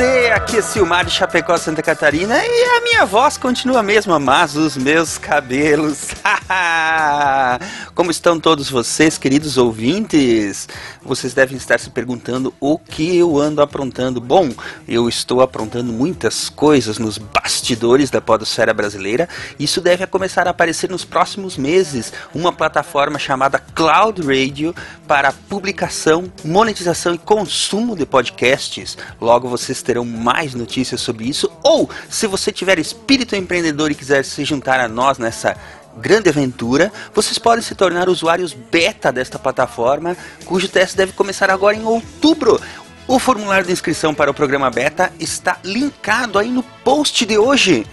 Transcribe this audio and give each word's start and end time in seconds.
você? 0.00 0.39
Aqui 0.50 0.58
é 0.58 0.62
Silmar 0.62 1.04
de 1.04 1.12
Chapecó, 1.12 1.56
Santa 1.56 1.80
Catarina 1.80 2.44
e 2.44 2.64
a 2.64 2.80
minha 2.80 3.06
voz 3.06 3.36
continua 3.36 3.78
a 3.78 3.82
mesma, 3.84 4.18
mas 4.18 4.56
os 4.56 4.76
meus 4.76 5.16
cabelos. 5.16 6.08
Como 7.94 8.10
estão 8.10 8.40
todos 8.40 8.68
vocês, 8.68 9.16
queridos 9.16 9.56
ouvintes? 9.56 10.68
Vocês 11.02 11.34
devem 11.34 11.56
estar 11.56 11.78
se 11.78 11.90
perguntando 11.90 12.52
o 12.58 12.76
que 12.76 13.16
eu 13.16 13.38
ando 13.38 13.62
aprontando. 13.62 14.20
Bom, 14.20 14.50
eu 14.88 15.08
estou 15.08 15.40
aprontando 15.40 15.92
muitas 15.92 16.48
coisas 16.48 16.98
nos 16.98 17.16
bastidores 17.16 18.10
da 18.10 18.20
podosfera 18.20 18.74
brasileira. 18.74 19.28
Isso 19.56 19.80
deve 19.80 20.04
começar 20.08 20.48
a 20.48 20.50
aparecer 20.50 20.90
nos 20.90 21.04
próximos 21.04 21.56
meses. 21.56 22.12
Uma 22.34 22.52
plataforma 22.52 23.20
chamada 23.20 23.60
Cloud 23.60 24.20
Radio 24.22 24.74
para 25.06 25.32
publicação, 25.32 26.24
monetização 26.44 27.14
e 27.14 27.18
consumo 27.18 27.94
de 27.94 28.04
podcasts. 28.04 28.98
Logo 29.20 29.48
vocês 29.48 29.80
terão 29.80 30.04
mais 30.04 30.39
notícias 30.54 31.00
sobre 31.00 31.28
isso. 31.28 31.50
Ou, 31.62 31.88
se 32.08 32.26
você 32.26 32.50
tiver 32.50 32.78
espírito 32.78 33.36
empreendedor 33.36 33.90
e 33.90 33.94
quiser 33.94 34.24
se 34.24 34.44
juntar 34.44 34.80
a 34.80 34.88
nós 34.88 35.18
nessa 35.18 35.56
grande 35.96 36.28
aventura, 36.28 36.92
vocês 37.14 37.38
podem 37.38 37.62
se 37.62 37.74
tornar 37.74 38.08
usuários 38.08 38.52
beta 38.52 39.12
desta 39.12 39.38
plataforma, 39.38 40.16
cujo 40.44 40.68
teste 40.68 40.96
deve 40.96 41.12
começar 41.12 41.50
agora 41.50 41.76
em 41.76 41.84
outubro. 41.84 42.60
O 43.06 43.18
formulário 43.18 43.66
de 43.66 43.72
inscrição 43.72 44.14
para 44.14 44.30
o 44.30 44.34
programa 44.34 44.70
beta 44.70 45.12
está 45.18 45.58
linkado 45.64 46.38
aí 46.38 46.48
no 46.48 46.62
post 46.62 47.26
de 47.26 47.36
hoje. 47.36 47.84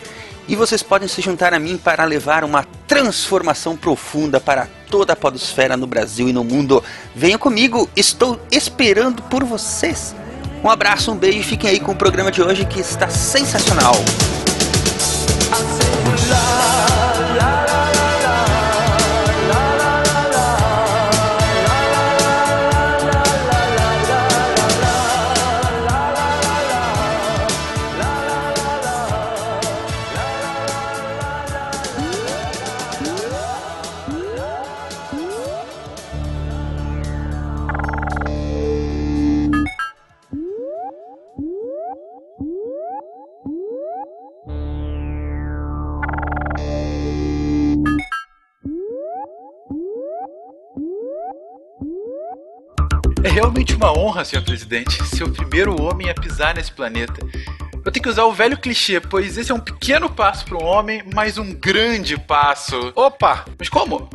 E 0.47 0.55
vocês 0.55 0.81
podem 0.81 1.07
se 1.07 1.21
juntar 1.21 1.53
a 1.53 1.59
mim 1.59 1.77
para 1.77 2.05
levar 2.05 2.43
uma 2.43 2.63
transformação 2.87 3.75
profunda 3.75 4.39
para 4.39 4.67
toda 4.89 5.13
a 5.13 5.15
podosfera 5.15 5.75
no 5.75 5.85
Brasil 5.85 6.29
e 6.29 6.33
no 6.33 6.43
mundo. 6.43 6.81
Venham 7.13 7.37
comigo, 7.37 7.89
estou 7.95 8.39
esperando 8.49 9.21
por 9.23 9.43
vocês. 9.43 10.15
Um 10.63 10.69
abraço, 10.69 11.11
um 11.11 11.15
beijo 11.15 11.39
e 11.39 11.43
fiquem 11.43 11.69
aí 11.69 11.79
com 11.79 11.91
o 11.91 11.95
programa 11.95 12.31
de 12.31 12.41
hoje 12.41 12.65
que 12.65 12.79
está 12.79 13.07
sensacional. 13.09 13.93
É 53.27 53.29
realmente 53.29 53.75
uma 53.75 53.91
honra, 53.91 54.23
senhor 54.23 54.41
presidente, 54.41 55.05
ser 55.05 55.25
o 55.25 55.29
primeiro 55.29 55.81
homem 55.81 56.09
a 56.09 56.13
pisar 56.13 56.55
nesse 56.55 56.71
planeta. 56.71 57.19
Eu 57.83 57.91
tenho 57.91 58.01
que 58.01 58.07
usar 58.07 58.23
o 58.23 58.31
velho 58.31 58.57
clichê, 58.57 59.01
pois 59.01 59.37
esse 59.37 59.51
é 59.51 59.53
um 59.53 59.59
pequeno 59.59 60.09
passo 60.09 60.45
para 60.45 60.57
um 60.57 60.63
homem, 60.63 61.03
mas 61.13 61.37
um 61.37 61.53
grande 61.53 62.17
passo. 62.17 62.93
Opa! 62.95 63.43
Mas 63.59 63.67
como? 63.67 64.09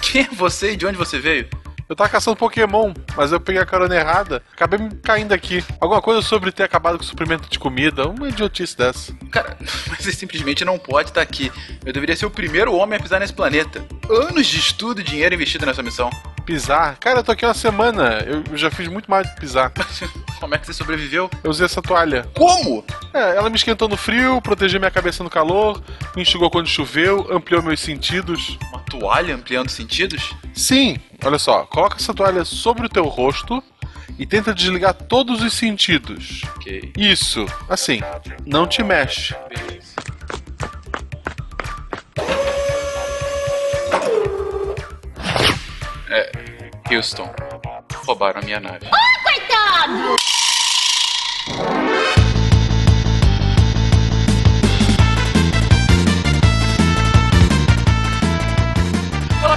Quem 0.00 0.22
é 0.22 0.28
você 0.32 0.74
e 0.74 0.76
de 0.76 0.86
onde 0.86 0.96
você 0.96 1.18
veio? 1.18 1.48
Eu 1.88 1.94
tava 1.94 2.10
caçando 2.10 2.36
Pokémon, 2.36 2.92
mas 3.16 3.30
eu 3.30 3.38
peguei 3.38 3.62
a 3.62 3.66
carona 3.66 3.94
errada. 3.94 4.42
Acabei 4.52 4.78
me 4.78 4.90
caindo 4.96 5.32
aqui. 5.32 5.64
Alguma 5.80 6.02
coisa 6.02 6.20
sobre 6.20 6.50
ter 6.50 6.64
acabado 6.64 6.98
com 6.98 7.04
o 7.04 7.06
suprimento 7.06 7.48
de 7.48 7.60
comida. 7.60 8.08
Uma 8.08 8.28
idiotice 8.28 8.76
dessa. 8.76 9.14
Cara, 9.30 9.56
mas 9.88 10.00
você 10.00 10.12
simplesmente 10.12 10.64
não 10.64 10.78
pode 10.78 11.10
estar 11.10 11.20
aqui. 11.20 11.52
Eu 11.84 11.92
deveria 11.92 12.16
ser 12.16 12.26
o 12.26 12.30
primeiro 12.30 12.74
homem 12.74 12.98
a 12.98 13.02
pisar 13.02 13.20
nesse 13.20 13.32
planeta. 13.32 13.84
Anos 14.10 14.48
de 14.48 14.58
estudo 14.58 15.00
e 15.00 15.04
dinheiro 15.04 15.36
investido 15.36 15.64
nessa 15.64 15.82
missão. 15.82 16.10
Pisar? 16.44 16.96
Cara, 16.98 17.20
eu 17.20 17.24
tô 17.24 17.30
aqui 17.30 17.44
uma 17.44 17.54
semana. 17.54 18.18
Eu 18.26 18.56
já 18.56 18.70
fiz 18.70 18.88
muito 18.88 19.08
mais 19.08 19.28
do 19.28 19.34
que 19.34 19.40
pisar. 19.40 19.72
Como 20.40 20.54
é 20.54 20.58
que 20.58 20.66
você 20.66 20.72
sobreviveu? 20.72 21.30
Eu 21.42 21.50
usei 21.50 21.66
essa 21.66 21.80
toalha. 21.80 22.28
Como? 22.34 22.84
É, 23.14 23.36
ela 23.36 23.48
me 23.48 23.56
esquentou 23.56 23.88
no 23.88 23.96
frio, 23.96 24.40
protegeu 24.42 24.78
minha 24.78 24.90
cabeça 24.90 25.24
no 25.24 25.30
calor, 25.30 25.82
me 26.14 26.22
enxugou 26.22 26.50
quando 26.50 26.66
choveu, 26.66 27.26
ampliou 27.30 27.62
meus 27.62 27.80
sentidos. 27.80 28.58
Uma 28.70 28.80
toalha 28.80 29.34
ampliando 29.34 29.70
sentidos? 29.70 30.34
Sim, 30.52 30.98
olha 31.24 31.38
só, 31.38 31.64
coloca 31.66 31.96
essa 31.96 32.14
toalha 32.14 32.44
sobre 32.44 32.86
o 32.86 32.88
teu 32.88 33.04
rosto 33.04 33.62
e 34.18 34.26
tenta 34.26 34.54
desligar 34.54 34.94
todos 34.94 35.42
os 35.42 35.52
sentidos. 35.52 36.42
Ok. 36.56 36.92
Isso, 36.96 37.46
assim, 37.68 38.00
não 38.44 38.66
te 38.66 38.82
mexe. 38.82 39.34
É, 46.08 46.32
Houston, 46.90 47.30
roubaram 48.06 48.40
a 48.40 48.44
minha 48.44 48.60
nave. 48.60 48.86
Olá 48.86 50.15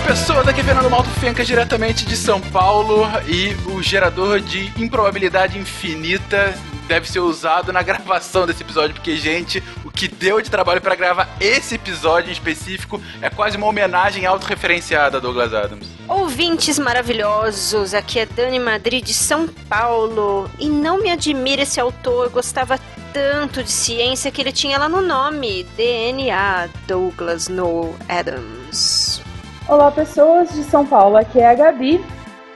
pessoas, 0.10 0.48
aqui 0.48 0.62
é 0.62 0.64
Fernando 0.64 0.90
Malto 0.90 1.08
Fencas 1.20 1.46
diretamente 1.46 2.04
de 2.04 2.18
São 2.18 2.42
Paulo 2.42 3.06
e 3.28 3.54
o 3.72 3.80
gerador 3.80 4.40
de 4.40 4.74
improbabilidade 4.76 5.56
infinita 5.60 6.58
deve 6.88 7.08
ser 7.08 7.20
usado 7.20 7.72
na 7.72 7.84
gravação 7.84 8.48
desse 8.48 8.64
episódio, 8.64 8.96
porque, 8.96 9.16
gente, 9.18 9.64
o 9.86 9.92
que 9.92 10.08
deu 10.08 10.42
de 10.42 10.50
trabalho 10.50 10.82
pra 10.82 10.96
gravar 10.96 11.30
esse 11.40 11.76
episódio 11.76 12.30
em 12.30 12.34
específico 12.34 13.00
é 13.22 13.30
quase 13.30 13.56
uma 13.56 13.68
homenagem 13.68 14.26
autorreferenciada 14.26 15.18
a 15.18 15.20
Douglas 15.20 15.54
Adams. 15.54 15.88
Ouvintes 16.08 16.80
maravilhosos, 16.80 17.94
aqui 17.94 18.18
é 18.18 18.26
Dani 18.26 18.58
Madrid 18.58 19.06
de 19.06 19.14
São 19.14 19.48
Paulo. 19.48 20.50
E 20.58 20.68
não 20.68 21.04
me 21.04 21.12
admira 21.12 21.62
esse 21.62 21.80
autor, 21.80 22.30
gostava 22.30 22.80
tanto 23.14 23.64
de 23.64 23.72
ciência 23.72 24.32
que 24.32 24.42
ele 24.42 24.52
tinha 24.52 24.80
lá 24.80 24.90
no 24.90 25.04
nome: 25.04 25.68
DNA 25.78 26.68
Douglas 26.88 27.48
Noel 27.48 27.96
Adams. 28.10 29.29
Olá, 29.70 29.92
pessoas 29.92 30.52
de 30.52 30.64
São 30.64 30.84
Paulo. 30.84 31.16
Aqui 31.16 31.38
é 31.38 31.48
a 31.48 31.54
Gabi 31.54 32.04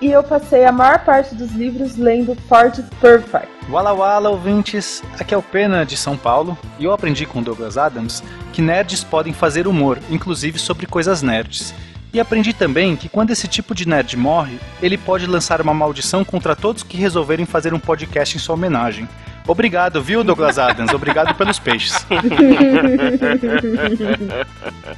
e 0.02 0.12
eu 0.12 0.24
passei 0.24 0.66
a 0.66 0.72
maior 0.72 1.06
parte 1.06 1.36
dos 1.36 1.52
livros 1.52 1.96
lendo 1.96 2.36
Ford 2.50 2.74
Perfect. 3.00 3.48
Wala 3.70 3.94
Wala, 3.94 4.32
ouvintes, 4.32 5.04
aqui 5.20 5.32
é 5.32 5.38
o 5.38 5.44
Pena 5.44 5.86
de 5.86 5.96
São 5.96 6.18
Paulo 6.18 6.58
e 6.80 6.86
eu 6.86 6.92
aprendi 6.92 7.28
com 7.28 7.44
Douglas 7.44 7.78
Adams 7.78 8.24
que 8.52 8.64
nerds 8.64 9.04
podem 9.04 9.32
fazer 9.32 9.68
humor, 9.68 10.00
inclusive 10.10 10.58
sobre 10.58 10.88
coisas 10.88 11.22
nerds. 11.22 11.72
E 12.12 12.20
aprendi 12.20 12.52
também 12.52 12.96
que 12.96 13.08
quando 13.08 13.30
esse 13.30 13.48
tipo 13.48 13.76
de 13.76 13.88
nerd 13.88 14.18
morre, 14.18 14.60
ele 14.82 14.98
pode 14.98 15.28
lançar 15.28 15.62
uma 15.62 15.74
maldição 15.74 16.26
contra 16.26 16.56
todos 16.56 16.82
que 16.82 16.98
resolverem 16.98 17.46
fazer 17.46 17.76
um 17.76 17.80
podcast 17.80 18.36
em 18.36 18.40
sua 18.40 18.56
homenagem. 18.56 19.08
Obrigado, 19.48 20.02
viu, 20.02 20.24
Douglas 20.24 20.58
Adams? 20.58 20.94
Obrigado 20.94 21.36
pelos 21.36 21.60
peixes. 21.60 22.06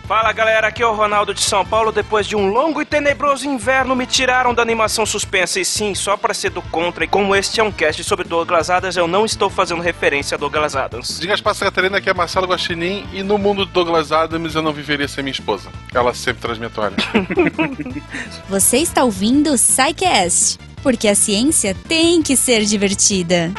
Fala 0.07 0.31
galera, 0.31 0.67
aqui 0.67 0.83
é 0.83 0.88
o 0.88 0.94
Ronaldo 0.94 1.33
de 1.33 1.41
São 1.41 1.66
Paulo. 1.66 1.91
Depois 1.91 2.28
de 2.28 2.35
um 2.35 2.47
longo 2.47 2.79
e 2.81 2.85
tenebroso 2.85 3.47
inverno, 3.47 3.95
me 3.95 4.06
tiraram 4.06 4.53
da 4.53 4.61
animação 4.61 5.03
suspensa. 5.06 5.59
E 5.59 5.66
sim, 5.66 5.95
só 5.95 6.16
pra 6.16 6.33
ser 6.33 6.51
do 6.51 6.61
contra. 6.61 7.03
E 7.03 7.07
como 7.07 7.35
este 7.35 7.59
é 7.59 7.63
um 7.63 7.72
cast 7.72 8.03
sobre 8.03 8.28
Douglas 8.28 8.69
Adams, 8.69 8.95
eu 8.95 9.07
não 9.07 9.25
estou 9.25 9.50
fazendo 9.50 9.81
referência 9.81 10.35
a 10.35 10.38
Douglas 10.38 10.75
Adams. 10.75 11.19
Diga 11.19 11.33
as 11.33 11.41
passas 11.41 11.63
Catarina 11.63 12.00
que 12.00 12.09
é 12.09 12.13
Marcelo 12.13 12.45
Guaxinim 12.47 13.07
e 13.12 13.23
no 13.23 13.39
mundo 13.39 13.66
do 13.66 13.72
Douglas 13.72 14.12
Adams 14.12 14.53
eu 14.53 14.62
não 14.62 14.71
viveria 14.71 15.07
sem 15.07 15.24
minha 15.24 15.31
esposa. 15.31 15.69
Ela 15.94 16.13
sempre 16.13 16.41
traz 16.41 16.59
minha 16.59 16.69
toalha. 16.69 16.95
Você 18.48 18.77
está 18.77 19.03
ouvindo 19.03 19.51
o 19.51 19.57
SciCast, 19.57 20.59
porque 20.83 21.07
a 21.07 21.15
ciência 21.15 21.75
tem 21.88 22.21
que 22.21 22.38
ser 22.38 22.63
divertida. 22.63 23.51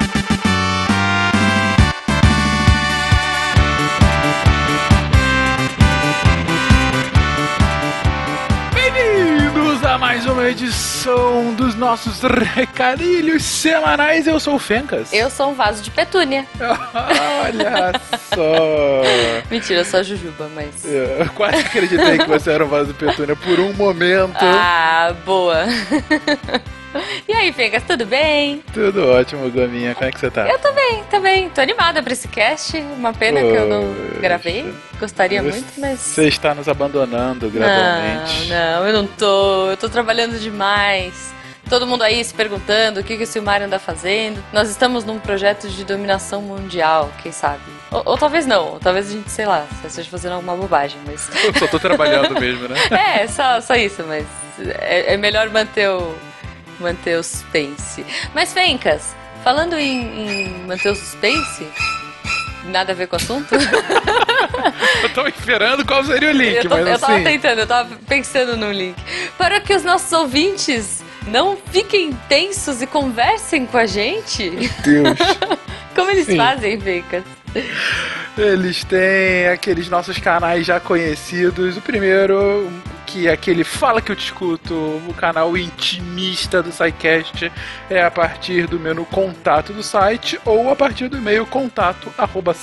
Uma 10.46 10.50
edição 10.52 11.54
dos 11.54 11.74
nossos 11.74 12.20
recadilhos 12.54 13.42
semanais. 13.42 14.28
Eu 14.28 14.38
sou 14.38 14.54
o 14.54 14.58
Fencas. 14.60 15.12
Eu 15.12 15.28
sou 15.28 15.50
um 15.50 15.54
vaso 15.54 15.82
de 15.82 15.90
petúnia. 15.90 16.46
Olha 17.44 17.92
só! 18.32 19.02
Mentira, 19.50 19.80
eu 19.80 19.84
sou 19.84 19.98
a 19.98 20.02
Jujuba, 20.04 20.48
mas. 20.54 20.84
Eu 20.84 21.28
quase 21.34 21.56
acreditei 21.56 22.18
que 22.18 22.28
você 22.28 22.52
era 22.52 22.64
um 22.64 22.68
vaso 22.68 22.92
de 22.92 22.94
petúnia 22.94 23.34
por 23.34 23.58
um 23.58 23.72
momento. 23.72 24.38
Ah, 24.40 25.12
boa. 25.24 25.64
E 27.28 27.32
aí, 27.32 27.52
Fencas, 27.52 27.82
tudo 27.84 28.06
bem? 28.06 28.62
Tudo 28.72 29.08
ótimo, 29.08 29.50
Gominha. 29.50 29.94
Como 29.94 30.06
é 30.06 30.12
que 30.12 30.20
você 30.20 30.30
tá? 30.30 30.48
Eu 30.48 30.58
tô 30.58 30.72
bem, 31.20 31.50
tô 31.50 31.60
animada 31.60 32.02
pra 32.02 32.12
esse 32.12 32.28
cast. 32.28 32.76
Uma 32.78 33.12
pena 33.12 33.40
que 33.40 33.46
eu 33.46 33.66
não 33.66 33.94
gravei. 34.20 34.72
Gostaria 34.98 35.42
Você- 35.42 35.50
muito, 35.50 35.80
mas. 35.80 36.00
Você 36.00 36.28
está 36.28 36.54
nos 36.54 36.68
abandonando 36.68 37.48
gradualmente. 37.50 38.48
Não, 38.48 38.80
não, 38.80 38.86
eu 38.86 38.92
não 38.92 39.06
tô. 39.06 39.70
Eu 39.70 39.76
tô 39.76 39.88
trabalhando 39.88 40.38
demais. 40.38 41.34
Todo 41.68 41.86
mundo 41.86 42.02
aí 42.02 42.22
se 42.24 42.32
perguntando 42.32 43.00
o 43.00 43.04
que, 43.04 43.16
que 43.16 43.24
o 43.24 43.26
Silmário 43.26 43.66
anda 43.66 43.78
fazendo. 43.78 44.42
Nós 44.52 44.70
estamos 44.70 45.04
num 45.04 45.18
projeto 45.18 45.68
de 45.68 45.84
dominação 45.84 46.40
mundial, 46.40 47.10
quem 47.22 47.32
sabe? 47.32 47.62
Ou, 47.90 48.02
ou 48.04 48.16
talvez 48.18 48.46
não, 48.46 48.74
ou 48.74 48.78
talvez 48.78 49.08
a 49.08 49.12
gente, 49.12 49.30
sei 49.30 49.46
lá, 49.46 49.66
esteja 49.84 50.08
fazendo 50.08 50.32
alguma 50.34 50.54
bobagem, 50.54 50.98
mas. 51.04 51.28
Eu 51.44 51.52
só 51.58 51.66
tô 51.66 51.78
trabalhando 51.80 52.38
mesmo, 52.38 52.68
né? 52.68 52.76
é, 53.22 53.26
só, 53.26 53.60
só 53.60 53.74
isso, 53.74 54.04
mas 54.06 54.24
é, 54.80 55.14
é 55.14 55.16
melhor 55.16 55.50
manter 55.50 55.90
o, 55.90 56.14
manter 56.80 57.18
o 57.18 57.22
suspense. 57.22 58.04
Mas, 58.34 58.52
Fencas, 58.52 59.14
falando 59.44 59.74
em, 59.78 60.44
em 60.46 60.48
manter 60.66 60.90
o 60.90 60.94
suspense, 60.94 61.66
nada 62.66 62.92
a 62.92 62.94
ver 62.94 63.06
com 63.08 63.16
o 63.16 63.20
assunto. 63.20 63.54
Eu 65.02 65.08
tava 65.10 65.28
esperando 65.28 65.84
qual 65.84 66.04
seria 66.04 66.30
o 66.30 66.32
link, 66.32 66.56
eu, 66.56 66.62
tô- 66.62 66.68
mas 66.70 66.86
eu 66.86 66.98
tava 66.98 67.14
assim. 67.14 67.24
tentando, 67.24 67.58
eu 67.60 67.66
tava 67.66 67.96
pensando 68.08 68.56
num 68.56 68.72
link. 68.72 68.96
Para 69.38 69.60
que 69.60 69.74
os 69.74 69.82
nossos 69.84 70.10
ouvintes 70.12 71.02
não 71.28 71.56
fiquem 71.56 72.12
tensos 72.28 72.82
e 72.82 72.86
conversem 72.86 73.66
com 73.66 73.78
a 73.78 73.86
gente. 73.86 74.50
Deus. 74.84 75.18
Como 75.94 76.10
eles 76.10 76.26
Sim. 76.26 76.36
fazem, 76.36 76.80
Fencas? 76.80 77.24
Eles 78.36 78.84
têm 78.84 79.48
aqueles 79.48 79.88
nossos 79.88 80.18
canais 80.18 80.66
já 80.66 80.78
conhecidos. 80.78 81.76
O 81.76 81.80
primeiro, 81.80 82.70
que 83.06 83.28
é 83.28 83.32
aquele 83.32 83.64
Fala 83.64 84.02
Que 84.02 84.12
Eu 84.12 84.16
Te 84.16 84.26
Escuto, 84.26 84.74
o 84.74 85.14
canal 85.14 85.56
intimista 85.56 86.62
do 86.62 86.70
SciCast, 86.70 87.50
é 87.88 88.02
a 88.02 88.10
partir 88.10 88.66
do 88.66 88.78
menu 88.78 89.06
contato 89.06 89.72
do 89.72 89.82
site 89.82 90.38
ou 90.44 90.70
a 90.70 90.76
partir 90.76 91.08
do 91.08 91.16
e-mail 91.16 91.46
contato 91.46 92.12
arroba. 92.18 92.54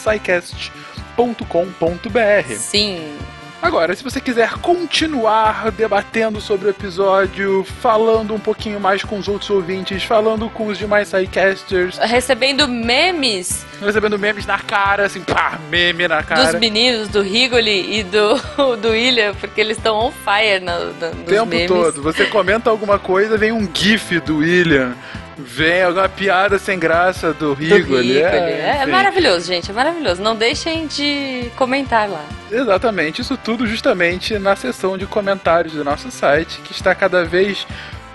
Sim. 2.55 3.17
Agora, 3.63 3.95
se 3.95 4.03
você 4.03 4.19
quiser 4.19 4.55
continuar 4.55 5.71
debatendo 5.71 6.41
sobre 6.41 6.67
o 6.67 6.69
episódio, 6.69 7.63
falando 7.63 8.33
um 8.35 8.39
pouquinho 8.39 8.77
mais 8.77 9.05
com 9.05 9.17
os 9.17 9.29
outros 9.29 9.49
ouvintes, 9.49 10.03
falando 10.03 10.49
com 10.49 10.67
os 10.67 10.77
demais 10.77 11.07
SciCasters, 11.07 11.97
Recebendo 11.97 12.67
memes 12.67 13.65
recebendo 13.83 14.17
memes 14.17 14.45
na 14.45 14.59
cara, 14.59 15.05
assim, 15.05 15.21
pá, 15.21 15.59
meme 15.69 16.07
na 16.07 16.23
cara. 16.23 16.51
dos 16.51 16.59
meninos, 16.59 17.07
do 17.09 17.21
Rigoli 17.21 17.99
e 17.99 18.03
do, 18.03 18.35
do 18.77 18.89
William, 18.89 19.33
porque 19.35 19.61
eles 19.61 19.77
estão 19.77 19.97
on 19.97 20.11
fire 20.11 20.59
no, 20.59 20.93
no, 20.93 21.11
o 21.11 21.15
nos 21.15 21.25
tempo 21.25 21.45
memes. 21.45 21.67
todo. 21.67 22.01
Você 22.01 22.25
comenta 22.25 22.69
alguma 22.69 22.97
coisa, 22.97 23.37
vem 23.37 23.51
um 23.51 23.67
gif 23.73 24.19
do 24.21 24.37
William, 24.37 24.95
vem 25.37 25.83
alguma 25.83 26.07
piada 26.09 26.57
sem 26.59 26.77
graça 26.77 27.33
do 27.33 27.53
Do 27.53 27.53
Rigoli. 27.53 28.13
Rigoli. 28.13 28.17
É, 28.19 28.79
é 28.81 28.85
maravilhoso, 28.85 29.47
gente, 29.47 29.69
é 29.69 29.73
maravilhoso. 29.73 30.21
Não 30.21 30.35
deixem 30.35 30.87
de 30.87 31.51
comentar 31.55 32.09
lá. 32.09 32.25
Exatamente, 32.51 33.21
isso 33.21 33.37
tudo 33.37 33.65
justamente 33.65 34.37
na 34.37 34.55
seção 34.55 34.97
de 34.97 35.05
comentários 35.05 35.73
do 35.73 35.83
nosso 35.83 36.11
site, 36.11 36.59
que 36.61 36.71
está 36.71 36.93
cada 36.93 37.25
vez 37.25 37.65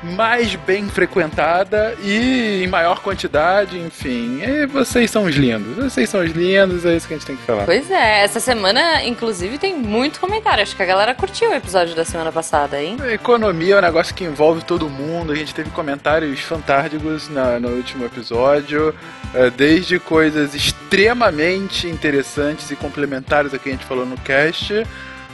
mais 0.02 0.54
bem 0.54 0.88
frequentada 0.88 1.94
e 2.02 2.62
em 2.64 2.66
maior 2.68 3.00
quantidade, 3.00 3.78
enfim. 3.78 4.40
E 4.42 4.66
vocês 4.66 5.10
são 5.10 5.24
os 5.24 5.34
lindos. 5.34 5.76
Vocês 5.76 6.08
são 6.08 6.20
os 6.24 6.30
lindos, 6.30 6.84
é 6.86 6.96
isso 6.96 7.06
que 7.08 7.14
a 7.14 7.16
gente 7.16 7.26
tem 7.26 7.36
que 7.36 7.42
falar. 7.42 7.64
Pois 7.64 7.90
é, 7.90 8.22
essa 8.22 8.38
semana, 8.40 9.02
inclusive, 9.04 9.58
tem 9.58 9.74
muito 9.76 10.20
comentário. 10.20 10.62
Acho 10.62 10.76
que 10.76 10.82
a 10.82 10.86
galera 10.86 11.14
curtiu 11.14 11.50
o 11.50 11.54
episódio 11.54 11.94
da 11.96 12.04
semana 12.04 12.30
passada, 12.30 12.80
hein? 12.80 12.96
A 13.00 13.12
economia 13.12 13.74
é 13.74 13.78
um 13.78 13.82
negócio 13.82 14.14
que 14.14 14.24
envolve 14.24 14.62
todo 14.64 14.88
mundo. 14.88 15.32
A 15.32 15.34
gente 15.34 15.54
teve 15.54 15.70
comentários 15.70 16.40
fantásticos 16.40 17.28
na- 17.28 17.58
no 17.58 17.68
último 17.70 18.04
episódio, 18.04 18.94
eh, 19.34 19.50
desde 19.50 19.98
coisas 19.98 20.54
extremamente 20.54 21.86
interessantes 21.88 22.70
e 22.70 22.76
complementares 22.76 23.52
a 23.54 23.58
que 23.58 23.68
a 23.68 23.72
gente 23.72 23.84
falou 23.84 24.06
no 24.06 24.16
cast, 24.18 24.84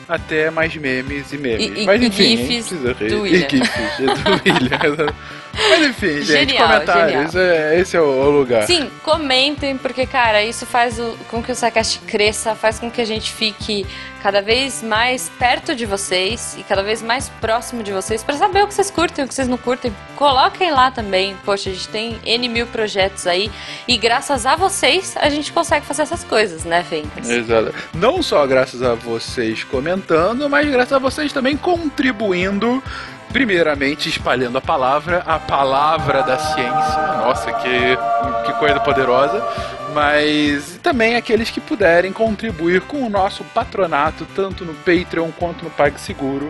até 0.08 0.50
mais 0.50 0.74
memes 0.76 1.32
e 1.32 1.36
memes. 1.38 1.66
E- 1.78 1.82
e- 1.82 1.86
Mas 1.86 2.02
e 2.02 2.06
enfim, 2.06 2.36
gifs 2.36 2.48
nem 2.48 2.62
precisa 2.62 2.92
rir. 2.92 3.08
do 3.08 3.14
E 3.26 3.30
William. 3.32 3.48
gifs 3.48 3.70
do 3.98 4.92
William. 4.94 5.14
Mas 5.70 5.86
enfim, 5.86 6.22
gente, 6.22 6.50
Genial, 6.50 6.66
comentários, 6.68 7.34
é, 7.34 7.78
esse 7.80 7.96
é 7.96 8.00
o, 8.00 8.04
o 8.04 8.30
lugar. 8.30 8.66
Sim, 8.66 8.90
comentem, 9.02 9.76
porque, 9.76 10.06
cara, 10.06 10.42
isso 10.42 10.66
faz 10.66 10.98
o- 10.98 11.16
com 11.30 11.42
que 11.42 11.50
o 11.52 11.54
SciCast 11.54 11.98
cresça, 12.00 12.54
faz 12.54 12.78
com 12.78 12.90
que 12.90 13.00
a 13.00 13.04
gente 13.04 13.32
fique 13.32 13.86
cada 14.22 14.40
vez 14.40 14.82
mais 14.82 15.30
perto 15.38 15.74
de 15.74 15.84
vocês 15.84 16.56
e 16.58 16.62
cada 16.62 16.82
vez 16.82 17.02
mais 17.02 17.28
próximo 17.42 17.82
de 17.82 17.92
vocês 17.92 18.22
pra 18.24 18.34
saber 18.36 18.62
o 18.62 18.66
que 18.66 18.72
vocês 18.72 18.90
curtem, 18.90 19.24
o 19.24 19.28
que 19.28 19.34
vocês 19.34 19.46
não 19.46 19.58
curtem. 19.58 19.94
Coloquem 20.16 20.70
lá 20.70 20.90
também. 20.90 21.36
Poxa, 21.44 21.68
a 21.68 21.72
gente 21.74 21.88
tem 21.88 22.18
N 22.24 22.48
mil 22.48 22.66
projetos 22.68 23.26
aí 23.26 23.50
e 23.86 23.98
graças 23.98 24.46
a 24.46 24.56
vocês 24.56 25.14
a 25.18 25.28
gente 25.28 25.52
consegue 25.52 25.84
fazer 25.84 26.02
essas 26.02 26.24
coisas, 26.24 26.64
né, 26.64 26.82
Fencas? 26.88 27.28
Exato. 27.28 27.74
Não 27.92 28.22
só 28.22 28.46
graças 28.46 28.82
a 28.82 28.94
vocês 28.94 29.62
comentando, 29.62 30.48
mas 30.48 30.70
graças 30.70 30.92
a 30.94 30.98
vocês 30.98 31.30
também 31.30 31.54
contribuindo. 31.56 32.82
Primeiramente, 33.34 34.08
espalhando 34.08 34.58
a 34.58 34.60
palavra, 34.60 35.18
a 35.26 35.40
palavra 35.40 36.22
da 36.22 36.38
ciência. 36.38 37.02
Nossa, 37.18 37.52
que, 37.52 37.96
que 38.46 38.52
coisa 38.60 38.78
poderosa. 38.78 39.44
Mas 39.92 40.78
também 40.80 41.16
aqueles 41.16 41.50
que 41.50 41.60
puderem 41.60 42.12
contribuir 42.12 42.82
com 42.82 43.04
o 43.04 43.10
nosso 43.10 43.42
patronato, 43.42 44.24
tanto 44.36 44.64
no 44.64 44.72
Patreon 44.72 45.32
quanto 45.36 45.64
no 45.64 45.70
PagSeguro. 45.72 46.48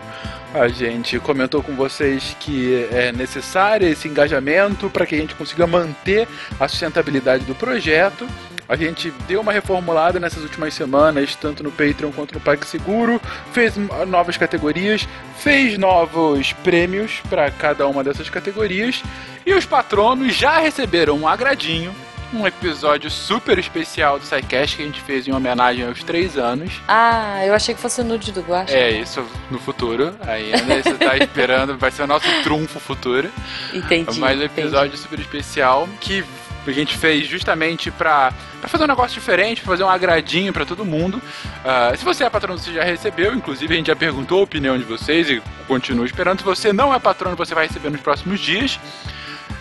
A 0.52 0.68
gente 0.68 1.18
comentou 1.18 1.62
com 1.62 1.74
vocês 1.74 2.36
que 2.38 2.86
é 2.92 3.12
necessário 3.12 3.88
esse 3.88 4.06
engajamento 4.06 4.90
para 4.90 5.06
que 5.06 5.14
a 5.14 5.18
gente 5.18 5.34
consiga 5.34 5.66
manter 5.66 6.28
a 6.60 6.68
sustentabilidade 6.68 7.46
do 7.46 7.54
projeto. 7.54 8.28
A 8.68 8.76
gente 8.76 9.10
deu 9.28 9.40
uma 9.40 9.52
reformulada 9.52 10.18
nessas 10.18 10.42
últimas 10.42 10.74
semanas, 10.74 11.36
tanto 11.36 11.62
no 11.62 11.70
Patreon 11.70 12.10
quanto 12.12 12.34
no 12.34 12.40
PagSeguro, 12.40 13.20
fez 13.52 13.74
novas 14.06 14.36
categorias, 14.36 15.06
fez 15.38 15.76
novos 15.76 16.52
prêmios 16.52 17.20
para 17.28 17.50
cada 17.50 17.86
uma 17.86 18.02
dessas 18.02 18.30
categorias, 18.30 19.02
e 19.44 19.52
os 19.52 19.66
patronos 19.66 20.34
já 20.34 20.58
receberam 20.58 21.18
um 21.18 21.28
agradinho, 21.28 21.94
um 22.32 22.46
episódio 22.46 23.10
super 23.10 23.58
especial 23.58 24.18
do 24.18 24.24
SciCast 24.24 24.76
que 24.76 24.82
a 24.82 24.86
gente 24.86 25.00
fez 25.02 25.28
em 25.28 25.32
homenagem 25.32 25.86
aos 25.86 26.02
três 26.02 26.36
anos. 26.36 26.72
Ah, 26.88 27.44
eu 27.46 27.54
achei 27.54 27.74
que 27.74 27.80
fosse 27.80 28.00
o 28.00 28.04
nude 28.04 28.32
do 28.32 28.40
Guaxa. 28.40 28.74
É 28.74 28.90
isso 28.90 29.24
no 29.50 29.58
futuro, 29.58 30.14
ainda 30.26 30.82
você 30.82 30.94
tá 30.94 31.16
esperando, 31.22 31.76
vai 31.78 31.90
ser 31.90 32.02
o 32.02 32.06
nosso 32.06 32.26
trunfo 32.42 32.80
futuro. 32.80 33.30
Entendi. 33.72 34.18
Mais 34.18 34.38
um 34.38 34.42
entendi. 34.42 34.60
episódio 34.62 34.96
super 34.98 35.20
especial 35.20 35.88
que 36.00 36.24
a 36.70 36.74
gente 36.74 36.96
fez 36.96 37.26
justamente 37.26 37.90
pra 37.90 38.32
fazer 38.62 38.84
um 38.84 38.88
negócio 38.88 39.14
diferente, 39.14 39.60
pra 39.60 39.70
fazer 39.70 39.84
um 39.84 39.90
agradinho 39.90 40.52
pra 40.52 40.64
todo 40.64 40.84
mundo. 40.84 41.20
Ah, 41.64 41.92
se 41.96 42.04
você 42.04 42.24
é 42.24 42.30
patrono, 42.30 42.58
você 42.58 42.72
já 42.72 42.84
recebeu, 42.84 43.34
inclusive 43.34 43.74
a 43.74 43.76
gente 43.76 43.86
já 43.86 43.96
perguntou 43.96 44.40
a 44.40 44.42
opinião 44.42 44.78
de 44.78 44.84
vocês 44.84 45.28
e 45.30 45.42
continua 45.66 46.06
esperando. 46.06 46.38
Se 46.38 46.44
você 46.44 46.72
não 46.72 46.94
é 46.94 46.98
patrono, 46.98 47.36
você 47.36 47.54
vai 47.54 47.66
receber 47.66 47.90
nos 47.90 48.00
próximos 48.00 48.40
dias. 48.40 48.78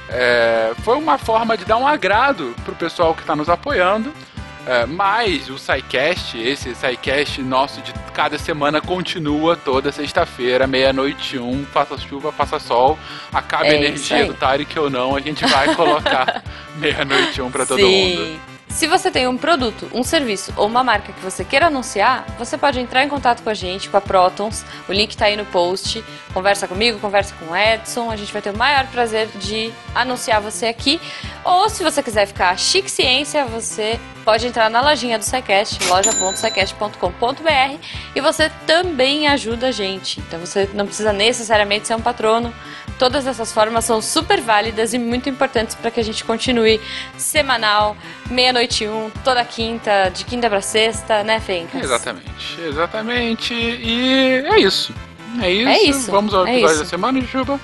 É, 0.10 0.74
foi 0.84 0.98
uma 0.98 1.18
forma 1.18 1.58
de 1.58 1.66
dar 1.66 1.78
um 1.78 1.88
agrado 1.88 2.54
pro 2.64 2.76
pessoal 2.76 3.14
que 3.14 3.22
está 3.22 3.36
nos 3.36 3.50
apoiando. 3.50 4.14
É, 4.66 4.86
mas 4.86 5.50
o 5.50 5.58
SciCast, 5.58 6.38
esse 6.38 6.74
SciCast 6.74 7.42
nosso 7.42 7.82
de 7.82 7.94
cada 8.14 8.38
semana 8.38 8.80
continua 8.80 9.58
toda 9.58 9.92
sexta-feira, 9.92 10.66
meia-noite 10.66 11.38
um, 11.38 11.66
faça 11.66 11.98
chuva, 11.98 12.32
faça 12.32 12.60
sol, 12.60 12.98
acabe 13.34 13.68
É 13.68 13.72
a 13.72 13.76
energia 13.76 14.26
do 14.26 14.34
Tarek 14.34 14.80
ou 14.80 14.90
não, 14.90 15.16
a 15.16 15.20
gente 15.20 15.46
vai 15.46 15.76
colocar 15.76 16.42
meia-noite 16.78 17.42
um 17.42 17.52
pra 17.52 17.66
todo 17.66 17.80
Sim. 17.80 18.16
mundo. 18.16 18.53
Se 18.74 18.88
você 18.88 19.12
tem 19.12 19.28
um 19.28 19.38
produto, 19.38 19.88
um 19.94 20.04
serviço 20.04 20.52
ou 20.58 20.66
uma 20.66 20.84
marca 20.84 21.14
que 21.14 21.20
você 21.22 21.46
queira 21.46 21.68
anunciar, 21.68 22.26
você 22.40 22.58
pode 22.58 22.80
entrar 22.80 23.04
em 23.04 23.08
contato 23.08 23.44
com 23.44 23.50
a 23.50 23.54
gente, 23.54 23.88
com 23.88 23.96
a 23.96 24.02
Protons. 24.02 24.66
O 24.90 24.92
link 24.92 25.16
tá 25.16 25.26
aí 25.26 25.38
no 25.38 25.46
post. 25.46 26.04
Conversa 26.34 26.68
comigo, 26.68 27.00
conversa 27.00 27.36
com 27.36 27.52
o 27.52 27.56
Edson. 27.56 28.10
A 28.10 28.16
gente 28.16 28.34
vai 28.34 28.42
ter 28.42 28.50
o 28.50 28.58
maior 28.58 28.88
prazer 28.88 29.28
de 29.36 29.72
anunciar 29.94 30.42
você 30.42 30.66
aqui. 30.66 31.00
Ou 31.46 31.70
se 31.70 31.84
você 31.84 32.02
quiser 32.02 32.26
ficar 32.26 32.58
chique 32.58 32.90
ciência, 32.90 33.46
você 33.46 34.00
pode 34.26 34.48
entrar 34.48 34.72
na 34.72 34.82
lojinha 34.82 35.20
do 35.20 35.24
SciCast, 35.24 35.88
loja.scicast.com.br 35.88 37.78
e 38.16 38.22
você 38.22 38.50
também 38.66 39.28
ajuda 39.28 39.68
a 39.68 39.72
gente. 39.72 40.20
Então 40.22 40.40
você 40.40 40.68
não 40.74 40.88
precisa 40.88 41.14
necessariamente 41.14 41.88
ser 41.88 41.96
um 41.96 42.02
patrono. 42.02 42.52
Todas 43.00 43.28
essas 43.28 43.52
formas 43.52 43.86
são 43.86 44.02
super 44.02 44.40
válidas 44.40 44.94
e 44.94 45.00
muito 45.00 45.30
importantes 45.30 45.76
para 45.76 45.92
que 45.92 46.00
a 46.00 46.04
gente 46.04 46.24
continue 46.24 46.80
semanal, 47.18 47.98
meia-noite 48.30 48.88
um, 48.88 49.10
toda 49.24 49.44
quinta, 49.44 50.10
de 50.14 50.24
quinta 50.26 50.50
para 50.50 50.62
sexta, 50.62 51.24
né, 51.24 51.40
Fencas? 51.40 51.84
Exatamente, 51.84 52.62
exatamente. 52.62 53.54
E 53.54 54.44
é 54.46 54.60
isso. 54.60 54.94
É 55.42 55.52
isso. 55.52 55.70
É 55.70 55.82
isso, 55.84 56.12
Vamos 56.12 56.34
ao 56.34 56.46
é 56.46 56.52
episódio 56.52 56.76
isso. 56.76 56.84
da 56.84 56.90
semana, 56.90 57.22
Juba. 57.22 57.60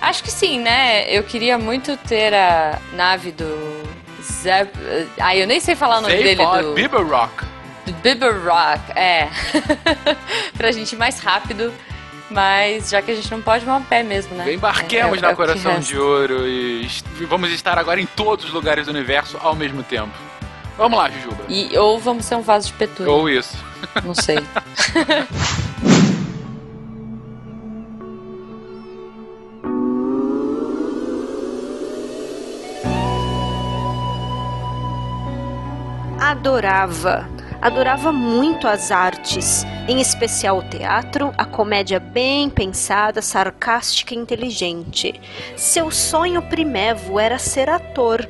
Acho 0.00 0.22
que 0.22 0.30
sim, 0.30 0.60
né? 0.60 1.04
Eu 1.10 1.22
queria 1.22 1.58
muito 1.58 1.96
ter 1.96 2.34
a 2.34 2.78
nave 2.94 3.32
do 3.32 3.84
Zeb... 4.22 4.70
Ah, 5.18 5.36
eu 5.36 5.46
nem 5.46 5.60
sei 5.60 5.74
falar 5.74 5.98
o 5.98 6.00
nome 6.00 6.14
Sei 6.14 6.22
dele. 6.22 6.44
Do... 6.62 6.74
Bieber 6.74 7.06
Rock. 7.06 7.44
Bieber 8.02 8.34
Rock, 8.42 8.98
é. 8.98 9.28
pra 10.56 10.72
gente 10.72 10.94
ir 10.94 10.98
mais 10.98 11.20
rápido. 11.20 11.72
Mas 12.34 12.90
já 12.90 13.00
que 13.00 13.12
a 13.12 13.14
gente 13.14 13.30
não 13.30 13.40
pode, 13.40 13.64
vamos 13.64 13.84
a 13.84 13.88
pé 13.88 14.02
mesmo, 14.02 14.34
né? 14.34 14.52
Embarquemos 14.52 15.18
é, 15.18 15.20
na 15.20 15.30
é 15.30 15.34
Coração 15.36 15.78
de 15.78 15.96
Ouro 15.96 16.46
e 16.46 16.88
vamos 17.28 17.50
estar 17.52 17.78
agora 17.78 18.00
em 18.00 18.06
todos 18.06 18.46
os 18.46 18.52
lugares 18.52 18.86
do 18.86 18.90
universo 18.90 19.38
ao 19.40 19.54
mesmo 19.54 19.84
tempo. 19.84 20.12
Vamos 20.76 20.98
lá, 20.98 21.08
Jujuba. 21.08 21.44
E, 21.48 21.78
ou 21.78 22.00
vamos 22.00 22.24
ser 22.24 22.34
um 22.34 22.42
vaso 22.42 22.66
de 22.66 22.72
petúnia. 22.72 23.12
Ou 23.12 23.28
isso. 23.28 23.56
Não 24.02 24.14
sei. 24.14 24.38
adorava 36.44 37.28
Adorava 37.64 38.12
muito 38.12 38.68
as 38.68 38.90
artes, 38.90 39.64
em 39.88 39.98
especial 39.98 40.58
o 40.58 40.68
teatro, 40.68 41.32
a 41.38 41.46
comédia 41.46 41.98
bem 41.98 42.50
pensada, 42.50 43.22
sarcástica 43.22 44.14
e 44.14 44.18
inteligente. 44.18 45.18
Seu 45.56 45.90
sonho 45.90 46.42
primevo 46.42 47.18
era 47.18 47.38
ser 47.38 47.70
ator. 47.70 48.28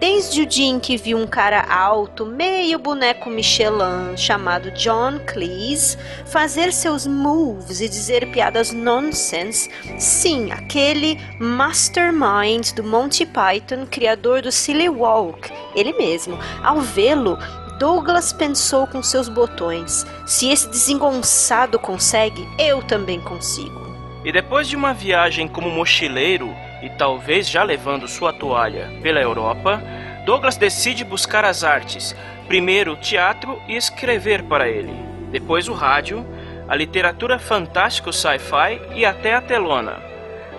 Desde 0.00 0.42
o 0.42 0.46
dia 0.46 0.66
em 0.66 0.80
que 0.80 0.96
viu 0.96 1.16
um 1.16 1.26
cara 1.26 1.64
alto, 1.72 2.26
meio 2.26 2.76
boneco 2.80 3.30
Michelin, 3.30 4.16
chamado 4.16 4.72
John 4.72 5.20
Cleese, 5.24 5.96
fazer 6.26 6.72
seus 6.72 7.06
moves 7.06 7.80
e 7.80 7.88
dizer 7.88 8.32
piadas 8.32 8.72
nonsense, 8.72 9.70
sim, 10.00 10.50
aquele 10.50 11.16
mastermind 11.38 12.72
do 12.72 12.82
Monty 12.82 13.24
Python, 13.24 13.86
criador 13.88 14.42
do 14.42 14.50
Silly 14.50 14.88
Walk, 14.88 15.48
ele 15.76 15.92
mesmo. 15.92 16.36
Ao 16.60 16.80
vê-lo, 16.80 17.38
Douglas 17.78 18.32
pensou 18.32 18.86
com 18.86 19.02
seus 19.02 19.28
botões: 19.28 20.06
se 20.24 20.48
esse 20.48 20.68
desengonçado 20.68 21.78
consegue, 21.78 22.48
eu 22.58 22.82
também 22.82 23.20
consigo. 23.20 23.84
E 24.24 24.30
depois 24.30 24.68
de 24.68 24.76
uma 24.76 24.94
viagem 24.94 25.48
como 25.48 25.70
mochileiro, 25.70 26.54
e 26.82 26.88
talvez 26.90 27.48
já 27.48 27.62
levando 27.62 28.06
sua 28.06 28.32
toalha 28.32 28.90
pela 29.02 29.20
Europa, 29.20 29.82
Douglas 30.24 30.56
decide 30.56 31.04
buscar 31.04 31.44
as 31.44 31.64
artes, 31.64 32.14
primeiro 32.46 32.92
o 32.92 32.96
teatro 32.96 33.60
e 33.68 33.76
escrever 33.76 34.44
para 34.44 34.68
ele, 34.68 34.94
depois 35.30 35.68
o 35.68 35.74
rádio, 35.74 36.24
a 36.68 36.74
literatura 36.74 37.38
fantástico 37.38 38.12
sci-fi 38.12 38.80
e 38.94 39.04
até 39.04 39.34
a 39.34 39.42
telona, 39.42 40.00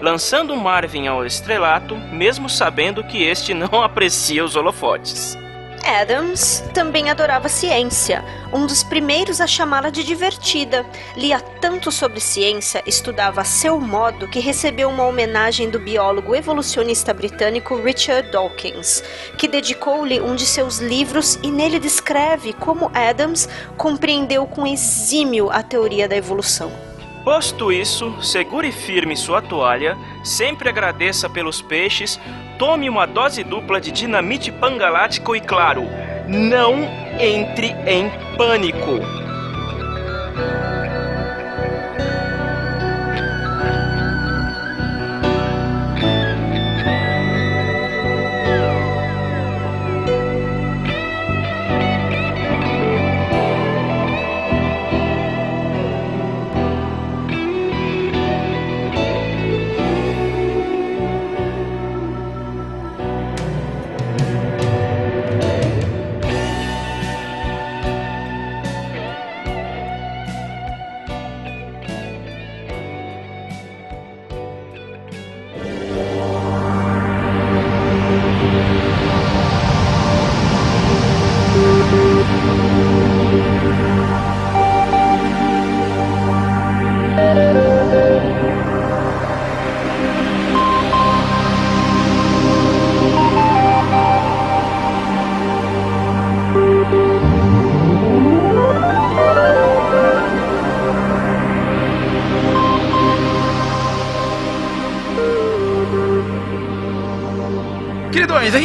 lançando 0.01 0.55
Marvin 0.55 1.07
ao 1.07 1.25
estrelato, 1.25 1.95
mesmo 1.95 2.49
sabendo 2.49 3.03
que 3.03 3.23
este 3.23 3.53
não 3.55 3.81
aprecia 3.81 4.43
os 4.43 4.55
holofotes. 4.55 5.44
Adams 5.85 6.63
também 6.73 7.11
adorava 7.11 7.47
ciência, 7.47 8.25
um 8.51 8.65
dos 8.65 8.81
primeiros 8.81 9.39
a 9.39 9.45
chamá-la 9.45 9.91
de 9.91 10.03
divertida. 10.03 10.83
Lia 11.15 11.39
tanto 11.39 11.91
sobre 11.91 12.19
ciência, 12.19 12.81
estudava 12.87 13.41
a 13.41 13.45
seu 13.45 13.79
modo, 13.79 14.27
que 14.27 14.39
recebeu 14.39 14.89
uma 14.89 15.05
homenagem 15.05 15.69
do 15.69 15.79
biólogo 15.79 16.35
evolucionista 16.35 17.13
britânico 17.13 17.75
Richard 17.75 18.31
Dawkins, 18.31 19.03
que 19.37 19.47
dedicou-lhe 19.47 20.19
um 20.19 20.35
de 20.35 20.47
seus 20.47 20.79
livros 20.79 21.37
e 21.43 21.51
nele 21.51 21.79
descreve 21.79 22.51
como 22.53 22.89
Adams 22.91 23.47
compreendeu 23.77 24.47
com 24.47 24.65
exímio 24.65 25.51
a 25.51 25.61
teoria 25.61 26.07
da 26.07 26.17
evolução. 26.17 26.94
Posto 27.25 27.71
isso, 27.71 28.21
segure 28.21 28.71
firme 28.71 29.17
sua 29.17 29.41
toalha, 29.41 29.97
sempre 30.23 30.69
agradeça 30.69 31.27
pelos 31.27 31.59
peixes, 31.59 32.19
tome 32.59 32.87
uma 32.87 33.07
dose 33.07 33.43
dupla 33.43 33.81
de 33.81 33.91
dinamite 33.91 34.51
pangalático 34.51 35.35
e, 35.35 35.41
claro, 35.41 35.81
não 36.27 36.83
entre 37.19 37.75
em 37.87 38.11
pânico. 38.37 38.99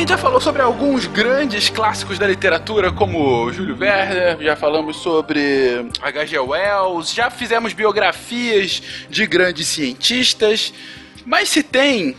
Gente 0.01 0.09
já 0.09 0.17
falou 0.17 0.41
sobre 0.41 0.63
alguns 0.63 1.07
grandes 1.07 1.69
clássicos 1.69 2.19
da 2.19 2.27
literatura, 2.27 2.91
como 2.91 3.53
Júlio 3.53 3.77
Verne, 3.77 4.43
já 4.43 4.57
falamos 4.57 4.97
sobre 4.97 5.91
H.G. 6.01 6.39
Wells, 6.39 7.15
já 7.15 7.31
fizemos 7.31 7.75
biografias 7.75 8.83
de 9.11 9.27
grandes 9.27 9.69
cientistas, 9.69 10.73
mas 11.27 11.51
se 11.51 11.63
tem 11.63 12.17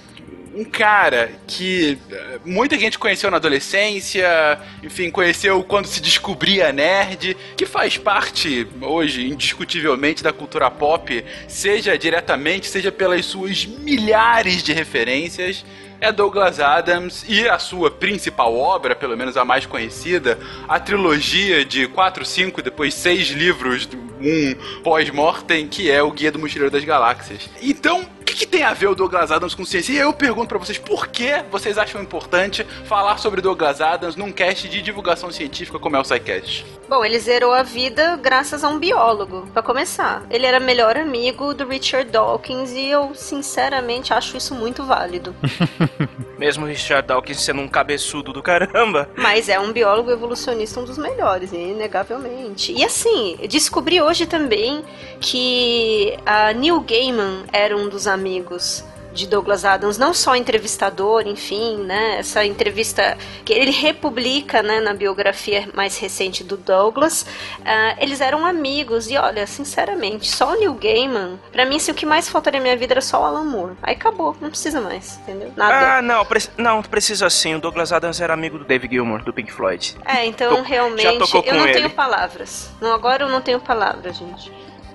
um 0.54 0.64
cara 0.64 1.32
que 1.48 1.98
eh, 2.12 2.40
muita 2.46 2.78
gente 2.78 3.00
conheceu 3.00 3.32
na 3.32 3.38
adolescência, 3.38 4.60
enfim, 4.84 5.10
conheceu 5.10 5.64
quando 5.64 5.86
se 5.86 6.02
descobria 6.02 6.72
nerd, 6.72 7.38
que 7.56 7.66
faz 7.66 7.98
parte 7.98 8.68
hoje, 8.82 9.28
indiscutivelmente, 9.28 10.24
da 10.24 10.34
cultura 10.34 10.70
pop, 10.70 11.24
seja 11.48 11.98
diretamente, 11.98 12.68
seja 12.68 12.92
pelas 12.92 13.26
suas 13.26 13.66
milhares 13.66 14.62
de 14.64 14.74
referências 14.74 15.64
é 16.02 16.12
Douglas 16.12 16.60
Adams 16.60 17.24
e 17.30 17.48
a 17.48 17.60
sua 17.60 17.92
principal 17.92 18.58
obra, 18.58 18.96
pelo 18.96 19.16
menos 19.16 19.38
a 19.38 19.46
mais 19.46 19.68
conhecida, 19.68 20.38
a 20.68 20.80
trilogia 20.80 21.64
de 21.64 21.88
4, 21.88 22.26
5, 22.26 22.62
depois 22.64 22.96
6 22.96 23.28
livros, 23.30 23.88
um 24.20 24.82
pós-mortem, 24.82 25.68
que 25.68 25.92
é 25.92 26.02
o 26.02 26.12
Guia 26.12 26.32
do 26.32 26.40
Mochileiro 26.40 26.72
das 26.72 26.84
Galáxias. 26.84 27.48
Então, 27.62 28.04
que, 28.32 28.46
que, 28.46 28.48
tem 28.48 28.64
a 28.64 28.74
ver 28.74 28.88
o 28.88 28.96
Douglas 28.96 29.32
Adams 29.32 29.54
com 29.54 29.66
ciência? 29.66 29.94
E 29.94 29.98
eu 29.98 30.14
pergunto 30.14 30.48
para 30.48 30.58
vocês, 30.58 30.78
por 30.78 31.08
que 31.08 31.44
vocês 31.52 31.78
acham 31.78 32.02
importante 32.02 32.64
falar 32.86 33.18
sobre 33.18 33.42
Douglas 33.42 33.82
Adams 33.82 34.16
num 34.16 34.32
cast 34.32 34.68
de 34.68 34.82
divulgação 34.82 35.32
científica 35.32 35.80
como 35.80 35.96
é 35.96 36.00
o 36.00 36.04
SciCast? 36.04 36.66
Bom, 36.88 37.04
ele 37.06 37.20
zerou 37.20 37.54
a 37.54 37.64
vida 37.64 38.18
graças 38.22 38.64
a 38.64 38.70
um 38.70 38.80
biólogo, 38.80 39.48
para 39.54 39.62
começar. 39.62 40.24
Ele 40.30 40.46
era 40.46 40.60
melhor 40.60 40.98
amigo 40.98 41.54
do 41.54 41.68
Richard 41.68 42.10
Dawkins 42.10 42.72
e 42.72 42.88
eu, 42.88 43.12
sinceramente, 43.16 44.14
acho 44.14 44.38
isso 44.38 44.56
muito 44.56 44.84
válido. 44.84 45.36
Mesmo 46.42 46.66
Richard 46.66 47.08
Dawkins 47.08 47.40
sendo 47.40 47.62
um 47.62 47.68
cabeçudo 47.68 48.34
do 48.34 48.42
caramba. 48.42 49.08
Mas 49.16 49.48
é 49.48 49.60
um 49.60 49.72
biólogo 49.72 50.10
evolucionista, 50.10 50.80
um 50.80 50.84
dos 50.84 50.98
melhores, 50.98 51.54
inegavelmente. 51.54 52.74
E 52.74 52.84
assim, 52.84 53.38
descobri 53.48 54.02
hoje 54.02 54.26
também 54.26 54.84
que 55.20 56.18
a 56.26 56.52
Neil 56.52 56.82
Gaiman 56.82 57.44
era 57.54 57.78
um 57.78 57.88
dos 57.88 58.08
amigos 58.08 58.84
de 59.14 59.28
Douglas 59.28 59.66
Adams, 59.66 59.98
não 59.98 60.14
só 60.14 60.36
entrevistador, 60.36 61.28
enfim, 61.28 61.78
né? 61.78 62.20
Essa 62.20 62.46
entrevista 62.46 63.18
que 63.44 63.54
ele 63.54 63.72
republica, 63.72 64.64
né, 64.64 64.80
na 64.80 64.94
biografia 64.94 65.68
mais 65.74 65.98
recente 65.98 66.44
do 66.44 66.58
Douglas, 66.58 67.24
uh, 67.60 67.98
eles 68.00 68.22
eram 68.22 68.46
amigos 68.46 69.10
e 69.10 69.18
olha, 69.18 69.46
sinceramente, 69.46 70.30
só 70.30 70.54
o 70.54 70.60
Neil 70.60 70.74
Gaiman, 70.74 71.40
para 71.52 71.66
mim, 71.66 71.78
assim, 71.78 71.92
o 71.92 71.96
que 71.96 72.06
mais 72.06 72.30
faltaria 72.30 72.60
na 72.60 72.64
minha 72.64 72.78
vida 72.78 72.94
era 72.94 73.02
só 73.02 73.22
o 73.22 73.26
Alan 73.26 73.44
Moore. 73.44 73.76
Aí 73.82 73.94
acabou, 73.94 74.36
não 74.40 74.50
precisa 74.50 74.80
mais, 74.80 75.18
entendeu? 75.18 75.52
Nada. 75.56 75.98
Ah, 75.98 76.02
não, 76.02 76.26
pre 76.26 76.42
não 76.58 76.82
precisa 76.82 77.30
sim. 77.30 77.56
O 77.56 77.60
Douglas 77.60 77.92
Adams 77.92 78.20
era 78.22 78.34
amigo 78.34 78.58
do 78.58 78.66
Dave 78.66 78.88
Gilmour 78.88 79.24
do 79.24 79.34
Pink 79.34 79.52
Floyd. 79.52 79.98
É, 80.06 80.26
então 80.26 80.58
Tô, 80.58 80.62
realmente 80.62 81.06
eu 81.06 81.56
não 81.56 81.66
ele. 81.66 81.74
tenho 81.74 81.90
palavras. 81.90 82.70
Não, 82.80 82.94
agora 82.94 83.24
eu 83.24 83.30
não 83.30 83.42
tenho 83.42 83.60
palavras, 83.60 84.18
gente. 84.18 84.52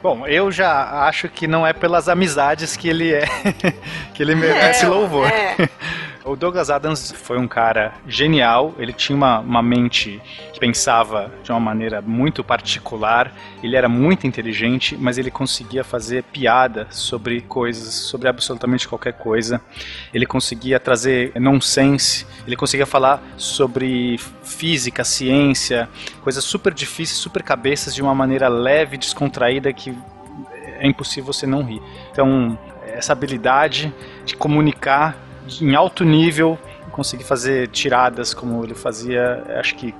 Bom, 0.07 0.25
eu 0.25 0.53
já 0.53 1.09
acho 1.09 1.29
que 1.29 1.49
não 1.49 1.67
é 1.67 1.73
pelas 1.73 2.09
amizades 2.09 2.77
que 2.77 2.89
ele 2.89 3.13
é 3.13 3.27
que 4.15 4.23
ele 4.23 4.37
merece 4.37 4.85
é, 4.85 4.89
louvor. 4.89 5.27
É. 5.27 5.69
O 6.26 6.35
Douglas 6.35 6.71
Adams 6.71 7.12
foi 7.12 7.38
um 7.38 7.47
cara 7.47 7.95
genial, 8.09 8.75
ele 8.80 8.92
tinha 8.92 9.14
uma, 9.14 9.38
uma 9.38 9.62
mente 9.62 10.21
que 10.52 10.59
pensava 10.59 11.30
de 11.45 11.52
uma 11.52 11.61
maneira 11.61 12.02
muito 12.02 12.42
particular, 12.42 13.33
ele 13.62 13.76
era 13.76 13.88
muito 13.88 14.26
inteligente, 14.26 14.97
mas 14.97 15.18
ele 15.18 15.30
conseguia 15.30 15.85
fazer 15.85 16.25
piada 16.25 16.88
sobre 16.90 17.42
coisas, 17.42 17.95
sobre 17.95 18.28
absolutamente 18.28 18.88
qualquer 18.88 19.12
coisa. 19.12 19.61
Ele 20.12 20.26
conseguia 20.26 20.80
trazer 20.80 21.30
nonsense, 21.38 22.26
ele 22.45 22.56
conseguia 22.56 22.87
falar 22.87 23.23
sobre 23.37 24.18
física, 24.42 25.04
ciência, 25.04 25.88
coisas 26.23 26.42
super 26.42 26.75
difíceis, 26.75 27.21
super 27.21 27.45
cabeças 27.45 27.95
de 27.95 28.02
uma 28.02 28.16
maneira 28.16 28.49
leve, 28.49 28.99
descontraída 28.99 29.73
que 29.73 29.97
é 30.80 30.88
impossível 30.88 31.33
você 31.33 31.47
não 31.47 31.62
rir. 31.62 31.80
Então, 32.11 32.59
essa 32.85 33.12
habilidade 33.12 33.95
de 34.25 34.35
comunicar 34.35 35.25
em 35.61 35.75
alto 35.75 36.05
nível 36.05 36.59
conseguir 36.91 37.25
fazer 37.25 37.69
tiradas 37.69 38.33
como 38.33 38.65
ele 38.65 38.75
fazia, 38.75 39.45
acho 39.59 39.75
que 39.76 39.95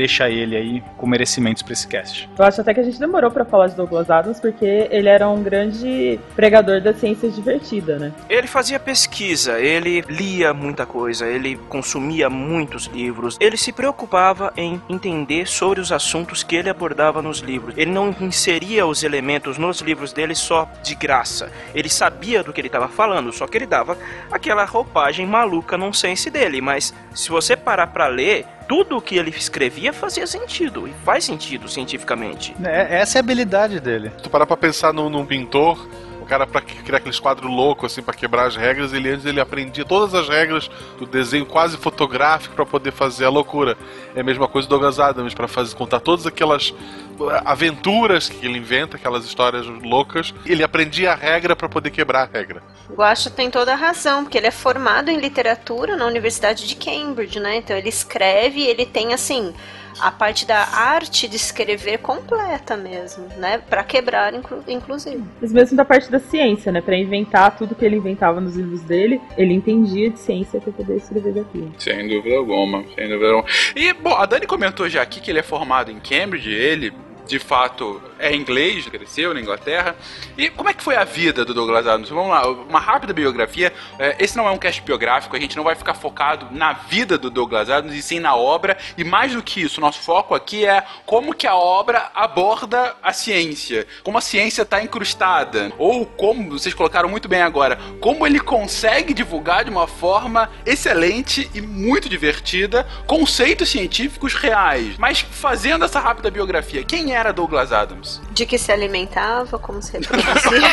deixa 0.00 0.30
ele 0.30 0.56
aí 0.56 0.82
com 0.96 1.06
merecimentos 1.06 1.62
pra 1.62 1.74
esse 1.74 1.86
cast. 1.86 2.26
Eu 2.38 2.44
acho 2.46 2.62
até 2.62 2.72
que 2.72 2.80
a 2.80 2.82
gente 2.82 2.98
demorou 2.98 3.30
pra 3.30 3.44
falar 3.44 3.66
de 3.66 3.76
Douglas 3.76 4.08
Adams, 4.08 4.40
porque 4.40 4.88
ele 4.90 5.10
era 5.10 5.28
um 5.28 5.42
grande 5.42 6.18
pregador 6.34 6.80
da 6.80 6.94
ciência 6.94 7.28
divertida, 7.28 7.98
né? 7.98 8.10
Ele 8.26 8.46
fazia 8.46 8.80
pesquisa, 8.80 9.60
ele 9.60 10.00
lia 10.08 10.54
muita 10.54 10.86
coisa, 10.86 11.26
ele 11.26 11.56
consumia 11.68 12.30
muitos 12.30 12.86
livros, 12.86 13.36
ele 13.38 13.58
se 13.58 13.72
preocupava 13.72 14.54
em 14.56 14.80
entender 14.88 15.46
sobre 15.46 15.80
os 15.80 15.92
assuntos 15.92 16.42
que 16.42 16.56
ele 16.56 16.70
abordava 16.70 17.20
nos 17.20 17.40
livros. 17.40 17.74
Ele 17.76 17.90
não 17.90 18.16
inseria 18.22 18.86
os 18.86 19.02
elementos 19.02 19.58
nos 19.58 19.82
livros 19.82 20.14
dele 20.14 20.34
só 20.34 20.66
de 20.82 20.94
graça. 20.94 21.52
Ele 21.74 21.90
sabia 21.90 22.42
do 22.42 22.54
que 22.54 22.60
ele 22.62 22.68
estava 22.68 22.88
falando, 22.88 23.30
só 23.34 23.46
que 23.46 23.58
ele 23.58 23.66
dava 23.66 23.98
aquela 24.32 24.64
roupagem 24.64 25.26
maluca 25.26 25.76
nonsense 25.76 26.30
dele. 26.30 26.62
Mas 26.62 26.94
se 27.12 27.28
você 27.28 27.54
parar 27.54 27.88
para 27.88 28.06
ler, 28.06 28.46
tudo 28.70 28.98
o 28.98 29.02
que 29.02 29.16
ele 29.16 29.30
escrevia 29.30 29.92
fazia 29.92 30.24
sentido 30.28 30.86
e 30.86 30.92
faz 31.04 31.24
sentido 31.24 31.68
cientificamente. 31.68 32.54
É, 32.62 33.00
essa 33.00 33.18
é 33.18 33.18
a 33.18 33.20
habilidade 33.20 33.80
dele. 33.80 34.12
Se 34.16 34.22
tu 34.22 34.30
parar 34.30 34.46
pra 34.46 34.56
pensar 34.56 34.92
num, 34.92 35.10
num 35.10 35.26
pintor, 35.26 35.88
cara 36.30 36.46
pra 36.46 36.60
criar 36.60 36.98
aqueles 36.98 37.18
quadros 37.18 37.50
loucos, 37.50 37.90
assim, 37.90 38.02
pra 38.02 38.14
quebrar 38.14 38.46
as 38.46 38.54
regras, 38.54 38.92
ele 38.92 39.10
antes 39.10 39.26
ele 39.26 39.40
aprendia 39.40 39.84
todas 39.84 40.14
as 40.14 40.28
regras 40.28 40.70
do 40.96 41.04
desenho 41.04 41.44
quase 41.44 41.76
fotográfico 41.76 42.54
pra 42.54 42.64
poder 42.64 42.92
fazer 42.92 43.24
a 43.24 43.28
loucura. 43.28 43.76
É 44.14 44.20
a 44.20 44.22
mesma 44.22 44.46
coisa 44.46 44.68
do 44.68 44.70
Douglas 44.70 45.00
Adams, 45.00 45.34
pra 45.34 45.48
fazer, 45.48 45.74
contar 45.74 45.98
todas 45.98 46.28
aquelas 46.28 46.70
uh, 46.70 47.30
aventuras 47.44 48.28
que 48.28 48.46
ele 48.46 48.58
inventa, 48.58 48.96
aquelas 48.96 49.24
histórias 49.24 49.66
loucas. 49.66 50.32
Ele 50.46 50.62
aprendia 50.62 51.10
a 51.10 51.16
regra 51.16 51.56
pra 51.56 51.68
poder 51.68 51.90
quebrar 51.90 52.22
a 52.22 52.38
regra. 52.38 52.62
Guacha 52.88 53.28
tem 53.28 53.50
toda 53.50 53.72
a 53.72 53.76
razão, 53.76 54.22
porque 54.22 54.38
ele 54.38 54.46
é 54.46 54.52
formado 54.52 55.10
em 55.10 55.18
literatura 55.18 55.96
na 55.96 56.06
Universidade 56.06 56.64
de 56.64 56.76
Cambridge, 56.76 57.40
né? 57.40 57.56
Então 57.56 57.76
ele 57.76 57.88
escreve, 57.88 58.62
ele 58.62 58.86
tem 58.86 59.12
assim 59.12 59.52
a 59.98 60.10
parte 60.10 60.46
da 60.46 60.58
arte 60.58 61.28
de 61.28 61.36
escrever 61.36 61.98
completa 61.98 62.76
mesmo, 62.76 63.26
né? 63.36 63.58
Para 63.68 63.82
quebrar, 63.82 64.32
inclu 64.34 64.62
inclusive. 64.68 65.22
Mas 65.40 65.52
mesmo 65.52 65.76
da 65.76 65.84
parte 65.84 66.10
da 66.10 66.18
ciência, 66.18 66.70
né? 66.70 66.80
Para 66.80 66.96
inventar 66.96 67.56
tudo 67.56 67.74
que 67.74 67.84
ele 67.84 67.96
inventava 67.96 68.40
nos 68.40 68.56
livros 68.56 68.82
dele, 68.82 69.20
ele 69.36 69.54
entendia 69.54 70.10
de 70.10 70.18
ciência 70.18 70.60
para 70.60 70.72
poder 70.72 70.96
escrever 70.96 71.32
daquilo. 71.32 71.72
Sem 71.78 72.08
dúvida 72.08 72.36
alguma, 72.36 72.84
sem 72.94 73.08
dúvida 73.08 73.28
alguma. 73.28 73.44
E, 73.74 73.92
bom, 73.92 74.14
a 74.14 74.26
Dani 74.26 74.46
comentou 74.46 74.88
já 74.88 75.02
aqui 75.02 75.20
que 75.20 75.30
ele 75.30 75.38
é 75.38 75.42
formado 75.42 75.90
em 75.90 75.98
Cambridge, 75.98 76.50
ele 76.50 76.92
de 77.30 77.38
fato 77.38 78.02
é 78.18 78.34
inglês, 78.34 78.86
cresceu 78.88 79.32
na 79.32 79.40
Inglaterra. 79.40 79.94
E 80.36 80.50
como 80.50 80.68
é 80.68 80.74
que 80.74 80.82
foi 80.82 80.96
a 80.96 81.04
vida 81.04 81.44
do 81.44 81.54
Douglas 81.54 81.86
Adams? 81.86 82.10
Vamos 82.10 82.30
lá, 82.30 82.46
uma 82.48 82.80
rápida 82.80 83.12
biografia. 83.12 83.72
É, 83.98 84.16
esse 84.18 84.36
não 84.36 84.48
é 84.48 84.50
um 84.50 84.58
cast 84.58 84.82
biográfico, 84.82 85.36
a 85.36 85.40
gente 85.40 85.56
não 85.56 85.62
vai 85.62 85.76
ficar 85.76 85.94
focado 85.94 86.48
na 86.50 86.72
vida 86.72 87.16
do 87.16 87.30
Douglas 87.30 87.70
Adams 87.70 87.94
e 87.94 88.02
sim 88.02 88.18
na 88.18 88.34
obra. 88.34 88.76
E 88.98 89.04
mais 89.04 89.32
do 89.32 89.42
que 89.42 89.62
isso, 89.62 89.80
nosso 89.80 90.00
foco 90.00 90.34
aqui 90.34 90.66
é 90.66 90.84
como 91.06 91.34
que 91.34 91.46
a 91.46 91.54
obra 91.54 92.10
aborda 92.14 92.96
a 93.02 93.12
ciência, 93.12 93.86
como 94.02 94.18
a 94.18 94.20
ciência 94.20 94.62
está 94.62 94.82
incrustada, 94.82 95.72
ou 95.78 96.04
como 96.04 96.50
vocês 96.50 96.74
colocaram 96.74 97.08
muito 97.08 97.28
bem 97.28 97.42
agora, 97.42 97.78
como 98.00 98.26
ele 98.26 98.40
consegue 98.40 99.14
divulgar 99.14 99.64
de 99.64 99.70
uma 99.70 99.86
forma 99.86 100.50
excelente 100.66 101.48
e 101.54 101.60
muito 101.60 102.08
divertida 102.08 102.86
conceitos 103.06 103.68
científicos 103.68 104.34
reais. 104.34 104.96
Mas 104.98 105.20
fazendo 105.20 105.84
essa 105.84 106.00
rápida 106.00 106.30
biografia, 106.30 106.82
quem 106.82 107.14
era 107.20 107.32
Douglas 107.32 107.72
Adams? 107.72 108.20
De 108.32 108.46
que 108.46 108.58
se 108.58 108.72
alimentava, 108.72 109.58
como 109.58 109.80
se 109.82 109.92
reproduzia. 109.98 110.68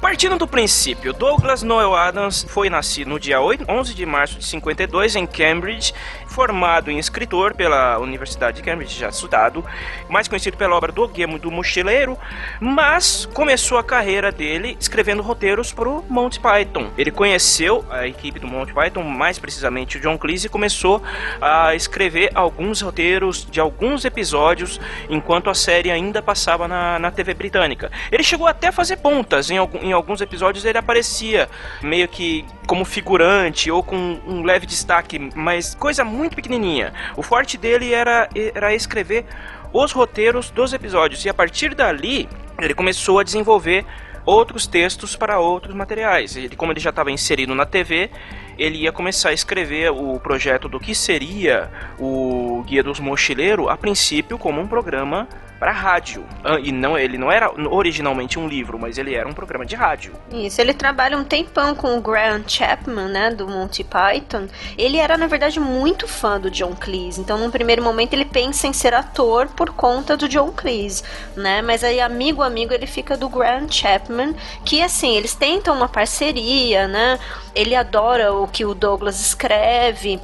Partindo 0.00 0.38
do 0.38 0.46
princípio, 0.46 1.12
Douglas 1.12 1.62
Noel 1.62 1.94
Adams 1.94 2.46
foi 2.48 2.70
nascido 2.70 3.08
no 3.08 3.18
dia 3.18 3.40
8, 3.40 3.64
11 3.68 3.94
de 3.94 4.06
março 4.06 4.38
de 4.38 4.44
52 4.44 5.16
em 5.16 5.26
Cambridge, 5.26 5.92
formado 6.38 6.88
em 6.88 7.00
escritor 7.00 7.52
pela 7.52 7.98
Universidade 7.98 8.58
de 8.58 8.62
Cambridge, 8.62 8.96
já 8.96 9.08
estudado, 9.08 9.64
mais 10.08 10.28
conhecido 10.28 10.56
pela 10.56 10.76
obra 10.76 10.92
do 10.92 11.08
Guilherme 11.08 11.36
do 11.36 11.50
Mochileiro, 11.50 12.16
mas 12.60 13.26
começou 13.34 13.76
a 13.76 13.82
carreira 13.82 14.30
dele 14.30 14.76
escrevendo 14.78 15.20
roteiros 15.20 15.72
para 15.72 15.88
o 15.88 16.04
Monty 16.08 16.38
Python. 16.38 16.90
Ele 16.96 17.10
conheceu 17.10 17.84
a 17.90 18.06
equipe 18.06 18.38
do 18.38 18.46
Monty 18.46 18.72
Python, 18.72 19.02
mais 19.02 19.36
precisamente 19.36 19.98
o 19.98 20.00
John 20.00 20.16
Cleese, 20.16 20.46
e 20.46 20.48
começou 20.48 21.02
a 21.40 21.74
escrever 21.74 22.30
alguns 22.32 22.82
roteiros 22.82 23.44
de 23.44 23.58
alguns 23.58 24.04
episódios 24.04 24.80
enquanto 25.10 25.50
a 25.50 25.54
série 25.54 25.90
ainda 25.90 26.22
passava 26.22 26.68
na, 26.68 27.00
na 27.00 27.10
TV 27.10 27.34
britânica. 27.34 27.90
Ele 28.12 28.22
chegou 28.22 28.46
até 28.46 28.68
a 28.68 28.72
fazer 28.72 28.98
pontas 28.98 29.50
em 29.50 29.56
em 29.82 29.92
alguns 29.92 30.20
episódios 30.20 30.64
ele 30.64 30.78
aparecia 30.78 31.48
meio 31.82 32.06
que 32.06 32.44
como 32.68 32.84
figurante 32.84 33.70
ou 33.70 33.82
com 33.82 34.20
um 34.26 34.42
leve 34.42 34.66
destaque, 34.66 35.18
mas 35.34 35.74
coisa 35.74 36.04
muito 36.04 36.27
pequenininha. 36.34 36.92
O 37.16 37.22
forte 37.22 37.56
dele 37.56 37.92
era, 37.92 38.28
era 38.54 38.74
escrever 38.74 39.24
os 39.72 39.92
roteiros 39.92 40.50
dos 40.50 40.72
episódios 40.72 41.24
e 41.24 41.28
a 41.28 41.34
partir 41.34 41.74
dali 41.74 42.28
ele 42.60 42.74
começou 42.74 43.18
a 43.18 43.22
desenvolver 43.22 43.84
outros 44.24 44.66
textos 44.66 45.16
para 45.16 45.38
outros 45.38 45.74
materiais. 45.74 46.36
Ele, 46.36 46.54
como 46.54 46.72
ele 46.72 46.80
já 46.80 46.90
estava 46.90 47.10
inserido 47.10 47.54
na 47.54 47.64
TV, 47.64 48.10
ele 48.58 48.78
ia 48.78 48.92
começar 48.92 49.30
a 49.30 49.32
escrever 49.32 49.90
o 49.90 50.18
projeto 50.20 50.68
do 50.68 50.78
que 50.78 50.94
seria 50.94 51.70
o 51.98 52.62
Guia 52.66 52.82
dos 52.82 53.00
Mochileiros, 53.00 53.68
a 53.68 53.76
princípio 53.76 54.36
como 54.36 54.60
um 54.60 54.66
programa 54.66 55.26
para 55.58 55.72
rádio. 55.72 56.24
Ah, 56.44 56.58
E 56.58 56.72
não, 56.72 56.96
ele 56.98 57.18
não 57.18 57.30
era 57.30 57.50
originalmente 57.70 58.38
um 58.38 58.46
livro, 58.48 58.78
mas 58.78 58.98
ele 58.98 59.14
era 59.14 59.28
um 59.28 59.32
programa 59.32 59.66
de 59.66 59.74
rádio. 59.74 60.12
Isso, 60.30 60.60
ele 60.60 60.72
trabalha 60.74 61.16
um 61.16 61.24
tempão 61.24 61.74
com 61.74 61.96
o 61.96 62.00
Graham 62.00 62.42
Chapman, 62.46 63.08
né, 63.08 63.30
do 63.30 63.48
Monty 63.48 63.84
Python. 63.84 64.46
Ele 64.76 64.98
era, 64.98 65.16
na 65.16 65.26
verdade, 65.26 65.58
muito 65.58 66.06
fã 66.06 66.40
do 66.40 66.50
John 66.50 66.74
Cleese. 66.74 67.20
Então, 67.20 67.38
num 67.38 67.50
primeiro 67.50 67.82
momento, 67.82 68.12
ele 68.12 68.24
pensa 68.24 68.66
em 68.66 68.72
ser 68.72 68.94
ator 68.94 69.48
por 69.48 69.70
conta 69.70 70.16
do 70.16 70.28
John 70.28 70.52
Cleese, 70.52 71.02
né? 71.36 71.62
Mas 71.62 71.82
aí, 71.82 72.00
amigo, 72.00 72.42
amigo, 72.42 72.72
ele 72.72 72.86
fica 72.86 73.16
do 73.16 73.28
Graham 73.28 73.70
Chapman, 73.70 74.34
que, 74.64 74.82
assim, 74.82 75.16
eles 75.16 75.34
tentam 75.34 75.74
uma 75.74 75.88
parceria, 75.88 76.86
né? 76.86 77.18
Ele 77.54 77.74
adora 77.74 78.32
o 78.32 78.46
que 78.46 78.64
o 78.64 78.74
Douglas 78.74 79.20
escreve. 79.20 80.20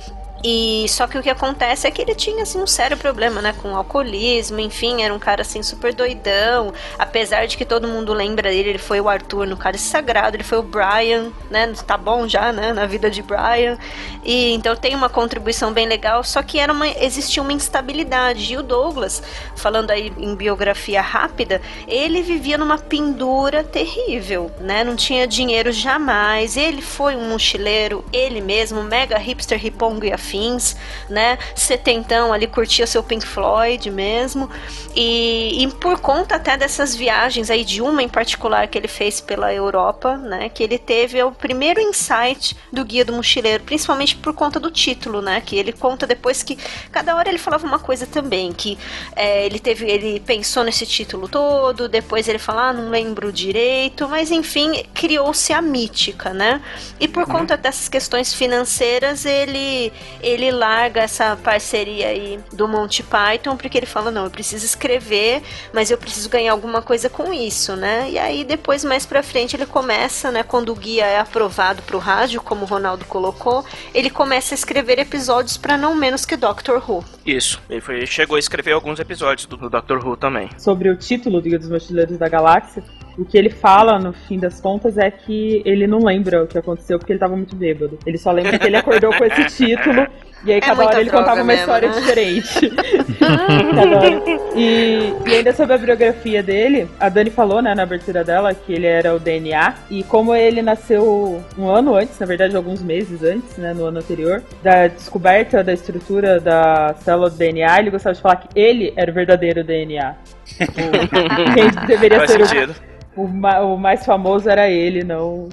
E 0.46 0.87
só 0.90 1.07
que 1.07 1.16
o 1.16 1.22
que 1.22 1.30
acontece 1.30 1.87
é 1.87 1.90
que 1.90 2.02
ele 2.02 2.14
tinha 2.14 2.42
assim 2.42 2.61
um 2.61 2.66
sério 2.66 2.98
problema, 2.98 3.40
né, 3.40 3.54
com 3.62 3.74
alcoolismo, 3.74 4.61
enfim, 4.61 5.02
era 5.02 5.14
um 5.14 5.18
cara 5.18 5.40
assim 5.40 5.62
super 5.62 5.94
doidão, 5.94 6.70
apesar 6.98 7.46
de 7.46 7.57
que 7.57 7.64
todo 7.64 7.88
mundo 7.88 8.12
lembra 8.12 8.50
dele, 8.50 8.68
ele 8.68 8.78
foi 8.78 9.00
o 9.00 9.09
Arthur 9.09 9.46
no 9.46 9.57
Cálice 9.57 9.85
Sagrado, 9.85 10.37
ele 10.37 10.44
foi 10.44 10.59
o 10.59 10.62
Brian, 10.62 11.33
né, 11.50 11.72
tá 11.87 11.96
bom 11.96 12.28
já, 12.28 12.52
né, 12.52 12.74
na 12.74 12.85
vida 12.85 13.11
de 13.11 13.22
Brian. 13.22 13.78
E 14.22 14.52
então 14.52 14.76
tem 14.76 14.94
uma 14.94 15.09
contribuição 15.09 15.72
bem 15.72 15.87
legal, 15.87 16.22
só 16.22 16.42
que 16.42 16.59
era 16.59 16.72
uma 16.72 16.88
existia 16.88 17.42
uma 17.42 17.52
instabilidade. 17.52 18.52
E 18.52 18.57
o 18.57 18.62
Douglas, 18.62 19.22
falando 19.57 19.90
aí 19.90 20.12
em 20.18 20.35
biografia 20.35 21.00
rápida, 21.00 21.61
ele 21.88 22.22
vivia 22.22 22.59
numa 22.59 22.76
pendura 22.76 23.64
terrível, 23.64 24.50
né? 24.61 24.85
Não 24.85 24.96
tinha 24.96 25.26
dinheiro 25.26 25.72
jamais. 25.72 26.57
Ele 26.57 26.83
foi 26.83 27.16
um 27.16 27.28
mochileiro, 27.28 28.04
ele 28.12 28.40
mesmo, 28.40 28.83
mega 28.83 29.18
hipster, 29.18 29.59
ripongo 29.59 30.04
e 30.04 30.12
afins, 30.34 30.76
né? 31.08 31.38
Setentão 31.54 32.32
ali 32.32 32.46
curtia 32.46 32.86
seu 32.86 33.02
Pink 33.02 33.24
Floyd 33.24 33.90
mesmo. 33.90 34.50
E, 34.94 35.62
e, 35.62 35.68
por 35.68 35.98
conta 36.00 36.36
até 36.36 36.56
dessas 36.56 36.94
viagens 36.94 37.50
aí, 37.50 37.64
de 37.64 37.80
uma 37.80 38.02
em 38.02 38.08
particular 38.08 38.66
que 38.68 38.76
ele 38.76 38.88
fez 38.88 39.20
pela 39.20 39.52
Europa, 39.52 40.16
né? 40.16 40.48
Que 40.48 40.62
ele 40.62 40.78
teve 40.78 41.22
o 41.22 41.32
primeiro 41.32 41.80
insight 41.80 42.56
do 42.72 42.84
Guia 42.84 43.04
do 43.04 43.12
Mochileiro, 43.12 43.64
principalmente 43.64 44.16
por 44.16 44.32
conta 44.34 44.58
do 44.58 44.70
título, 44.70 45.22
né? 45.22 45.40
Que 45.40 45.56
ele 45.56 45.72
conta 45.72 46.06
depois 46.06 46.42
que 46.42 46.58
cada 46.90 47.14
hora 47.16 47.28
ele 47.28 47.38
falava 47.38 47.66
uma 47.66 47.78
coisa 47.78 48.06
também, 48.06 48.52
que 48.52 48.78
é, 49.14 49.46
ele 49.46 49.58
teve, 49.58 49.86
ele 49.90 50.20
pensou 50.20 50.64
nesse 50.64 50.86
título 50.86 51.28
todo, 51.28 51.88
depois 51.88 52.28
ele 52.28 52.38
fala, 52.38 52.68
ah, 52.68 52.72
não 52.72 52.88
lembro 52.90 53.32
direito, 53.32 54.08
mas 54.08 54.30
enfim, 54.30 54.84
criou-se 54.94 55.52
a 55.52 55.60
mítica, 55.60 56.32
né? 56.32 56.60
E 56.98 57.08
por 57.08 57.24
uhum. 57.24 57.30
conta 57.30 57.56
dessas 57.56 57.88
questões 57.88 58.32
financeiras, 58.32 59.24
ele 59.24 59.92
ele 60.24 60.50
larga 60.50 61.02
essa 61.02 61.37
parceria 61.37 62.08
aí 62.08 62.40
do 62.52 62.66
Monty 62.66 63.02
Python, 63.02 63.56
porque 63.56 63.78
ele 63.78 63.87
fala, 63.87 64.10
não, 64.10 64.24
eu 64.24 64.30
preciso 64.30 64.64
escrever, 64.64 65.42
mas 65.72 65.90
eu 65.90 65.98
preciso 65.98 66.28
ganhar 66.28 66.52
alguma 66.52 66.80
coisa 66.80 67.08
com 67.08 67.32
isso, 67.32 67.76
né? 67.76 68.10
E 68.10 68.18
aí 68.18 68.44
depois, 68.44 68.84
mais 68.84 69.04
pra 69.04 69.22
frente, 69.22 69.54
ele 69.56 69.66
começa, 69.66 70.30
né, 70.30 70.42
quando 70.42 70.70
o 70.70 70.74
guia 70.74 71.04
é 71.04 71.18
aprovado 71.18 71.82
pro 71.82 71.98
rádio, 71.98 72.40
como 72.40 72.64
o 72.64 72.68
Ronaldo 72.68 73.04
colocou, 73.04 73.64
ele 73.92 74.10
começa 74.10 74.54
a 74.54 74.56
escrever 74.56 74.98
episódios 74.98 75.56
para 75.56 75.76
não 75.76 75.94
menos 75.94 76.24
que 76.24 76.37
Doctor 76.37 76.82
Who. 76.88 77.04
Isso, 77.24 77.60
ele 77.68 77.80
foi, 77.80 78.06
chegou 78.06 78.37
a 78.37 78.38
escrever 78.38 78.72
alguns 78.72 78.98
episódios 78.98 79.46
do, 79.46 79.56
do 79.56 79.70
Doctor 79.70 80.06
Who 80.06 80.16
também. 80.16 80.50
Sobre 80.58 80.90
o 80.90 80.96
título 80.96 81.40
do 81.40 81.48
Guia 81.48 81.58
dos 81.58 81.68
Mochileiros 81.68 82.18
da 82.18 82.28
Galáxia, 82.28 82.82
o 83.16 83.24
que 83.24 83.37
ele 83.38 83.50
fala, 83.50 83.98
no 83.98 84.12
fim 84.12 84.38
das 84.38 84.61
contas, 84.61 84.98
é 84.98 85.11
que 85.11 85.62
ele 85.64 85.87
não 85.87 86.05
lembra 86.05 86.42
o 86.42 86.46
que 86.46 86.59
aconteceu 86.59 86.98
porque 86.98 87.12
ele 87.12 87.18
estava 87.18 87.37
muito 87.37 87.55
bêbado. 87.57 87.98
Ele 88.05 88.18
só 88.18 88.31
lembra 88.33 88.59
que 88.59 88.66
ele 88.66 88.77
acordou 88.77 89.12
com 89.14 89.24
esse 89.24 89.44
título 89.57 90.07
E 90.44 90.50
aí 90.53 90.59
É 90.59 90.61
cada 90.61 90.74
muita 90.77 90.90
hora 90.92 91.00
ele 91.00 91.11
contava 91.11 91.37
uma 91.37 91.44
mesmo, 91.44 91.61
história 91.62 91.88
né? 91.88 91.94
diferente. 92.00 92.72
E, 94.57 95.12
e 95.27 95.35
ainda 95.35 95.53
sobre 95.53 95.74
a 95.74 95.79
biografia 95.79 96.42
dele, 96.42 96.88
a 97.00 97.09
Dani 97.09 97.31
falou, 97.31 97.61
né, 97.61 97.74
na 97.74 97.83
abertura 97.83 98.22
dela, 98.22 98.55
que 98.55 98.72
ele 98.72 98.87
era 98.87 99.14
o 99.14 99.18
DNA. 99.18 99.74
E 99.90 100.05
como 100.05 100.35
ele 100.35 100.62
nasceu 100.62 101.42
um 101.59 101.68
ano 101.68 101.96
antes, 101.96 102.18
na 102.20 102.27
verdade, 102.27 102.55
alguns 102.57 102.81
meses 102.83 103.22
antes, 103.22 103.57
né, 103.57 103.72
no 103.74 103.85
ano 103.87 103.98
anterior, 103.98 104.42
da 104.62 104.87
descoberta 104.87 105.64
da 105.64 105.72
estrutura 105.72 106.38
da 106.38 106.94
célula 107.00 107.31
do 107.31 107.37
DNA, 107.37 107.81
ele 107.81 107.90
gostava 107.90 108.14
de 108.14 108.20
falar 108.22 108.37
que 108.37 108.48
ele 108.59 108.92
era 108.96 109.11
o 109.11 109.14
verdadeiro 109.14 109.64
DNA. 109.64 110.14
O- 110.55 111.55
Quem 111.55 111.87
deveria 111.87 112.18
Faz 112.18 112.31
ser 112.31 112.40
o, 112.42 112.46
sentido. 112.46 112.70
o, 112.72 112.93
ma- 113.16 113.61
o 113.61 113.77
mais 113.77 114.05
famoso 114.05 114.48
era 114.48 114.68
ele, 114.68 115.05
não 115.05 115.44
o- 115.44 115.48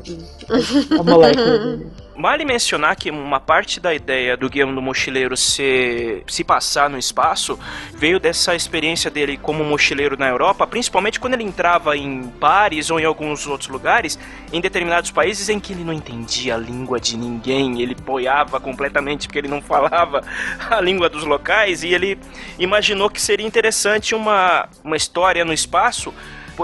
a 0.99 1.03
molécula 1.03 1.57
dele. 1.59 1.87
Vale 2.19 2.45
mencionar 2.45 2.95
que 2.97 3.09
uma 3.09 3.39
parte 3.39 3.79
da 3.79 3.95
ideia 3.95 4.37
do 4.37 4.47
Guia 4.47 4.63
do 4.65 4.81
Mochileiro 4.81 5.35
se, 5.35 6.21
se 6.27 6.43
passar 6.43 6.87
no 6.87 6.97
espaço 6.97 7.57
veio 7.95 8.19
dessa 8.19 8.53
experiência 8.53 9.09
dele 9.09 9.37
como 9.37 9.63
mochileiro 9.63 10.15
na 10.17 10.27
Europa, 10.27 10.67
principalmente 10.67 11.19
quando 11.19 11.33
ele 11.33 11.43
entrava 11.43 11.97
em 11.97 12.21
bares 12.39 12.91
ou 12.91 12.99
em 12.99 13.05
alguns 13.05 13.47
outros 13.47 13.69
lugares, 13.69 14.19
em 14.53 14.61
determinados 14.61 15.09
países 15.09 15.49
em 15.49 15.59
que 15.59 15.73
ele 15.73 15.83
não 15.83 15.93
entendia 15.93 16.55
a 16.55 16.57
língua 16.59 16.99
de 16.99 17.17
ninguém, 17.17 17.81
ele 17.81 17.95
boiava 17.95 18.59
completamente 18.59 19.25
porque 19.27 19.39
ele 19.39 19.47
não 19.47 19.61
falava 19.61 20.21
a 20.69 20.79
língua 20.79 21.09
dos 21.09 21.23
locais 21.23 21.81
e 21.81 21.91
ele 21.91 22.19
imaginou 22.59 23.09
que 23.09 23.21
seria 23.21 23.47
interessante 23.47 24.13
uma, 24.13 24.67
uma 24.83 24.97
história 24.97 25.43
no 25.43 25.53
espaço 25.53 26.13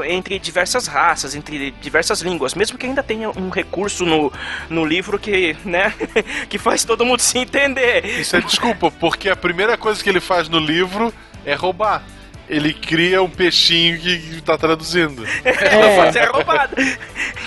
entre 0.05 0.39
diversas 0.39 0.87
raças, 0.87 1.35
entre 1.35 1.71
diversas 1.81 2.21
línguas, 2.21 2.53
mesmo 2.53 2.77
que 2.77 2.85
ainda 2.85 3.03
tenha 3.03 3.29
um 3.29 3.49
recurso 3.49 4.05
no, 4.05 4.31
no 4.69 4.85
livro 4.85 5.17
que, 5.17 5.55
né, 5.65 5.93
que 6.49 6.57
faz 6.57 6.83
todo 6.83 7.05
mundo 7.05 7.19
se 7.19 7.37
entender. 7.37 8.05
Isso 8.05 8.35
é 8.35 8.41
desculpa, 8.41 8.91
porque 8.91 9.29
a 9.29 9.35
primeira 9.35 9.77
coisa 9.77 10.03
que 10.03 10.09
ele 10.09 10.19
faz 10.19 10.49
no 10.49 10.59
livro 10.59 11.13
é 11.45 11.53
roubar. 11.53 12.03
Ele 12.49 12.73
cria 12.73 13.21
um 13.21 13.29
peixinho 13.29 13.99
que 13.99 14.41
tá 14.41 14.57
traduzindo. 14.57 15.25
Pode 15.95 16.13
ser 16.13 16.25
roubado. 16.29 16.75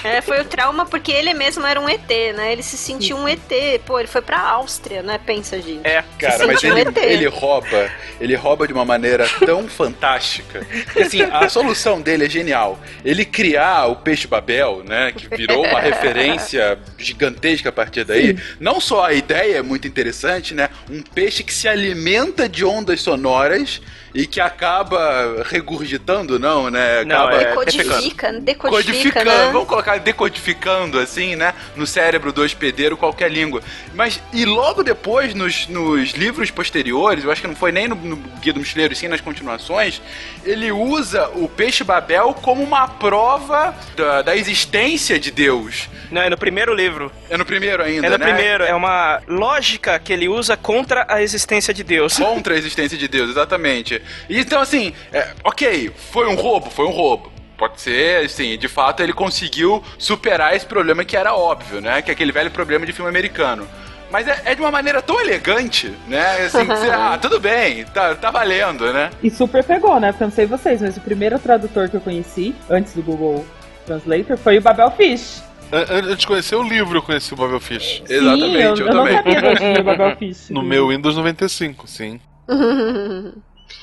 É, 0.05 0.21
foi 0.21 0.41
o 0.41 0.45
trauma 0.45 0.85
porque 0.85 1.11
ele 1.11 1.33
mesmo 1.35 1.67
era 1.67 1.81
um 1.81 1.89
ET, 1.89 2.09
né? 2.35 2.53
Ele 2.53 2.63
se 2.63 2.77
sentiu 2.77 3.17
um 3.17 3.29
ET. 3.29 3.41
Pô, 3.87 3.99
ele 3.99 4.09
foi 4.09 4.21
pra 4.21 4.39
Áustria, 4.39 5.03
né? 5.03 5.19
Pensa, 5.25 5.61
gente. 5.61 5.87
É, 5.87 6.05
Cara, 6.19 6.47
mas 6.47 6.63
ele, 6.63 6.81
ET. 6.81 6.97
ele 6.97 7.27
rouba, 7.29 7.91
ele 8.21 8.35
rouba 8.35 8.67
de 8.67 8.73
uma 8.73 8.85
maneira 8.85 9.27
tão 9.45 9.69
fantástica. 9.69 10.67
Que 10.93 11.03
assim, 11.03 11.23
a 11.23 11.49
solução 11.49 12.01
dele 12.01 12.27
é 12.27 12.29
genial. 12.29 12.79
Ele 13.05 13.25
criar 13.25 13.87
o 13.87 13.97
peixe 13.97 14.27
Babel, 14.27 14.83
né, 14.85 15.13
que 15.13 15.29
virou 15.35 15.65
uma 15.67 15.81
referência 15.81 16.79
gigantesca 16.99 17.69
a 17.71 17.73
partir 17.73 18.05
daí. 18.05 18.37
Não 18.59 18.81
só 18.81 19.07
a 19.07 19.13
ideia 19.13 19.59
é 19.59 19.63
muito 19.63 19.89
interessante, 19.89 20.55
né? 20.55 20.69
Um 20.91 21.03
peixe 21.03 21.43
que 21.43 21.53
se 21.53 21.69
alimenta 21.69 22.49
de 22.49 22.65
ondas 22.65 23.01
sonoras 23.01 23.81
e 24.15 24.27
que 24.27 24.41
acaba 24.41 25.43
regurgitando, 25.49 26.39
não, 26.39 26.71
né? 26.71 27.05
Não, 27.05 27.17
Acaba 27.27 27.43
é- 27.43 27.45
Decodifica, 27.51 28.33
decodifica, 28.33 28.69
codificando, 28.71 29.31
né? 29.31 29.51
vamos 29.53 29.69
colocar 29.69 29.99
decodificando 29.99 30.99
assim, 30.99 31.37
né, 31.37 31.55
no 31.77 31.87
cérebro 31.87 32.33
do 32.33 32.43
hospedeiro 32.43 32.97
qualquer 32.97 33.31
língua. 33.31 33.63
Mas 33.95 34.21
e 34.33 34.45
logo 34.45 34.83
depois 34.83 35.35
nos, 35.35 35.67
nos 35.69 36.11
livros 36.13 36.51
posteriores, 36.51 37.25
eu 37.25 37.31
acho 37.31 37.41
que 37.41 37.47
não 37.49 37.57
foi 37.57 37.73
nem 37.73 37.89
no, 37.89 37.95
no 37.95 38.17
Guia 38.41 38.53
do 38.53 38.61
Mochileiro, 38.61 38.95
sim 38.95 39.09
nas 39.09 39.21
continuações, 39.21 40.01
ele 40.45 40.73
usa 40.73 41.29
o 41.35 41.49
peixe 41.49 41.85
Babel 41.85 42.35
como 42.43 42.63
uma 42.63 42.89
prova 42.89 43.75
da, 43.97 44.23
da 44.23 44.37
existência 44.37 45.19
de 45.19 45.31
Deus. 45.31 45.89
Não, 46.11 46.23
é 46.23 46.31
no 46.31 46.37
primeiro 46.37 46.75
livro. 46.75 47.13
É 47.29 47.37
no 47.37 47.45
primeiro 47.45 47.83
ainda, 47.83 48.07
É 48.07 48.11
no 48.11 48.19
né? 48.19 48.25
primeiro. 48.25 48.65
É 48.65 48.75
uma 48.75 49.21
lógica 49.29 49.99
que 49.99 50.13
ele 50.13 50.29
usa 50.29 50.57
contra 50.57 51.07
a 51.09 51.23
existência 51.23 51.73
de 51.73 51.85
Deus. 51.85 52.17
Contra 52.19 52.55
a 52.55 52.59
existência 52.59 52.99
de 52.99 53.07
Deus, 53.07 53.31
exatamente. 53.31 54.00
Então, 54.29 54.61
assim, 54.61 54.93
é, 55.13 55.29
ok, 55.45 55.91
foi 56.13 56.27
um 56.29 56.35
roubo, 56.35 56.71
foi 56.71 56.85
um 56.87 56.91
roubo. 56.91 57.31
Pode 57.57 57.81
ser, 57.81 58.25
assim, 58.25 58.57
de 58.57 58.69
fato 58.69 59.03
ele 59.03 59.13
conseguiu 59.13 59.83
superar 59.99 60.57
esse 60.57 60.65
problema 60.65 61.05
que 61.05 61.17
era 61.17 61.35
óbvio, 61.35 61.81
né? 61.81 62.01
Que 62.01 62.11
é 62.11 62.15
aquele 62.15 62.33
velho 62.33 62.51
problema 62.51 62.87
de 62.87 62.93
filme 62.93 63.11
americano. 63.11 63.69
Mas 64.11 64.27
é, 64.27 64.41
é 64.47 64.55
de 64.55 64.61
uma 64.61 64.71
maneira 64.71 65.01
tão 65.03 65.21
elegante, 65.21 65.93
né? 66.09 66.47
Assim, 66.47 66.61
que 66.61 66.75
você, 66.75 66.89
ah, 66.91 67.19
tudo 67.21 67.39
bem, 67.39 67.85
tá, 67.85 68.15
tá 68.15 68.31
valendo, 68.31 68.91
né? 68.93 69.11
E 69.23 69.31
super 69.31 69.63
pegou, 69.63 70.01
né? 70.01 70.11
Porque 70.11 70.25
eu 70.25 70.29
não 70.29 70.35
sei 70.35 70.47
vocês, 70.47 70.81
mas 70.81 70.97
o 70.97 71.01
primeiro 71.01 71.39
tradutor 71.39 71.89
que 71.89 71.97
eu 71.97 72.01
conheci, 72.01 72.55
antes 72.69 72.95
do 72.95 73.03
Google 73.03 73.45
Translator, 73.87 74.37
foi 74.39 74.57
o 74.59 74.61
Babel 74.63 74.91
Fish. 74.93 75.43
An- 75.71 75.87
Antes 75.91 76.17
de 76.19 76.27
conhecer 76.27 76.57
o 76.57 76.63
livro, 76.63 76.99
eu 76.99 77.03
conheci 77.03 77.33
o 77.33 77.37
Babel 77.37 77.61
Fish. 77.61 78.03
Exatamente, 78.09 78.47
Sim, 78.47 78.55
eu, 78.57 78.77
eu, 78.77 78.87
eu 78.87 78.95
não 78.95 79.05
também. 79.05 79.17
sabia 79.17 79.41
do 79.43 79.55
primeiro 79.57 79.85
Babel 79.85 80.17
Fish. 80.19 80.51
No 80.51 80.63
meu 80.63 80.89
Windows 80.89 81.15
95, 81.15 81.87
sim. 81.87 82.19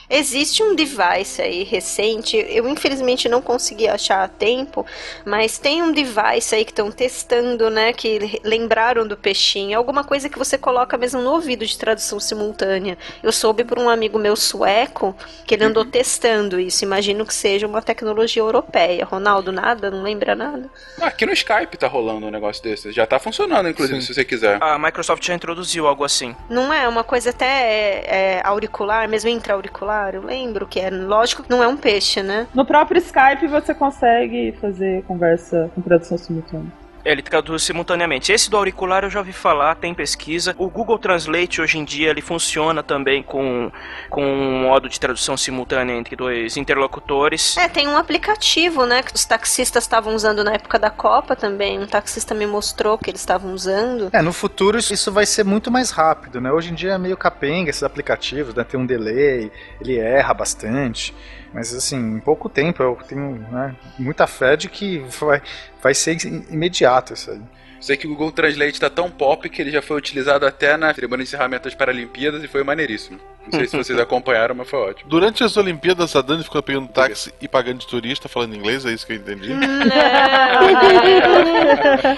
Existe 0.10 0.64
um 0.64 0.74
device 0.74 1.42
aí 1.42 1.64
recente, 1.64 2.38
eu 2.38 2.68
infelizmente 2.70 3.28
não 3.28 3.42
consegui 3.42 3.90
achar 3.90 4.24
a 4.24 4.28
tempo, 4.28 4.86
mas 5.26 5.58
tem 5.58 5.84
um 5.84 5.92
device 5.92 6.56
aí 6.56 6.64
que 6.64 6.72
estão 6.72 6.90
testando, 6.90 7.70
né, 7.70 7.92
que 7.92 8.40
lembraram 8.42 9.06
do 9.06 9.18
peixinho, 9.18 9.78
alguma 9.78 10.06
coisa 10.06 10.30
que 10.30 10.38
você 10.38 10.58
coloca 10.58 10.98
mesmo 10.98 11.22
no 11.22 11.32
ouvido 11.32 11.66
de 11.66 11.78
tradução 11.78 12.22
simultânea. 12.22 12.98
Eu 13.22 13.34
soube 13.34 13.66
por 13.66 13.78
um 13.78 13.90
amigo 13.90 14.18
meu 14.18 14.38
sueco 14.38 15.14
que 15.46 15.56
ele 15.56 15.66
andou 15.66 15.84
testando 15.84 16.58
isso, 16.58 16.86
imagino 16.86 17.26
que 17.26 17.34
seja 17.34 17.68
uma 17.68 17.82
tecnologia 17.82 18.42
europeia. 18.42 19.04
Ronaldo, 19.04 19.52
nada? 19.52 19.92
Não 19.92 20.04
lembra 20.04 20.36
nada? 20.36 20.70
Ah, 21.02 21.08
Aqui 21.08 21.26
no 21.26 21.34
Skype 21.34 21.78
tá 21.78 21.88
rolando 21.88 22.28
um 22.28 22.32
negócio 22.32 22.62
desse. 22.64 22.92
Já 22.92 23.06
tá 23.06 23.18
funcionando, 23.18 23.68
inclusive, 23.68 24.00
Sim. 24.00 24.08
se 24.08 24.14
você 24.14 24.24
quiser. 24.24 24.62
A 24.62 24.78
Microsoft 24.78 25.26
já 25.26 25.34
introduziu 25.34 25.88
algo 25.88 26.04
assim. 26.04 26.36
Não 26.50 26.72
é 26.72 26.88
uma 26.88 27.04
coisa 27.04 27.32
até 27.32 27.46
é, 27.46 28.06
é, 28.08 28.42
auricular, 28.44 29.10
mesmo 29.10 29.30
intra-auricular, 29.30 29.97
eu 30.14 30.22
lembro 30.22 30.68
que 30.68 30.80
é. 30.80 30.90
Lógico 30.90 31.44
que 31.44 31.50
não 31.50 31.64
é 31.64 31.68
um 31.68 31.78
peixe, 31.78 32.22
né? 32.22 32.48
No 32.54 32.66
próprio 32.66 33.00
Skype 33.00 33.48
você 33.48 33.74
consegue 33.74 34.54
fazer 34.62 35.04
conversa 35.04 35.72
com 35.74 35.82
tradução 35.82 36.18
simultânea. 36.18 36.72
Ele 37.08 37.22
traduz 37.22 37.64
simultaneamente. 37.64 38.32
Esse 38.34 38.50
do 38.50 38.58
auricular 38.58 39.04
eu 39.06 39.10
já 39.10 39.20
ouvi 39.20 39.32
falar, 39.32 39.76
tem 39.76 39.94
pesquisa. 39.94 40.54
O 40.58 40.70
Google 40.70 41.00
Translate 41.00 41.62
hoje 41.62 41.78
em 41.78 41.86
dia 41.86 42.10
ele 42.10 42.22
funciona 42.22 42.84
também 42.84 43.24
com, 43.24 43.72
com 44.10 44.22
um 44.26 44.64
modo 44.64 44.90
de 44.90 45.00
tradução 45.00 45.38
simultânea 45.38 45.94
entre 45.96 46.18
dois 46.18 46.58
interlocutores. 46.58 47.56
É, 47.56 47.70
tem 47.70 47.88
um 47.88 47.96
aplicativo, 47.96 48.86
né, 48.86 49.02
que 49.04 49.16
os 49.16 49.24
taxistas 49.24 49.86
estavam 49.86 50.14
usando 50.16 50.44
na 50.44 50.54
época 50.54 50.78
da 50.78 50.90
Copa 50.90 51.34
também. 51.34 51.80
Um 51.80 51.88
taxista 51.88 52.36
me 52.36 52.46
mostrou 52.46 52.98
que 52.98 53.10
eles 53.10 53.22
estavam 53.22 53.54
usando. 53.54 54.10
É, 54.12 54.22
no 54.22 54.34
futuro 54.34 54.78
isso- 54.78 54.94
isso 54.94 55.12
vai 55.12 55.26
ser 55.26 55.46
muito 55.46 55.72
mais 55.72 55.92
rápido, 55.92 56.42
né? 56.42 56.52
Hoje 56.52 56.72
em 56.72 56.76
dia 56.76 56.92
é 56.94 56.98
meio 56.98 57.16
capenga 57.16 57.70
esses 57.70 57.84
aplicativos, 57.84 58.54
né? 58.54 58.64
Tem 58.66 58.78
um 58.80 58.86
delay, 58.86 59.50
ele 59.80 59.98
erra 59.98 60.34
bastante. 60.34 61.16
Mas 61.58 61.74
assim, 61.74 61.98
em 61.98 62.20
pouco 62.20 62.48
tempo 62.48 62.84
eu 62.84 62.96
tenho 63.08 63.32
né, 63.52 63.76
muita 63.98 64.28
fé 64.28 64.56
de 64.56 64.70
que 64.70 65.00
vai, 65.20 65.42
vai 65.82 65.92
ser 65.92 66.16
imediato 66.52 67.14
isso 67.14 67.32
aí. 67.32 67.42
Sei 67.80 67.96
que 67.98 68.08
o 68.08 68.10
Google 68.10 68.32
Translate 68.32 68.80
tá 68.80 68.90
tão 68.90 69.10
pop 69.10 69.48
que 69.50 69.62
ele 69.62 69.72
já 69.72 69.82
foi 69.82 69.98
utilizado 69.98 70.46
até 70.46 70.76
na 70.78 70.94
cerimônia 70.94 71.24
de 71.24 71.30
encerramento 71.30 71.66
das 71.66 71.76
Paralimpíadas 71.76 72.44
e 72.44 72.48
foi 72.48 72.64
maneiríssimo. 72.64 73.20
Não 73.46 73.52
sei 73.60 73.68
se 73.68 73.78
vocês 73.78 73.98
acompanharam, 74.00 74.56
mas 74.56 74.70
foi 74.70 74.80
ótimo. 74.80 75.10
Durante 75.10 75.44
as 75.44 75.56
Olimpíadas, 75.58 76.16
a 76.16 76.22
Dani 76.22 76.44
ficou 76.44 76.62
pegando 76.62 76.88
táxi 76.90 77.34
e 77.40 77.48
pagando 77.48 77.80
de 77.80 77.88
turista, 77.88 78.28
falando 78.28 78.56
inglês, 78.56 78.86
é 78.86 78.92
isso 78.92 79.06
que 79.06 79.14
eu 79.14 79.18
entendi? 79.18 79.52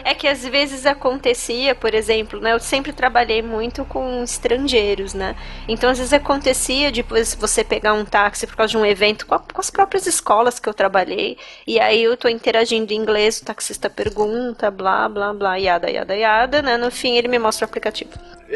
É 0.04 0.14
que 0.14 0.28
às 0.28 0.46
vezes 0.48 0.86
acontecia, 0.86 1.76
por 1.76 1.94
exemplo, 1.94 2.40
né? 2.40 2.54
Eu 2.54 2.60
sempre 2.60 2.92
trabalhei 2.94 3.42
muito 3.42 3.84
com 3.86 4.24
estrangeiros, 4.24 5.14
né? 5.14 5.36
Então 5.68 5.90
às 5.90 5.98
vezes 5.98 6.14
acontecia 6.14 6.92
depois 6.92 7.36
você 7.36 7.64
pegar 7.64 7.94
um 7.94 8.06
táxi 8.06 8.48
por 8.48 8.56
causa 8.56 8.72
de 8.72 8.78
um 8.78 8.86
evento 8.86 9.26
com, 9.26 9.36
a- 9.36 9.40
com 9.40 9.60
as 9.62 9.70
próprias 9.70 10.08
escolas 10.08 10.60
que 10.60 10.68
eu 10.68 10.74
trabalhei. 10.74 11.38
E 11.68 11.80
aí 11.80 12.04
eu 12.04 12.18
tô 12.18 12.28
interagindo 12.28 12.92
em 12.94 12.98
inglês, 12.98 13.40
o 13.40 13.46
taxista 13.46 13.90
pergunta, 13.90 14.70
blá, 14.72 15.08
blá, 15.08 15.34
blá, 15.34 15.49
yada, 15.58 15.90
yada, 15.90 16.16
yada, 16.16 16.62
né? 16.62 16.78
No 16.78 16.92
fim 16.92 17.16
ele 17.18 17.28
me 17.28 17.40
mostra 17.40 17.66
o 17.66 17.70
aplicativo. 17.70 18.12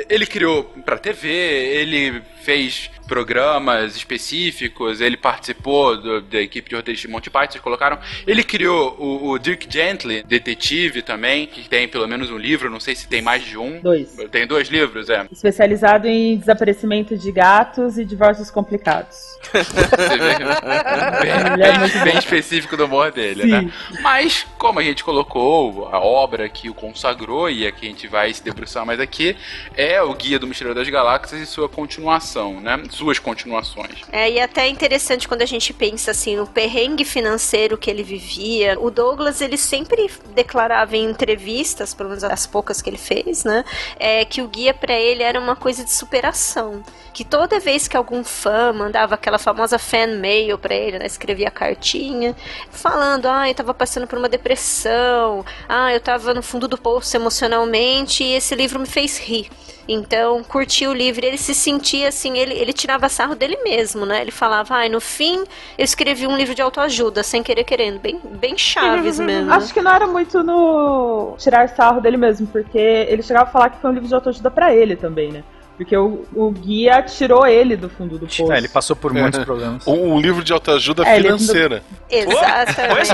Ele 0.10 0.26
criou 0.26 0.64
pra 0.86 0.98
TV, 0.98 1.28
ele 1.30 2.22
fez 2.42 2.90
programas 3.08 3.96
específicos, 3.96 5.00
ele 5.02 5.16
participou 5.18 5.96
do- 5.98 6.22
da 6.22 6.40
equipe 6.42 6.70
de 6.70 6.76
roteiristas 6.76 7.08
de 7.08 7.14
Monty 7.14 7.30
Python, 7.30 7.52
vocês 7.52 7.64
colocaram. 7.64 8.00
Ele 8.26 8.44
criou 8.44 8.96
o, 8.98 9.30
o 9.32 9.38
Dirk 9.40 9.68
Gently, 9.70 10.24
detetive 10.24 11.02
também, 11.02 11.46
que 11.46 11.68
tem 11.70 11.88
pelo 11.88 12.08
menos 12.08 12.32
um 12.32 12.38
livro, 12.38 12.70
não 12.70 12.80
sei 12.80 12.96
se 12.96 13.08
tem 13.08 13.22
mais 13.22 13.44
de 13.44 13.58
um. 13.58 13.80
Dois. 13.82 14.16
Tem 14.32 14.48
dois 14.48 14.68
livros, 14.70 15.10
é. 15.10 15.28
Especializado 15.32 16.08
em 16.08 16.38
desaparecimento 16.38 17.18
de 17.18 17.32
gatos 17.32 17.98
e 17.98 18.06
divórcios 18.06 18.50
complicados. 18.50 19.18
Você 19.54 20.18
vê, 20.18 20.40
bem, 20.40 21.32
é 21.32 21.78
bem- 21.88 22.04
bem 22.06 22.18
específico 22.18 22.76
do 22.78 22.86
humor 22.86 23.12
dele, 23.12 23.44
Sim. 23.44 23.48
né? 23.50 23.74
Mas, 24.02 24.46
como 24.58 24.80
a 24.80 24.84
gente 24.84 25.04
colocou, 25.04 25.90
a 25.92 26.00
obra 26.00 26.48
que 26.50 26.70
o 26.70 26.74
consagrou 26.74 27.50
e 27.50 27.68
a 27.68 27.72
que 27.72 27.86
a 27.86 27.90
gente 27.90 28.08
vai 28.08 28.34
se 28.34 28.44
debruçar 28.44 28.86
mais 28.86 29.00
aqui, 29.00 29.36
é 29.76 29.83
o 30.02 30.14
Guia 30.14 30.40
do 30.40 30.48
Mochileiro 30.48 30.78
das 30.78 30.88
Galáxias 30.88 31.42
e 31.42 31.46
sua 31.46 31.68
continuação, 31.68 32.60
né? 32.62 32.82
Suas 32.90 33.20
continuações. 33.20 34.02
É, 34.12 34.30
e 34.30 34.40
até 34.40 34.66
é 34.66 34.70
interessante 34.70 35.28
quando 35.28 35.42
a 35.42 35.46
gente 35.46 35.74
pensa 35.74 36.12
assim 36.12 36.36
no 36.36 36.48
perrengue 36.48 37.04
financeiro 37.04 37.78
que 37.78 37.90
ele 37.90 38.04
vivia. 38.04 38.78
O 38.80 38.90
Douglas, 38.90 39.42
ele 39.42 39.58
sempre 39.58 40.10
declarava 40.34 40.96
em 40.96 41.10
entrevistas, 41.10 41.94
pelo 41.94 42.10
menos 42.10 42.24
as 42.24 42.46
poucas 42.46 42.82
que 42.82 42.90
ele 42.90 42.98
fez, 42.98 43.44
né? 43.44 43.66
É, 44.00 44.24
que 44.26 44.42
o 44.42 44.48
guia 44.48 44.74
para 44.74 44.94
ele 44.94 45.24
era 45.24 45.40
uma 45.40 45.56
coisa 45.56 45.84
de 45.84 45.92
superação. 45.92 46.84
Que 47.14 47.24
toda 47.24 47.60
vez 47.60 47.88
que 47.88 47.98
algum 47.98 48.24
fã 48.24 48.74
mandava 48.74 49.16
aquela 49.16 49.38
famosa 49.38 49.78
fan 49.78 50.18
mail 50.18 50.58
para 50.58 50.74
ele, 50.74 51.00
né? 51.00 51.06
Escrevia 51.06 51.52
cartinha, 51.52 52.36
falando, 52.72 53.28
ah, 53.28 53.48
eu 53.50 53.54
tava 53.54 53.74
passando 53.74 54.08
por 54.08 54.18
uma 54.18 54.30
depressão, 54.30 55.46
ah, 55.68 55.94
eu 55.94 56.00
tava 56.00 56.34
no 56.34 56.42
fundo 56.42 56.68
do 56.68 56.78
poço 56.78 57.16
emocionalmente 57.16 58.24
e 58.24 58.34
esse 58.34 58.56
livro 58.56 58.80
me 58.80 58.88
fez 58.88 59.20
rir. 59.20 59.50
Então, 59.88 60.44
curtiu 60.44 60.92
o 60.92 60.94
livro, 60.94 61.26
ele 61.26 61.38
se 61.38 61.54
sentia 61.54 62.08
assim, 62.08 62.38
ele, 62.38 62.54
ele 62.54 62.72
tirava 62.72 63.10
sarro 63.10 63.36
dele 63.36 63.58
mesmo, 63.64 64.06
né? 64.06 64.22
Ele 64.22 64.32
falava, 64.32 64.76
ai, 64.76 64.88
ah, 64.88 64.90
no 64.90 65.02
fim, 65.02 65.44
eu 65.78 65.84
escrevi 65.84 66.26
um 66.26 66.38
livro 66.38 66.56
de 66.56 66.62
autoajuda, 66.62 67.22
sem 67.22 67.44
querer 67.44 67.64
querendo, 67.64 68.00
bem, 68.00 68.20
bem 68.24 68.58
chaves 68.58 69.20
mesmo. 69.20 69.52
Acho 69.52 69.74
que 69.74 69.82
não 69.82 69.92
era 69.92 70.08
muito 70.08 70.42
no 70.42 71.36
tirar 71.38 71.68
sarro 71.70 72.00
dele 72.00 72.18
mesmo, 72.18 72.48
porque 72.48 72.78
ele 72.78 73.22
chegava 73.22 73.50
a 73.50 73.52
falar 73.52 73.70
que 73.70 73.82
foi 73.82 73.90
um 73.90 73.94
livro 73.94 74.08
de 74.08 74.16
autoajuda 74.16 74.50
para 74.50 74.74
ele 74.74 74.96
também, 74.96 75.32
né? 75.32 75.44
Porque 75.76 75.98
o, 75.98 76.24
o, 76.34 76.52
guia 76.52 77.02
tirou 77.02 77.48
ele 77.48 77.76
do 77.76 77.90
fundo 77.90 78.20
do 78.20 78.28
poço. 78.28 78.54
É, 78.54 78.58
ele 78.58 78.70
passou 78.70 78.96
por 78.96 79.12
muitos 79.12 79.40
é. 79.40 79.44
problemas. 79.44 79.86
Um, 79.88 80.14
um, 80.14 80.20
livro 80.20 80.44
de 80.44 80.54
autoajuda 80.54 81.04
é, 81.04 81.16
financeira. 81.16 81.84
Ele... 82.10 82.32
Exatamente. 82.32 83.12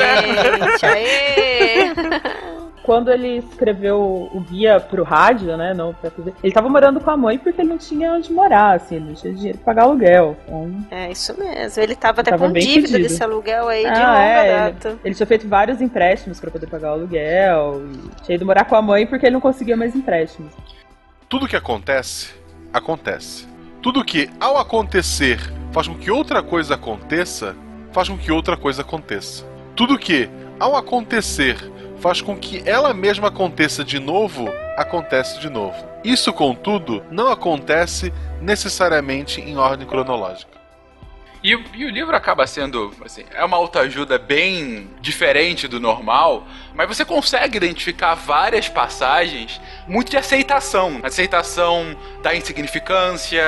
Aê! 0.86 1.94
quando 2.90 3.12
ele 3.12 3.38
escreveu 3.38 4.32
o 4.34 4.40
guia 4.40 4.80
pro 4.80 5.04
rádio, 5.04 5.56
né, 5.56 5.76
não 5.76 5.94
pra 5.94 6.10
TV, 6.10 6.34
ele 6.44 6.52
tava 6.52 6.68
morando 6.70 7.00
com 7.00 7.12
a 7.12 7.16
mãe 7.16 7.38
porque 7.38 7.62
ele 7.62 7.70
não 7.70 7.78
tinha 7.78 8.14
onde 8.14 8.34
morar, 8.34 8.78
assim, 8.78 8.96
ele 8.96 9.06
não 9.10 9.14
tinha 9.14 9.32
dinheiro 9.32 9.60
pra 9.60 9.76
pagar 9.76 9.84
aluguel. 9.84 10.36
Então... 10.48 10.88
É, 10.90 11.12
isso 11.12 11.38
mesmo. 11.38 11.84
Ele 11.84 11.96
tava 11.96 12.22
até 12.22 12.32
tava 12.32 12.48
com 12.48 12.52
dívida 12.52 12.88
fudido. 12.88 13.08
desse 13.08 13.24
aluguel 13.24 13.68
aí 13.68 13.86
ah, 13.86 13.94
de 13.94 14.00
longa 14.00 14.20
é, 14.20 14.72
data. 14.72 14.88
Ele, 14.90 15.00
ele, 15.06 15.14
tinha 15.14 15.28
feito 15.28 15.48
vários 15.48 15.82
empréstimos 15.82 16.40
para 16.40 16.50
poder 16.50 16.66
pagar 16.66 16.90
o 16.90 16.94
aluguel, 16.94 17.84
e 17.86 18.24
tinha 18.24 18.36
ido 18.38 18.44
morar 18.44 18.66
com 18.66 18.76
a 18.76 18.82
mãe 18.82 19.06
porque 19.06 19.28
ele 19.28 19.34
não 19.34 19.42
conseguia 19.42 19.78
mais 19.78 19.96
empréstimos. 19.96 20.52
Tudo 21.30 21.48
que 21.48 21.56
acontece, 21.56 22.34
acontece. 22.74 23.48
Tudo 23.84 24.04
que, 24.04 24.32
ao 24.40 24.58
acontecer, 24.58 25.40
faz 25.72 25.88
com 25.88 25.94
que 25.94 26.10
outra 26.10 26.42
coisa 26.42 26.74
aconteça, 26.74 27.56
faz 27.92 28.10
com 28.10 28.18
que 28.18 28.32
outra 28.32 28.58
coisa 28.58 28.82
aconteça. 28.82 29.46
Tudo 29.76 29.96
que, 29.96 30.28
ao 30.60 30.76
acontecer, 30.76 31.56
faz 32.00 32.22
com 32.22 32.36
que 32.36 32.62
ela 32.66 32.94
mesma 32.94 33.28
aconteça 33.28 33.84
de 33.84 34.00
novo, 34.00 34.50
acontece 34.78 35.40
de 35.40 35.50
novo. 35.50 35.78
Isso, 36.04 36.32
contudo, 36.32 37.04
não 37.12 37.28
acontece 37.28 38.14
necessariamente 38.42 39.42
em 39.42 39.58
ordem 39.58 39.86
cronológica. 39.86 40.60
E, 41.42 41.52
e, 41.74 41.86
o 41.86 41.90
livro 41.90 42.14
acaba 42.16 42.46
sendo, 42.46 42.94
assim, 43.04 43.24
é 43.34 43.44
uma 43.46 43.56
autoajuda 43.56 44.18
bem 44.18 44.90
diferente 45.00 45.70
do 45.70 45.80
normal, 45.80 46.46
mas 46.76 46.88
você 46.88 47.06
consegue 47.06 47.56
identificar 47.56 48.14
várias 48.14 48.68
passagens 48.68 49.60
muito 49.88 50.12
de 50.12 50.18
aceitação. 50.18 51.00
Aceitação 51.02 51.96
da 52.22 52.36
insignificância, 52.36 53.42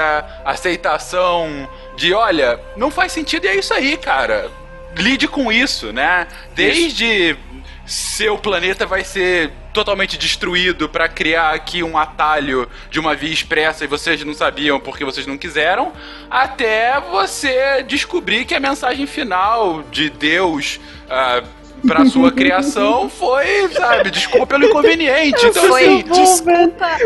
aceitação 0.45 1.69
de, 1.97 2.13
olha, 2.13 2.61
não 2.77 2.89
faz 2.89 3.11
sentido 3.11 3.43
e 3.45 3.49
é 3.49 3.55
isso 3.55 3.73
aí, 3.73 3.97
cara. 3.97 4.49
Lide 4.95 5.27
com 5.27 5.51
isso, 5.51 5.91
né? 5.91 6.27
Desde 6.53 7.31
isso 7.31 7.51
seu 7.91 8.37
planeta 8.37 8.85
vai 8.85 9.03
ser 9.03 9.51
totalmente 9.73 10.17
destruído 10.17 10.87
para 10.87 11.09
criar 11.09 11.53
aqui 11.53 11.83
um 11.83 11.97
atalho 11.97 12.67
de 12.89 12.99
uma 12.99 13.13
via 13.13 13.33
expressa 13.33 13.83
e 13.83 13.87
vocês 13.87 14.23
não 14.23 14.33
sabiam 14.33 14.79
porque 14.79 15.03
vocês 15.03 15.27
não 15.27 15.37
quiseram, 15.37 15.91
até 16.29 16.99
você 17.01 17.83
descobrir 17.83 18.45
que 18.45 18.55
a 18.55 18.61
mensagem 18.61 19.05
final 19.05 19.83
de 19.91 20.09
Deus 20.09 20.79
uh, 21.05 21.45
pra 21.85 22.05
sua 22.07 22.31
criação 22.31 23.09
foi, 23.09 23.67
sabe, 23.73 24.09
desculpa 24.09 24.47
pelo 24.47 24.65
inconveniente. 24.67 25.45
Então, 25.45 25.67
foi 25.67 25.85
assim, 25.85 26.03
desculpa 26.03 26.97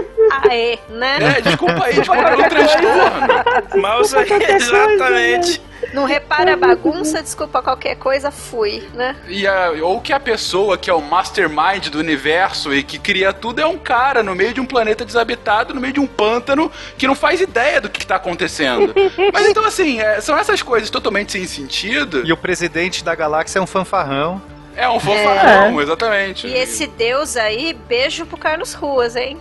aê, 0.44 0.78
né? 0.90 1.18
É, 1.38 1.42
desculpa 1.42 1.84
aí, 1.84 1.96
desculpa 1.96 2.24
pelo 2.30 2.50
transtorno. 2.50 3.82
Mouse 3.82 4.16
aí, 4.16 4.28
exatamente. 4.56 5.62
Não 5.96 6.04
repara 6.04 6.56
a 6.56 6.58
bagunça, 6.58 7.24
desculpa 7.24 7.62
qualquer 7.62 7.96
coisa, 7.96 8.30
fui, 8.30 8.84
né? 8.94 9.16
E 9.30 9.48
a, 9.48 9.72
ou 9.82 10.02
que 10.02 10.12
a 10.12 10.20
pessoa 10.20 10.78
que 10.78 10.90
é 10.90 10.94
o 10.94 11.02
mastermind 11.02 11.88
do 11.88 12.00
universo 12.00 12.74
e 12.74 12.84
que 12.84 13.00
cria 13.00 13.32
tudo 13.32 13.62
é 13.62 13.66
um 13.66 13.78
cara 13.78 14.22
no 14.22 14.36
meio 14.36 14.54
de 14.54 14.60
um 14.60 14.66
planeta 14.66 15.06
desabitado, 15.06 15.74
no 15.74 15.80
meio 15.80 15.94
de 15.94 16.02
um 16.02 16.06
pântano, 16.06 16.70
que 16.98 17.08
não 17.08 17.16
faz 17.16 17.40
ideia 17.40 17.80
do 17.80 17.90
que, 17.90 18.00
está 18.00 18.18
acontecendo. 18.18 18.94
Mas 19.32 19.48
então, 19.48 19.64
assim, 19.64 20.02
é, 20.02 20.20
são 20.20 20.38
essas 20.38 20.62
coisas 20.62 20.90
totalmente 20.90 21.32
sem 21.32 21.48
sentido. 21.48 22.24
E 22.26 22.34
o 22.34 22.38
presidente 22.38 23.02
da 23.02 23.16
galáxia 23.16 23.60
é 23.60 23.62
um 23.62 23.66
fanfarrão. 23.66 24.42
É 24.76 24.90
um 24.90 25.00
fanfarrão, 25.00 25.80
é. 25.80 25.84
exatamente. 25.84 26.48
E 26.48 26.54
esse 26.54 26.86
deus 26.88 27.38
aí, 27.38 27.74
beijo 27.88 28.26
pro 28.26 28.38
Carlos 28.38 28.74
Ruas, 28.74 29.16
hein? 29.16 29.38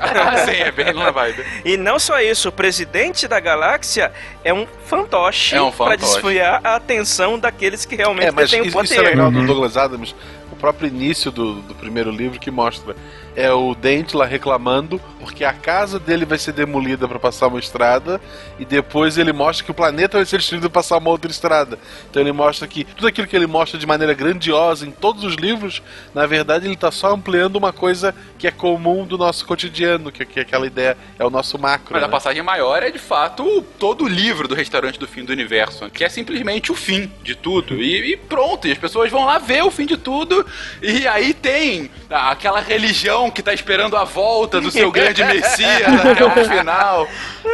ah, 0.00 0.38
sim, 0.44 0.56
é 0.56 0.72
bem 0.72 0.92
na 0.92 1.10
vibe. 1.10 1.44
E 1.64 1.76
não 1.76 1.98
só 1.98 2.20
isso, 2.20 2.48
o 2.48 2.52
presidente 2.52 3.28
da 3.28 3.38
galáxia 3.38 4.12
é 4.42 4.52
um 4.52 4.66
fantoche, 4.86 5.54
é 5.54 5.62
um 5.62 5.70
fantoche. 5.70 5.96
pra 5.98 6.06
desviar 6.06 6.60
a 6.64 6.74
atenção 6.74 7.38
daqueles 7.38 7.84
que 7.84 7.94
realmente 7.94 8.28
é, 8.28 8.46
têm 8.46 8.62
o 8.62 8.72
poder. 8.72 8.84
Isso 8.84 8.94
é 8.94 9.02
legal 9.02 9.30
do 9.30 9.46
Douglas 9.46 9.76
Adams, 9.76 10.14
o 10.50 10.56
próprio 10.56 10.88
início 10.88 11.30
do, 11.30 11.54
do 11.62 11.74
primeiro 11.74 12.10
livro 12.10 12.38
que 12.38 12.50
mostra 12.50 12.96
é 13.36 13.52
o 13.52 13.74
Dente 13.74 14.16
lá 14.16 14.24
reclamando 14.24 15.00
porque 15.24 15.44
a 15.44 15.52
casa 15.54 15.98
dele 15.98 16.26
vai 16.26 16.36
ser 16.38 16.52
demolida 16.52 17.08
para 17.08 17.18
passar 17.18 17.46
uma 17.46 17.58
estrada 17.58 18.20
e 18.58 18.64
depois 18.64 19.16
ele 19.16 19.32
mostra 19.32 19.64
que 19.64 19.70
o 19.70 19.74
planeta 19.74 20.18
vai 20.18 20.26
ser 20.26 20.36
destruído 20.36 20.68
para 20.68 20.82
passar 20.82 20.98
uma 20.98 21.08
outra 21.08 21.30
estrada. 21.30 21.78
Então 22.10 22.20
ele 22.20 22.32
mostra 22.32 22.68
que 22.68 22.84
tudo 22.84 23.08
aquilo 23.08 23.26
que 23.26 23.34
ele 23.34 23.46
mostra 23.46 23.78
de 23.78 23.86
maneira 23.86 24.12
grandiosa 24.12 24.86
em 24.86 24.90
todos 24.90 25.24
os 25.24 25.34
livros, 25.34 25.82
na 26.14 26.26
verdade 26.26 26.66
ele 26.66 26.74
está 26.74 26.90
só 26.90 27.12
ampliando 27.12 27.56
uma 27.56 27.72
coisa 27.72 28.14
que 28.38 28.46
é 28.46 28.50
comum 28.50 29.06
do 29.06 29.16
nosso 29.16 29.46
cotidiano, 29.46 30.12
que, 30.12 30.26
que 30.26 30.40
aquela 30.40 30.66
ideia 30.66 30.96
é 31.18 31.24
o 31.24 31.30
nosso 31.30 31.58
macro. 31.58 31.94
Mas 31.94 32.02
né? 32.02 32.08
a 32.08 32.10
passagem 32.10 32.42
maior 32.42 32.82
é 32.82 32.90
de 32.90 32.98
fato 32.98 33.62
todo 33.78 34.04
o 34.04 34.08
livro 34.08 34.46
do 34.46 34.54
restaurante 34.54 34.98
do 34.98 35.08
fim 35.08 35.24
do 35.24 35.32
universo, 35.32 35.88
que 35.90 36.04
é 36.04 36.08
simplesmente 36.10 36.70
o 36.70 36.74
fim 36.74 37.10
de 37.22 37.34
tudo. 37.34 37.82
E, 37.82 38.12
e 38.12 38.16
pronto, 38.16 38.68
e 38.68 38.72
as 38.72 38.78
pessoas 38.78 39.10
vão 39.10 39.24
lá 39.24 39.38
ver 39.38 39.64
o 39.64 39.70
fim 39.70 39.86
de 39.86 39.96
tudo, 39.96 40.44
e 40.82 41.08
aí 41.08 41.32
tem 41.32 41.90
aquela 42.10 42.60
religião 42.60 43.23
que 43.30 43.42
tá 43.42 43.52
esperando 43.52 43.96
a 43.96 44.04
volta 44.04 44.60
do 44.60 44.70
seu 44.70 44.90
grande 44.90 45.22
Messias 45.24 46.06
até 46.06 46.24
o 46.24 46.30
final. 46.30 47.08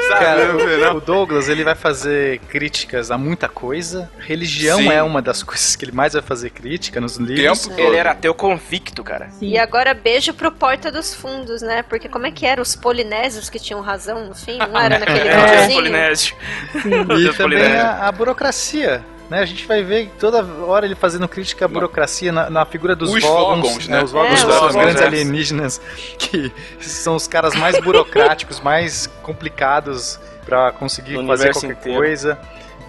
Sabe? 0.08 0.24
Cara, 0.24 0.94
o 0.94 1.00
Douglas 1.00 1.48
ele 1.48 1.64
vai 1.64 1.74
fazer 1.74 2.38
críticas 2.48 3.10
a 3.10 3.18
muita 3.18 3.48
coisa. 3.48 4.10
Religião 4.18 4.78
Sim. 4.78 4.90
é 4.90 5.02
uma 5.02 5.20
das 5.20 5.42
coisas 5.44 5.76
que 5.76 5.84
ele 5.84 5.92
mais 5.92 6.12
vai 6.12 6.22
fazer 6.22 6.50
crítica 6.50 7.00
nos 7.00 7.16
livros. 7.16 7.66
Tempo 7.66 7.80
ele 7.80 7.96
era 7.96 8.12
ateu 8.12 8.34
convicto, 8.34 9.02
cara. 9.02 9.30
Sim. 9.30 9.48
E 9.48 9.58
agora 9.58 9.94
beijo 9.94 10.32
pro 10.34 10.52
Porta 10.52 10.90
dos 10.90 11.14
Fundos, 11.14 11.62
né? 11.62 11.82
Porque 11.82 12.08
como 12.08 12.26
é 12.26 12.30
que 12.30 12.46
era? 12.46 12.60
Os 12.60 12.74
polinésios 12.76 13.48
que 13.48 13.58
tinham 13.58 13.80
razão 13.80 14.26
no 14.26 14.34
fim? 14.34 14.58
Não 14.58 14.78
era 14.78 14.98
naquele 15.00 15.28
é, 15.28 15.68
polinésio. 15.68 16.36
E 16.74 17.36
também 17.36 17.62
a, 17.62 18.08
a 18.08 18.12
burocracia. 18.12 19.04
Né, 19.30 19.38
a 19.38 19.46
gente 19.46 19.64
vai 19.64 19.80
ver 19.80 20.10
toda 20.18 20.44
hora 20.64 20.84
ele 20.84 20.96
fazendo 20.96 21.28
crítica 21.28 21.64
à 21.64 21.68
burocracia 21.68 22.32
na, 22.32 22.50
na 22.50 22.66
figura 22.66 22.96
dos 22.96 23.14
os 23.14 23.22
Vogons, 23.22 23.86
né? 23.86 23.98
né? 23.98 24.02
Os 24.02 24.10
Vogons 24.10 24.32
é, 24.32 24.36
são 24.38 24.66
os 24.66 24.74
grandes 24.74 25.00
alienígenas 25.00 25.80
que 26.18 26.52
são 26.80 27.14
os 27.14 27.28
caras 27.28 27.54
mais 27.54 27.78
burocráticos, 27.78 28.58
mais 28.58 29.06
complicados 29.22 30.18
para 30.44 30.72
conseguir 30.72 31.24
fazer 31.24 31.52
qualquer 31.52 31.70
inteiro. 31.70 31.98
coisa 31.98 32.38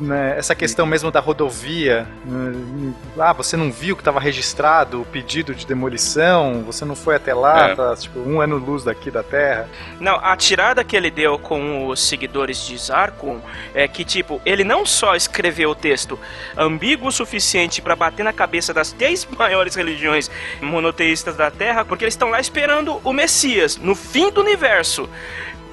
né, 0.01 0.35
essa 0.37 0.55
questão 0.55 0.85
mesmo 0.85 1.11
da 1.11 1.19
rodovia. 1.19 2.07
Né, 2.25 2.93
ah, 3.19 3.33
você 3.33 3.55
não 3.55 3.71
viu 3.71 3.95
que 3.95 4.01
estava 4.01 4.19
registrado 4.19 5.01
o 5.01 5.05
pedido 5.05 5.53
de 5.53 5.65
demolição, 5.65 6.63
você 6.63 6.83
não 6.83 6.95
foi 6.95 7.15
até 7.15 7.33
lá, 7.33 7.69
é. 7.69 7.75
tá 7.75 7.95
tipo 7.95 8.19
um 8.19 8.41
ano 8.41 8.57
luz 8.57 8.83
daqui 8.83 9.11
da 9.11 9.23
Terra. 9.23 9.69
Não, 9.99 10.15
a 10.15 10.35
tirada 10.35 10.83
que 10.83 10.95
ele 10.95 11.11
deu 11.11 11.37
com 11.37 11.87
os 11.87 12.01
seguidores 12.01 12.65
de 12.65 12.77
Zarkon 12.77 13.39
é 13.73 13.87
que, 13.87 14.03
tipo, 14.03 14.41
ele 14.45 14.63
não 14.63 14.85
só 14.85 15.15
escreveu 15.15 15.71
o 15.71 15.75
texto 15.75 16.19
ambíguo 16.57 17.07
o 17.07 17.11
suficiente 17.11 17.81
para 17.81 17.95
bater 17.95 18.23
na 18.23 18.33
cabeça 18.33 18.73
das 18.73 18.91
três 18.91 19.27
maiores 19.37 19.75
religiões 19.75 20.29
monoteístas 20.61 21.35
da 21.35 21.51
Terra, 21.51 21.85
porque 21.85 22.03
eles 22.03 22.13
estão 22.13 22.29
lá 22.29 22.39
esperando 22.39 22.99
o 23.03 23.13
Messias, 23.13 23.77
no 23.77 23.95
fim 23.95 24.31
do 24.31 24.41
universo 24.41 25.09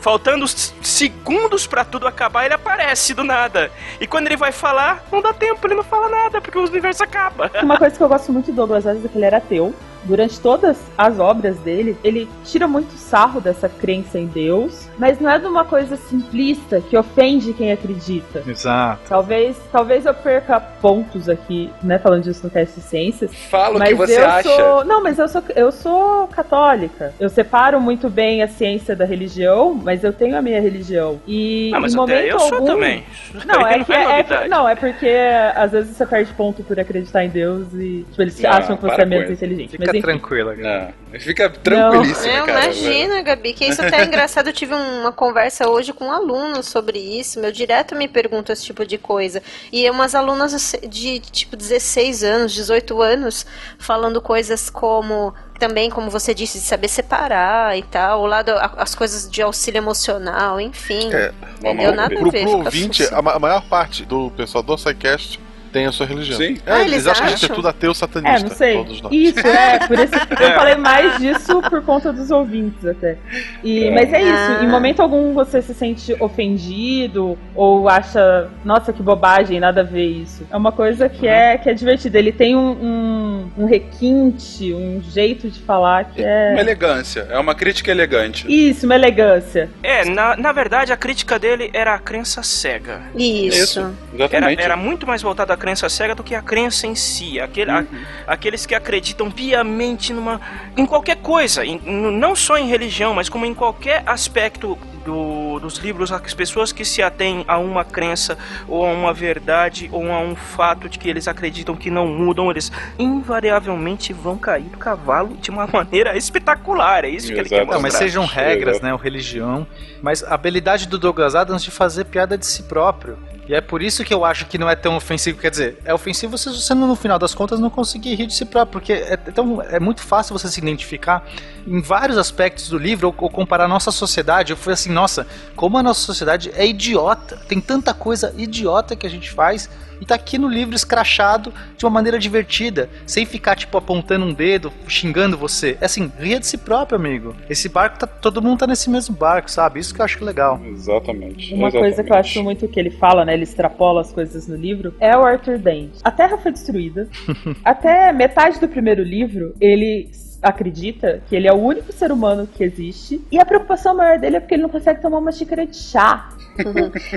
faltando 0.01 0.47
segundos 0.49 1.67
para 1.67 1.85
tudo 1.85 2.07
acabar, 2.07 2.45
ele 2.45 2.55
aparece 2.55 3.15
do 3.15 3.25
nada. 3.25 3.71
E 4.01 4.07
quando 4.07 4.27
ele 4.27 4.37
vai 4.37 4.53
falar, 4.53 5.05
não 5.11 5.21
dá 5.21 5.33
tempo, 5.33 5.67
ele 5.67 5.75
não 5.75 5.85
fala 5.85 6.09
nada, 6.09 6.41
porque 6.41 6.59
o 6.59 6.65
universo 6.65 7.03
acaba. 7.03 7.51
Uma 7.63 7.79
coisa 7.79 7.97
que 7.97 8.03
eu 8.03 8.09
gosto 8.09 8.33
muito 8.33 8.51
do 8.51 8.57
Douglas 8.57 8.87
Adams 8.87 9.05
é 9.05 9.09
que 9.09 9.19
ele 9.19 9.25
era 9.25 9.39
ateu. 9.39 9.75
Durante 10.05 10.39
todas 10.41 10.79
as 10.97 11.19
obras 11.19 11.57
dele, 11.59 11.97
ele 12.03 12.29
tira 12.45 12.67
muito 12.67 12.93
sarro 12.95 13.41
dessa 13.41 13.69
crença 13.69 14.19
em 14.19 14.27
Deus, 14.27 14.89
mas 14.99 15.21
não 15.21 15.31
é 15.31 15.39
de 15.39 15.47
uma 15.47 15.65
coisa 15.65 15.97
simplista 15.97 16.81
que 16.81 16.97
ofende 16.97 17.53
quem 17.53 17.73
acredita. 17.73 18.43
Exato. 18.47 19.03
Talvez, 19.09 19.57
talvez 19.73 20.07
eu 20.07 20.15
perca 20.15 20.61
pontos 20.61 21.29
aqui, 21.29 21.71
né, 21.83 21.99
falando 21.99 22.23
disso 22.25 22.41
no 22.45 22.51
Cast 22.51 22.75
de 22.75 22.81
Ciências. 22.83 23.35
Fala 23.51 23.77
o 23.77 23.79
mas 23.79 23.89
que 23.91 23.95
você 23.95 24.19
eu 24.21 24.27
acha. 24.27 24.49
Sou, 24.49 24.85
não, 24.85 25.03
mas 25.03 25.19
eu 25.19 25.29
sou, 25.29 25.43
eu 25.55 25.73
sou 25.73 26.27
católica. 26.29 27.13
Eu 27.19 27.29
separo 27.29 27.81
muito 27.81 28.09
bem 28.09 28.43
a 28.43 28.49
ciência 28.49 28.95
da 28.97 29.05
religião, 29.05 29.75
mas 29.75 30.05
eu 30.05 30.13
tenho 30.13 30.37
a 30.37 30.43
minha 30.43 30.61
religião. 30.61 31.21
E 31.27 31.71
Ah, 31.75 31.81
mas 31.81 31.95
em 31.95 31.99
até 32.01 32.15
momento 32.15 32.33
eu 32.33 32.39
sou 32.41 32.55
algum, 32.55 32.67
também. 32.67 33.05
Não, 33.47 33.65
Aí 33.65 33.81
é 33.81 33.85
que 33.85 33.93
é, 33.93 34.21
é- 34.45 34.49
não, 34.49 34.69
é 34.69 34.75
porque 34.75 35.09
às 35.55 35.73
vezes 35.73 35.97
você 35.97 36.07
perde 36.07 36.33
ponto 36.35 36.63
por 36.63 36.79
acreditar 36.79 37.25
em 37.25 37.29
Deus 37.29 37.67
e 37.75 38.05
tipo, 38.11 38.23
eles 38.23 38.41
Não, 38.41 38.51
acham 38.51 38.77
que 38.77 38.83
você 38.83 39.03
é 39.03 39.05
menos 39.05 39.31
inteligente. 39.31 39.77
Fica 39.93 39.93
mas 39.93 40.03
tranquila, 40.03 40.57
cara. 40.57 40.95
Não, 41.13 41.21
fica 41.21 41.51
tranquilíssimo, 41.51 42.33
Não, 42.33 42.47
cara. 42.47 42.65
imagina, 42.65 43.23
Gabi, 43.23 43.53
que 43.53 43.65
isso 43.67 43.81
até 43.83 44.03
é 44.03 44.05
engraçado. 44.05 44.49
Eu 44.49 44.53
tive 44.53 44.75
uma 44.75 45.13
conversa 45.13 45.69
hoje 45.69 45.93
com 45.93 46.07
um 46.07 46.13
aluno 46.13 46.63
sobre 46.63 46.99
isso. 46.99 47.41
Meu 47.41 47.51
direto 47.53 47.95
me 47.97 48.07
pergunta 48.09 48.53
esse 48.53 48.65
tipo 48.65 48.85
de 48.87 48.99
coisa. 48.99 49.43
E 49.73 49.89
umas 49.91 50.15
alunas 50.15 50.75
de 50.89 51.19
tipo 51.21 51.57
16 51.57 52.23
anos, 52.25 52.53
18 52.53 53.01
anos, 53.03 53.47
falando 53.79 54.21
coisas 54.21 54.69
como 54.71 55.35
também, 55.59 55.91
como 55.91 56.09
você 56.09 56.33
disse, 56.33 56.59
de 56.59 56.65
saber 56.65 56.87
separar 56.87 57.77
e 57.77 57.83
tal, 57.83 58.21
o 58.23 58.27
lado, 58.27 58.51
a- 58.53 58.75
as 58.77 58.95
coisas 58.95 59.29
de 59.29 59.43
auxílio 59.43 59.79
emocional, 59.79 60.61
enfim. 60.61 61.13
É, 61.13 61.33
Entendeu? 61.59 61.93
Nada 61.95 62.15
a 62.15 62.19
Pro, 62.19 62.31
ver. 62.31 62.43
pro 62.43 62.59
ouvinte, 62.59 63.03
a, 63.13 63.19
a 63.19 63.39
maior 63.41 63.69
parte 63.69 64.05
do 64.05 64.31
pessoal 64.37 64.63
do 64.63 64.79
SciCast 64.79 65.41
tem 65.79 65.87
a 65.87 65.93
sua 65.93 66.07
religião. 66.07 66.37
Sim. 66.37 66.59
É, 66.67 66.73
Ah, 66.73 66.81
eles, 66.81 66.93
eles 66.95 67.07
acham 67.07 67.27
que 67.27 67.33
a 67.33 67.37
gente 67.37 67.53
é 67.53 67.55
tudo 67.55 67.69
ateu 67.69 67.95
satanista. 67.95 68.39
É, 68.47 68.49
não 68.49 68.57
sei. 68.57 68.75
Todos 68.79 69.01
nós. 69.01 69.13
Isso, 69.13 69.47
é, 69.47 69.79
por 69.87 69.97
isso 69.97 70.15
eu 70.41 70.51
falei 70.59 70.75
mais 70.75 71.19
disso 71.19 71.63
por 71.71 71.83
conta 71.85 72.13
dos 72.13 72.33
ouvintes 72.33 72.85
até. 72.85 73.17
E, 73.63 73.85
É. 73.85 73.91
Mas 73.93 74.13
é 74.13 74.23
isso, 74.23 74.59
Ah. 74.61 74.65
em 74.65 74.69
momento 74.69 75.01
algum 75.01 75.33
você 75.35 75.63
se 75.63 75.73
sente 75.73 76.17
ofendido 76.21 77.39
ou 77.55 77.89
acha, 77.89 78.49
nossa, 78.65 78.93
que 78.93 79.03
bobagem, 79.03 79.61
nada 79.61 79.83
a 79.83 79.85
ver 79.85 80.07
isso. 80.07 80.45
É 80.51 80.57
uma 80.57 80.73
coisa 80.73 81.09
que, 81.09 81.29
é, 81.29 81.57
que 81.57 81.71
é 81.71 81.75
divertida. 81.75 82.19
Ele 82.19 82.33
tem 82.33 82.57
um, 82.57 82.71
um, 82.71 83.51
um 83.59 83.67
requinte, 83.67 84.73
um 84.75 85.01
jeito 85.01 85.49
de 85.49 85.61
falar 85.61 86.07
que 86.07 86.21
Uma 86.21 86.29
é. 86.29 86.61
elegância, 86.61 87.27
é 87.31 87.39
uma 87.39 87.55
crítica 87.55 87.91
elegante. 87.93 88.47
Isso, 88.49 88.85
uma 88.85 88.97
elegância. 88.97 89.71
É, 89.83 90.05
na, 90.05 90.37
na 90.37 90.51
verdade, 90.53 90.93
a 90.93 90.97
crítica 90.97 91.39
dele 91.39 91.71
era 91.73 91.95
a 91.95 91.99
crença 91.99 92.43
cega. 92.43 93.01
Isso. 93.15 93.79
Era, 93.81 93.93
exatamente. 94.15 94.63
era 94.63 94.77
muito 94.77 95.07
mais 95.07 95.23
voltada 95.23 95.53
à 95.55 95.57
crença 95.57 95.68
cega 95.77 96.15
do 96.15 96.23
que 96.23 96.35
à 96.35 96.43
crença 96.43 96.87
em 96.87 96.95
si. 96.95 97.39
Aquele, 97.41 97.71
a- 97.71 97.85
aqueles 98.27 98.65
que 98.67 98.75
acreditam 98.75 99.31
piamente 99.31 100.13
numa, 100.13 100.41
em 100.77 100.85
qualquer 100.87 101.17
coisa, 101.17 101.65
em- 101.65 101.81
não 101.85 102.35
só 102.37 102.57
em 102.59 102.69
religião, 102.69 103.15
mas 103.15 103.29
como 103.29 103.45
em 103.47 103.55
qualquer 103.55 104.03
aspecto 104.07 104.79
do- 105.05 105.59
dos 105.61 105.79
livros, 105.79 106.13
as 106.13 106.35
pessoas 106.35 106.71
que 106.71 106.85
se 106.85 107.03
atêm 107.03 107.45
a 107.49 107.57
uma 107.59 107.83
crença 107.85 108.37
ou 108.69 108.85
a 108.87 108.93
uma 108.93 109.13
verdade 109.13 109.89
ou 109.91 110.11
a 110.13 110.21
um 110.21 110.37
fato 110.37 110.89
de 110.89 110.99
que 110.99 111.09
eles 111.09 111.27
acreditam 111.27 111.75
que 111.75 111.91
não 111.91 112.07
mudam, 112.07 112.51
eles 112.51 112.71
invariavelmente 112.99 114.13
vão 114.13 114.37
cair 114.39 114.65
do 114.65 114.79
cavalo 114.79 115.37
de 115.41 115.51
uma 115.51 115.67
maneira 115.73 116.17
espetacular. 116.17 117.05
É 117.05 117.09
isso 117.11 117.29
que 117.29 117.35
ele 117.39 117.49
quer 117.49 117.57
Exato. 117.63 117.67
mostrar. 117.67 117.75
Não, 117.77 117.83
mas 117.83 117.95
sejam 117.95 118.25
regras, 118.27 118.75
Exato. 118.77 118.87
né, 118.87 118.93
ou 118.93 118.99
religião, 118.99 119.67
mas 120.03 120.23
a 120.23 120.35
habilidade 120.35 120.87
do 120.89 120.99
Douglas 120.99 121.35
Adams 121.35 121.63
de 121.63 121.71
fazer 121.71 122.05
piada 122.05 122.37
de 122.39 122.47
si 122.47 122.63
próprio. 122.65 123.19
E 123.49 123.55
é 123.55 123.63
por 123.63 123.83
isso 123.83 124.05
que 124.05 124.13
eu 124.13 124.27
acho 124.27 124.45
que 124.45 124.59
não 124.59 124.69
é 124.69 124.77
tão 124.77 124.95
ofensivo. 124.97 125.39
Quer 125.49 125.53
dizer, 125.53 125.79
é 125.83 125.95
ofensivo 125.95 126.37
se 126.37 126.51
você, 126.51 126.75
no 126.75 126.95
final 126.95 127.19
das 127.19 127.35
contas, 127.35 127.59
não 127.59 127.71
conseguir 127.71 128.15
rir 128.15 128.27
de 128.27 128.35
si 128.35 128.45
próprio. 128.45 128.71
Porque 128.71 128.93
é, 128.93 129.17
tão, 129.17 129.63
é 129.63 129.81
muito 129.81 130.03
fácil 130.03 130.39
você 130.39 130.47
se 130.47 130.61
identificar 130.61 131.27
em 131.67 131.81
vários 131.81 132.19
aspectos 132.19 132.69
do 132.69 132.77
livro 132.77 133.09
ou, 133.09 133.15
ou 133.17 133.31
comparar 133.31 133.65
a 133.65 133.69
nossa 133.69 133.91
sociedade. 133.91 134.53
Eu 134.53 134.59
fui 134.59 134.75
assim, 134.75 134.93
nossa, 134.93 135.27
como 135.57 135.79
a 135.79 135.83
nossa 135.83 136.01
sociedade 136.01 136.53
é 136.55 136.67
idiota. 136.67 137.39
Tem 137.49 137.63
tanta 137.63 137.95
coisa 137.95 138.35
idiota 138.37 138.95
que 138.95 139.07
a 139.07 139.11
gente 139.11 139.31
faz. 139.31 139.71
E 140.01 140.07
tá 140.07 140.15
aqui 140.15 140.39
no 140.39 140.49
livro 140.49 140.77
escrachado 140.77 141.53
de 141.77 141.85
uma 141.85 141.91
maneira 141.91 142.19
divertida, 142.19 142.89
sem 143.05 143.27
ficar, 143.27 143.57
tipo, 143.57 143.77
apontando 143.77 144.25
um 144.25 144.33
dedo, 144.33 144.73
xingando 144.87 145.37
você. 145.37 145.77
É 145.81 145.87
assim, 145.87 146.11
ria 146.19 146.39
de 146.39 146.47
si 146.47 146.57
próprio, 146.57 146.97
amigo. 146.97 147.35
Esse 147.51 147.69
barco, 147.69 147.99
tá, 147.99 148.07
todo 148.07 148.41
mundo 148.41 148.61
tá 148.61 148.67
nesse 148.67 148.89
mesmo 148.89 149.17
barco, 149.17 149.51
sabe? 149.51 149.81
Isso 149.81 149.93
que 149.93 150.01
eu 150.01 150.05
acho 150.05 150.25
legal. 150.25 150.61
Exatamente. 150.65 151.53
Uma 151.53 151.73
coisa 151.73 152.05
que 152.05 152.13
eu 152.13 152.17
acho 152.17 152.43
muito 152.43 152.69
que 152.69 152.79
ele 152.79 152.91
fala, 152.91 153.25
né? 153.25 153.35
Ele 153.35 153.43
extrapola 153.43 154.01
as 154.01 154.13
coisas 154.13 154.47
no 154.47 154.57
livro, 154.57 154.95
é 155.01 155.17
o 155.17 155.27
Arthur 155.39 155.59
Dent. 155.59 155.93
A 156.05 156.11
Terra 156.11 156.37
foi 156.39 156.53
destruída. 156.53 157.09
Até 157.65 158.13
metade 158.13 158.59
do 158.61 158.69
primeiro 158.69 159.03
livro, 159.03 159.55
ele 159.61 160.11
acredita 160.41 161.21
que 161.29 161.35
ele 161.35 161.49
é 161.49 161.53
o 161.53 161.57
único 161.57 161.93
ser 161.93 162.13
humano 162.13 162.47
que 162.47 162.63
existe. 162.63 163.21
E 163.31 163.41
a 163.41 163.45
preocupação 163.45 163.95
maior 163.97 164.19
dele 164.19 164.37
é 164.37 164.41
porque 164.41 164.55
ele 164.55 164.63
não 164.63 164.69
consegue 164.69 165.01
tomar 165.03 165.19
uma 165.19 165.33
xícara 165.33 165.67
de 165.67 165.77
chá. 165.77 166.29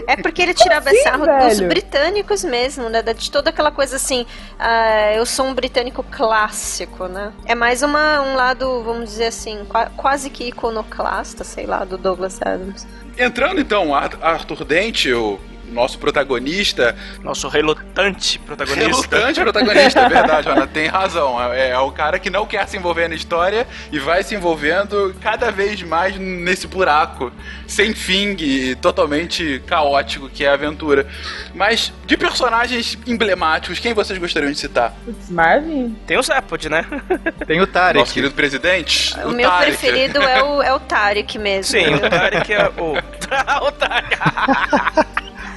É 0.08 0.16
porque 0.18 0.42
ele 0.42 0.54
tirava 0.54 0.90
assim, 0.90 1.02
sarro 1.04 1.26
dos 1.26 1.60
britânicos 1.62 2.44
mesmo, 2.44 2.90
né? 2.90 3.02
De 3.02 3.30
toda 3.32 3.50
aquela 3.52 3.72
coisa 3.72 3.96
assim, 3.96 4.26
ah, 4.60 5.14
eu 5.16 5.26
sou 5.26 5.46
um 5.46 5.54
britânico 5.54 6.04
clássico, 6.04 7.08
né? 7.08 7.32
É 7.46 7.54
mais 7.56 7.82
uma, 7.84 8.22
um 8.22 8.36
lado, 8.36 8.82
vamos 8.84 9.06
dizer 9.10 9.26
assim, 9.28 9.66
qua- 9.70 9.92
quase 9.98 10.30
que 10.30 10.46
iconoclasta, 10.50 11.44
sei 11.44 11.66
lá, 11.66 11.84
do 11.84 11.98
Douglas 11.98 12.40
Adams. 12.42 12.88
Entrando 13.18 13.60
então, 13.62 13.94
Ar- 13.94 14.18
Arthur 14.22 14.64
Dente, 14.66 15.12
o 15.14 15.40
nosso 15.72 15.98
protagonista, 15.98 16.96
Nosso 17.24 17.48
relutante 17.48 18.38
protagonista. 18.40 18.88
relutante 18.88 19.40
protagonista, 19.40 20.00
é 20.02 20.10
verdade, 20.10 20.50
Ana, 20.50 20.68
tem 20.68 20.88
razão. 20.88 21.42
É, 21.54 21.70
é 21.70 21.80
o 21.80 21.92
cara 21.92 22.20
que 22.20 22.30
não 22.30 22.46
quer 22.46 22.68
se 22.68 22.78
envolver 22.78 23.08
na 23.08 23.16
história 23.16 23.68
e 23.92 24.00
vai 24.00 24.24
se 24.24 24.36
envolvendo 24.36 25.16
cada 25.22 25.52
vez 25.52 25.82
mais 25.82 26.18
nesse 26.18 26.68
buraco 26.68 27.32
sem 27.68 27.94
fim 27.94 28.36
e 28.40 28.76
totalmente 28.76 29.62
caótico 29.66 30.30
que 30.30 30.44
é 30.44 30.50
a 30.50 30.54
aventura. 30.54 31.08
Mas 31.54 31.92
de 32.06 32.18
personagens 32.18 32.98
emblemáticos, 33.08 33.80
quem 33.80 33.94
vocês 33.94 34.20
gostariam 34.20 34.52
de 34.52 34.60
citar? 34.60 34.94
Putz, 35.06 35.30
Marvin? 35.30 35.96
Tem 36.06 36.18
o 36.18 36.24
Zepod, 36.24 36.70
né? 36.70 36.86
Tem 37.48 37.62
o 37.62 37.68
Tarek. 37.68 38.00
Nosso 38.00 38.14
querido 38.14 38.34
presidente? 38.34 39.16
O, 39.24 39.30
meu 39.30 39.50
Tarek. 39.50 39.78
preferido 39.78 40.22
é 40.22 40.44
o, 40.44 40.62
é 40.62 40.74
o 40.74 40.80
Tarek 40.80 41.38
mesmo. 41.40 41.64
Sim, 41.64 41.96
o 41.96 42.10
Tarek 42.10 42.54
é 42.54 42.70
o. 42.78 42.94
o 43.68 43.72
Tarek. 43.72 44.18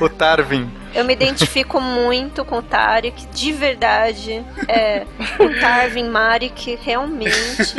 O 0.01 0.09
Tarvin. 0.09 0.71
Eu 0.95 1.05
me 1.05 1.13
identifico 1.13 1.81
muito 1.81 2.45
com 2.45 2.59
o 2.59 2.63
Tarek, 2.63 3.27
de 3.27 3.53
verdade. 3.53 4.45
É, 4.69 5.05
o 5.39 5.61
Tarvin 5.61 6.09
Marek, 6.09 6.79
realmente. 6.83 7.75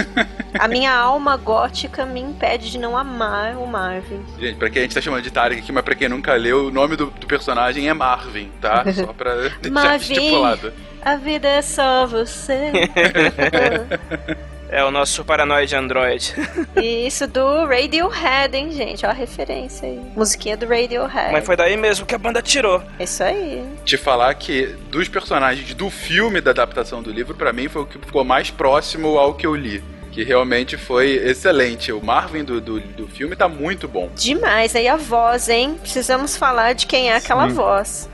A 0.60 0.68
minha 0.68 0.94
alma 0.94 1.38
gótica 1.38 2.06
me 2.06 2.20
impede 2.20 2.72
de 2.72 2.78
não 2.78 2.98
amar 2.98 3.58
o 3.58 3.66
Marvin. 3.68 4.22
Gente, 4.40 4.58
pra 4.58 4.70
quem 4.70 4.82
a 4.82 4.84
gente 4.84 4.96
tá 4.96 5.02
chamando 5.02 5.24
de 5.24 5.32
Tarek 5.32 5.62
aqui, 5.62 5.72
mas 5.72 5.84
pra 5.84 5.96
quem 5.96 6.10
nunca 6.10 6.34
leu, 6.34 6.68
o 6.68 6.72
nome 6.72 6.96
do, 6.96 7.08
do 7.08 7.28
personagem 7.28 7.88
é 7.88 7.94
Marvin, 7.94 8.52
tá? 8.62 8.84
Só 8.94 9.14
pra 9.14 9.36
deixar 9.36 9.72
Marvin. 9.72 10.14
estipulado. 10.14 10.74
A 11.02 11.16
vida 11.16 11.48
é 11.48 11.62
só 11.62 12.06
você. 12.08 12.72
É 14.76 14.84
o 14.84 14.92
nosso 14.92 15.24
paranoide 15.24 15.74
android. 15.74 16.36
E 16.76 17.08
Isso 17.08 17.26
do 17.26 17.66
Radiohead, 17.66 18.58
hein, 18.58 18.70
gente? 18.72 19.06
Ó 19.06 19.10
a 19.10 19.14
referência 19.14 19.88
aí. 19.88 20.02
Musiquinha 20.14 20.58
do 20.58 20.68
Radiohead. 20.68 21.32
Mas 21.32 21.46
foi 21.46 21.56
daí 21.56 21.78
mesmo 21.78 22.06
que 22.06 22.14
a 22.14 22.18
banda 22.18 22.42
tirou. 22.42 22.84
Isso 23.00 23.24
aí. 23.24 23.64
Te 23.86 23.96
falar 23.96 24.34
que 24.34 24.66
dos 24.92 25.08
personagens 25.08 25.74
do 25.74 25.90
filme 25.90 26.42
da 26.42 26.52
adaptação 26.52 27.02
do 27.02 27.10
livro, 27.10 27.34
pra 27.34 27.54
mim 27.54 27.70
foi 27.70 27.84
o 27.84 27.86
que 27.86 27.98
ficou 27.98 28.26
mais 28.26 28.52
próximo 28.52 29.18
ao 29.18 29.34
que 29.34 29.48
eu 29.48 29.56
li. 29.56 29.82
Que 30.12 30.24
realmente 30.26 30.76
foi 30.76 31.12
excelente. 31.12 31.94
O 31.94 32.04
Marvin 32.04 32.44
do, 32.44 32.60
do, 32.60 32.82
do 32.82 33.08
filme 33.08 33.34
tá 33.34 33.48
muito 33.48 33.88
bom. 33.88 34.10
Demais. 34.14 34.76
Aí 34.76 34.90
a 34.90 34.98
voz, 34.98 35.48
hein? 35.48 35.78
Precisamos 35.80 36.36
falar 36.36 36.74
de 36.74 36.86
quem 36.86 37.12
é 37.12 37.16
aquela 37.16 37.48
Sim. 37.48 37.56
voz. 37.56 38.10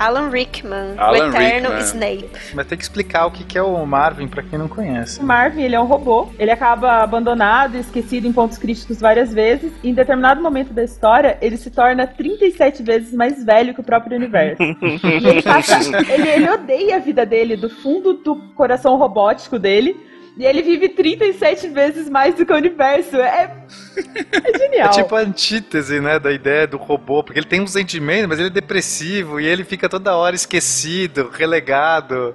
Alan 0.00 0.30
Rickman, 0.30 0.94
Alan 0.96 1.12
o 1.12 1.28
eterno 1.28 1.68
Rickman. 1.68 1.84
Snape. 1.84 2.30
Mas 2.54 2.66
tem 2.66 2.78
que 2.78 2.84
explicar 2.84 3.26
o 3.26 3.30
que 3.30 3.58
é 3.58 3.62
o 3.62 3.84
Marvin 3.84 4.26
pra 4.26 4.42
quem 4.42 4.58
não 4.58 4.66
conhece. 4.66 5.20
O 5.20 5.22
Marvin, 5.22 5.60
ele 5.60 5.74
é 5.74 5.80
um 5.80 5.84
robô. 5.84 6.28
Ele 6.38 6.50
acaba 6.50 7.02
abandonado, 7.02 7.76
esquecido 7.76 8.26
em 8.26 8.32
pontos 8.32 8.56
críticos 8.56 8.98
várias 8.98 9.30
vezes. 9.30 9.70
E 9.82 9.90
em 9.90 9.94
determinado 9.94 10.40
momento 10.40 10.72
da 10.72 10.82
história, 10.82 11.36
ele 11.42 11.58
se 11.58 11.70
torna 11.70 12.06
37 12.06 12.82
vezes 12.82 13.12
mais 13.12 13.44
velho 13.44 13.74
que 13.74 13.80
o 13.80 13.84
próprio 13.84 14.16
universo. 14.16 14.62
e 14.80 15.26
ele, 15.26 15.42
passa, 15.42 15.78
ele, 16.10 16.28
ele 16.28 16.50
odeia 16.50 16.96
a 16.96 16.98
vida 16.98 17.26
dele, 17.26 17.54
do 17.54 17.68
fundo 17.68 18.14
do 18.14 18.36
coração 18.54 18.96
robótico 18.96 19.58
dele. 19.58 19.94
E 20.36 20.44
ele 20.44 20.62
vive 20.62 20.88
37 20.88 21.68
vezes 21.68 22.08
mais 22.08 22.34
do 22.34 22.46
que 22.46 22.52
o 22.52 22.56
universo. 22.56 23.16
É, 23.16 23.54
é 23.96 24.58
genial. 24.58 24.88
É 24.90 25.02
tipo 25.02 25.14
a 25.14 25.20
antítese, 25.20 26.00
né, 26.00 26.18
da 26.18 26.32
ideia 26.32 26.66
do 26.66 26.76
robô, 26.76 27.22
porque 27.22 27.38
ele 27.38 27.46
tem 27.46 27.60
um 27.60 27.66
sentimento, 27.66 28.28
mas 28.28 28.38
ele 28.38 28.48
é 28.48 28.52
depressivo 28.52 29.40
e 29.40 29.46
ele 29.46 29.64
fica 29.64 29.88
toda 29.88 30.16
hora 30.16 30.34
esquecido, 30.34 31.30
relegado. 31.32 32.34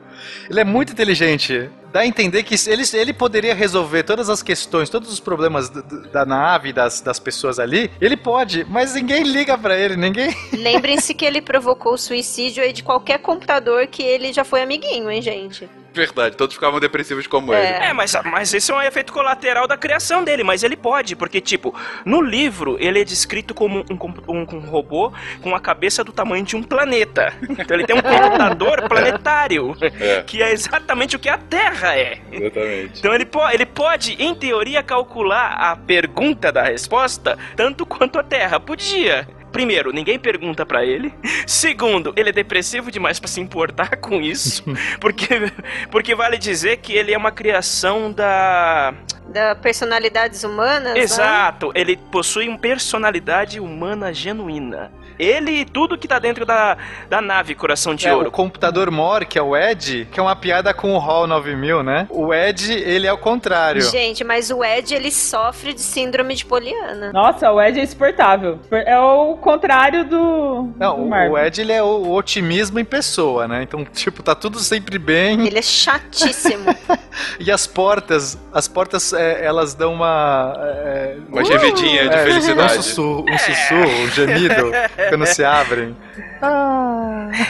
Ele 0.49 0.59
é 0.59 0.63
muito 0.63 0.91
inteligente. 0.91 1.69
Dá 1.95 2.01
a 2.01 2.05
entender 2.05 2.43
que 2.43 2.55
ele, 2.69 2.83
ele 2.93 3.13
poderia 3.13 3.55
resolver 3.55 4.03
todas 4.03 4.29
as 4.29 4.43
questões, 4.43 4.89
todos 4.89 5.09
os 5.09 5.21
problemas 5.21 5.69
da 5.69 6.25
nave, 6.25 6.73
das, 6.73 6.99
das 6.99 7.19
pessoas 7.19 7.57
ali. 7.57 7.89
Ele 8.01 8.17
pode, 8.17 8.65
mas 8.65 8.95
ninguém 8.95 9.23
liga 9.23 9.57
pra 9.57 9.77
ele, 9.77 9.95
ninguém. 9.95 10.35
Lembrem-se 10.51 11.13
que 11.13 11.23
ele 11.23 11.41
provocou 11.41 11.93
o 11.93 11.97
suicídio 11.97 12.61
aí 12.61 12.73
de 12.73 12.83
qualquer 12.83 13.19
computador 13.19 13.87
que 13.87 14.03
ele 14.03 14.33
já 14.33 14.43
foi 14.43 14.61
amiguinho, 14.61 15.09
hein, 15.09 15.21
gente? 15.21 15.69
Verdade, 15.95 16.35
todos 16.35 16.53
ficavam 16.55 16.77
depressivos 16.77 17.25
como 17.25 17.53
ele. 17.53 17.65
É, 17.65 17.93
mas, 17.93 18.13
mas 18.25 18.53
esse 18.53 18.69
é 18.69 18.75
um 18.75 18.81
efeito 18.81 19.13
colateral 19.13 19.65
da 19.65 19.77
criação 19.77 20.25
dele, 20.25 20.43
mas 20.43 20.61
ele 20.61 20.75
pode, 20.75 21.15
porque, 21.15 21.39
tipo, 21.39 21.73
no 22.05 22.21
livro 22.21 22.75
ele 22.81 22.99
é 22.99 23.03
descrito 23.05 23.53
como 23.53 23.79
um, 23.89 23.97
um, 24.27 24.45
um 24.57 24.59
robô 24.59 25.13
com 25.41 25.55
a 25.55 25.59
cabeça 25.61 26.03
do 26.03 26.11
tamanho 26.11 26.43
de 26.43 26.57
um 26.57 26.61
planeta. 26.61 27.33
Então 27.49 27.77
ele 27.77 27.85
tem 27.85 27.95
um 27.95 28.01
computador 28.01 28.81
planetário, 28.89 29.73
É. 29.81 30.21
que 30.23 30.43
é 30.43 30.51
exatamente 30.51 31.15
o 31.15 31.19
que 31.19 31.29
a 31.29 31.37
Terra 31.37 31.84
é. 31.93 32.19
Exatamente. 32.31 32.99
Então 32.99 33.13
ele, 33.13 33.25
po 33.25 33.41
ele 33.49 33.65
pode, 33.65 34.13
em 34.21 34.33
teoria, 34.33 34.81
calcular 34.81 35.53
a 35.53 35.75
pergunta 35.75 36.51
da 36.51 36.63
resposta 36.63 37.37
tanto 37.55 37.85
quanto 37.85 38.17
a 38.19 38.23
Terra. 38.23 38.59
Podia. 38.59 39.27
Primeiro, 39.51 39.93
ninguém 39.93 40.19
pergunta 40.19 40.65
pra 40.65 40.83
ele. 40.83 41.13
Segundo, 41.47 42.13
ele 42.17 42.29
é 42.29 42.33
depressivo 42.33 42.91
demais 42.91 43.19
pra 43.19 43.29
se 43.29 43.39
importar 43.39 43.95
com 44.03 44.21
isso, 44.21 44.63
porque 44.99 45.49
porque 45.89 46.13
vale 46.13 46.37
dizer 46.37 46.77
que 46.77 46.91
ele 46.93 47.13
é 47.13 47.17
uma 47.17 47.31
criação 47.31 48.11
da 48.11 48.93
Da 49.29 49.55
personalidades 49.55 50.43
humanas. 50.43 50.93
né? 50.93 50.99
Exato, 50.99 51.71
ele 51.73 51.95
possui 52.11 52.49
uma 52.49 52.57
personalidade 52.57 53.59
humana 53.61 54.13
genuína. 54.13 54.91
Ele 55.17 55.51
e 55.61 55.65
tudo 55.65 55.97
que 55.97 56.07
tá 56.07 56.19
dentro 56.19 56.45
da, 56.45 56.77
da 57.09 57.21
nave 57.21 57.55
Coração 57.55 57.95
de 57.95 58.07
É, 58.07 58.13
Ouro. 58.13 58.29
o 58.29 58.31
computador 58.31 58.89
Mor, 58.91 59.25
que 59.25 59.37
é 59.37 59.41
o 59.41 59.55
Ed, 59.55 60.07
que 60.11 60.19
é 60.19 60.23
uma 60.23 60.35
piada 60.35 60.73
com 60.73 60.93
o 60.93 60.97
Hall 60.97 61.27
9000, 61.27 61.83
né? 61.83 62.07
O 62.09 62.33
Ed, 62.33 62.71
ele 62.73 63.07
é 63.07 63.13
o 63.13 63.17
contrário. 63.17 63.81
Gente, 63.81 64.23
mas 64.23 64.49
o 64.51 64.63
Ed, 64.63 64.93
ele 64.93 65.11
sofre 65.11 65.73
de 65.73 65.81
síndrome 65.81 66.35
de 66.35 66.45
Poliana. 66.45 67.11
Nossa, 67.13 67.51
o 67.51 67.61
Ed 67.61 67.79
é 67.79 67.83
insuportável. 67.83 68.59
É 68.71 68.97
o 68.99 69.35
contrário 69.37 70.03
do. 70.05 70.69
Não, 70.77 71.07
do 71.07 71.13
o- 71.33 71.37
Ed, 71.37 71.61
ele 71.61 71.71
é 71.71 71.81
o, 71.81 71.85
o 71.87 72.13
otimismo 72.15 72.79
em 72.79 72.85
pessoa, 72.85 73.47
né? 73.47 73.63
Então, 73.63 73.83
tipo, 73.93 74.21
tá 74.23 74.35
tudo 74.35 74.59
sempre 74.59 74.97
bem. 74.97 75.45
Ele 75.47 75.57
é 75.59 75.61
chatíssimo. 75.61 76.65
E 77.39 77.49
as 77.49 77.65
portas, 77.65 78.37
as 78.53 78.67
portas, 78.67 79.13
é, 79.13 79.45
elas 79.45 79.73
dão 79.73 79.93
uma... 79.93 80.53
É, 80.57 81.15
Uma 81.29 81.45
gemidinha 81.45 82.09
de 82.09 82.15
é, 82.15 82.23
felicidade. 82.25 82.73
Um 82.77 82.81
sussurro, 82.81 83.25
um, 83.29 83.37
sussurro, 83.37 84.03
um 84.03 84.07
gemido, 84.11 84.71
quando 85.09 85.25
se 85.25 85.43
abrem. 85.43 85.95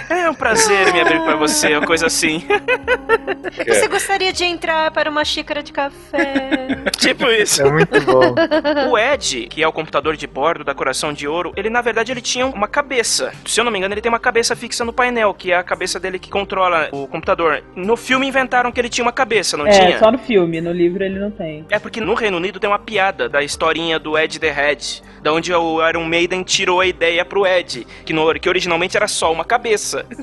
É 0.09 0.29
um 0.29 0.33
prazer 0.33 0.93
me 0.93 1.01
abrir 1.01 1.19
pra 1.21 1.35
você, 1.35 1.75
uma 1.75 1.85
coisa 1.85 2.05
assim. 2.07 2.43
Você 3.67 3.87
gostaria 3.87 4.31
de 4.31 4.43
entrar 4.43 4.91
para 4.91 5.09
uma 5.09 5.23
xícara 5.25 5.61
de 5.61 5.71
café? 5.71 6.67
tipo 6.97 7.25
isso. 7.27 7.61
É 7.61 7.71
muito 7.71 8.01
bom. 8.01 8.35
O 8.89 8.97
Ed, 8.97 9.47
que 9.47 9.61
é 9.61 9.67
o 9.67 9.71
computador 9.71 10.15
de 10.15 10.27
bordo 10.27 10.63
da 10.63 10.73
Coração 10.73 11.13
de 11.13 11.27
Ouro, 11.27 11.53
ele 11.55 11.69
na 11.69 11.81
verdade 11.81 12.11
ele 12.11 12.21
tinha 12.21 12.45
uma 12.45 12.67
cabeça. 12.67 13.31
Se 13.45 13.59
eu 13.59 13.65
não 13.65 13.71
me 13.71 13.77
engano, 13.77 13.93
ele 13.93 14.01
tem 14.01 14.09
uma 14.09 14.19
cabeça 14.19 14.55
fixa 14.55 14.83
no 14.85 14.93
painel, 14.93 15.33
que 15.33 15.51
é 15.51 15.57
a 15.57 15.63
cabeça 15.63 15.99
dele 15.99 16.19
que 16.19 16.29
controla 16.29 16.89
o 16.91 17.07
computador. 17.07 17.63
No 17.75 17.95
filme 17.97 18.27
inventaram 18.27 18.71
que 18.71 18.79
ele 18.79 18.89
tinha 18.89 19.03
uma 19.05 19.11
cabeça, 19.13 19.57
não 19.57 19.67
é, 19.67 19.71
tinha? 19.71 19.99
só 19.99 20.11
no 20.11 20.17
filme, 20.17 20.61
no 20.61 20.71
livro 20.71 21.03
ele 21.03 21.19
não 21.19 21.31
tem. 21.31 21.65
É 21.69 21.79
porque 21.79 21.99
no 22.01 22.13
Reino 22.13 22.37
Unido 22.37 22.59
tem 22.59 22.69
uma 22.69 22.79
piada 22.79 23.27
da 23.27 23.43
historinha 23.43 23.99
do 23.99 24.17
Ed 24.17 24.39
the 24.39 24.51
Head, 24.51 25.03
da 25.25 25.33
onde 25.33 25.51
o 25.51 25.89
Iron 25.89 26.05
Maiden 26.05 26.43
tirou 26.43 26.79
a 26.79 26.85
ideia 26.85 27.25
pro 27.25 27.47
Ed, 27.47 27.87
que, 28.05 28.13
no, 28.13 28.31
que 28.35 28.47
originalmente 28.47 28.95
era 28.95 29.07
só 29.07 29.33
uma 29.33 29.43
cabeça. 29.43 30.05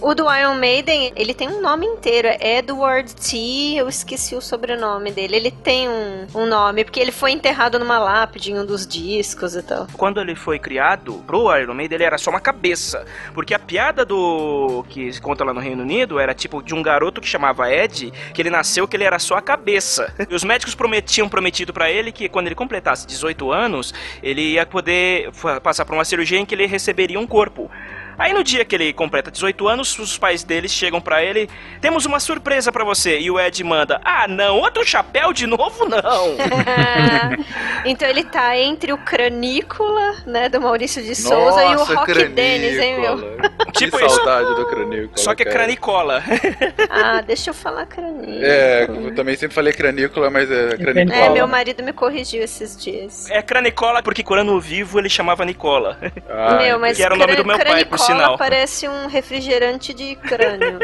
o 0.00 0.14
do 0.14 0.24
Iron 0.34 0.54
Maiden, 0.54 1.12
ele 1.14 1.34
tem 1.34 1.48
um 1.48 1.60
nome 1.60 1.86
inteiro. 1.86 2.28
É 2.28 2.58
Edward 2.58 3.14
T. 3.14 3.74
Eu 3.76 3.88
esqueci 3.88 4.34
o 4.34 4.40
sobrenome 4.40 5.10
dele. 5.10 5.36
Ele 5.36 5.50
tem 5.50 5.88
um, 5.88 6.26
um 6.34 6.46
nome, 6.46 6.84
porque 6.84 7.00
ele 7.00 7.12
foi 7.12 7.32
enterrado 7.32 7.78
numa 7.78 7.98
lápide 7.98 8.52
em 8.52 8.58
um 8.58 8.64
dos 8.64 8.86
discos 8.86 9.54
e 9.54 9.62
tal. 9.62 9.86
Quando 9.96 10.20
ele 10.20 10.34
foi 10.34 10.58
criado, 10.58 11.22
pro 11.26 11.54
Iron 11.56 11.74
Maiden 11.74 11.96
ele 11.96 12.04
era 12.04 12.18
só 12.18 12.30
uma 12.30 12.40
cabeça. 12.40 13.04
Porque 13.34 13.54
a 13.54 13.58
piada 13.58 14.04
do 14.04 14.84
que 14.88 15.12
se 15.12 15.20
conta 15.20 15.44
lá 15.44 15.52
no 15.52 15.60
Reino 15.60 15.82
Unido 15.82 16.18
era 16.18 16.34
tipo 16.34 16.62
de 16.62 16.74
um 16.74 16.82
garoto 16.82 17.20
que 17.20 17.28
chamava 17.28 17.70
Ed, 17.70 18.12
que 18.32 18.40
ele 18.40 18.50
nasceu 18.50 18.88
que 18.88 18.96
ele 18.96 19.04
era 19.04 19.18
só 19.18 19.36
a 19.36 19.42
cabeça. 19.42 20.14
E 20.28 20.34
os 20.34 20.44
médicos 20.44 20.74
prometiam 20.74 21.28
prometido 21.28 21.72
pra 21.72 21.90
ele 21.90 22.12
que 22.12 22.28
quando 22.28 22.46
ele 22.46 22.54
completasse 22.54 23.06
18 23.06 23.52
anos, 23.52 23.92
ele 24.22 24.52
ia 24.52 24.64
poder 24.64 25.30
passar 25.62 25.84
por 25.84 25.94
uma 25.94 26.04
cirurgia 26.04 26.38
em 26.38 26.46
que 26.46 26.54
ele 26.54 26.66
receberia 26.66 27.18
um 27.18 27.26
corpo. 27.26 27.70
Aí 28.18 28.32
no 28.32 28.44
dia 28.44 28.64
que 28.64 28.74
ele 28.74 28.92
completa 28.92 29.30
18 29.30 29.68
anos, 29.68 29.98
os 29.98 30.18
pais 30.18 30.42
deles 30.44 30.72
chegam 30.72 31.00
pra 31.00 31.22
ele: 31.22 31.48
"Temos 31.80 32.04
uma 32.06 32.20
surpresa 32.20 32.70
pra 32.70 32.84
você". 32.84 33.18
E 33.18 33.30
o 33.30 33.38
Ed 33.40 33.62
manda: 33.64 34.00
"Ah, 34.04 34.26
não, 34.28 34.58
outro 34.58 34.84
chapéu 34.84 35.32
de 35.32 35.46
novo 35.46 35.88
não". 35.88 36.36
então 37.84 38.08
ele 38.08 38.24
tá 38.24 38.56
entre 38.56 38.92
o 38.92 38.98
Cranícola, 38.98 40.16
né, 40.26 40.48
do 40.48 40.60
Maurício 40.60 41.02
de 41.02 41.14
Souza 41.14 41.62
e 41.64 41.68
o 41.68 41.74
Nossa, 41.74 41.94
Rock 41.94 42.12
Cranícola. 42.12 42.34
Dennis, 42.34 42.78
hein, 42.78 43.00
meu? 43.00 43.18
Tipo 43.72 43.98
que 43.98 44.04
isso. 44.04 44.16
saudade 44.16 44.54
do 44.54 44.66
Cranícola. 44.66 45.16
Só 45.16 45.34
que 45.34 45.42
é 45.42 45.46
cara. 45.46 45.58
cranicola. 45.58 46.22
Ah, 46.92 47.20
deixa 47.20 47.50
eu 47.50 47.54
falar 47.54 47.86
Cranícola. 47.86 48.46
É, 48.46 48.84
eu 48.84 49.14
também 49.14 49.36
sempre 49.36 49.54
falei 49.54 49.72
Cranícola, 49.72 50.28
mas 50.28 50.50
é 50.50 50.76
Cranícola. 50.76 51.16
É, 51.16 51.28
meu 51.30 51.46
marido 51.46 51.82
me 51.82 51.92
corrigiu 51.92 52.42
esses 52.42 52.76
dias. 52.76 53.30
É 53.30 53.40
cranicola 53.42 54.02
porque 54.02 54.22
quando 54.22 54.60
vivo 54.60 54.98
ele 54.98 55.08
chamava 55.08 55.44
Nicola. 55.44 55.98
Ah, 56.28 56.54
meu, 56.56 56.78
mas 56.78 56.96
que 56.96 57.02
era 57.02 57.14
o 57.14 57.16
nome 57.16 57.36
do 57.36 57.44
meu 57.44 57.56
pai, 57.56 57.64
por 57.64 57.98
cranicola 57.98 57.99
sinal. 58.06 58.38
parece 58.38 58.88
um 58.88 59.06
refrigerante 59.06 59.92
de 59.94 60.14
crânio. 60.16 60.78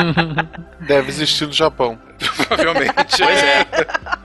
Deve 0.86 1.08
existir 1.08 1.46
no 1.46 1.52
Japão. 1.52 1.98
Provavelmente. 2.48 3.18
Pois 3.18 3.42
é. 3.42 3.66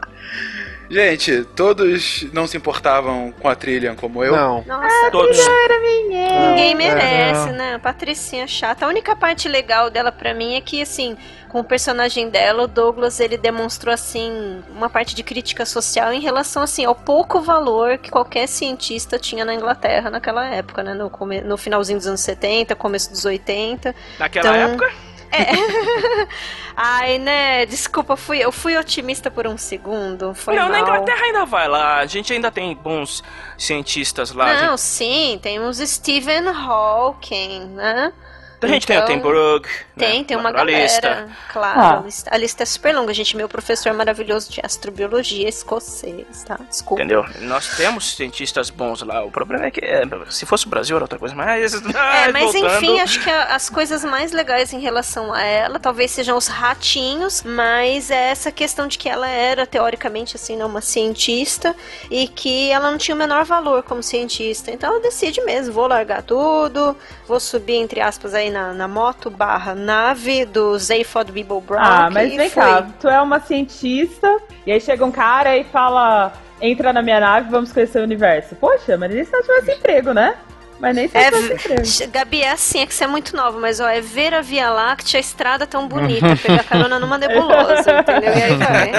Gente, 0.90 1.44
todos 1.56 2.26
não 2.34 2.48
se 2.48 2.58
importavam 2.58 3.32
com 3.40 3.48
a 3.48 3.56
Trillian 3.56 3.96
como 3.96 4.24
eu? 4.24 4.32
Não. 4.36 4.64
Nossa, 4.66 5.12
Todos. 5.12 5.38
ninguém 5.38 6.72
É, 6.72 6.76
merece, 6.76 7.50
não. 7.50 7.54
né? 7.58 7.76
A 7.76 7.80
Patricinha 7.80 8.48
chata. 8.48 8.86
A 8.86 8.88
única 8.90 9.16
parte 9.16 9.48
legal 9.48 9.90
dela 9.90 10.12
pra 10.12 10.34
mim 10.34 10.56
é 10.56 10.62
que, 10.62 10.82
assim, 10.82 11.16
com 11.48 11.60
o 11.60 11.64
personagem 11.64 12.30
dela, 12.30 12.64
o 12.64 12.68
Douglas, 12.68 13.20
ele 13.20 13.38
demonstrou, 13.38 13.94
assim, 13.94 14.64
uma 14.76 14.90
parte 14.90 15.14
de 15.14 15.22
crítica 15.24 15.66
social 15.66 16.12
em 16.12 16.20
relação, 16.22 16.64
assim, 16.64 16.86
ao 16.86 16.96
pouco 16.96 17.40
valor 17.40 17.98
que 18.00 18.10
qualquer 18.10 18.48
cientista 18.48 19.20
tinha 19.20 19.46
na 19.46 19.54
Inglaterra 19.54 20.10
naquela 20.10 20.48
época, 20.48 20.82
né? 20.84 20.94
No, 20.96 21.10
come- 21.10 21.42
no 21.42 21.56
finalzinho 21.58 22.00
dos 22.00 22.08
anos 22.08 22.22
70, 22.22 22.76
começo 22.76 23.12
dos 23.12 23.26
80. 23.26 23.94
Naquela 24.18 24.48
Então, 24.58 24.70
época, 24.72 24.92
É. 25.32 26.28
Ai, 26.76 27.18
né? 27.20 27.66
Desculpa, 27.66 28.16
fui, 28.16 28.40
eu 28.40 28.52
fui 28.52 28.78
otimista 28.78 29.30
por 29.30 29.46
um 29.46 29.58
segundo. 29.58 30.34
Foi 30.34 30.56
não, 30.56 30.70
na 30.70 30.80
mal. 30.80 30.82
Inglaterra 30.82 31.26
ainda 31.26 31.46
vai 31.46 31.68
lá. 31.68 31.98
A 31.98 32.06
gente 32.06 32.32
ainda 32.32 32.50
tem 32.50 32.76
bons 32.76 33.24
cientistas 33.58 34.32
lá. 34.32 34.54
Não, 34.54 34.78
gente, 34.78 34.82
sim, 34.82 35.40
temos 35.42 35.78
Stephen 35.78 36.48
Hawking, 36.48 37.66
né? 37.76 38.14
A 38.62 38.68
gente 38.68 38.86
tem 38.88 38.98
o 38.98 39.00
então, 39.04 39.16
Tim 39.16 39.22
Brooke. 39.22 39.70
Tem, 39.98 40.20
né, 40.20 40.24
tem 40.26 40.38
uma 40.38 40.50
a 40.50 40.64
lista. 40.64 41.02
galera. 41.02 41.30
Claro, 41.52 41.80
Ah. 41.80 42.00
a, 42.00 42.02
lista, 42.02 42.30
a 42.34 42.38
lista 42.38 42.64
é 42.64 42.66
super 42.66 42.96
longa, 42.96 43.14
gente. 43.14 43.36
Meu 43.38 43.48
professor 43.50 43.94
maravilhoso 43.94 44.52
de 44.52 44.62
astrobiologia 44.64 45.48
escocês, 45.48 46.44
tá? 46.46 46.60
Desculpa. 46.70 47.02
Entendeu? 47.04 47.26
Nós 47.42 47.76
temos 47.78 48.16
cientistas 48.16 48.70
bons 48.70 49.02
lá. 49.02 49.24
O 49.24 49.32
problema 49.32 49.66
é 49.66 49.72
que 49.72 49.80
é, 49.84 50.04
se 50.30 50.46
fosse 50.46 50.66
o 50.66 50.70
Brasil 50.70 50.96
era 50.96 51.04
outra 51.06 51.20
coisa, 51.20 51.34
mas. 51.36 51.74
É, 51.74 52.32
mas 52.32 52.52
voltando, 52.54 52.76
enfim, 52.84 53.00
acho 53.00 53.22
que 53.24 53.30
a- 53.30 53.56
as 53.56 53.70
coisas 53.70 54.04
mais 54.04 54.32
legais 54.32 54.74
em 54.74 54.80
relação 54.80 55.34
a 55.34 55.42
ela 55.44 55.80
talvez 55.80 56.12
sejam 56.12 56.38
os 56.38 56.48
ratinhos, 56.48 57.44
mas 57.44 58.10
é 58.12 58.30
essa 58.30 58.52
questão 58.52 58.88
de 58.88 58.98
que 58.98 59.08
ela 59.10 59.28
era, 59.28 59.66
teoricamente, 59.66 60.36
assim, 60.36 60.56
né, 60.56 60.66
uma 60.66 60.82
cientista 60.82 61.76
e 62.10 62.28
que 62.28 62.72
ela 62.72 62.90
não 62.92 62.98
tinha 62.98 63.16
o 63.16 63.18
menor 63.18 63.44
valor 63.46 63.84
como 63.84 64.02
cientista. 64.04 64.72
Então 64.72 64.92
ela 64.92 65.02
decide 65.02 65.42
mesmo, 65.42 65.74
vou 65.74 65.88
largar 65.88 66.24
tudo, 66.24 66.96
vou 67.28 67.40
subir, 67.40 67.76
entre 67.76 68.02
aspas, 68.02 68.34
aí 68.34 68.49
na, 68.50 68.74
na 68.74 68.88
moto 68.88 69.30
barra 69.30 69.76
nave 69.76 70.46
do 70.46 70.78
Zaphod 70.78 71.32
Beeble 71.32 71.62
Brown. 71.62 71.82
Ah, 71.82 72.10
mas 72.12 72.36
vem 72.36 72.50
foi. 72.50 72.64
cá, 72.64 72.88
tu 73.00 73.08
é 73.08 73.22
uma 73.22 73.40
cientista, 73.40 74.38
e 74.66 74.72
aí 74.72 74.80
chega 74.80 75.06
um 75.06 75.12
cara 75.12 75.58
e 75.58 75.64
fala: 75.64 76.34
entra 76.62 76.92
na 76.94 77.02
minha 77.02 77.20
nave, 77.20 77.50
vamos 77.50 77.72
conhecer 77.72 78.00
o 78.00 78.04
universo. 78.04 78.56
Poxa, 78.56 78.98
mas 78.98 79.14
nem 79.14 79.24
se 79.24 79.34
ela 79.34 79.44
tivesse 79.44 79.72
emprego, 79.72 80.14
né? 80.14 80.36
Mas 80.80 80.96
nem 80.96 81.08
se 81.08 81.18
ela 81.18 81.38
É, 81.38 81.54
emprego. 81.54 82.12
Gabi, 82.12 82.42
é 82.42 82.52
assim, 82.52 82.80
é 82.80 82.86
que 82.86 82.94
você 82.94 83.04
é 83.04 83.08
muito 83.08 83.36
nova, 83.36 83.60
mas 83.60 83.80
ó, 83.80 83.88
é 83.88 84.00
ver 84.02 84.34
a 84.34 84.42
Via 84.42 84.70
Láctea, 84.70 85.18
a 85.18 85.22
estrada 85.22 85.68
tão 85.68 85.88
bonita, 85.88 86.36
pegar 86.42 86.64
carona 86.64 87.00
numa 87.00 87.18
nebulosa, 87.18 88.00
entendeu? 88.00 88.34
E 88.34 88.42
aí 88.42 88.56
vai. 88.56 88.92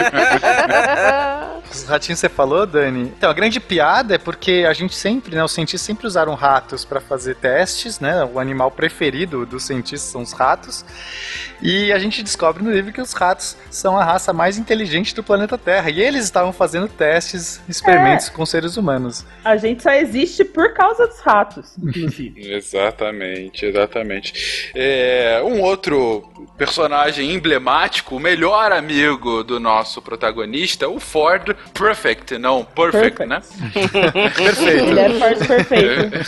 Os 1.72 1.84
ratinhos 1.84 2.18
você 2.18 2.28
falou, 2.28 2.66
Dani? 2.66 3.12
Então, 3.16 3.30
a 3.30 3.32
grande 3.32 3.60
piada 3.60 4.14
é 4.16 4.18
porque 4.18 4.66
a 4.68 4.72
gente 4.72 4.94
sempre, 4.94 5.34
né, 5.34 5.42
os 5.42 5.52
cientistas 5.52 5.86
sempre 5.86 6.06
usaram 6.06 6.34
ratos 6.34 6.84
para 6.84 7.00
fazer 7.00 7.36
testes, 7.36 8.00
né? 8.00 8.24
O 8.24 8.38
animal 8.38 8.70
preferido 8.70 9.46
dos 9.46 9.64
cientistas 9.64 10.10
são 10.10 10.22
os 10.22 10.32
ratos. 10.32 10.84
E 11.62 11.92
a 11.92 11.98
gente 11.98 12.22
descobre 12.22 12.62
no 12.62 12.70
livro 12.70 12.92
que 12.92 13.00
os 13.00 13.12
ratos 13.12 13.56
são 13.70 13.96
a 13.96 14.04
raça 14.04 14.32
mais 14.32 14.58
inteligente 14.58 15.14
do 15.14 15.22
planeta 15.22 15.58
Terra. 15.58 15.90
E 15.90 16.00
eles 16.00 16.24
estavam 16.24 16.52
fazendo 16.52 16.88
testes, 16.88 17.60
experimentos 17.68 18.28
com 18.28 18.44
seres 18.46 18.76
humanos. 18.76 19.24
A 19.44 19.56
gente 19.56 19.82
só 19.82 19.90
existe 19.92 20.44
por 20.44 20.72
causa 20.72 21.06
dos 21.06 21.20
ratos, 21.20 21.69
inclusive. 21.78 22.50
Exatamente, 22.52 23.66
exatamente. 23.66 24.70
É, 24.74 25.40
um 25.44 25.60
outro 25.62 26.28
personagem 26.56 27.32
emblemático, 27.32 28.16
o 28.16 28.20
melhor 28.20 28.72
amigo 28.72 29.42
do 29.42 29.58
nosso 29.60 30.00
protagonista, 30.02 30.88
o 30.88 31.00
Ford, 31.00 31.54
perfect, 31.72 32.38
não 32.38 32.64
perfect, 32.64 33.00
Perfect. 33.00 33.26
né? 33.26 33.40
Perfeito. 34.30 34.84
Ele 34.84 35.00
era 35.00 35.14
forte 35.14 35.46
perfeito. 35.46 36.10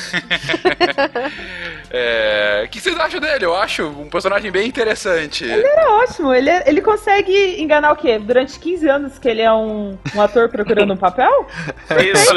É, 1.94 2.62
O 2.64 2.68
que 2.70 2.80
vocês 2.80 2.98
acham 2.98 3.20
dele? 3.20 3.44
Eu 3.44 3.54
acho 3.54 3.84
um 3.86 4.08
personagem 4.08 4.50
bem 4.50 4.66
interessante. 4.66 5.44
Ele 5.44 5.66
é 5.66 5.86
ótimo. 5.88 6.32
Ele, 6.32 6.48
ele 6.64 6.80
consegue 6.80 7.60
enganar 7.60 7.92
o 7.92 7.96
quê? 7.96 8.18
Durante 8.18 8.58
15 8.58 8.88
anos 8.88 9.18
que 9.18 9.28
ele 9.28 9.42
é 9.42 9.52
um, 9.52 9.98
um 10.14 10.22
ator 10.22 10.48
procurando 10.48 10.94
um 10.94 10.96
papel? 10.96 11.46
Isso. 12.10 12.32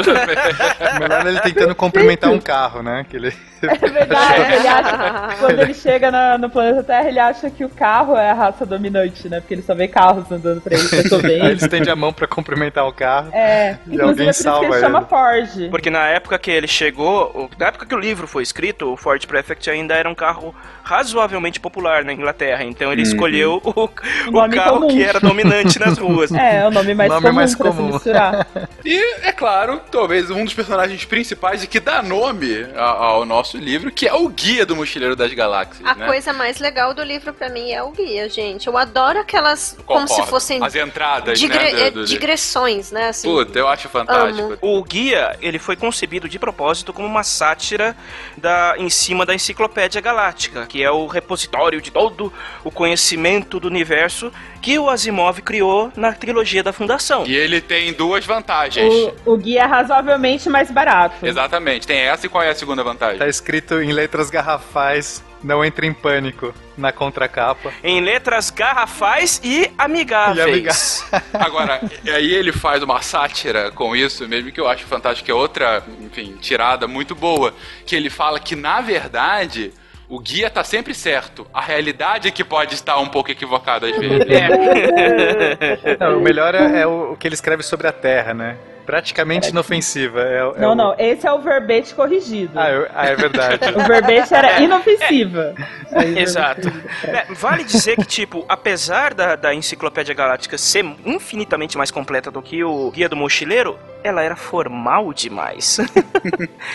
Melhor 1.00 1.26
ele 1.26 1.40
tentando 1.40 1.74
cumprimentar 1.74 2.30
um 2.30 2.38
carro, 2.38 2.82
né? 2.82 2.95
Que 3.04 3.16
ele... 3.16 3.32
É 3.62 3.88
verdade. 3.88 4.52
Ele 4.52 4.68
acha, 4.68 5.36
quando 5.40 5.58
ele 5.60 5.72
chega 5.74 6.10
na- 6.10 6.36
no 6.36 6.50
planeta 6.50 6.82
Terra, 6.84 7.08
ele 7.08 7.18
acha 7.18 7.48
que 7.50 7.64
o 7.64 7.68
carro 7.70 8.14
é 8.14 8.30
a 8.30 8.34
raça 8.34 8.66
dominante, 8.66 9.28
né? 9.30 9.40
Porque 9.40 9.54
ele 9.54 9.62
só 9.62 9.74
vê 9.74 9.88
carros 9.88 10.30
andando 10.30 10.60
pra 10.60 10.74
ele. 10.76 10.86
Eu 10.92 11.08
tô 11.08 11.18
bem. 11.26 11.42
ele 11.44 11.54
estende 11.54 11.88
a 11.88 11.96
mão 11.96 12.12
pra 12.12 12.26
cumprimentar 12.26 12.86
o 12.86 12.92
carro. 12.92 13.30
É, 13.32 13.78
E 13.86 13.94
inclusive 13.94 14.02
alguém 14.02 14.12
é 14.12 14.14
por 14.26 14.30
isso 14.30 14.38
que 14.38 14.42
salva 14.44 14.66
ele 14.66 14.80
chama 14.80 14.98
ele. 14.98 15.06
Ford. 15.08 15.70
Porque 15.70 15.88
na 15.90 16.06
época 16.06 16.38
que 16.38 16.50
ele 16.50 16.68
chegou, 16.68 17.50
na 17.58 17.66
época 17.68 17.86
que 17.86 17.94
o 17.94 17.98
livro 17.98 18.26
foi 18.28 18.42
escrito, 18.42 18.92
o 18.92 18.96
Ford 18.96 19.26
Prefect 19.26 19.70
ainda 19.70 19.94
era 19.94 20.08
um 20.08 20.14
carro 20.14 20.54
razoavelmente 20.86 21.58
popular 21.58 22.04
na 22.04 22.12
Inglaterra. 22.12 22.62
Então 22.64 22.92
ele 22.92 23.02
escolheu 23.02 23.60
o, 23.64 23.84
o 23.84 24.50
carro 24.50 24.80
comum. 24.80 24.88
que 24.88 25.02
era 25.02 25.18
dominante 25.18 25.78
nas 25.80 25.98
ruas. 25.98 26.30
É, 26.36 26.58
é 26.58 26.68
o 26.68 26.70
nome 26.70 26.94
mais 26.94 27.08
Nome 27.10 27.22
comum 27.22 27.34
mais 27.34 27.54
pra 27.56 27.70
comum. 27.70 27.86
se 27.88 27.92
misturar. 27.94 28.46
E, 28.84 28.98
é 29.26 29.32
claro, 29.32 29.80
talvez 29.90 30.30
um 30.30 30.44
dos 30.44 30.54
personagens 30.54 31.04
principais 31.04 31.64
e 31.64 31.66
que 31.66 31.80
dá 31.80 32.00
nome 32.04 32.64
ao 32.76 33.24
nosso 33.26 33.58
livro, 33.58 33.90
que 33.90 34.06
é 34.06 34.14
o 34.14 34.28
Guia 34.28 34.64
do 34.64 34.76
Mochileiro 34.76 35.16
das 35.16 35.32
Galáxias, 35.34 35.84
A 35.84 35.94
né? 35.96 36.06
coisa 36.06 36.32
mais 36.32 36.60
legal 36.60 36.94
do 36.94 37.02
livro 37.02 37.34
pra 37.34 37.48
mim 37.48 37.72
é 37.72 37.82
o 37.82 37.90
guia, 37.90 38.28
gente. 38.28 38.68
Eu 38.68 38.78
adoro 38.78 39.18
aquelas 39.18 39.76
como 39.84 40.02
se 40.06 40.08
Concordo. 40.14 40.30
fossem 40.30 40.62
As 40.64 40.76
entradas, 40.76 41.40
digre- 41.40 41.72
né? 41.72 41.90
do- 41.90 42.02
do- 42.02 42.06
digressões, 42.06 42.92
né? 42.92 43.08
Assim. 43.08 43.28
Puta, 43.28 43.58
eu 43.58 43.66
acho 43.66 43.88
fantástico. 43.88 44.52
Amo. 44.52 44.58
O 44.60 44.84
guia, 44.84 45.36
ele 45.40 45.58
foi 45.58 45.74
concebido 45.74 46.28
de 46.28 46.38
propósito 46.38 46.92
como 46.92 47.08
uma 47.08 47.24
sátira 47.24 47.96
da, 48.36 48.74
em 48.78 48.88
cima 48.88 49.26
da 49.26 49.34
Enciclopédia 49.34 50.00
Galáctica, 50.00 50.64
que 50.76 50.82
é 50.82 50.90
o 50.90 51.06
repositório 51.06 51.80
de 51.80 51.90
todo 51.90 52.30
o 52.62 52.70
conhecimento 52.70 53.58
do 53.58 53.66
universo 53.66 54.30
que 54.60 54.78
o 54.78 54.90
Asimov 54.90 55.40
criou 55.40 55.90
na 55.96 56.12
trilogia 56.12 56.62
da 56.62 56.70
Fundação. 56.70 57.24
E 57.26 57.34
ele 57.34 57.62
tem 57.62 57.94
duas 57.94 58.26
vantagens. 58.26 58.92
O, 59.24 59.32
o 59.32 59.36
guia 59.38 59.62
é 59.62 59.64
razoavelmente 59.64 60.50
mais 60.50 60.70
barato. 60.70 61.24
Exatamente. 61.24 61.86
Tem 61.86 62.00
essa 62.00 62.26
e 62.26 62.28
qual 62.28 62.44
é 62.44 62.50
a 62.50 62.54
segunda 62.54 62.84
vantagem? 62.84 63.18
Tá 63.18 63.26
escrito 63.26 63.80
em 63.80 63.90
letras 63.90 64.28
garrafais, 64.28 65.24
não 65.42 65.64
entre 65.64 65.86
em 65.86 65.94
pânico, 65.94 66.54
na 66.76 66.92
contracapa. 66.92 67.72
Em 67.82 68.02
letras 68.02 68.50
garrafais 68.50 69.40
e 69.42 69.70
amigáveis. 69.78 71.06
Agora, 71.32 71.80
aí 72.04 72.34
ele 72.34 72.52
faz 72.52 72.82
uma 72.82 73.00
sátira 73.00 73.70
com 73.70 73.96
isso, 73.96 74.28
mesmo 74.28 74.52
que 74.52 74.60
eu 74.60 74.68
acho 74.68 74.84
fantástico, 74.84 75.24
que 75.24 75.30
é 75.30 75.34
outra, 75.34 75.82
enfim, 76.02 76.36
tirada 76.38 76.86
muito 76.86 77.14
boa, 77.14 77.54
que 77.86 77.96
ele 77.96 78.10
fala 78.10 78.38
que, 78.38 78.54
na 78.54 78.82
verdade, 78.82 79.72
o 80.08 80.18
guia 80.20 80.48
tá 80.50 80.62
sempre 80.64 80.94
certo. 80.94 81.46
A 81.52 81.60
realidade 81.60 82.28
é 82.28 82.30
que 82.30 82.44
pode 82.44 82.74
estar 82.74 82.98
um 82.98 83.06
pouco 83.08 83.30
equivocada 83.30 83.86
às 83.86 83.96
vezes. 83.98 84.26
Não, 86.00 86.18
o 86.18 86.20
melhor 86.20 86.54
é, 86.54 86.80
é 86.82 86.86
o, 86.86 87.12
o 87.12 87.16
que 87.16 87.26
ele 87.26 87.34
escreve 87.34 87.62
sobre 87.62 87.86
a 87.86 87.92
Terra, 87.92 88.32
né? 88.34 88.56
Praticamente 88.84 89.48
inofensiva. 89.50 90.20
É, 90.22 90.36
é 90.58 90.60
Não, 90.60 90.70
o- 90.70 90.74
não, 90.76 90.94
esse 90.96 91.26
é 91.26 91.32
o 91.32 91.40
verbete 91.40 91.92
corrigido. 91.92 92.52
Ah, 92.54 92.70
eu- 92.70 92.86
ah, 92.94 93.06
é 93.06 93.16
verdade. 93.16 93.58
O 93.74 93.80
verbete 93.82 94.32
era 94.32 94.60
inofensiva. 94.60 95.54
Aí, 95.90 96.14
o 96.14 96.18
Exato. 96.20 96.68
É, 97.02 97.24
vale 97.34 97.64
dizer 97.64 97.96
que, 97.96 98.04
tipo, 98.04 98.44
apesar 98.48 99.12
da, 99.12 99.34
da 99.34 99.52
Enciclopédia 99.52 100.14
Galáctica 100.14 100.56
ser 100.56 100.84
infinitamente 101.04 101.76
mais 101.76 101.90
completa 101.90 102.30
do 102.30 102.40
que 102.40 102.62
o 102.62 102.88
Guia 102.92 103.08
do 103.08 103.16
Mochileiro, 103.16 103.76
ela 104.06 104.22
era 104.22 104.36
formal 104.36 105.12
demais. 105.12 105.78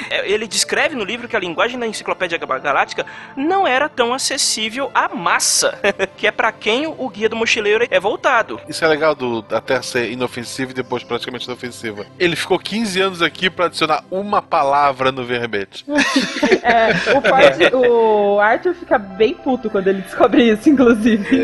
É, 0.09 0.29
Ele 0.31 0.47
descreve 0.47 0.95
no 0.95 1.03
livro 1.03 1.27
que 1.27 1.35
a 1.35 1.39
linguagem 1.39 1.77
da 1.77 1.85
Enciclopédia 1.85 2.37
Galáctica 2.37 3.05
não 3.35 3.67
era 3.67 3.89
tão 3.89 4.13
acessível 4.13 4.89
à 4.93 5.09
massa, 5.13 5.77
que 6.17 6.25
é 6.25 6.31
pra 6.31 6.51
quem 6.51 6.87
o 6.87 7.09
Guia 7.09 7.27
do 7.27 7.35
Mochileiro 7.35 7.85
é 7.89 7.99
voltado. 7.99 8.59
Isso 8.67 8.83
é 8.85 8.87
legal 8.87 9.13
do, 9.13 9.41
da 9.41 9.59
Terra 9.59 9.81
ser 9.83 10.09
inofensiva 10.11 10.71
e 10.71 10.73
depois 10.73 11.03
praticamente 11.03 11.45
inofensiva. 11.45 12.05
Ele 12.17 12.35
ficou 12.35 12.57
15 12.57 13.01
anos 13.01 13.21
aqui 13.21 13.49
pra 13.49 13.65
adicionar 13.65 14.03
uma 14.09 14.41
palavra 14.41 15.11
no 15.11 15.23
verbete. 15.25 15.85
É, 16.63 16.91
o, 17.17 17.21
Ford- 17.21 17.73
o 17.73 18.39
Arthur 18.39 18.75
fica 18.75 18.97
bem 18.99 19.33
puto 19.33 19.67
quando 19.69 19.87
ele 19.87 20.01
descobre 20.01 20.43
isso, 20.51 20.69
inclusive. 20.69 21.43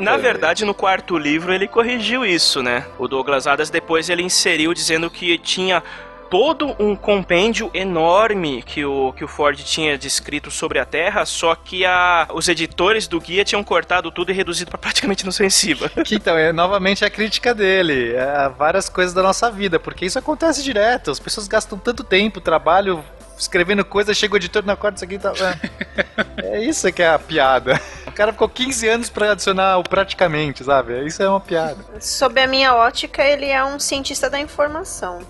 Na 0.00 0.16
verdade, 0.16 0.64
no 0.64 0.72
quarto 0.72 1.18
livro 1.18 1.52
ele 1.52 1.68
corrigiu 1.68 2.24
isso, 2.24 2.62
né? 2.62 2.86
O 2.98 3.06
Douglas 3.06 3.46
Adams 3.46 3.68
depois 3.68 4.08
ele 4.08 4.22
inseriu 4.22 4.72
dizendo 4.72 5.10
que 5.10 5.23
tinha 5.38 5.82
todo 6.30 6.74
um 6.80 6.96
compêndio 6.96 7.70
enorme 7.72 8.60
que 8.62 8.84
o, 8.84 9.12
que 9.12 9.24
o 9.24 9.28
Ford 9.28 9.56
tinha 9.56 9.96
descrito 9.96 10.50
sobre 10.50 10.80
a 10.80 10.84
Terra, 10.84 11.24
só 11.24 11.54
que 11.54 11.84
a, 11.84 12.26
os 12.34 12.48
editores 12.48 13.06
do 13.06 13.20
guia 13.20 13.44
tinham 13.44 13.62
cortado 13.62 14.10
tudo 14.10 14.32
e 14.32 14.34
reduzido 14.34 14.68
para 14.68 14.78
praticamente 14.78 15.22
inofensiva. 15.22 15.90
Que, 16.04 16.16
então, 16.16 16.36
é 16.36 16.52
novamente 16.52 17.04
a 17.04 17.08
crítica 17.08 17.54
dele 17.54 18.16
a 18.18 18.48
várias 18.48 18.88
coisas 18.88 19.14
da 19.14 19.22
nossa 19.22 19.50
vida, 19.50 19.78
porque 19.78 20.04
isso 20.04 20.18
acontece 20.18 20.62
direto. 20.62 21.10
As 21.10 21.20
pessoas 21.20 21.46
gastam 21.46 21.78
tanto 21.78 22.02
tempo, 22.02 22.40
trabalho, 22.40 23.02
escrevendo 23.38 23.84
coisas, 23.84 24.16
chega 24.16 24.34
o 24.34 24.36
editor 24.36 24.64
na 24.64 24.76
quarta, 24.76 24.96
isso 24.96 25.04
aqui 25.04 25.18
tá. 25.18 25.32
É, 26.38 26.56
é 26.56 26.64
isso 26.64 26.90
que 26.92 27.02
é 27.02 27.08
a 27.08 27.18
piada. 27.18 27.80
O 28.06 28.12
cara 28.12 28.32
ficou 28.32 28.48
15 28.48 28.88
anos 28.88 29.10
pra 29.10 29.32
adicionar 29.32 29.78
o 29.78 29.82
praticamente, 29.82 30.62
sabe? 30.62 31.04
Isso 31.04 31.22
é 31.22 31.28
uma 31.28 31.40
piada. 31.40 31.76
Sob 32.00 32.40
a 32.40 32.46
minha 32.46 32.74
ótica, 32.74 33.22
ele 33.22 33.46
é 33.46 33.64
um 33.64 33.78
cientista 33.78 34.30
da 34.30 34.38
informação. 34.38 35.20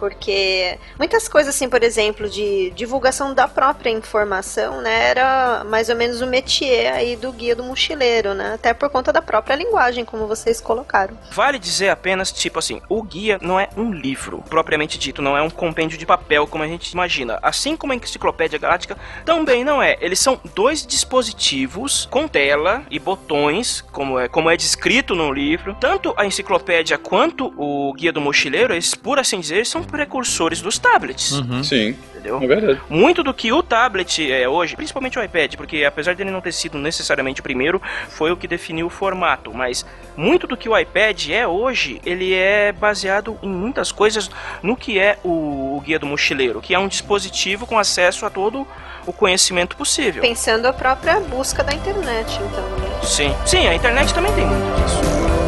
Porque 0.00 0.78
muitas 0.98 1.28
coisas, 1.28 1.54
assim, 1.54 1.68
por 1.68 1.82
exemplo, 1.82 2.28
de 2.28 2.70
divulgação 2.70 3.34
da 3.34 3.46
própria 3.46 3.90
informação, 3.90 4.80
né, 4.80 5.10
era 5.10 5.62
mais 5.64 5.90
ou 5.90 5.94
menos 5.94 6.22
o 6.22 6.26
métier 6.26 6.92
aí 6.92 7.16
do 7.16 7.30
guia 7.30 7.54
do 7.54 7.62
mochileiro, 7.62 8.32
né? 8.34 8.54
Até 8.54 8.72
por 8.72 8.88
conta 8.88 9.12
da 9.12 9.20
própria 9.20 9.54
linguagem, 9.54 10.04
como 10.04 10.26
vocês 10.26 10.60
colocaram. 10.60 11.16
Vale 11.32 11.58
dizer 11.58 11.90
apenas, 11.90 12.32
tipo 12.32 12.58
assim, 12.58 12.80
o 12.88 13.02
guia 13.02 13.38
não 13.42 13.60
é 13.60 13.68
um 13.76 13.92
livro, 13.92 14.42
propriamente 14.48 14.98
dito, 14.98 15.20
não 15.20 15.36
é 15.36 15.42
um 15.42 15.50
compêndio 15.50 15.98
de 15.98 16.06
papel 16.06 16.46
como 16.46 16.64
a 16.64 16.66
gente 16.66 16.90
imagina. 16.90 17.38
Assim 17.42 17.76
como 17.76 17.92
a 17.92 17.96
Enciclopédia 17.96 18.58
Galáctica 18.58 18.96
também 19.24 19.62
não 19.64 19.82
é. 19.82 19.98
Eles 20.00 20.18
são 20.18 20.40
dois 20.54 20.86
dispositivos 20.86 22.08
com 22.10 22.26
tela 22.26 22.82
e 22.90 22.98
botões, 22.98 23.82
como 23.92 24.18
é, 24.18 24.28
como 24.28 24.50
é 24.50 24.56
descrito 24.56 25.14
no 25.14 25.32
livro. 25.32 25.76
Tanto 25.78 26.14
a 26.16 26.24
enciclopédia 26.24 26.96
quanto 26.96 27.52
o 27.56 27.92
Guia 27.92 28.12
do 28.12 28.20
Mochileiro, 28.20 28.72
eles, 28.72 28.94
por 28.94 29.18
assim 29.18 29.40
dizer, 29.40 29.66
são 29.66 29.82
precursores 29.90 30.60
dos 30.60 30.78
tablets. 30.78 31.40
Sim, 31.64 31.96
Entendeu? 32.12 32.38
é 32.42 32.46
verdade. 32.46 32.80
Muito 32.88 33.22
do 33.22 33.32
que 33.32 33.52
o 33.52 33.62
tablet 33.62 34.30
é 34.30 34.48
hoje, 34.48 34.76
principalmente 34.76 35.18
o 35.18 35.22
iPad, 35.22 35.54
porque 35.56 35.84
apesar 35.84 36.14
dele 36.14 36.30
não 36.30 36.40
ter 36.40 36.52
sido 36.52 36.78
necessariamente 36.78 37.40
o 37.40 37.42
primeiro, 37.42 37.80
foi 38.08 38.30
o 38.30 38.36
que 38.36 38.46
definiu 38.46 38.86
o 38.86 38.90
formato, 38.90 39.52
mas 39.52 39.84
muito 40.16 40.46
do 40.46 40.56
que 40.56 40.68
o 40.68 40.78
iPad 40.78 41.30
é 41.30 41.46
hoje, 41.46 42.00
ele 42.04 42.34
é 42.34 42.72
baseado 42.72 43.38
em 43.42 43.48
muitas 43.48 43.90
coisas 43.90 44.30
no 44.62 44.76
que 44.76 44.98
é 44.98 45.18
o, 45.24 45.76
o 45.76 45.82
Guia 45.84 45.98
do 45.98 46.06
Mochileiro, 46.06 46.60
que 46.60 46.74
é 46.74 46.78
um 46.78 46.88
dispositivo 46.88 47.66
com 47.66 47.78
acesso 47.78 48.26
a 48.26 48.30
todo 48.30 48.66
o 49.06 49.12
conhecimento 49.12 49.76
possível. 49.76 50.22
Pensando 50.22 50.66
a 50.66 50.72
própria 50.72 51.18
busca 51.20 51.62
da 51.62 51.72
internet, 51.72 52.38
então, 52.42 52.68
né? 52.78 53.00
Sim, 53.02 53.34
sim, 53.46 53.66
a 53.66 53.74
internet 53.74 54.12
também 54.12 54.32
tem 54.34 54.46
muito 54.46 54.82
disso. 54.82 55.39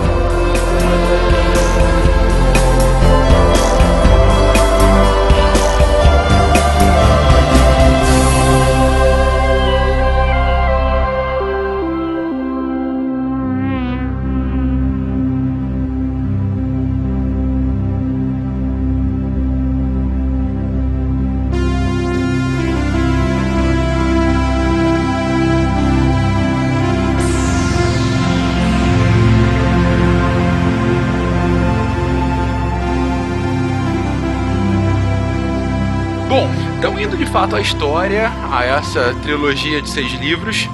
Fato 37.42 37.56
à 37.56 37.60
história, 37.60 38.30
a 38.52 38.64
essa 38.64 39.12
trilogia 39.20 39.82
de 39.82 39.90
seis 39.90 40.12
livros, 40.12 40.68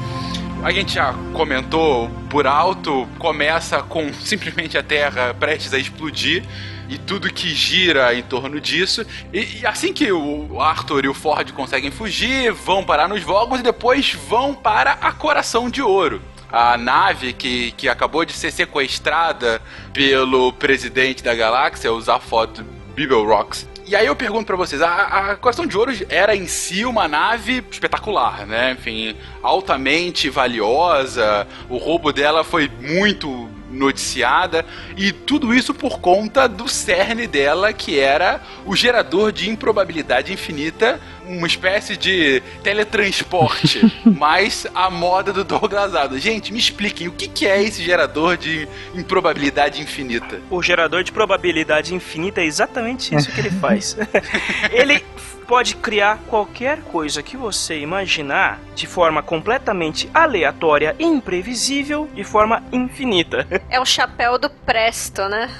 a 0.62 0.70
gente 0.70 0.96
já 0.96 1.14
comentou 1.32 2.10
por 2.28 2.46
alto, 2.46 3.08
começa 3.18 3.82
com 3.82 4.12
simplesmente 4.20 4.76
a 4.76 4.82
Terra 4.82 5.32
prestes 5.32 5.72
a 5.72 5.78
explodir 5.78 6.44
e 6.86 6.98
tudo 6.98 7.32
que 7.32 7.48
gira 7.48 8.14
em 8.14 8.22
torno 8.22 8.60
disso. 8.60 9.02
E, 9.32 9.60
e 9.60 9.66
assim 9.66 9.94
que 9.94 10.12
o 10.12 10.60
Arthur 10.60 11.06
e 11.06 11.08
o 11.08 11.14
Ford 11.14 11.50
conseguem 11.52 11.90
fugir, 11.90 12.52
vão 12.52 12.84
parar 12.84 13.08
nos 13.08 13.22
Vogons 13.22 13.60
e 13.60 13.62
depois 13.62 14.12
vão 14.28 14.52
para 14.52 14.92
a 15.00 15.10
Coração 15.10 15.70
de 15.70 15.80
Ouro. 15.80 16.20
a 16.52 16.76
nave 16.76 17.32
que, 17.32 17.70
que 17.78 17.88
acabou 17.88 18.26
de 18.26 18.34
ser 18.34 18.50
sequestrada 18.50 19.62
pelo 19.94 20.52
presidente 20.52 21.22
da 21.22 21.34
galáxia, 21.34 21.90
o 21.90 21.98
Zaphod 21.98 22.62
Bibelrocks. 22.94 23.66
E 23.88 23.96
aí 23.96 24.04
eu 24.04 24.14
pergunto 24.14 24.44
para 24.44 24.54
vocês, 24.54 24.82
a, 24.82 25.30
a 25.30 25.36
Coração 25.36 25.66
de 25.66 25.74
Ouro 25.74 25.90
era 26.10 26.36
em 26.36 26.46
si 26.46 26.84
uma 26.84 27.08
nave 27.08 27.64
espetacular, 27.70 28.46
né? 28.46 28.72
Enfim, 28.72 29.16
altamente 29.42 30.28
valiosa, 30.28 31.48
o 31.70 31.78
roubo 31.78 32.12
dela 32.12 32.44
foi 32.44 32.70
muito 32.82 33.48
noticiada 33.70 34.64
e 34.96 35.12
tudo 35.12 35.54
isso 35.54 35.74
por 35.74 36.00
conta 36.00 36.48
do 36.48 36.68
cerne 36.68 37.26
dela, 37.26 37.72
que 37.72 37.98
era 37.98 38.40
o 38.64 38.74
gerador 38.74 39.32
de 39.32 39.50
improbabilidade 39.50 40.32
infinita, 40.32 41.00
uma 41.26 41.46
espécie 41.46 41.96
de 41.96 42.42
teletransporte, 42.62 43.80
mas 44.04 44.66
a 44.74 44.90
moda 44.90 45.32
do 45.32 45.44
Douglas 45.44 45.94
Adams. 45.94 46.22
Gente, 46.22 46.52
me 46.52 46.58
expliquem, 46.58 47.08
o 47.08 47.12
que, 47.12 47.28
que 47.28 47.46
é 47.46 47.62
esse 47.62 47.82
gerador 47.82 48.36
de 48.36 48.68
improbabilidade 48.94 49.80
infinita? 49.80 50.40
O 50.50 50.62
gerador 50.62 51.02
de 51.04 51.12
probabilidade 51.12 51.94
infinita 51.94 52.40
é 52.40 52.44
exatamente 52.44 53.14
isso 53.14 53.30
que 53.30 53.40
ele 53.40 53.50
faz. 53.50 53.96
ele 54.72 55.04
pode 55.48 55.74
criar 55.76 56.18
qualquer 56.28 56.82
coisa 56.82 57.22
que 57.22 57.34
você 57.36 57.78
imaginar 57.80 58.60
de 58.74 58.86
forma 58.86 59.22
completamente 59.22 60.08
aleatória 60.12 60.94
e 60.98 61.04
imprevisível 61.04 62.06
de 62.14 62.22
forma 62.22 62.62
infinita. 62.70 63.46
É 63.70 63.80
o 63.80 63.84
chapéu 63.84 64.38
do 64.38 64.48
Presto, 64.50 65.28
né? 65.28 65.50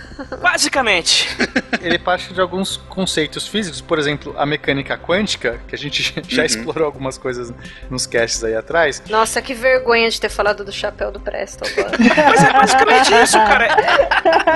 Basicamente. 0.43 1.29
Ele 1.81 1.99
parte 1.99 2.33
de 2.33 2.41
alguns 2.41 2.77
conceitos 2.77 3.47
físicos, 3.47 3.81
por 3.81 3.99
exemplo, 3.99 4.35
a 4.39 4.45
mecânica 4.47 4.97
quântica, 4.99 5.61
que 5.69 5.75
a 5.75 5.79
gente 5.79 6.03
já 6.29 6.43
Uhum. 6.43 6.47
explorou 6.47 6.85
algumas 6.87 7.17
coisas 7.19 7.53
nos 7.91 8.07
casts 8.07 8.43
aí 8.45 8.55
atrás. 8.55 9.03
Nossa, 9.09 9.41
que 9.43 9.55
vergonha 9.55 10.09
de 10.11 10.21
ter 10.21 10.29
falado 10.29 10.65
do 10.65 10.73
chapéu 10.73 11.11
do 11.11 11.19
Presto 11.21 11.65
agora. 11.67 11.97
Mas 11.99 12.45
é 12.45 12.53
basicamente 12.53 13.15
isso, 13.23 13.39
cara. 13.39 13.69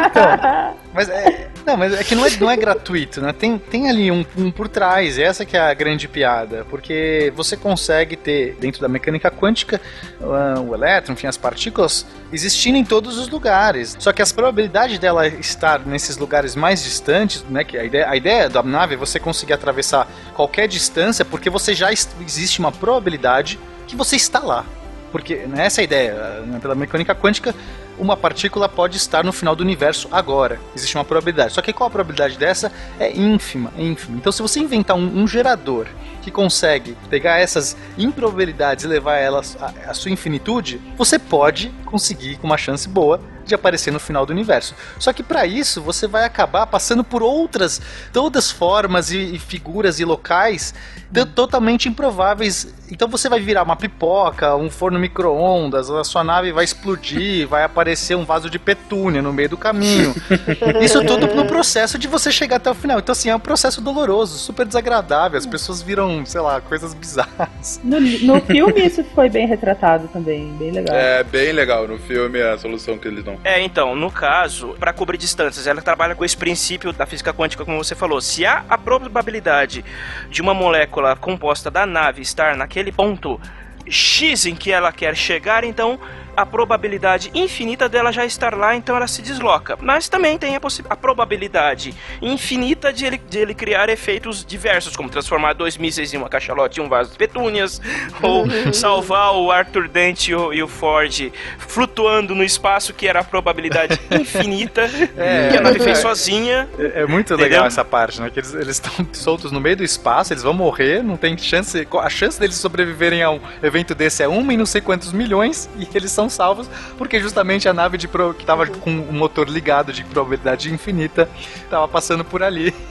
Então, 0.07 0.76
mas 0.93 1.09
é, 1.09 1.49
não, 1.64 1.76
mas 1.76 1.95
é 1.95 2.05
que 2.05 2.14
não 2.14 2.26
é, 2.26 2.30
não 2.38 2.51
é 2.51 2.57
gratuito, 2.57 3.20
né? 3.20 3.32
Tem, 3.32 3.57
tem 3.59 3.88
ali 3.88 4.11
um, 4.11 4.24
um 4.36 4.51
por 4.51 4.68
trás, 4.68 5.18
essa 5.18 5.45
que 5.45 5.57
é 5.57 5.61
a 5.61 5.72
grande 5.72 6.09
piada, 6.09 6.66
porque 6.68 7.32
você 7.34 7.57
consegue 7.57 8.16
ter 8.16 8.57
dentro 8.61 8.80
da 8.80 8.88
mecânica 8.88 9.30
quântica 9.30 9.80
o 10.20 10.74
elétron, 10.74 11.14
enfim, 11.14 11.26
as 11.26 11.36
partículas 11.36 12.07
existindo 12.32 12.76
em 12.76 12.84
todos 12.84 13.18
os 13.18 13.28
lugares. 13.28 13.97
Só 13.99 14.12
que 14.12 14.20
as 14.20 14.32
probabilidades 14.32 14.99
dela 14.99 15.26
estar 15.26 15.86
nesses 15.86 16.16
lugares 16.16 16.55
mais 16.55 16.82
distantes, 16.82 17.45
né? 17.49 17.64
Que 17.64 17.78
a 17.78 17.84
ideia, 17.84 18.09
a 18.09 18.16
ideia 18.16 18.49
da 18.49 18.62
nave 18.62 18.95
é 18.95 18.97
você 18.97 19.18
conseguir 19.18 19.53
atravessar 19.53 20.09
qualquer 20.34 20.68
distância, 20.68 21.24
porque 21.24 21.49
você 21.49 21.74
já 21.74 21.90
existe 21.93 22.59
uma 22.59 22.72
probabilidade 22.72 23.59
que 23.86 23.97
você 23.97 24.16
está 24.16 24.40
lá. 24.40 24.64
Porque 25.12 25.36
né, 25.47 25.66
essa 25.66 25.80
é 25.80 25.82
a 25.82 25.84
ideia, 25.84 26.14
né, 26.47 26.59
pela 26.59 26.74
mecânica 26.74 27.14
quântica, 27.14 27.55
uma 27.99 28.16
partícula 28.16 28.68
pode 28.68 28.97
estar 28.97 29.24
no 29.24 29.32
final 29.32 29.55
do 29.55 29.62
universo 29.62 30.09
agora. 30.11 30.61
Existe 30.74 30.97
uma 30.97 31.05
probabilidade. 31.05 31.53
Só 31.53 31.62
que 31.62 31.72
qual 31.72 31.88
a 31.88 31.90
probabilidade 31.90 32.38
dessa? 32.38 32.72
É 32.99 33.16
ínfima, 33.16 33.72
é 33.76 33.82
ínfima. 33.82 34.16
Então, 34.16 34.32
se 34.32 34.43
você 34.43 34.61
inventar 34.61 34.97
um, 34.97 35.22
um 35.22 35.26
gerador 35.26 35.86
que 36.20 36.30
consegue 36.30 36.97
pegar 37.11 37.38
essas 37.38 37.76
improbabilidades 37.99 38.84
e 38.84 38.88
levar 38.88 39.16
elas 39.16 39.57
à, 39.61 39.90
à 39.90 39.95
sua 39.95 40.11
infinitude, 40.11 40.80
você 40.97 41.18
pode 41.18 41.72
conseguir 41.84 42.36
com 42.36 42.47
uma 42.47 42.59
chance 42.59 42.88
boa 42.88 43.20
de 43.53 43.55
aparecer 43.55 43.92
no 43.92 44.00
final 44.00 44.24
do 44.24 44.30
universo. 44.30 44.74
Só 44.98 45.12
que 45.12 45.22
para 45.22 45.46
isso 45.46 45.82
você 45.82 46.07
vai 46.07 46.24
acabar 46.24 46.66
passando 46.66 47.05
por 47.05 47.22
outras, 47.22 47.80
todas 48.12 48.50
formas 48.50 49.11
e, 49.11 49.34
e 49.34 49.38
figuras 49.38 50.00
e 50.00 50.05
locais 50.05 50.74
de- 51.11 51.26
totalmente 51.26 51.88
improváveis. 51.88 52.74
Então 52.90 53.09
você 53.09 53.28
vai 53.28 53.40
virar 53.40 53.62
uma 53.62 53.76
pipoca, 53.76 54.57
um 54.57 54.70
forno 54.70 54.98
micro-ondas, 54.98 55.90
a 55.90 56.05
sua 56.05 56.24
nave 56.24 56.53
vai 56.53 56.64
explodir, 56.64 57.46
vai 57.48 57.62
aparecer 57.64 58.14
um 58.16 58.24
vaso 58.24 58.48
de 58.48 58.59
petúnia 58.59 59.20
no 59.22 59.32
meio 59.32 59.50
do 59.50 59.57
caminho. 59.57 60.14
Isso 60.80 61.05
tudo 61.05 61.26
no 61.34 61.46
processo 61.46 61.98
de 61.98 62.09
você 62.09 62.32
chegar 62.32 62.57
até 62.57 62.70
o 62.70 62.74
final. 62.74 62.98
Então, 62.98 63.12
assim, 63.12 63.28
é 63.28 63.36
um 63.36 63.40
processo 63.40 63.80
doloroso, 63.80 64.38
super 64.38 64.66
desagradável. 64.66 65.38
As 65.38 65.46
pessoas 65.46 65.82
viram, 65.82 66.24
sei 66.24 66.40
lá, 66.40 66.61
coisas 66.61 66.94
bizarras. 66.94 67.80
No, 67.84 68.00
no 68.00 68.40
filme 68.40 68.80
isso 68.86 69.05
foi 69.14 69.28
bem 69.28 69.46
retratado 69.46 70.09
também, 70.09 70.53
bem 70.59 70.70
legal. 70.70 70.94
É 70.96 71.22
bem 71.22 71.53
legal 71.53 71.86
no 71.88 71.98
filme 71.98 72.40
a 72.40 72.57
solução 72.59 72.96
que 72.98 73.09
eles 73.09 73.24
dão. 73.24 73.38
É, 73.45 73.61
então, 73.61 73.97
no 73.97 74.09
caso, 74.09 74.76
para 74.78 74.93
cobrir 74.93 75.18
distâncias, 75.18 75.66
ela 75.66 75.82
trabalha 75.82 76.14
com 76.14 76.24
esse 76.24 76.36
princípio 76.36 76.93
da 76.93 77.05
física 77.07 77.34
quântica, 77.34 77.64
como 77.64 77.82
você 77.82 77.95
falou. 77.95 78.20
Se 78.20 78.47
há 78.47 78.64
a 78.68 78.78
probabilidade 78.78 79.84
de 80.30 80.40
uma 80.40 80.55
molécula 80.55 81.16
composta 81.16 81.68
da 81.68 81.84
nave 81.84 82.22
estar 82.22 82.57
naquele 82.57 82.93
ponto 82.93 83.40
X 83.88 84.47
em 84.47 84.55
que 84.55 84.70
ela 84.70 84.93
quer 84.93 85.16
chegar, 85.16 85.64
então 85.64 85.99
a 86.37 86.47
probabilidade 86.47 87.30
infinita 87.35 87.89
dela 87.89 88.12
já 88.12 88.24
estar 88.24 88.55
lá, 88.57 88.74
então 88.74 88.97
ela 88.97 89.07
se 89.07 89.22
desloca. 89.22 89.76
Mas 89.80 90.09
também 90.09 90.39
tem 90.39 90.57
a, 90.57 90.61
a 90.91 90.97
probabilidade 90.97 91.95
infinita 92.20 92.93
de 92.93 93.05
ele, 93.05 93.18
de 93.18 93.39
ele 93.39 93.55
criar 93.55 93.89
efeitos 93.89 94.45
diversos, 94.45 94.97
como 94.97 95.09
transformar 95.09 95.53
dois 95.53 95.76
mísseis 95.76 96.14
em 96.14 96.16
uma 96.16 96.28
cachalote 96.28 96.80
e 96.80 96.83
um 96.83 96.89
vaso 96.89 97.12
de 97.12 97.18
petúnias, 97.18 97.80
ou 98.22 98.47
salvar 98.72 99.35
o 99.35 99.51
Arthur 99.51 99.89
Dent 99.89 100.28
e 100.28 100.35
o, 100.35 100.53
e 100.53 100.62
o 100.62 100.68
Ford 100.68 101.33
flutuando 101.59 102.35
no 102.35 102.45
espaço, 102.45 102.95
que 102.95 103.07
era 103.07 103.20
a 103.20 103.24
probabilidade 103.24 104.01
infinita, 104.11 104.83
É, 105.16 105.49
que 105.51 105.57
a 105.59 105.61
nave 105.61 105.80
é. 105.80 105.85
fez 105.85 105.99
sozinha. 105.99 106.68
É, 106.78 107.03
é 107.03 107.07
muito 107.07 107.35
Entendeu? 107.35 107.45
legal 107.45 107.66
essa 107.66 107.85
parte, 107.85 108.20
né? 108.20 108.30
Que 108.30 108.41
eles 108.41 108.72
eles 108.72 108.76
estão 108.76 109.07
soltos 109.12 109.53
no 109.53 109.61
meio 109.61 109.76
do 109.76 109.85
espaço, 109.85 110.33
eles 110.33 110.43
vão 110.43 110.53
morrer, 110.53 111.03
não 111.03 111.16
tem 111.16 111.37
chance. 111.37 111.87
A 112.01 112.09
chance 112.09 112.39
deles 112.39 112.57
sobreviverem 112.57 113.22
a 113.22 113.30
um 113.30 113.41
evento 113.62 113.95
desse 113.95 114.22
é 114.22 114.28
uma 114.28 114.53
em 114.53 114.57
não 114.57 114.66
sei 114.66 114.80
quantos 114.80 115.12
milhões, 115.12 115.68
e 115.78 115.87
eles 115.95 116.11
são 116.11 116.22
salvos 116.29 116.68
porque 116.99 117.20
justamente 117.20 117.68
a 117.68 117.73
nave 117.73 117.99
de 117.99 118.09
pro, 118.09 118.35
que 118.35 118.45
tava 118.45 118.66
com 118.66 118.91
o 118.91 119.12
motor 119.12 119.49
ligado 119.49 119.93
de 119.93 120.05
probabilidade 120.05 120.73
infinita 120.73 121.29
tava 121.70 121.89
passando 121.89 122.25
por 122.25 122.43
ali. 122.43 122.75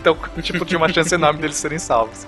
Então, 0.00 0.16
tipo, 0.40 0.64
tinha 0.64 0.78
uma 0.78 0.88
chance 0.88 1.14
enorme 1.14 1.42
deles 1.42 1.56
serem 1.56 1.78
salvos. 1.78 2.26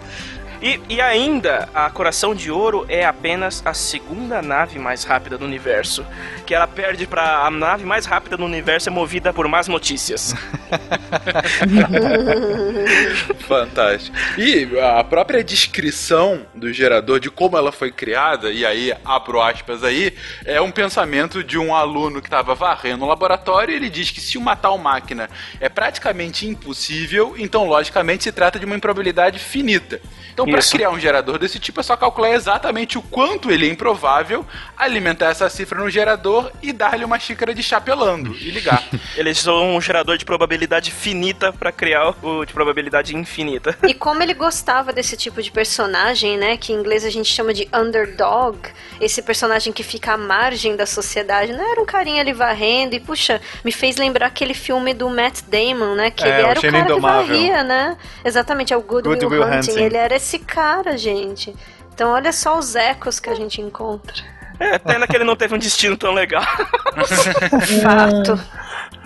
E, 0.62 0.80
e 0.88 1.00
ainda, 1.00 1.68
a 1.74 1.90
Coração 1.90 2.36
de 2.36 2.48
Ouro 2.48 2.86
é 2.88 3.04
apenas 3.04 3.60
a 3.66 3.74
segunda 3.74 4.40
nave 4.40 4.78
mais 4.78 5.02
rápida 5.02 5.36
do 5.36 5.44
universo. 5.44 6.06
Que 6.46 6.54
ela 6.54 6.68
perde 6.68 7.04
pra 7.04 7.44
a 7.44 7.50
nave 7.50 7.84
mais 7.84 8.06
rápida 8.06 8.36
do 8.36 8.44
universo 8.44 8.88
é 8.88 8.92
movida 8.92 9.32
por 9.32 9.48
más 9.48 9.66
notícias. 9.66 10.36
Fantástico. 13.48 14.16
E 14.38 14.78
a 14.78 15.02
própria 15.02 15.42
descrição 15.42 16.46
do 16.54 16.72
gerador, 16.72 17.18
de 17.18 17.28
como 17.28 17.56
ela 17.56 17.72
foi 17.72 17.90
criada, 17.90 18.52
e 18.52 18.64
aí 18.64 18.94
abro 19.04 19.42
aspas 19.42 19.82
aí, 19.82 20.14
é 20.44 20.60
um 20.60 20.70
pensamento 20.70 21.42
de 21.42 21.58
um 21.58 21.74
aluno 21.74 22.22
que 22.22 22.28
estava 22.28 22.54
varrendo 22.54 23.04
o 23.04 23.08
laboratório 23.08 23.72
e 23.72 23.76
ele 23.76 23.90
diz 23.90 24.12
que 24.12 24.20
se 24.20 24.38
uma 24.38 24.54
tal 24.54 24.78
máquina 24.78 25.28
é 25.58 25.68
praticamente 25.68 26.46
impossível, 26.46 27.34
então 27.36 27.66
logicamente 27.66 28.22
se 28.22 28.30
trata 28.30 28.60
de 28.60 28.64
uma 28.64 28.76
improbabilidade 28.76 29.40
finita. 29.40 30.00
Então, 30.32 30.46
para 30.52 30.62
criar 30.70 30.90
um 30.90 30.98
gerador 31.00 31.38
desse 31.38 31.58
tipo, 31.58 31.80
é 31.80 31.82
só 31.82 31.96
calcular 31.96 32.30
exatamente 32.30 32.98
o 32.98 33.02
quanto 33.02 33.50
ele 33.50 33.66
é 33.66 33.70
improvável, 33.70 34.44
alimentar 34.76 35.26
essa 35.30 35.48
cifra 35.48 35.78
no 35.78 35.88
gerador 35.90 36.50
e 36.62 36.72
dar-lhe 36.72 37.04
uma 37.04 37.18
xícara 37.18 37.54
de 37.54 37.62
chá 37.62 37.80
pelando 37.80 38.34
e 38.36 38.50
ligar. 38.50 38.82
Eles 39.16 39.38
são 39.38 39.74
um 39.76 39.80
gerador 39.80 40.16
de 40.16 40.24
probabilidade 40.24 40.90
finita 40.90 41.52
pra 41.52 41.70
criar 41.72 42.14
o 42.22 42.44
de 42.44 42.52
probabilidade 42.52 43.16
infinita. 43.16 43.76
E 43.92 43.94
como 43.94 44.22
ele 44.22 44.32
gostava 44.32 44.92
desse 44.92 45.16
tipo 45.16 45.42
de 45.42 45.50
personagem, 45.50 46.38
né? 46.38 46.56
Que 46.56 46.72
em 46.72 46.76
inglês 46.76 47.04
a 47.04 47.10
gente 47.10 47.28
chama 47.30 47.52
de 47.52 47.68
underdog, 47.74 48.58
esse 49.00 49.20
personagem 49.22 49.72
que 49.72 49.82
fica 49.82 50.12
à 50.14 50.16
margem 50.16 50.76
da 50.76 50.86
sociedade, 50.86 51.52
não 51.52 51.70
era 51.72 51.80
um 51.80 51.84
carinha 51.86 52.22
ali 52.22 52.32
varrendo, 52.32 52.94
e 52.94 53.00
puxa, 53.00 53.40
me 53.64 53.70
fez 53.72 53.96
lembrar 53.96 54.26
aquele 54.26 54.54
filme 54.54 54.94
do 54.94 55.10
Matt 55.10 55.40
Damon, 55.46 55.94
né? 55.94 56.10
Que 56.10 56.24
É, 56.24 56.28
ele 56.28 56.42
o 56.42 56.46
era 56.46 56.58
o 56.58 56.62
Gênio 56.62 56.72
cara 56.80 56.86
que 56.86 56.92
Indomável. 56.92 57.26
varria, 57.26 57.62
né? 57.64 57.96
Exatamente, 58.24 58.72
é 58.72 58.76
o 58.76 58.80
Good, 58.82 59.08
Good 59.08 59.26
Will, 59.26 59.40
Will 59.42 59.42
Hunting. 59.52 59.72
Hunting. 59.72 59.82
Ele 59.84 59.96
era 59.96 60.16
esse 60.16 60.38
cara, 60.42 60.96
gente. 60.96 61.54
Então 61.94 62.10
olha 62.10 62.32
só 62.32 62.58
os 62.58 62.74
ecos 62.74 63.20
que 63.20 63.30
a 63.30 63.34
gente 63.34 63.60
encontra. 63.60 64.22
É, 64.58 64.78
pena 64.78 65.06
que 65.06 65.16
ele 65.16 65.24
não 65.24 65.36
teve 65.36 65.54
um 65.54 65.58
destino 65.58 65.96
tão 65.96 66.12
legal. 66.12 66.42
Fato. 67.82 68.40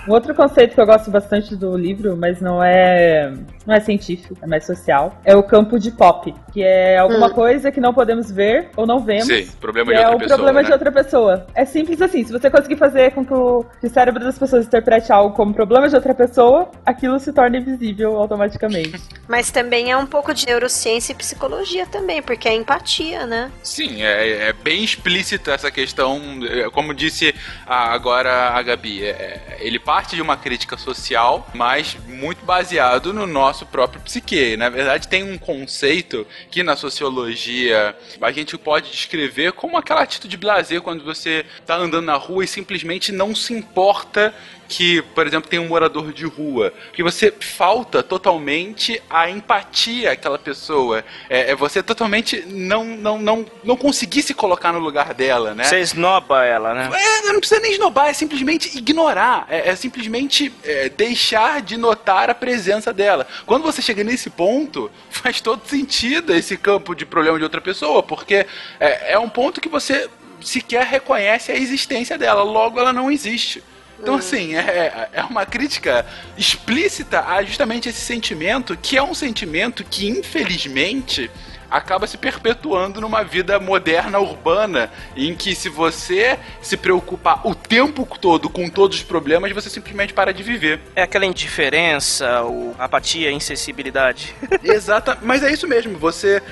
Um 0.09 0.13
outro 0.13 0.35
conceito 0.35 0.75
que 0.75 0.81
eu 0.81 0.87
gosto 0.87 1.11
bastante 1.11 1.57
do 1.57 1.77
livro, 1.77 2.17
mas 2.17 2.41
não 2.41 2.63
é 2.63 3.33
não 3.67 3.75
é 3.75 3.81
científico, 3.81 4.37
é 4.41 4.47
mais 4.47 4.65
social, 4.65 5.21
é 5.25 5.35
o 5.35 5.43
campo 5.43 5.77
de 5.81 5.91
pop, 5.91 6.33
que 6.53 6.63
é 6.63 6.97
alguma 6.99 7.27
Hum. 7.27 7.31
coisa 7.31 7.73
que 7.73 7.81
não 7.81 7.93
podemos 7.93 8.31
ver 8.31 8.69
ou 8.77 8.87
não 8.87 9.01
vemos. 9.01 9.27
Sim, 9.27 9.49
problema 9.61 9.91
que 9.91 9.97
de 9.97 10.03
é 10.03 10.07
outra 10.09 10.17
o 10.17 10.21
pessoa. 10.21 10.37
problema 10.39 10.61
né? 10.61 10.67
de 10.67 10.73
outra 10.73 10.93
pessoa. 10.93 11.47
É 11.55 11.65
simples 11.65 12.01
assim. 12.01 12.23
Se 12.25 12.31
você 12.33 12.49
conseguir 12.49 12.77
fazer 12.77 13.11
com 13.11 13.25
que 13.25 13.35
o, 13.35 13.65
que 13.81 13.87
o 13.89 13.91
cérebro 13.91 14.23
das 14.23 14.39
pessoas 14.39 14.65
interprete 14.67 15.11
algo 15.11 15.35
como 15.35 15.53
problema 15.53 15.89
de 15.89 15.97
outra 15.97 16.15
pessoa, 16.15 16.71
aquilo 16.85 17.19
se 17.19 17.33
torna 17.33 17.57
invisível 17.57 18.17
automaticamente. 18.17 19.03
Mas 19.27 19.51
também 19.51 19.91
é 19.91 19.97
um 19.97 20.07
pouco 20.07 20.33
de 20.33 20.47
neurociência 20.47 21.13
e 21.13 21.17
psicologia 21.17 21.85
também, 21.87 22.23
porque 22.23 22.47
é 22.49 22.55
empatia, 22.55 23.27
né? 23.27 23.51
Sim, 23.65 24.03
é, 24.05 24.51
é 24.51 24.53
bem 24.53 24.85
explícita 24.85 25.51
essa 25.53 25.71
questão. 25.73 26.21
é, 26.49 26.71
Como 26.71 26.95
disse 26.95 27.35
a- 27.67 27.93
agora 27.93 28.51
a 28.51 28.63
Gabi, 28.63 29.03
é- 29.05 29.09
é, 29.09 29.57
ele 29.59 29.81
passa 29.81 29.96
parte 29.97 30.15
de 30.15 30.21
uma 30.21 30.37
crítica 30.37 30.77
social, 30.77 31.49
mas 31.55 31.97
muito 32.07 32.45
baseado 32.45 33.15
no 33.15 33.27
nosso 33.27 33.65
próprio 33.65 33.99
psique. 34.03 34.55
Na 34.55 34.69
verdade, 34.69 35.09
tem 35.09 35.23
um 35.23 35.39
conceito 35.39 36.27
que 36.51 36.63
na 36.63 36.77
sociologia 36.77 37.97
a 38.21 38.31
gente 38.31 38.59
pode 38.59 38.91
descrever 38.91 39.53
como 39.53 39.79
aquela 39.79 40.03
atitude 40.03 40.33
de 40.33 40.37
blazer 40.37 40.83
quando 40.83 41.03
você 41.03 41.47
está 41.59 41.77
andando 41.77 42.05
na 42.05 42.17
rua 42.17 42.45
e 42.45 42.47
simplesmente 42.47 43.11
não 43.11 43.35
se 43.35 43.55
importa 43.55 44.35
que, 44.69 45.03
por 45.15 45.27
exemplo, 45.27 45.49
tem 45.49 45.59
um 45.59 45.69
morador 45.69 46.13
de 46.13 46.25
rua, 46.25 46.73
que 46.93 47.03
você 47.03 47.33
falta 47.33 48.03
totalmente 48.03 49.01
a 49.09 49.31
empatia 49.31 50.13
àquela 50.13 50.39
pessoa. 50.39 51.05
É, 51.29 51.53
é 51.53 51.55
você 51.55 51.83
totalmente 51.83 52.45
não, 52.47 52.85
não, 52.85 53.19
não, 53.19 53.47
não 53.65 53.77
conseguir 53.77 54.23
se 54.23 54.35
colocar 54.35 54.73
no 54.73 54.79
lugar 54.79 55.15
dela, 55.15 55.55
né? 55.55 55.65
Você 55.65 55.81
esnoba 55.81 56.45
ela, 56.45 56.75
né? 56.75 56.91
É, 56.93 57.33
não 57.33 57.41
precisa 57.41 57.61
nem 57.61 57.73
esnobar, 57.73 58.09
é 58.09 58.13
simplesmente 58.13 58.77
ignorar. 58.77 59.47
É, 59.49 59.71
é 59.71 59.77
simplesmente 59.77 60.53
é, 60.65 60.89
deixar 60.89 61.63
de 61.63 61.77
notar 61.77 62.31
a 62.31 62.35
presença 62.35 62.93
dela. 62.93 63.27
Quando 63.45 63.63
você 63.63 63.81
chega 63.81 64.03
nesse 64.03 64.31
ponto, 64.31 64.91
faz 65.11 65.41
todo 65.41 65.67
sentido 65.67 66.35
esse 66.35 66.57
campo 66.57 66.95
de 66.95 67.07
problema 67.07 67.39
de 67.39 67.45
outra 67.45 67.61
pessoa, 67.61 68.03
porque 68.03 68.47
é, 68.81 69.13
é 69.13 69.19
um 69.19 69.29
ponto 69.29 69.61
que 69.61 69.69
você 69.69 70.09
sequer 70.41 70.87
reconhece 70.87 71.51
a 71.51 71.57
existência 71.57 72.19
dela, 72.19 72.43
logo 72.43 72.79
ela 72.79 72.93
não 72.93 73.11
existe. 73.11 73.63
Então, 73.99 74.15
assim, 74.15 74.55
é, 74.55 75.09
é 75.13 75.23
uma 75.25 75.47
crítica 75.47 76.07
explícita 76.37 77.25
a 77.25 77.43
justamente 77.43 77.89
esse 77.89 78.01
sentimento, 78.01 78.77
que 78.77 78.97
é 78.97 79.03
um 79.03 79.15
sentimento 79.15 79.85
que, 79.85 80.09
infelizmente, 80.09 81.31
acaba 81.71 82.07
se 82.07 82.17
perpetuando 82.17 83.01
numa 83.01 83.23
vida 83.23 83.59
moderna, 83.59 84.19
urbana, 84.19 84.91
em 85.17 85.35
que 85.35 85.55
se 85.55 85.69
você 85.69 86.39
se 86.61 86.77
preocupar 86.77 87.47
o 87.47 87.55
tempo 87.55 88.07
todo 88.21 88.49
com 88.49 88.69
todos 88.69 88.99
os 88.99 89.03
problemas, 89.03 89.53
você 89.53 89.69
simplesmente 89.69 90.13
para 90.13 90.33
de 90.33 90.43
viver. 90.43 90.81
É 90.95 91.03
aquela 91.03 91.27
indiferença, 91.27 92.43
o 92.45 92.75
apatia, 92.79 93.31
insensibilidade. 93.31 94.35
Exata, 94.63 95.19
mas 95.23 95.43
é 95.43 95.53
isso 95.53 95.67
mesmo, 95.67 95.99
você 95.99 96.43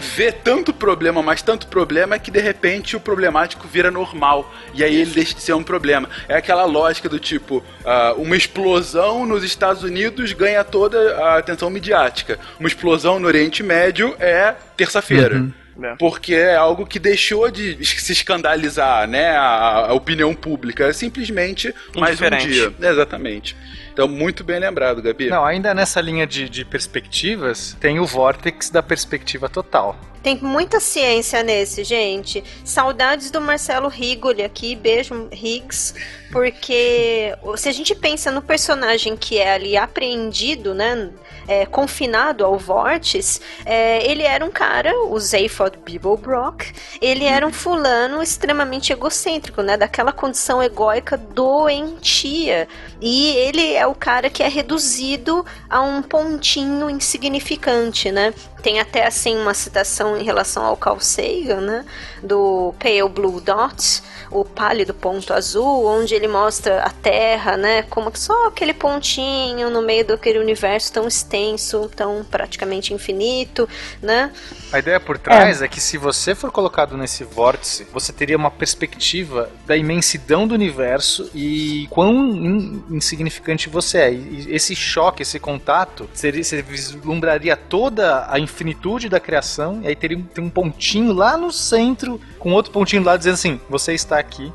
vê 0.00 0.32
tanto 0.32 0.72
problema, 0.72 1.22
mas 1.22 1.42
tanto 1.42 1.66
problema 1.66 2.18
que 2.18 2.30
de 2.30 2.40
repente 2.40 2.96
o 2.96 3.00
problemático 3.00 3.66
vira 3.66 3.90
normal 3.90 4.52
e 4.74 4.82
aí 4.84 4.96
ele 5.00 5.10
deixa 5.10 5.34
de 5.34 5.42
ser 5.42 5.52
um 5.54 5.62
problema. 5.62 6.08
É 6.28 6.36
aquela 6.36 6.64
lógica 6.64 7.08
do 7.08 7.18
tipo, 7.18 7.62
ah, 7.84 8.14
uma 8.16 8.36
explosão 8.36 9.26
nos 9.26 9.44
Estados 9.44 9.82
Unidos 9.82 10.32
ganha 10.32 10.64
toda 10.64 11.16
a 11.16 11.38
atenção 11.38 11.70
midiática. 11.70 12.38
Uma 12.58 12.68
explosão 12.68 13.18
no 13.18 13.26
Oriente 13.26 13.62
Médio 13.62 14.14
é 14.18 14.54
terça-feira. 14.76 15.36
Uhum. 15.36 15.52
É. 15.80 15.94
Porque 15.96 16.34
é 16.34 16.56
algo 16.56 16.84
que 16.84 16.98
deixou 16.98 17.48
de 17.50 17.84
se 17.84 18.12
escandalizar, 18.12 19.06
né? 19.06 19.30
A, 19.30 19.86
a 19.88 19.92
opinião 19.92 20.34
pública. 20.34 20.86
É 20.86 20.92
simplesmente 20.92 21.72
mais 21.96 22.20
um 22.20 22.30
dia. 22.30 22.72
Exatamente. 22.80 23.56
Então, 23.98 24.06
muito 24.06 24.44
bem 24.44 24.60
lembrado, 24.60 25.02
Gabi. 25.02 25.28
Não, 25.28 25.44
ainda 25.44 25.74
nessa 25.74 26.00
linha 26.00 26.24
de, 26.24 26.48
de 26.48 26.64
perspectivas, 26.64 27.76
tem 27.80 27.98
o 27.98 28.06
vórtex 28.06 28.70
da 28.70 28.80
perspectiva 28.80 29.48
total. 29.48 29.96
Tem 30.28 30.36
muita 30.42 30.78
ciência 30.78 31.42
nesse, 31.42 31.82
gente. 31.82 32.44
Saudades 32.62 33.30
do 33.30 33.40
Marcelo 33.40 33.88
Rigoli 33.88 34.42
aqui, 34.42 34.76
beijo, 34.76 35.26
Riggs. 35.32 35.94
Porque 36.30 37.34
se 37.56 37.66
a 37.66 37.72
gente 37.72 37.94
pensa 37.94 38.30
no 38.30 38.42
personagem 38.42 39.16
que 39.16 39.38
é 39.38 39.54
ali 39.54 39.74
apreendido, 39.74 40.74
né? 40.74 41.08
é, 41.48 41.64
confinado 41.64 42.44
ao 42.44 42.58
vórtice, 42.58 43.40
é, 43.64 44.08
ele 44.08 44.22
era 44.22 44.44
um 44.44 44.50
cara, 44.50 44.94
o 45.06 45.18
Zaphod 45.18 45.78
Beeblebrock, 45.78 46.72
ele 47.00 47.24
era 47.24 47.46
um 47.46 47.52
fulano 47.52 48.22
extremamente 48.22 48.92
egocêntrico, 48.92 49.62
né? 49.62 49.78
Daquela 49.78 50.12
condição 50.12 50.62
egóica 50.62 51.16
doentia. 51.16 52.68
E 53.00 53.30
ele 53.30 53.72
é 53.72 53.86
o 53.86 53.94
cara 53.94 54.28
que 54.28 54.42
é 54.42 54.48
reduzido 54.48 55.44
a 55.70 55.80
um 55.80 56.02
pontinho 56.02 56.90
insignificante, 56.90 58.12
né? 58.12 58.34
Tem 58.62 58.80
até 58.80 59.06
assim 59.06 59.36
uma 59.36 59.54
citação 59.54 60.16
em 60.16 60.24
relação 60.24 60.64
ao 60.64 60.76
Carl 60.76 61.00
Sagan, 61.00 61.60
né? 61.60 61.84
Do 62.22 62.74
Pale 62.78 63.08
Blue 63.08 63.40
Dot, 63.40 64.02
o 64.30 64.44
pálido 64.44 64.94
ponto 64.94 65.32
azul, 65.32 65.86
onde 65.86 66.14
ele 66.14 66.28
mostra 66.28 66.82
a 66.82 66.90
Terra, 66.90 67.56
né? 67.56 67.82
Como 67.82 68.10
só 68.14 68.46
aquele 68.46 68.74
pontinho 68.74 69.70
no 69.70 69.82
meio 69.82 70.04
daquele 70.04 70.38
universo 70.38 70.92
tão 70.92 71.06
extenso, 71.06 71.90
tão 71.94 72.24
praticamente 72.24 72.92
infinito, 72.92 73.68
né? 74.02 74.32
A 74.72 74.78
ideia 74.78 75.00
por 75.00 75.18
trás 75.18 75.62
é. 75.62 75.68
que 75.68 75.80
se 75.80 75.96
você 75.96 76.34
for 76.34 76.50
colocado 76.50 76.96
nesse 76.96 77.24
vórtice, 77.24 77.86
você 77.92 78.12
teria 78.12 78.36
uma 78.36 78.50
perspectiva 78.50 79.50
da 79.66 79.76
imensidão 79.76 80.46
do 80.46 80.54
universo 80.54 81.30
e 81.34 81.86
quão 81.90 82.12
in- 82.12 82.84
insignificante 82.90 83.68
você 83.68 83.98
é. 83.98 84.12
E 84.12 84.46
esse 84.50 84.74
choque, 84.76 85.22
esse 85.22 85.38
contato, 85.38 86.08
seria, 86.12 86.42
você 86.44 86.60
vislumbraria 86.62 87.56
toda 87.56 88.26
a 88.30 88.38
infinitude 88.38 89.08
da 89.08 89.20
criação 89.20 89.80
e 89.82 89.88
aí 89.88 89.96
teria 89.96 90.18
um, 90.18 90.22
tem 90.22 90.44
um 90.44 90.50
pontinho 90.50 91.12
lá 91.12 91.36
no 91.36 91.50
centro 91.52 92.20
com 92.38 92.52
outro 92.52 92.72
pontinho 92.72 93.02
lá 93.02 93.16
dizendo 93.16 93.34
assim, 93.34 93.60
você 93.68 93.94
está 93.94 94.17
aqui. 94.18 94.52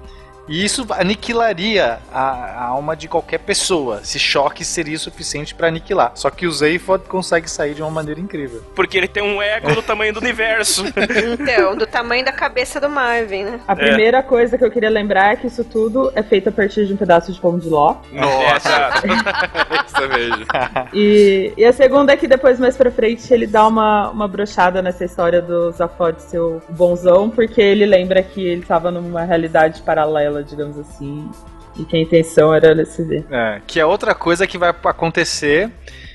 E 0.47 0.63
isso 0.63 0.85
aniquilaria 0.91 1.99
a, 2.11 2.21
a 2.21 2.65
alma 2.65 2.95
de 2.95 3.07
qualquer 3.07 3.39
pessoa. 3.39 3.99
Esse 4.03 4.19
choque 4.19 4.65
seria 4.65 4.97
suficiente 4.97 5.55
para 5.55 5.67
aniquilar. 5.67 6.11
Só 6.15 6.29
que 6.29 6.45
o 6.45 6.51
Zaphod 6.51 7.05
consegue 7.07 7.49
sair 7.49 7.73
de 7.73 7.81
uma 7.81 7.91
maneira 7.91 8.19
incrível. 8.19 8.61
Porque 8.75 8.97
ele 8.97 9.07
tem 9.07 9.23
um 9.23 9.41
ego 9.41 9.73
do 9.73 9.81
tamanho 9.81 10.13
do 10.13 10.19
universo. 10.19 10.83
Então, 11.33 11.75
do 11.75 11.85
tamanho 11.85 12.23
da 12.23 12.31
cabeça 12.31 12.79
do 12.79 12.89
Marvin, 12.89 13.43
né? 13.43 13.59
A 13.67 13.75
primeira 13.75 14.21
coisa 14.21 14.57
que 14.57 14.63
eu 14.63 14.71
queria 14.71 14.89
lembrar 14.89 15.33
é 15.33 15.35
que 15.35 15.47
isso 15.47 15.63
tudo 15.63 16.11
é 16.15 16.23
feito 16.23 16.49
a 16.49 16.51
partir 16.51 16.85
de 16.85 16.93
um 16.93 16.97
pedaço 16.97 17.31
de 17.31 17.39
pão 17.39 17.57
de 17.57 17.69
ló. 17.69 17.97
Nossa! 18.11 18.91
Isso 19.85 20.09
mesmo. 20.09 20.45
E, 20.93 21.53
e 21.57 21.65
a 21.65 21.73
segunda 21.73 22.13
é 22.13 22.17
que 22.17 22.27
depois, 22.27 22.59
mais 22.59 22.75
pra 22.75 22.91
frente, 22.91 23.33
ele 23.33 23.47
dá 23.47 23.67
uma, 23.67 24.09
uma 24.09 24.27
brochada 24.27 24.81
nessa 24.81 25.05
história 25.05 25.41
do 25.41 25.71
Zafod 25.71 26.21
ser 26.21 26.39
o 26.39 26.61
bonzão, 26.69 27.29
porque 27.29 27.61
ele 27.61 27.85
lembra 27.85 28.21
que 28.23 28.45
ele 28.45 28.63
tava 28.63 28.91
numa 28.91 29.23
realidade 29.23 29.81
paralela, 29.81 30.32
digamos 30.41 30.77
assim, 30.79 31.29
e 31.77 31.83
que 31.83 31.95
a 31.95 31.99
intenção 31.99 32.53
era 32.53 32.69
LSD. 32.71 33.25
É, 33.29 33.61
que 33.67 33.79
é 33.79 33.85
outra 33.85 34.15
coisa 34.15 34.47
que 34.47 34.57
vai 34.57 34.69
acontecer 34.69 35.69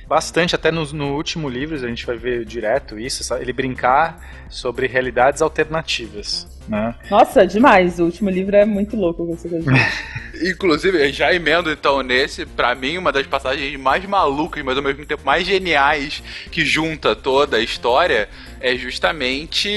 bastante, 0.08 0.54
até 0.54 0.70
no, 0.72 0.84
no 0.92 1.14
último 1.14 1.48
livro, 1.48 1.76
a 1.76 1.88
gente 1.88 2.06
vai 2.06 2.16
ver 2.16 2.44
direto 2.44 2.98
isso, 2.98 3.34
ele 3.34 3.52
brincar 3.52 4.18
sobre 4.48 4.86
realidades 4.86 5.42
alternativas. 5.42 6.57
Né? 6.68 6.94
Nossa, 7.10 7.46
demais. 7.46 7.98
O 7.98 8.04
último 8.04 8.28
livro 8.30 8.54
é 8.54 8.64
muito 8.64 8.96
louco 8.96 9.26
coisa. 9.26 9.58
Inclusive, 10.40 11.10
já 11.12 11.34
emendo 11.34 11.70
então 11.70 12.00
nesse, 12.02 12.46
pra 12.46 12.74
mim, 12.74 12.96
uma 12.96 13.10
das 13.10 13.26
passagens 13.26 13.78
mais 13.80 14.04
malucas, 14.04 14.62
mas 14.62 14.76
ao 14.76 14.82
mesmo 14.82 15.04
tempo 15.04 15.24
mais 15.24 15.44
geniais 15.46 16.22
que 16.52 16.64
junta 16.64 17.16
toda 17.16 17.56
a 17.56 17.60
história 17.60 18.28
é 18.60 18.76
justamente. 18.76 19.68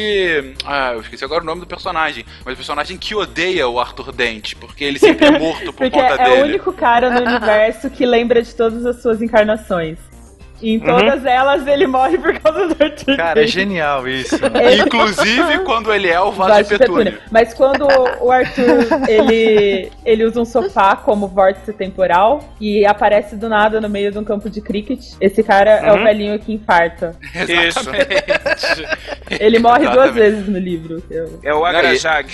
Ah, 0.64 0.92
eu 0.94 1.02
esqueci 1.02 1.24
agora 1.24 1.42
o 1.42 1.46
nome 1.46 1.62
do 1.62 1.68
personagem, 1.68 2.26
mas 2.46 2.54
o 2.54 2.58
personagem 2.58 2.98
que 2.98 3.16
odeia 3.16 3.68
o 3.68 3.80
Arthur 3.80 4.12
Dent, 4.12 4.54
porque 4.60 4.84
ele 4.84 5.00
sempre 5.00 5.26
é 5.26 5.40
morto 5.40 5.74
por 5.74 5.90
Porque 5.90 6.00
conta 6.00 6.22
é 6.22 6.28
o 6.28 6.32
dele. 6.36 6.44
único 6.44 6.74
cara 6.74 7.10
no 7.10 7.26
universo 7.28 7.90
que 7.90 8.06
lembra 8.06 8.42
de 8.44 8.54
todas 8.54 8.86
as 8.86 9.02
suas 9.02 9.22
encarnações. 9.22 9.98
E 10.62 10.74
em 10.76 10.78
Uhum. 10.80 10.86
todas 10.86 11.26
elas 11.26 11.66
ele 11.68 11.88
morre 11.88 12.18
por 12.18 12.38
causa 12.40 12.68
do 12.68 12.84
Arthur 12.84 13.18
Cara, 13.18 13.44
é 13.44 13.48
genial 13.48 14.08
isso. 14.08 14.36
né? 14.50 14.76
Inclusive 14.78 15.60
quando 15.66 15.92
ele 15.94 16.08
é 16.08 16.20
o 16.20 16.32
vaso, 16.32 16.50
Vaso 16.52 16.70
de 16.70 16.78
petúnia. 16.78 17.20
Mas 17.32 17.54
quando 17.54 17.88
o 18.20 18.32
Arthur 18.32 18.86
ele, 19.08 19.92
ele 20.06 20.24
usa 20.26 20.40
um 20.40 20.46
sofá 20.46 20.96
como 20.96 21.28
vórtice 21.28 21.74
temporal 21.74 22.44
e 22.60 22.86
aparece 22.86 23.36
do 23.36 23.50
nada 23.50 23.82
no 23.82 23.90
meio 23.90 24.12
de 24.12 24.20
um 24.20 24.24
campo 24.24 24.50
de 24.50 24.62
cricket, 24.62 25.00
esse 25.20 25.42
cara 25.44 25.72
é 25.72 25.92
o 25.92 25.96
Uhum. 25.98 26.04
velhinho 26.04 26.40
que 26.40 26.54
infarta. 26.54 27.16
Isso. 27.34 27.90
Ele 29.40 29.60
morre 29.60 29.80
duas 29.88 30.10
Exatamente. 30.10 30.14
vezes 30.20 30.48
no 30.48 30.60
livro. 30.60 31.04
Eu- 31.10 31.40
É 31.44 31.54
o 31.54 31.66
Agrajag. 31.66 32.28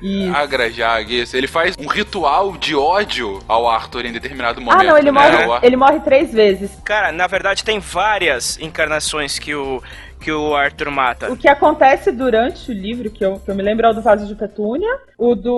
Isso. 0.00 0.34
Agrajag, 0.36 1.20
isso. 1.22 1.36
Ele 1.36 1.46
faz 1.46 1.76
um 1.78 1.86
ritual 1.86 2.56
de 2.56 2.74
ódio 2.74 3.40
ao 3.46 3.68
Arthur 3.68 4.06
em 4.06 4.12
determinado 4.12 4.60
Ah, 4.60 4.64
momento. 4.64 4.86
não, 4.88 4.98
ele 4.98 5.10
né? 5.10 5.46
morre, 5.46 5.66
ele 5.66 5.76
morre 5.76 6.00
três 6.00 6.32
vezes. 6.32 6.70
Cara, 6.84 7.12
na 7.12 7.26
verdade 7.26 7.64
tem 7.64 7.78
várias 7.78 8.58
encarnações 8.58 9.38
que 9.38 9.54
o, 9.54 9.82
que 10.20 10.32
o 10.32 10.54
Arthur 10.54 10.90
mata. 10.90 11.30
O 11.30 11.36
que 11.36 11.48
acontece 11.48 12.10
durante 12.10 12.70
o 12.70 12.74
livro, 12.74 13.10
que 13.10 13.24
eu, 13.24 13.38
que 13.38 13.50
eu 13.50 13.54
me 13.54 13.62
lembro, 13.62 13.86
é 13.86 13.90
o 13.90 13.92
do 13.94 14.00
vaso 14.02 14.26
de 14.26 14.34
petúnia, 14.34 14.90
o 15.16 15.34
do 15.34 15.52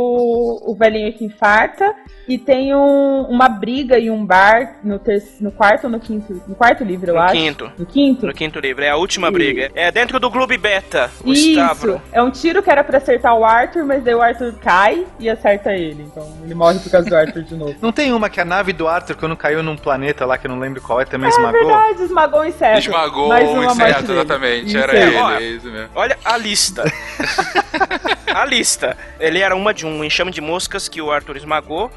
o 0.66 0.74
velhinho 0.78 1.12
que 1.12 1.24
infarta, 1.24 1.94
e 2.28 2.36
tem 2.36 2.74
um- 2.74 3.22
uma 3.28 3.48
briga 3.48 3.98
em 3.98 4.10
um 4.10 4.24
bar 4.26 4.76
no, 4.84 4.98
ter, 4.98 5.22
no 5.40 5.50
quarto 5.50 5.84
ou 5.84 5.90
no 5.90 5.98
quinto? 6.00 6.42
No 6.46 6.54
quarto 6.54 6.84
livro, 6.84 7.10
eu 7.10 7.14
No 7.14 7.20
acho. 7.20 7.32
quinto. 7.34 7.72
No 7.78 7.86
quinto? 7.86 8.26
No 8.26 8.34
quinto 8.34 8.58
livro, 8.60 8.84
é 8.84 8.90
a 8.90 8.96
última 8.96 9.28
Ih. 9.28 9.32
briga. 9.32 9.70
É 9.74 9.90
dentro 9.90 10.18
do 10.20 10.30
Clube 10.30 10.58
Beta, 10.58 11.10
o 11.24 11.32
Isso, 11.32 11.50
Stavro. 11.50 12.02
é 12.12 12.22
um 12.22 12.30
tiro 12.30 12.62
que 12.62 12.70
era 12.70 12.82
pra 12.84 12.98
acertar 12.98 13.34
o 13.34 13.44
Arthur, 13.44 13.84
mas 13.84 14.02
daí 14.04 14.14
o 14.14 14.20
Arthur 14.22 14.54
cai 14.60 15.06
e 15.18 15.30
acerta 15.30 15.72
ele. 15.72 16.02
Então 16.02 16.26
ele 16.44 16.54
morre 16.54 16.78
por 16.80 16.90
causa 16.90 17.08
do 17.08 17.16
Arthur 17.16 17.42
de 17.42 17.54
novo. 17.56 17.74
Não 17.80 17.92
tem 17.92 18.12
uma 18.12 18.28
que 18.28 18.40
a 18.40 18.44
nave 18.44 18.72
do 18.72 18.86
Arthur, 18.88 19.16
quando 19.16 19.36
caiu 19.36 19.62
num 19.62 19.76
planeta 19.76 20.26
lá 20.26 20.36
que 20.36 20.46
eu 20.46 20.50
não 20.50 20.58
lembro 20.58 20.80
qual 20.82 21.00
é, 21.00 21.04
também 21.04 21.28
É 21.28 21.30
esmagou? 21.32 21.52
verdade, 21.66 22.02
esmagou 22.02 22.40
o 22.40 22.44
inseto. 22.44 22.78
Esmagou 22.78 23.28
Mais 23.28 23.48
morte 23.48 23.72
inseto, 23.72 24.12
exatamente. 24.12 24.76
Era 24.76 24.96
ele, 24.96 25.16
Olha, 25.16 25.42
é 25.44 25.48
isso 25.48 25.66
mesmo. 25.70 25.88
Olha 25.94 26.18
a 26.24 26.36
lista. 26.36 26.84
a 28.34 28.44
lista. 28.44 28.96
Ele 29.20 29.38
era 29.46 29.56
uma 29.56 29.72
de 29.72 29.86
um 29.86 30.04
enxame 30.04 30.30
de 30.30 30.40
moscas 30.40 30.88
que 30.88 31.00
o 31.00 31.10
Arthur 31.10 31.36
esmagou. 31.36 31.90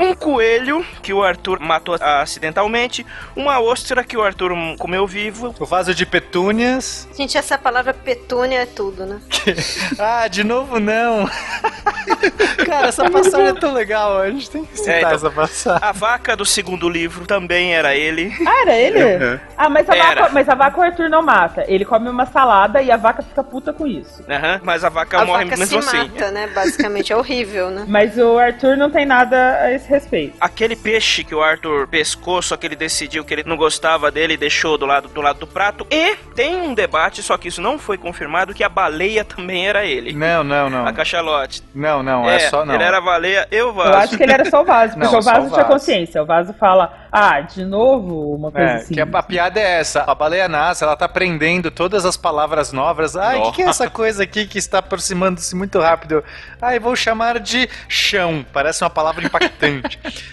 Um 0.00 0.14
coelho 0.14 0.84
que 1.02 1.12
o 1.12 1.22
Arthur 1.22 1.60
matou 1.60 1.94
acidentalmente, 2.00 3.06
uma 3.36 3.60
ostra 3.60 4.02
que 4.02 4.16
o 4.16 4.22
Arthur 4.22 4.52
comeu 4.78 5.06
vivo. 5.06 5.54
O 5.60 5.66
vaso 5.66 5.94
de 5.94 6.06
petúnias. 6.06 7.06
Gente, 7.14 7.36
essa 7.36 7.58
palavra 7.58 7.92
petúnia 7.92 8.60
é 8.62 8.66
tudo, 8.66 9.04
né? 9.04 9.20
ah, 9.98 10.26
de 10.26 10.42
novo 10.42 10.80
não. 10.80 11.28
Cara, 12.66 12.88
essa 12.88 13.08
passagem 13.10 13.48
é 13.48 13.52
tão 13.54 13.72
legal, 13.72 14.18
a 14.20 14.30
gente 14.30 14.50
tem 14.50 14.64
que 14.64 14.78
citar 14.78 14.94
É, 14.94 14.98
então, 15.00 15.12
essa 15.12 15.30
passagem. 15.30 15.80
A 15.82 15.92
vaca 15.92 16.36
do 16.36 16.44
segundo 16.44 16.88
livro 16.88 17.26
também 17.26 17.74
era 17.74 17.94
ele. 17.94 18.32
Ah, 18.46 18.62
era 18.62 18.74
ele? 18.76 19.02
Uhum. 19.04 19.40
Ah, 19.56 19.68
mas 19.68 19.88
a, 19.88 19.96
Era. 19.96 20.22
vaca, 20.22 20.28
mas 20.32 20.48
a 20.48 20.54
vaca 20.54 20.80
o 20.80 20.82
Arthur 20.82 21.08
não 21.10 21.22
mata. 21.22 21.64
Ele 21.68 21.84
come 21.84 22.08
uma 22.08 22.24
salada 22.26 22.80
e 22.80 22.90
a 22.90 22.96
vaca 22.96 23.22
fica 23.22 23.42
puta 23.44 23.72
com 23.72 23.86
isso. 23.86 24.24
Aham, 24.28 24.60
mas 24.62 24.84
a 24.84 24.88
vaca 24.88 25.18
A 25.20 25.24
morre 25.26 25.44
vaca 25.44 25.56
mesmo 25.56 25.82
se 25.82 25.88
assim. 25.88 26.08
mata, 26.08 26.30
né? 26.30 26.46
Basicamente, 26.54 27.12
é 27.12 27.16
horrível, 27.16 27.70
né? 27.70 27.84
Mas 27.86 28.16
o 28.16 28.38
Arthur 28.38 28.76
não 28.76 28.90
tem 28.90 29.04
nada 29.04 29.58
a 29.60 29.72
esse 29.72 29.89
respeito. 29.90 30.34
Aquele 30.40 30.76
peixe 30.76 31.24
que 31.24 31.34
o 31.34 31.42
Arthur 31.42 31.86
pescou, 31.88 32.40
só 32.40 32.56
que 32.56 32.66
ele 32.66 32.76
decidiu 32.76 33.24
que 33.24 33.34
ele 33.34 33.44
não 33.44 33.56
gostava 33.56 34.10
dele 34.10 34.34
e 34.34 34.36
deixou 34.36 34.78
do 34.78 34.86
lado, 34.86 35.08
do 35.08 35.20
lado 35.20 35.38
do 35.40 35.46
prato. 35.46 35.86
E 35.90 36.16
tem 36.34 36.56
um 36.62 36.74
debate, 36.74 37.22
só 37.22 37.36
que 37.36 37.48
isso 37.48 37.60
não 37.60 37.78
foi 37.78 37.98
confirmado, 37.98 38.54
que 38.54 38.64
a 38.64 38.68
baleia 38.68 39.24
também 39.24 39.68
era 39.68 39.84
ele. 39.84 40.12
Não, 40.12 40.42
não, 40.44 40.70
não. 40.70 40.86
A 40.86 40.92
cachalote. 40.92 41.62
Não, 41.74 42.02
não, 42.02 42.28
é, 42.28 42.38
só 42.50 42.64
não. 42.64 42.74
Ele 42.74 42.84
era 42.84 42.98
a 42.98 43.00
baleia, 43.00 43.46
eu 43.50 43.72
vaso. 43.72 43.90
Eu 43.90 43.96
acho 43.96 44.16
que 44.16 44.22
ele 44.22 44.32
era 44.32 44.48
só 44.48 44.62
o 44.62 44.64
vaso, 44.64 44.94
porque 44.98 45.06
Não, 45.12 45.18
o 45.18 45.22
vaso 45.22 45.50
tinha 45.52 45.64
consciência. 45.64 46.22
O 46.22 46.26
vaso 46.26 46.52
fala, 46.54 47.06
ah, 47.12 47.40
de 47.40 47.64
novo 47.64 48.34
uma 48.34 48.50
coisa 48.50 48.66
É, 48.70 48.74
assim. 48.76 48.94
que 48.94 49.00
a, 49.00 49.04
a 49.12 49.22
piada 49.22 49.60
é 49.60 49.80
essa. 49.80 50.02
A 50.02 50.14
baleia 50.14 50.48
nasce, 50.48 50.84
ela 50.84 50.96
tá 50.96 51.04
aprendendo 51.06 51.70
todas 51.70 52.04
as 52.04 52.16
palavras 52.16 52.72
novas. 52.72 53.16
Ai, 53.16 53.38
o 53.38 53.50
que, 53.50 53.56
que 53.56 53.62
é 53.62 53.66
essa 53.66 53.88
coisa 53.90 54.22
aqui 54.22 54.46
que 54.46 54.58
está 54.58 54.78
aproximando-se 54.78 55.54
muito 55.56 55.78
rápido? 55.80 56.22
Ai, 56.60 56.78
vou 56.78 56.94
chamar 56.94 57.38
de 57.40 57.68
chão. 57.88 58.44
Parece 58.52 58.82
uma 58.84 58.90
palavra 58.90 59.24
impactante. 59.24 59.79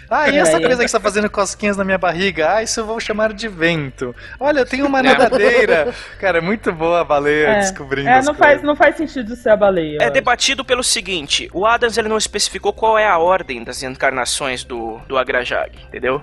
Ah, 0.10 0.30
e 0.30 0.38
essa 0.38 0.58
É, 0.58 0.62
coisa 0.62 0.78
que 0.78 0.86
está 0.86 1.00
fazendo 1.00 1.30
cosquinhas 1.30 1.76
na 1.78 1.84
minha 1.84 1.98
barriga? 1.98 2.54
Ah, 2.56 2.64
isso 2.64 2.80
eu 2.80 2.86
vou 2.86 3.00
chamar 3.00 3.34
de 3.34 3.48
vento. 3.48 4.16
Olha, 4.40 4.60
eu 4.60 4.66
tenho 4.66 4.86
uma 4.86 5.02
nadadeira. 5.04 5.94
Cara, 6.20 6.38
é 6.38 6.42
muito 6.42 6.72
boa 6.72 7.02
a 7.02 7.04
baleia 7.04 7.48
É. 7.48 7.60
descobrindo 7.60 8.08
É, 8.10 8.16
não 8.18 8.34
coisas. 8.34 8.38
faz, 8.38 8.64
não 8.64 8.76
faz 8.76 8.96
sentido 8.98 9.36
ser 9.36 9.50
a 9.50 9.56
baleia. 9.58 9.98
É 10.02 10.10
debatido 10.10 10.64
pelo 10.64 10.84
seguinte, 10.84 11.50
o 11.54 11.66
Adams 11.66 11.98
ele 11.98 12.08
não 12.08 12.18
especificou 12.18 12.72
qual 12.74 12.98
é 12.98 13.08
a 13.08 13.18
ordem 13.18 13.64
das 13.64 13.84
encarnações 13.84 14.64
do, 14.64 14.98
do 15.08 15.18
Agrajag, 15.18 15.72
entendeu? 15.88 16.22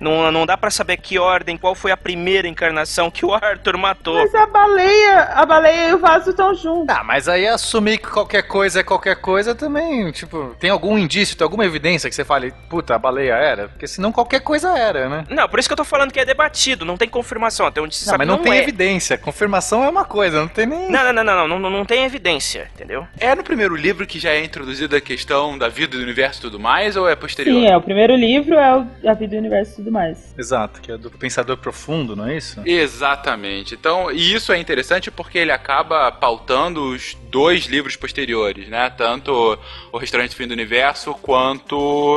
Não, 0.00 0.30
não 0.32 0.46
dá 0.46 0.56
pra 0.56 0.70
saber 0.70 0.96
que 0.96 1.18
ordem, 1.18 1.56
qual 1.56 1.74
foi 1.74 1.90
a 1.90 1.96
primeira 1.96 2.46
encarnação 2.48 3.10
que 3.10 3.24
o 3.24 3.32
Arthur 3.34 3.76
matou. 3.76 4.14
Mas 4.16 4.34
a 4.34 4.46
baleia, 4.46 5.20
a 5.34 5.46
baleia 5.46 5.90
e 5.90 5.94
o 5.94 5.98
vaso 5.98 6.30
estão 6.30 6.54
juntos. 6.54 6.86
Ah, 6.88 7.02
mas 7.04 7.28
aí 7.28 7.46
assumir 7.46 7.98
que 7.98 8.08
qualquer 8.08 8.42
coisa 8.42 8.80
é 8.80 8.82
qualquer 8.82 9.16
coisa 9.16 9.54
também, 9.54 10.10
tipo, 10.12 10.54
tem 10.58 10.70
algum 10.70 10.96
indício, 10.98 11.36
tem 11.36 11.44
alguma 11.44 11.64
evidência 11.64 12.08
que 12.08 12.14
você 12.16 12.24
fale, 12.26 12.52
puta, 12.68 12.94
a 12.94 12.98
baleia 12.98 13.34
era? 13.34 13.68
Porque 13.68 13.86
senão 13.86 14.12
qualquer 14.12 14.40
coisa 14.40 14.76
era, 14.76 15.08
né? 15.08 15.24
Não, 15.30 15.48
por 15.48 15.58
isso 15.58 15.68
que 15.68 15.72
eu 15.72 15.76
tô 15.76 15.84
falando 15.84 16.12
que 16.12 16.20
é 16.20 16.24
debatido, 16.24 16.84
não 16.84 16.96
tem 16.96 17.08
confirmação, 17.08 17.66
até 17.66 17.80
onde 17.80 17.94
se 17.94 18.04
Não, 18.04 18.10
sabe 18.10 18.18
mas 18.18 18.28
não, 18.28 18.36
não 18.36 18.42
tem 18.42 18.52
é. 18.52 18.62
evidência. 18.62 19.16
Confirmação 19.16 19.84
é 19.84 19.88
uma 19.88 20.04
coisa, 20.04 20.40
não 20.40 20.48
tem 20.48 20.66
nem. 20.66 20.90
Não, 20.90 21.12
não, 21.12 21.24
não, 21.24 21.24
não, 21.24 21.48
não, 21.48 21.58
não, 21.58 21.70
não 21.70 21.84
tem 21.84 22.04
evidência, 22.04 22.70
entendeu? 22.74 23.06
É 23.18 23.34
no 23.34 23.42
primeiro 23.42 23.74
livro 23.76 24.06
que 24.06 24.18
já 24.18 24.30
é 24.30 24.44
introduzida 24.44 24.96
a 24.96 25.00
questão 25.00 25.56
da 25.56 25.68
vida 25.68 25.96
do 25.96 26.02
universo 26.02 26.40
e 26.40 26.42
tudo 26.42 26.58
mais, 26.58 26.96
ou 26.96 27.08
é 27.08 27.14
posterior? 27.14 27.60
Sim, 27.60 27.68
é. 27.68 27.76
O 27.76 27.80
primeiro 27.82 28.14
livro 28.14 28.54
é 28.56 28.76
o, 28.76 28.86
a 29.08 29.14
vida 29.14 29.36
do 29.36 29.38
universo 29.38 29.72
e 29.72 29.76
tudo 29.76 29.92
mais. 29.92 30.34
Exato, 30.36 30.80
que 30.80 30.90
é 30.90 30.98
do 30.98 31.10
pensador 31.10 31.56
profundo, 31.56 32.16
não 32.16 32.26
é 32.26 32.36
isso? 32.36 32.60
Exatamente. 32.64 33.74
Então, 33.74 34.10
e 34.10 34.34
isso 34.34 34.52
é 34.52 34.58
interessante 34.58 35.10
porque 35.10 35.38
ele 35.38 35.52
acaba 35.52 36.10
pautando 36.10 36.90
os 36.90 37.16
dois 37.30 37.66
livros 37.66 37.96
posteriores, 37.96 38.68
né? 38.68 38.90
Tanto 38.90 39.58
O 39.92 39.98
Restaurante 39.98 40.30
do 40.30 40.36
Fim 40.36 40.46
do 40.46 40.52
Universo 40.52 41.14
quanto 41.14 42.15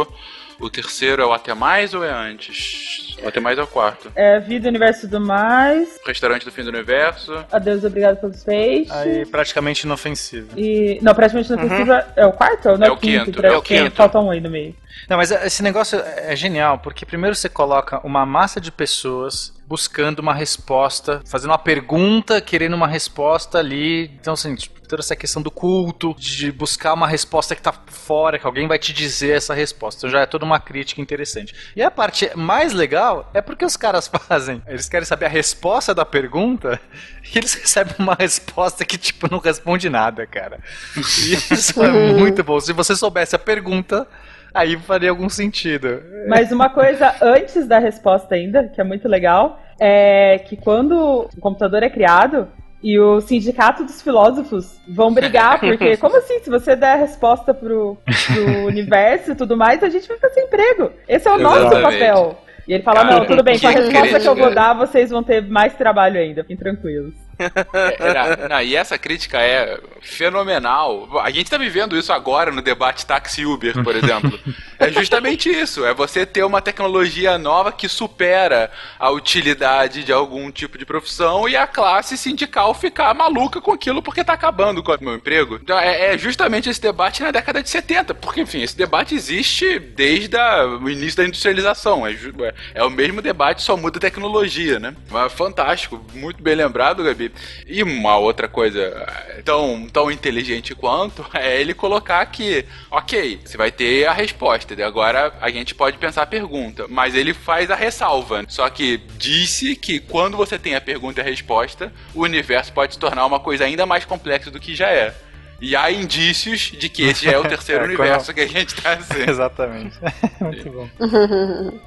o 0.60 0.70
terceiro 0.70 1.22
é 1.22 1.26
o 1.26 1.32
Até 1.34 1.54
Mais 1.54 1.94
ou 1.94 2.04
é 2.04 2.12
antes? 2.12 3.16
O 3.24 3.28
Até 3.28 3.40
Mais 3.40 3.58
é 3.58 3.64
o 3.64 3.68
quarto. 3.68 4.12
É 4.16 4.40
vida, 4.40 4.68
universo 4.70 5.06
e 5.06 5.10
tudo 5.10 5.20
mais. 5.26 5.98
O 6.04 6.08
Restaurante 6.08 6.46
do 6.46 6.52
Fim 6.52 6.64
do 6.64 6.70
Universo. 6.70 7.34
Adeus, 7.52 7.84
obrigado 7.84 8.18
pelos 8.20 8.44
peixes. 8.44 8.92
Aí 8.92 9.26
praticamente 9.26 9.86
inofensivo. 9.86 10.58
E. 10.60 11.00
Não, 11.02 11.14
praticamente 11.16 11.50
não 11.52 11.64
Uhum. 11.64 12.02
É 12.16 12.26
o 12.26 12.32
quarto 12.34 12.70
ou 12.70 12.78
não 12.78 12.88
É 12.88 12.92
o 12.92 12.98
quinto, 12.98 13.32
pra- 13.32 13.50
é 13.54 13.58
o 13.58 13.62
quinto. 13.62 13.96
Falta 13.96 14.20
um 14.20 14.32
aí 14.32 14.40
no 14.42 14.50
meio. 14.50 14.76
Não, 15.10 15.18
mas 15.18 15.32
esse 15.32 15.64
negócio 15.64 16.00
é 16.18 16.36
genial, 16.36 16.80
porque 16.80 17.06
primeiro 17.06 17.36
você 17.36 17.48
coloca 17.50 18.00
uma 18.06 18.26
massa 18.26 18.60
de 18.60 18.72
pessoas 18.72 19.54
buscando 19.70 20.18
uma 20.18 20.34
resposta, 20.34 21.22
fazendo 21.28 21.52
uma 21.52 21.58
pergunta, 21.60 22.42
querendo 22.42 22.74
uma 22.74 22.88
resposta 22.88 23.60
ali. 23.60 24.06
Então, 24.20 24.34
assim, 24.34 24.56
tipo, 24.56 24.82
toda 24.82 25.04
essa 25.04 25.16
questão 25.16 25.44
do 25.44 25.52
culto, 25.52 26.16
de 26.18 26.52
buscar 26.52 26.96
uma 26.96 27.08
resposta 27.08 27.56
que 27.56 27.62
tá 27.62 27.72
fora, 27.86 28.40
que 28.40 28.48
alguém 28.48 28.68
vai 28.68 28.80
te 28.80 28.92
dizer 28.92 29.38
essa 29.38 29.54
resposta. 29.54 30.00
Então 30.00 30.10
já 30.10 30.22
é 30.22 30.26
toda 30.26 30.44
uma 30.44 30.60
crítica 30.60 31.00
interessante. 31.00 31.54
E 31.76 31.84
a 31.84 31.92
parte 31.92 32.36
mais 32.36 32.74
legal 32.74 33.30
é 33.32 33.42
porque 33.42 33.64
os 33.64 33.78
caras 33.78 34.08
fazem. 34.28 34.62
Eles 34.66 34.90
querem 34.90 35.06
saber 35.06 35.28
a 35.28 35.30
resposta 35.30 35.94
da 35.94 36.04
pergunta 36.04 36.82
e 37.24 37.38
eles 37.38 37.54
recebem 37.62 37.94
uma 38.00 38.16
resposta 38.16 38.84
que, 38.84 38.98
tipo, 38.98 39.30
não 39.30 39.38
responde 39.38 39.88
nada, 39.88 40.26
cara. 40.26 40.60
E 40.98 41.54
isso 41.54 41.84
é 41.84 41.92
muito 42.18 42.44
bom. 42.44 42.60
Se 42.60 42.74
você 42.74 42.96
soubesse 42.96 43.36
a 43.36 43.40
pergunta. 43.40 44.08
Aí 44.54 44.78
faria 44.78 45.10
algum 45.10 45.30
sentido. 45.30 46.02
Mas 46.28 46.52
uma 46.52 46.70
coisa 46.70 47.16
antes 47.22 47.68
da 47.68 47.80
resposta 47.80 48.36
ainda, 48.36 48.68
que 48.68 48.82
é 48.82 48.84
muito 48.84 49.08
legal, 49.08 49.60
é 49.80 50.40
que 50.40 50.58
quando 50.58 51.30
o 51.34 51.42
computador 51.42 51.84
é 51.84 51.90
criado 51.90 52.48
e 52.82 52.98
o 53.00 53.20
sindicato 53.20 53.84
dos 53.84 54.02
filósofos 54.02 54.80
vão 54.88 55.14
brigar, 55.14 55.60
porque 55.60 55.96
como 55.98 56.18
assim, 56.18 56.40
se 56.40 56.50
você 56.50 56.76
der 56.76 56.94
a 56.94 56.96
resposta 56.96 57.54
pro, 57.54 57.98
pro 58.06 58.66
universo 58.68 59.32
e 59.32 59.36
tudo 59.36 59.58
mais, 59.58 59.84
a 59.84 59.90
gente 59.90 60.08
vai 60.08 60.18
ficar 60.18 60.30
sem 60.30 60.46
emprego. 60.46 60.92
Esse 61.08 61.28
é 61.28 61.32
o 61.32 61.38
nosso 61.38 61.68
Exatamente. 61.68 62.00
papel. 62.00 62.40
E 62.68 62.74
ele 62.74 62.84
fala, 62.84 63.02
Cara, 63.02 63.16
não, 63.16 63.26
tudo 63.26 63.44
bem, 63.44 63.60
com 63.60 63.68
a 63.68 63.72
resposta 63.72 64.20
que 64.20 64.28
eu 64.28 64.36
vou 64.36 64.54
dar, 64.54 64.74
vocês 64.74 65.10
vão 65.10 65.24
ter 65.24 65.42
mais 65.48 65.74
trabalho 65.74 66.20
ainda, 66.20 66.44
fiquem 66.44 66.58
tranquilos. 66.58 67.14
É, 67.40 68.48
não, 68.50 68.62
e 68.62 68.76
essa 68.76 68.98
crítica 68.98 69.40
é 69.40 69.80
fenomenal. 70.02 71.20
A 71.22 71.30
gente 71.32 71.50
tá 71.50 71.58
vivendo 71.58 71.98
isso 71.98 72.12
agora 72.12 72.52
no 72.52 72.62
debate 72.62 73.06
táxi 73.06 73.46
Uber, 73.46 73.82
por 73.84 73.96
exemplo. 73.96 74.40
É 74.78 74.92
justamente 74.92 75.50
isso. 75.50 75.86
É 75.86 75.94
você 75.94 76.26
ter 76.26 76.44
uma 76.44 76.62
tecnologia 76.62 77.38
nova 77.38 77.72
que 77.72 77.88
supera 77.90 78.72
a 78.98 79.10
utilidade 79.12 80.04
de 80.04 80.12
algum 80.12 80.52
tipo 80.52 80.78
de 80.78 80.86
profissão 80.86 81.48
e 81.48 81.56
a 81.56 81.66
classe 81.68 82.18
sindical 82.18 82.74
ficar 82.74 83.14
maluca 83.14 83.60
com 83.62 83.72
aquilo 83.72 84.02
porque 84.02 84.24
tá 84.24 84.34
acabando 84.34 84.84
com 84.84 84.92
o 84.94 84.98
meu 85.02 85.16
emprego. 85.16 85.56
Então 85.62 85.78
é, 85.78 86.14
é 86.14 86.18
justamente 86.18 86.70
esse 86.70 86.82
debate 86.82 87.22
na 87.24 87.32
década 87.32 87.62
de 87.64 87.70
70. 87.70 88.14
Porque, 88.14 88.42
enfim, 88.42 88.62
esse 88.62 88.76
debate 88.78 89.16
existe 89.16 89.80
desde 89.80 90.36
a- 90.38 90.66
o 90.66 90.90
início 90.90 91.18
da 91.18 91.26
industrialização. 91.26 92.06
É, 92.08 92.12
é- 92.14 92.54
é 92.76 92.84
o 92.84 92.90
mesmo 92.90 93.22
debate, 93.22 93.62
só 93.62 93.76
muda 93.78 93.98
a 93.98 94.02
tecnologia, 94.02 94.80
né? 94.80 94.96
Mas 95.10 95.32
fantástico, 95.34 96.04
muito 96.14 96.42
bem 96.42 96.56
lembrado, 96.56 97.04
Gabi. 97.04 97.29
E 97.68 97.84
uma 97.84 98.18
outra 98.18 98.48
coisa 98.48 98.80
eh, 98.80 99.42
tão, 99.44 99.88
tão 99.92 100.12
inteligente 100.12 100.76
quanto 100.76 101.26
é 101.34 101.60
ele 101.60 101.74
colocar 101.74 102.26
que, 102.28 102.66
ok, 102.92 103.40
você 103.44 103.58
vai 103.58 103.72
ter 103.72 104.06
a 104.06 104.14
resposta, 104.14 104.76
agora 104.86 105.34
a 105.42 105.50
gente 105.50 105.76
pode 105.76 105.98
pensar 105.98 106.24
a 106.24 106.28
pergunta, 106.28 106.86
mas 106.88 107.16
ele 107.16 107.34
faz 107.34 107.72
a 107.72 107.76
ressalva. 107.76 108.44
Só 108.48 108.70
que 108.70 108.98
disse 109.18 109.76
que 109.76 110.00
quando 110.00 110.38
você 110.38 110.58
tem 110.58 110.76
a 110.76 110.82
pergunta 110.82 111.20
e 111.20 111.24
a 111.24 111.26
resposta, 111.26 111.92
o 112.14 112.22
universo 112.22 112.72
pode 112.74 112.94
se 112.94 113.00
tornar 113.00 113.26
uma 113.26 113.40
coisa 113.40 113.66
ainda 113.66 113.86
mais 113.86 114.06
complexa 114.06 114.52
do 114.52 114.60
que 114.60 114.76
já 114.76 114.90
é. 114.90 115.14
E 115.62 115.76
há 115.76 115.92
indícios 115.92 116.72
de 116.78 116.90
que 116.90 117.04
esse 117.04 117.26
já 117.26 117.34
é 117.34 117.38
o 117.38 117.44
terceiro 117.44 117.84
É, 117.84 117.88
universo 117.88 118.34
que 118.34 118.42
a 118.42 118.48
gente 118.48 118.76
tá 118.76 118.94
assim. 119.00 119.30
Exatamente. 119.30 119.98
Muito 120.40 120.70
bom. 120.70 120.90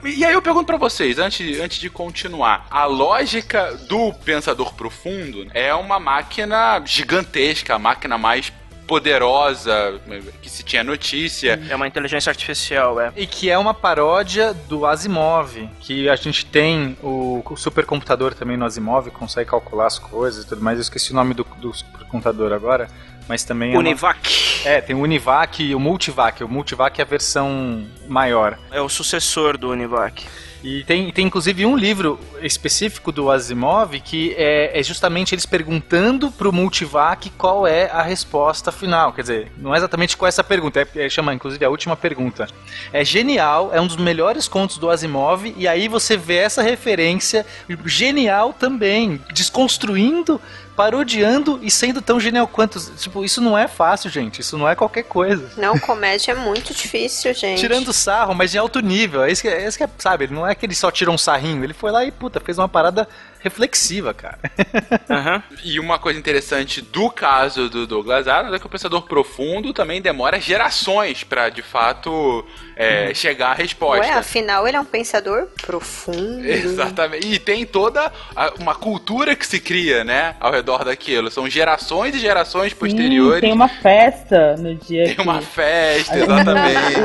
E 0.04 0.24
aí 0.24 0.32
eu 0.32 0.42
pergunto 0.42 0.66
pra 0.66 0.76
vocês, 0.76 1.18
antes, 1.18 1.60
antes 1.60 1.78
de 1.78 1.90
continuar, 1.90 2.66
a 2.70 2.84
lógica 2.84 3.74
do 3.88 4.12
pensador 4.12 4.74
profundo 4.74 5.46
é 5.54 5.74
uma 5.74 5.98
máquina 5.98 6.82
gigantesca, 6.84 7.74
a 7.74 7.78
máquina 7.78 8.18
mais 8.18 8.52
poderosa 8.86 10.00
que 10.42 10.50
se 10.50 10.62
tinha 10.62 10.84
notícia. 10.84 11.58
É 11.68 11.74
uma 11.74 11.86
inteligência 11.86 12.30
artificial, 12.30 13.00
é. 13.00 13.12
E 13.16 13.26
que 13.26 13.48
é 13.48 13.56
uma 13.56 13.72
paródia 13.72 14.52
do 14.52 14.84
Asimov, 14.84 15.68
que 15.80 16.08
a 16.08 16.16
gente 16.16 16.44
tem 16.44 16.96
o, 17.02 17.42
o 17.48 17.56
supercomputador 17.56 18.34
também 18.34 18.56
no 18.56 18.64
Asimov, 18.64 19.10
consegue 19.10 19.50
calcular 19.50 19.86
as 19.86 19.98
coisas 19.98 20.44
e 20.44 20.46
tudo 20.48 20.62
mais. 20.62 20.78
Eu 20.78 20.82
esqueci 20.82 21.12
o 21.12 21.14
nome 21.14 21.32
do, 21.32 21.46
do 21.58 21.72
supercomputador 21.72 22.52
agora, 22.52 22.88
mas 23.28 23.44
também 23.44 23.70
é 23.70 23.72
uma- 23.74 23.80
Univac 23.80 24.62
É, 24.64 24.80
tem 24.80 24.94
o 24.94 25.00
Univac 25.00 25.62
e 25.62 25.74
o 25.74 25.80
Multivac. 25.80 26.42
O 26.44 26.48
Multivac 26.48 27.00
é 27.00 27.02
a 27.04 27.06
versão 27.06 27.84
maior. 28.08 28.58
é 28.70 28.80
o 28.80 28.88
sucessor 28.88 29.56
do 29.58 29.70
Univac. 29.70 30.24
E 30.64 30.84
tem, 30.84 31.10
tem 31.10 31.26
inclusive 31.26 31.66
um 31.66 31.76
livro 31.76 32.20
específico 32.40 33.10
do 33.10 33.32
Asimov 33.32 33.98
que 33.98 34.32
é, 34.38 34.78
é 34.78 34.82
justamente 34.84 35.34
eles 35.34 35.44
perguntando 35.44 36.30
pro 36.30 36.52
Multivac 36.52 37.28
qual 37.30 37.66
é 37.66 37.90
a 37.90 38.00
resposta 38.00 38.70
final. 38.70 39.12
Quer 39.12 39.22
dizer, 39.22 39.52
não 39.58 39.74
é 39.74 39.78
exatamente 39.78 40.16
qual 40.16 40.28
é 40.28 40.28
essa 40.28 40.44
pergunta, 40.44 40.80
é, 40.80 41.06
é 41.06 41.08
chama 41.10 41.34
inclusive 41.34 41.64
a 41.64 41.68
última 41.68 41.96
pergunta. 41.96 42.46
É 42.92 43.04
genial, 43.04 43.70
é 43.74 43.80
um 43.80 43.88
dos 43.88 43.96
melhores 43.96 44.46
contos 44.46 44.78
do 44.78 44.88
Asimov, 44.88 45.52
e 45.56 45.66
aí 45.66 45.88
você 45.88 46.16
vê 46.16 46.36
essa 46.36 46.62
referência 46.62 47.44
genial 47.84 48.52
também, 48.52 49.20
desconstruindo 49.32 50.40
parodiando 50.76 51.58
e 51.62 51.70
sendo 51.70 52.00
tão 52.00 52.18
genial 52.18 52.46
quanto. 52.48 52.80
Tipo, 52.96 53.24
isso 53.24 53.40
não 53.40 53.56
é 53.56 53.68
fácil, 53.68 54.10
gente. 54.10 54.40
Isso 54.40 54.56
não 54.56 54.68
é 54.68 54.74
qualquer 54.74 55.04
coisa. 55.04 55.50
Não, 55.56 55.78
comédia 55.78 56.32
é 56.32 56.34
muito 56.34 56.74
difícil, 56.74 57.32
gente. 57.34 57.60
Tirando 57.60 57.92
sarro, 57.92 58.34
mas 58.34 58.50
de 58.50 58.58
alto 58.58 58.80
nível. 58.80 59.22
É 59.22 59.30
isso 59.30 59.42
que, 59.42 59.48
é 59.48 59.66
isso 59.66 59.76
que 59.76 59.84
é, 59.84 59.90
sabe? 59.98 60.28
Não 60.28 60.46
é 60.46 60.54
que 60.54 60.66
ele 60.66 60.74
só 60.74 60.90
tirou 60.90 61.14
um 61.14 61.18
sarrinho. 61.18 61.62
Ele 61.62 61.74
foi 61.74 61.90
lá 61.90 62.04
e, 62.04 62.10
puta, 62.10 62.40
fez 62.40 62.58
uma 62.58 62.68
parada 62.68 63.08
reflexiva, 63.42 64.12
cara. 64.14 64.38
Aham. 65.08 65.42
E 65.64 65.78
uma 65.80 65.98
coisa 65.98 66.18
interessante 66.18 66.80
do 66.80 67.10
caso 67.10 67.68
do 67.68 67.86
Douglas 67.86 68.28
Adams 68.28 68.54
é 68.54 68.58
que 68.58 68.66
o 68.66 68.68
pensador 68.68 69.02
profundo 69.02 69.72
também 69.72 70.00
demora 70.00 70.40
gerações 70.40 71.24
pra, 71.24 71.48
de 71.48 71.62
fato, 71.62 72.44
é, 72.76 73.12
chegar 73.14 73.50
à 73.50 73.54
resposta. 73.54 74.04
Ué, 74.06 74.12
afinal, 74.12 74.66
ele 74.66 74.76
é 74.76 74.80
um 74.80 74.84
pensador 74.84 75.46
profundo. 75.62 76.44
Exatamente. 76.46 77.26
E 77.26 77.38
tem 77.38 77.64
toda 77.66 78.12
a- 78.34 78.52
uma 78.58 78.74
cultura 78.74 79.34
que 79.36 79.46
se 79.46 79.60
cria, 79.60 80.04
né, 80.04 80.36
ao 80.40 80.52
redor 80.52 80.84
daquilo. 80.84 81.30
São 81.30 81.48
gerações 81.48 82.14
e 82.14 82.18
gerações 82.18 82.72
posteriores. 82.74 83.36
Sim, 83.36 83.40
tem 83.40 83.52
uma 83.52 83.68
festa 83.68 84.56
no 84.56 84.74
dia 84.76 85.04
Tem 85.04 85.14
que... 85.16 85.20
uma 85.20 85.40
festa, 85.40 86.16
exatamente. 86.18 87.00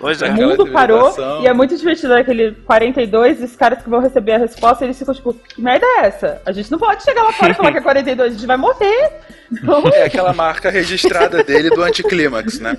O, 0.00 0.08
é. 0.10 0.12
Aquela 0.14 0.48
mundo 0.50 0.66
parou 0.72 1.14
e 1.42 1.46
é 1.46 1.52
muito 1.52 1.76
divertido 1.76 2.14
aquele 2.14 2.52
42 2.64 3.40
e 3.40 3.44
os 3.44 3.56
caras 3.56 3.82
que 3.82 3.88
vão 3.88 4.00
receber 4.00 4.32
a 4.32 4.38
resposta 4.38 4.84
eles 4.84 4.98
ficam 4.98 5.14
tipo, 5.14 5.34
que 5.34 5.60
merda 5.60 5.79
é 5.84 6.06
essa? 6.06 6.40
A 6.46 6.52
gente 6.52 6.70
não 6.70 6.78
pode 6.78 7.02
chegar 7.02 7.22
lá 7.22 7.32
fora 7.32 7.52
e 7.52 7.54
falar 7.54 7.72
que 7.72 7.78
é 7.78 7.82
42, 7.82 8.28
a 8.32 8.36
gente 8.36 8.46
vai 8.46 8.56
morrer. 8.56 9.10
É 9.94 10.04
aquela 10.04 10.32
marca 10.32 10.70
registrada 10.70 11.42
dele 11.42 11.70
do 11.70 11.82
anticlímax, 11.82 12.60
né? 12.60 12.76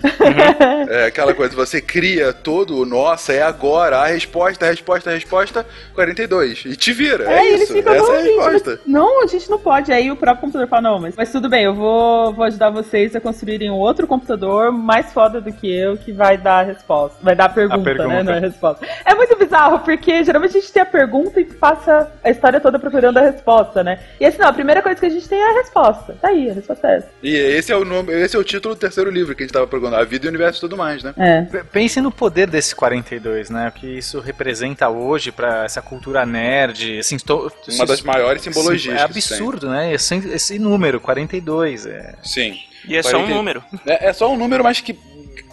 É 0.89 1.06
aquela 1.08 1.34
coisa, 1.34 1.54
você 1.54 1.82
cria 1.82 2.32
todo 2.32 2.78
o 2.78 2.86
nossa, 2.86 3.34
é 3.34 3.41
agora, 3.41 3.97
a 3.97 4.06
resposta, 4.08 4.66
a 4.66 4.70
resposta, 4.70 5.10
a 5.10 5.14
resposta, 5.14 5.66
42. 5.93 6.64
E 6.66 6.76
te 6.78 6.93
vira. 6.93 7.26
É, 7.30 7.39
É, 7.39 7.52
e 7.52 7.56
isso. 7.64 7.74
ficam, 7.74 7.93
Essa 7.93 8.04
não, 8.06 8.14
é 8.14 8.18
a 8.18 8.22
gente, 8.24 8.36
resposta. 8.38 8.70
mas- 8.72 8.80
não, 8.88 9.22
a 9.24 9.28
gente 9.28 9.49
não 9.49 9.60
pode. 9.60 9.91
Aí 9.91 10.10
o 10.12 10.16
próprio 10.16 10.39
computador 10.41 10.70
fala, 10.70 10.82
não, 10.84 10.99
mas, 11.02 11.14
mas 11.14 11.30
tudo 11.30 11.49
bem, 11.49 11.66
eu 11.66 11.74
vou, 11.76 12.32
vou 12.34 12.45
ajudar 12.45 12.70
vocês 12.70 13.14
a 13.18 13.20
construírem 13.20 13.70
um 13.70 13.76
outro 13.76 14.08
computador 14.08 14.72
mais 14.72 15.12
foda 15.12 15.41
do 15.41 15.52
que 15.52 15.70
eu, 15.78 15.97
que 15.97 16.14
vai 16.14 16.38
dar 16.38 16.60
a 16.62 16.64
resposta. 16.64 17.18
Vai 17.22 17.36
dar 17.36 17.45
a 17.45 17.49
pergunta, 17.49 17.84
pergunta. 17.84 18.08
né? 18.08 18.24
Não 18.24 18.34
é 18.34 18.38
a 18.38 18.39
resposta. 18.39 18.88
É 19.04 19.14
muito 19.14 19.36
bizarro, 19.38 19.80
porque 19.80 20.24
geralmente 20.24 20.58
a 20.58 20.62
gente 20.62 20.72
tem 20.72 20.82
a 20.84 20.86
pergunta 20.86 21.41
e 21.41 21.43
passa 21.43 22.10
a 22.24 22.30
história 22.30 22.62
toda 22.62 22.80
procurando 22.92 23.18
a 23.18 23.22
resposta, 23.22 23.84
né? 23.84 24.00
E 24.20 24.26
assim, 24.26 24.38
não, 24.38 24.48
a 24.48 24.54
primeira 24.54 24.82
coisa 24.82 25.00
que 25.00 25.06
a 25.06 25.10
gente 25.10 25.28
tem 25.28 25.39
é 25.39 25.50
a 25.50 25.54
resposta. 25.54 26.16
Tá 26.22 26.28
aí, 26.28 26.50
a 26.50 26.54
resposta 26.54 26.88
é 26.88 26.98
essa. 26.98 27.10
E 27.24 27.36
esse 27.36 27.72
é 27.72 27.78
o 27.78 27.86
nome, 27.86 28.14
esse 28.14 28.36
é 28.36 28.39
o 28.39 28.44
título 28.44 28.76
do 28.76 28.78
terceiro 28.78 29.10
livro 29.10 29.34
que 29.34 29.44
a 29.44 29.46
gente 29.46 29.54
tava 29.54 29.66
procurando, 29.66 29.96
A 29.96 30.04
Vida 30.04 30.26
e 30.26 30.28
o 30.28 30.30
Universo 30.30 30.60
e 30.60 30.62
tudo 30.62 30.78
mais, 30.78 31.02
né? 31.02 31.14
É. 31.18 31.64
Pense 31.72 32.02
no 32.02 32.12
poder 32.12 32.48
desse 32.48 32.76
42, 32.76 33.50
né? 33.50 33.70
O 33.70 33.72
que 33.72 33.88
isso 33.88 34.20
representa 34.20 34.89
hoje 34.89 35.32
pra 35.32 35.64
essa 35.64 35.82
cultura 35.82 36.26
nerd. 36.26 37.00
Assim, 37.00 37.16
estou, 37.16 37.52
Uma 37.70 37.86
das 37.86 38.02
maiores 38.02 38.42
simbologias. 38.42 39.02
É 39.02 39.08
que 39.08 39.22
se 39.22 39.34
absurdo, 39.34 39.70
né? 39.70 39.94
Esse, 39.94 40.16
esse 40.16 40.60
número, 40.60 41.00
42. 41.00 41.86
É. 41.86 42.16
Sim. 42.22 42.58
E 42.88 42.98
é 42.98 43.04
só 43.04 43.18
um 43.18 43.28
40. 43.28 43.36
número. 43.36 43.64
É, 43.86 44.10
é 44.10 44.14
só 44.14 44.32
um 44.32 44.38
número, 44.38 44.64
mas 44.64 44.82
que 44.82 44.98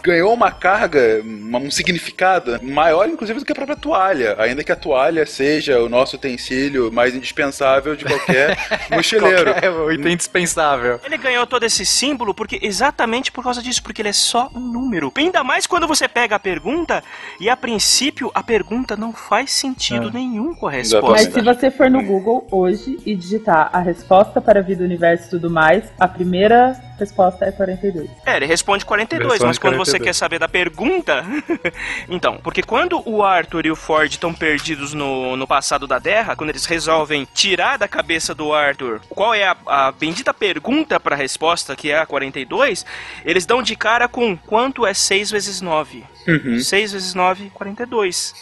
ganhou 0.03 0.33
uma 0.33 0.51
carga, 0.51 1.21
um 1.25 1.69
significado 1.71 2.59
maior, 2.63 3.07
inclusive, 3.07 3.39
do 3.39 3.45
que 3.45 3.51
a 3.51 3.55
própria 3.55 3.75
toalha. 3.75 4.35
Ainda 4.39 4.63
que 4.63 4.71
a 4.71 4.75
toalha 4.75 5.25
seja 5.25 5.79
o 5.79 5.89
nosso 5.89 6.15
utensílio 6.15 6.91
mais 6.91 7.15
indispensável 7.15 7.95
de 7.95 8.05
qualquer 8.05 8.57
mochileiro. 8.91 9.51
Qualquer- 9.51 9.69
o 9.71 9.91
item 9.91 10.13
indispensável. 10.13 10.99
Ele 11.03 11.17
ganhou 11.17 11.45
todo 11.45 11.63
esse 11.63 11.85
símbolo 11.85 12.33
porque 12.33 12.59
exatamente 12.61 13.31
por 13.31 13.43
causa 13.43 13.61
disso, 13.61 13.81
porque 13.83 14.01
ele 14.01 14.09
é 14.09 14.13
só 14.13 14.49
um 14.55 14.59
número. 14.59 15.11
Ainda 15.15 15.43
mais 15.43 15.65
quando 15.67 15.87
você 15.87 16.07
pega 16.07 16.35
a 16.35 16.39
pergunta 16.39 17.03
e 17.39 17.49
a 17.49 17.57
princípio 17.57 18.31
a 18.33 18.41
pergunta 18.43 18.95
não 18.95 19.13
faz 19.13 19.51
sentido 19.51 20.09
É. 20.09 20.11
nenhum 20.11 20.53
com 20.55 20.67
a 20.67 20.71
Mas 20.71 20.91
resposta. 20.91 21.31
se 21.31 21.41
você 21.41 21.71
for 21.71 21.89
no 21.89 22.03
Google 22.03 22.47
hoje 22.51 22.97
e 23.05 23.15
digitar 23.15 23.69
a 23.73 23.79
resposta 23.79 24.39
para 24.41 24.59
a 24.59 24.63
vida, 24.63 24.83
universo 24.83 25.27
e 25.27 25.29
tudo 25.31 25.49
mais, 25.49 25.83
a 25.99 26.07
primeira 26.07 26.75
resposta 26.99 27.45
é 27.45 27.51
42. 27.51 28.09
É, 28.25 28.37
ele 28.37 28.45
responde 28.45 28.85
42, 28.85 29.31
Responde 29.31 29.47
mas 29.47 29.57
quando 29.57 29.77
você 29.77 29.91
42. 29.91 30.07
quer 30.07 30.13
saber 30.13 30.39
da 30.39 30.47
pergunta. 30.47 31.23
então, 32.07 32.37
porque 32.37 32.61
quando 32.61 33.01
o 33.05 33.23
Arthur 33.23 33.65
e 33.65 33.71
o 33.71 33.75
Ford 33.75 34.11
estão 34.11 34.33
perdidos 34.33 34.93
no, 34.93 35.35
no 35.35 35.47
passado 35.47 35.87
da 35.87 35.99
Terra, 35.99 36.35
quando 36.35 36.49
eles 36.49 36.65
resolvem 36.65 37.27
tirar 37.33 37.77
da 37.77 37.87
cabeça 37.87 38.35
do 38.35 38.53
Arthur 38.53 39.01
qual 39.09 39.33
é 39.33 39.45
a, 39.45 39.55
a 39.65 39.91
bendita 39.91 40.33
pergunta 40.33 40.99
pra 40.99 41.15
resposta, 41.15 41.75
que 41.75 41.91
é 41.91 41.99
a 41.99 42.05
42, 42.05 42.85
eles 43.25 43.45
dão 43.45 43.63
de 43.63 43.75
cara 43.75 44.07
com 44.07 44.35
quanto 44.37 44.85
é 44.85 44.93
6 44.93 45.31
vezes 45.31 45.61
9. 45.61 46.03
Uhum. 46.27 46.59
6 46.59 46.91
vezes 46.93 47.13
9, 47.13 47.49
42. 47.53 48.33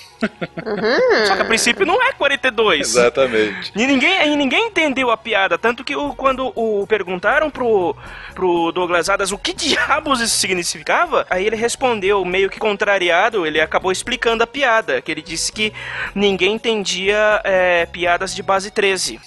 Só 1.27 1.35
que 1.35 1.41
a 1.41 1.45
princípio 1.45 1.85
não 1.85 2.01
é 2.01 2.11
42. 2.11 2.81
Exatamente. 2.81 3.71
E 3.75 3.85
ninguém, 3.87 4.33
e 4.33 4.35
ninguém 4.35 4.67
entendeu 4.67 5.11
a 5.11 5.15
piada, 5.17 5.57
tanto 5.57 5.83
que 5.83 5.95
o- 5.95 6.13
quando 6.15 6.51
o 6.55 6.85
perguntaram 6.87 7.49
pro, 7.51 7.95
pro 8.33 8.71
Douglas 8.71 9.09
Adams 9.09 9.31
o 9.31 9.37
que 9.37 9.53
diabos 9.53 10.19
isso 10.19 10.35
significava, 10.37 11.25
aí 11.29 11.45
ele 11.45 11.55
respondeu 11.55 12.25
meio 12.25 12.49
que 12.49 12.57
contrariado, 12.59 13.45
ele 13.45 13.61
acabou 13.61 13.91
explicando 13.91 14.43
a 14.43 14.47
piada, 14.47 14.99
que 15.01 15.11
ele 15.11 15.21
disse 15.21 15.51
que 15.51 15.71
ninguém 16.15 16.55
entendia 16.55 17.39
é, 17.43 17.85
piadas 17.85 18.33
de 18.33 18.41
base 18.41 18.71
13. 18.71 19.19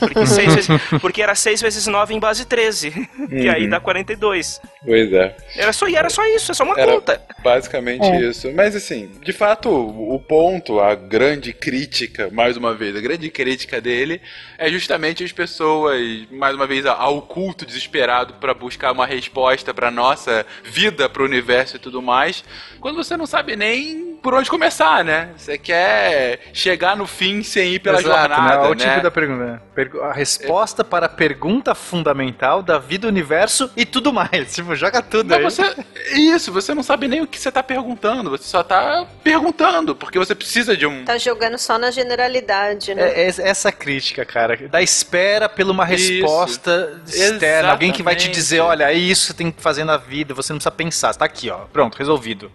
Porque, 0.00 0.18
vezes, 0.24 0.66
porque 1.02 1.22
era 1.22 1.34
6 1.34 1.60
vezes 1.60 1.86
9 1.86 2.14
em 2.14 2.18
base 2.18 2.46
13, 2.46 3.08
e 3.30 3.48
aí 3.48 3.68
dá 3.68 3.78
42. 3.78 4.60
Pois 4.84 5.12
é. 5.12 5.36
Era 5.56 5.72
só, 5.72 5.86
e 5.86 5.96
era 5.96 6.08
só 6.08 6.24
isso, 6.26 6.50
é 6.50 6.54
só 6.54 6.64
uma 6.64 6.78
Era 6.78 6.92
conta. 6.92 7.20
basicamente 7.42 7.73
É. 8.06 8.20
isso. 8.22 8.52
Mas 8.52 8.74
assim, 8.76 9.10
de 9.22 9.32
fato, 9.32 9.70
o 9.70 10.18
ponto, 10.18 10.80
a 10.80 10.94
grande 10.94 11.52
crítica, 11.52 12.28
mais 12.32 12.56
uma 12.56 12.74
vez, 12.74 12.96
a 12.96 13.00
grande 13.00 13.30
crítica 13.30 13.80
dele 13.80 14.20
é 14.58 14.68
justamente 14.70 15.24
as 15.24 15.32
pessoas, 15.32 16.00
mais 16.30 16.54
uma 16.54 16.66
vez, 16.66 16.86
ao 16.86 17.22
culto 17.22 17.66
desesperado 17.66 18.34
para 18.34 18.54
buscar 18.54 18.92
uma 18.92 19.06
resposta 19.06 19.72
para 19.72 19.90
nossa 19.90 20.46
vida, 20.64 21.08
para 21.08 21.22
o 21.22 21.26
universo 21.26 21.76
e 21.76 21.78
tudo 21.78 22.02
mais, 22.02 22.44
quando 22.80 22.96
você 22.96 23.16
não 23.16 23.26
sabe 23.26 23.56
nem 23.56 24.13
por 24.24 24.32
onde 24.32 24.48
começar, 24.48 25.04
né? 25.04 25.28
Você 25.36 25.58
quer 25.58 26.40
chegar 26.54 26.96
no 26.96 27.06
fim 27.06 27.42
sem 27.42 27.74
ir 27.74 27.78
pela 27.78 28.00
Exato, 28.00 28.16
jornada, 28.20 28.42
né? 28.42 28.56
Olha 28.56 28.70
o 28.70 28.74
né? 28.74 28.88
tipo 28.88 29.02
da 29.02 29.10
pergunta. 29.10 29.44
né? 29.44 29.60
A 30.02 30.12
resposta 30.14 30.82
para 30.82 31.04
a 31.04 31.08
pergunta 31.10 31.74
fundamental 31.74 32.62
da 32.62 32.78
vida, 32.78 33.06
universo 33.06 33.70
e 33.76 33.84
tudo 33.84 34.14
mais. 34.14 34.54
Tipo, 34.54 34.74
joga 34.74 35.02
tudo 35.02 35.28
Não, 35.28 35.36
aí. 35.36 35.42
você, 35.42 35.74
isso, 36.14 36.50
você 36.50 36.72
não 36.72 36.82
sabe 36.82 37.06
nem 37.06 37.20
o 37.20 37.26
que 37.26 37.38
você 37.38 37.52
tá 37.52 37.62
perguntando, 37.62 38.30
você 38.30 38.44
só 38.44 38.62
tá 38.62 39.04
perguntando, 39.22 39.94
porque 39.94 40.18
você 40.18 40.34
precisa 40.34 40.74
de 40.74 40.86
um. 40.86 41.04
Tá 41.04 41.18
jogando 41.18 41.58
só 41.58 41.76
na 41.76 41.90
generalidade, 41.90 42.94
né? 42.94 43.02
É, 43.02 43.26
é 43.26 43.48
essa 43.48 43.70
crítica, 43.70 44.24
cara, 44.24 44.56
da 44.68 44.80
espera 44.80 45.50
por 45.50 45.68
uma 45.68 45.84
Isso. 45.92 46.12
resposta 46.12 47.02
externa, 47.06 47.72
alguém 47.72 47.92
que 47.92 48.02
vai 48.02 48.14
te 48.14 48.20
Exatamente. 48.20 48.34
dizer, 48.40 48.60
olha, 48.60 48.90
é 48.90 48.94
isso 48.94 49.22
que 49.22 49.26
você 49.32 49.34
tem 49.34 49.50
que 49.50 49.60
fazer 49.60 49.84
na 49.84 49.98
vida, 49.98 50.32
você 50.32 50.52
não 50.52 50.58
precisa 50.58 50.70
pensar, 50.70 51.14
tá 51.14 51.26
aqui, 51.26 51.50
ó, 51.50 51.58
pronto, 51.72 51.96
resolvido. 51.98 52.50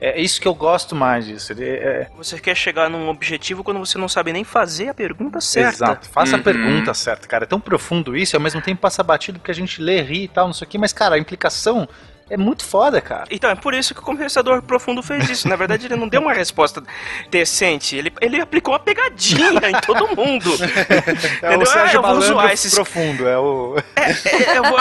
É 0.00 0.20
isso 0.20 0.40
que 0.40 0.46
eu 0.46 0.54
gosto 0.54 0.94
mais 0.94 1.26
disso. 1.26 1.52
ele 1.52 1.64
é- 1.64 2.08
Você 2.16 2.38
quer 2.38 2.54
chegar 2.54 2.88
num 2.88 3.08
objetivo 3.08 3.64
quando 3.64 3.78
você 3.80 3.98
não 3.98 4.08
sabe 4.08 4.32
nem 4.32 4.44
fazer 4.44 4.88
a 4.90 4.94
pergunta 4.94 5.40
certa. 5.40 5.70
Exato. 5.74 6.08
Faça 6.08 6.34
Uhum. 6.34 6.40
a 6.40 6.44
pergunta 6.44 6.94
certa, 6.94 7.26
cara. 7.26 7.44
É 7.44 7.46
tão 7.46 7.58
profundo 7.60 8.16
isso 8.16 8.34
e 8.34 8.36
ao 8.36 8.40
mesmo 8.42 8.60
tempo 8.62 8.80
passa 8.80 9.02
batido 9.02 9.40
porque 9.40 9.50
a 9.50 9.54
gente 9.54 9.82
lê, 9.82 10.00
ri 10.00 10.24
e 10.24 10.28
tal, 10.28 10.46
não 10.46 10.54
sei 10.54 10.66
o 10.66 10.70
que, 10.70 10.78
mas, 10.78 10.92
cara, 10.92 11.16
a 11.16 11.18
implicação 11.18 11.88
é 12.30 12.36
muito 12.36 12.64
foda, 12.64 13.00
cara. 13.00 13.24
Então, 13.30 13.50
é 13.50 13.54
por 13.54 13.74
isso 13.74 13.94
que 13.94 14.00
o 14.00 14.02
Conversador 14.02 14.62
Profundo 14.62 15.02
fez 15.02 15.28
isso. 15.30 15.48
Na 15.48 15.56
verdade, 15.56 15.86
ele 15.86 15.96
não 15.96 16.08
deu 16.08 16.20
uma 16.20 16.32
resposta 16.32 16.82
decente. 17.30 17.96
Ele, 17.96 18.12
ele 18.20 18.40
aplicou 18.40 18.72
uma 18.74 18.80
pegadinha 18.80 19.50
em 19.68 19.80
todo 19.86 20.08
mundo. 20.16 20.50
É 21.42 21.56
o 21.56 21.64
Sérgio 21.66 22.00
Ah, 22.04 22.08
eu 22.10 22.14
vou 22.14 22.20
zoar 22.20 22.52
esses- 22.52 22.74
profundo, 22.74 23.26
é 23.28 23.38
o... 23.38 23.76
É, 23.96 24.56
eu, 24.58 24.62
vou, 24.64 24.78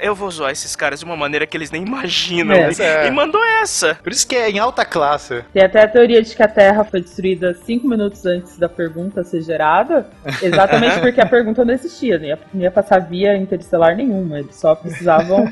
eu 0.00 0.14
vou 0.14 0.30
zoar 0.30 0.50
esses 0.52 0.74
caras 0.76 0.98
de 1.00 1.04
uma 1.04 1.16
maneira 1.16 1.46
que 1.46 1.56
eles 1.56 1.70
nem 1.70 1.82
imaginam. 1.84 2.54
É. 2.54 2.70
E- 2.70 2.82
É. 2.82 3.06
E 3.06 3.10
mandou 3.10 3.42
essa. 3.62 3.96
Por 4.02 4.12
isso 4.12 4.26
que 4.26 4.36
é 4.36 4.50
em 4.50 4.58
alta 4.58 4.84
classe. 4.84 5.42
Tem 5.52 5.62
até 5.62 5.82
a 5.82 5.88
teoria 5.88 6.22
de 6.22 6.34
que 6.34 6.42
a 6.42 6.48
Terra 6.48 6.84
foi 6.84 7.00
destruída 7.00 7.54
cinco 7.64 7.88
minutos 7.88 8.24
antes 8.26 8.56
da 8.58 8.68
pergunta 8.68 9.22
ser 9.24 9.42
gerada, 9.42 10.08
exatamente 10.42 10.98
porque 11.00 11.20
a 11.20 11.26
pergunta 11.26 11.64
não 11.64 11.74
existia, 11.74 12.18
não 12.18 12.26
ia, 12.26 12.38
não 12.54 12.62
ia 12.62 12.70
passar 12.70 12.98
via 13.00 13.36
interestelar 13.36 13.96
nenhuma, 13.96 14.38
eles 14.40 14.56
só 14.56 14.74
precisavam 14.74 15.50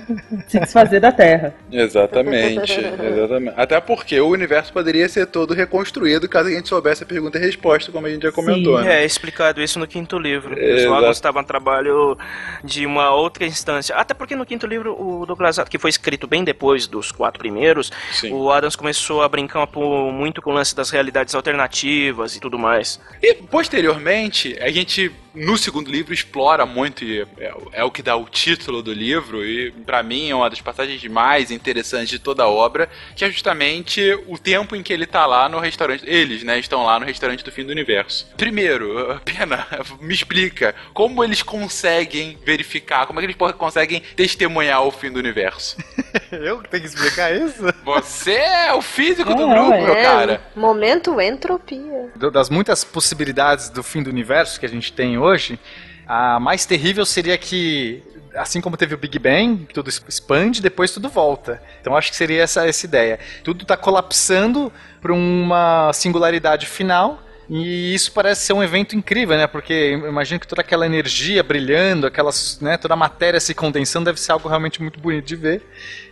se 0.48 0.58
desfazer 0.60 1.00
da 1.00 1.12
Terra. 1.12 1.25
Exatamente, 1.70 2.72
exatamente. 2.80 3.54
Até 3.56 3.80
porque 3.80 4.20
o 4.20 4.28
universo 4.28 4.72
poderia 4.72 5.08
ser 5.08 5.26
todo 5.26 5.54
reconstruído 5.54 6.28
caso 6.28 6.48
a 6.48 6.52
gente 6.52 6.68
soubesse 6.68 7.02
a 7.02 7.06
pergunta 7.06 7.38
e 7.38 7.40
resposta, 7.40 7.90
como 7.92 8.06
a 8.06 8.10
gente 8.10 8.22
já 8.22 8.32
comentou, 8.32 8.80
né? 8.80 9.02
É 9.02 9.04
explicado 9.04 9.62
isso 9.62 9.78
no 9.78 9.86
quinto 9.86 10.18
livro. 10.18 10.54
Os 10.54 10.60
Exato. 10.60 10.94
Logos 10.94 11.16
estavam 11.16 11.42
a 11.42 11.44
trabalho 11.44 12.16
de 12.62 12.86
uma 12.86 13.10
outra 13.14 13.44
instância. 13.44 13.94
Até 13.96 14.14
porque 14.14 14.36
no 14.36 14.46
quinto 14.46 14.66
livro, 14.66 14.96
o 15.00 15.26
Douglas 15.26 15.58
Adams, 15.58 15.70
que 15.70 15.78
foi 15.78 15.90
escrito 15.90 16.26
bem 16.26 16.44
depois 16.44 16.86
dos 16.86 17.12
quatro 17.12 17.38
primeiros, 17.38 17.90
Sim. 18.12 18.32
o 18.32 18.50
Adams 18.50 18.76
começou 18.76 19.22
a 19.22 19.28
brincar 19.28 19.66
muito 20.12 20.42
com 20.42 20.50
o 20.50 20.54
lance 20.54 20.74
das 20.74 20.90
realidades 20.90 21.34
alternativas 21.34 22.36
e 22.36 22.40
tudo 22.40 22.58
mais. 22.58 23.00
E 23.22 23.34
posteriormente, 23.34 24.56
a 24.60 24.70
gente 24.70 25.12
no 25.36 25.58
segundo 25.58 25.90
livro 25.90 26.14
explora 26.14 26.64
muito 26.64 27.04
e 27.04 27.20
é, 27.38 27.54
é 27.72 27.84
o 27.84 27.90
que 27.90 28.02
dá 28.02 28.16
o 28.16 28.24
título 28.24 28.82
do 28.82 28.92
livro 28.92 29.44
e 29.44 29.70
para 29.70 30.02
mim 30.02 30.30
é 30.30 30.34
uma 30.34 30.48
das 30.48 30.62
passagens 30.62 31.04
mais 31.04 31.50
interessantes 31.50 32.08
de 32.08 32.18
toda 32.18 32.44
a 32.44 32.48
obra, 32.48 32.88
que 33.14 33.24
é 33.24 33.30
justamente 33.30 34.00
o 34.26 34.38
tempo 34.38 34.74
em 34.74 34.82
que 34.82 34.92
ele 34.92 35.06
tá 35.06 35.26
lá 35.26 35.48
no 35.48 35.58
restaurante. 35.58 36.04
Eles, 36.06 36.42
né, 36.42 36.58
estão 36.58 36.84
lá 36.84 36.98
no 36.98 37.04
restaurante 37.04 37.44
do 37.44 37.52
fim 37.52 37.64
do 37.64 37.70
universo. 37.70 38.26
Primeiro, 38.36 39.20
Pena, 39.24 39.66
me 40.00 40.14
explica 40.14 40.74
como 40.94 41.22
eles 41.22 41.42
conseguem 41.42 42.38
verificar, 42.44 43.06
como 43.06 43.20
é 43.20 43.22
que 43.22 43.26
eles 43.26 43.52
conseguem 43.56 44.00
testemunhar 44.14 44.82
o 44.82 44.90
fim 44.90 45.12
do 45.12 45.18
universo? 45.18 45.76
Eu 46.32 46.62
tenho 46.62 46.82
que 46.82 46.88
explicar 46.88 47.34
isso? 47.34 47.62
Você 47.84 48.32
é 48.32 48.72
o 48.72 48.80
físico 48.82 49.34
do 49.34 49.42
É, 49.42 49.54
grupo, 49.54 49.72
é. 49.72 49.80
meu 49.84 49.94
cara. 49.94 50.40
Momento 50.54 51.20
entropia. 51.20 52.10
Do- 52.16 52.30
Das 52.30 52.48
muitas 52.50 52.84
possibilidades 52.84 53.68
do 53.68 53.82
fim 53.82 54.02
do 54.02 54.10
universo 54.10 54.58
que 54.60 54.66
a 54.66 54.68
gente 54.68 54.92
tem 54.92 55.18
hoje, 55.18 55.58
a 56.06 56.38
mais 56.40 56.64
terrível 56.66 57.04
seria 57.04 57.36
que, 57.36 58.02
assim 58.34 58.60
como 58.60 58.76
teve 58.76 58.94
o 58.94 58.98
Big 58.98 59.18
Bang, 59.18 59.66
tudo 59.72 59.88
expande, 59.90 60.62
depois 60.62 60.90
tudo 60.92 61.08
volta. 61.08 61.60
Então 61.80 61.96
acho 61.96 62.10
que 62.10 62.16
seria 62.16 62.42
essa, 62.42 62.66
essa 62.66 62.86
ideia. 62.86 63.18
Tudo 63.42 63.62
está 63.62 63.76
colapsando 63.76 64.72
para 65.00 65.12
uma 65.12 65.92
singularidade 65.92 66.66
final. 66.66 67.22
E 67.48 67.94
isso 67.94 68.12
parece 68.12 68.42
ser 68.42 68.52
um 68.52 68.62
evento 68.62 68.96
incrível, 68.96 69.36
né? 69.36 69.46
Porque 69.46 69.92
imagino 69.92 70.40
que 70.40 70.48
toda 70.48 70.62
aquela 70.62 70.84
energia 70.84 71.42
brilhando, 71.42 72.06
aquelas, 72.06 72.58
né, 72.60 72.76
toda 72.76 72.94
a 72.94 72.96
matéria 72.96 73.38
se 73.38 73.54
condensando 73.54 74.06
deve 74.06 74.20
ser 74.20 74.32
algo 74.32 74.48
realmente 74.48 74.82
muito 74.82 74.98
bonito 74.98 75.24
de 75.24 75.36
ver. 75.36 75.62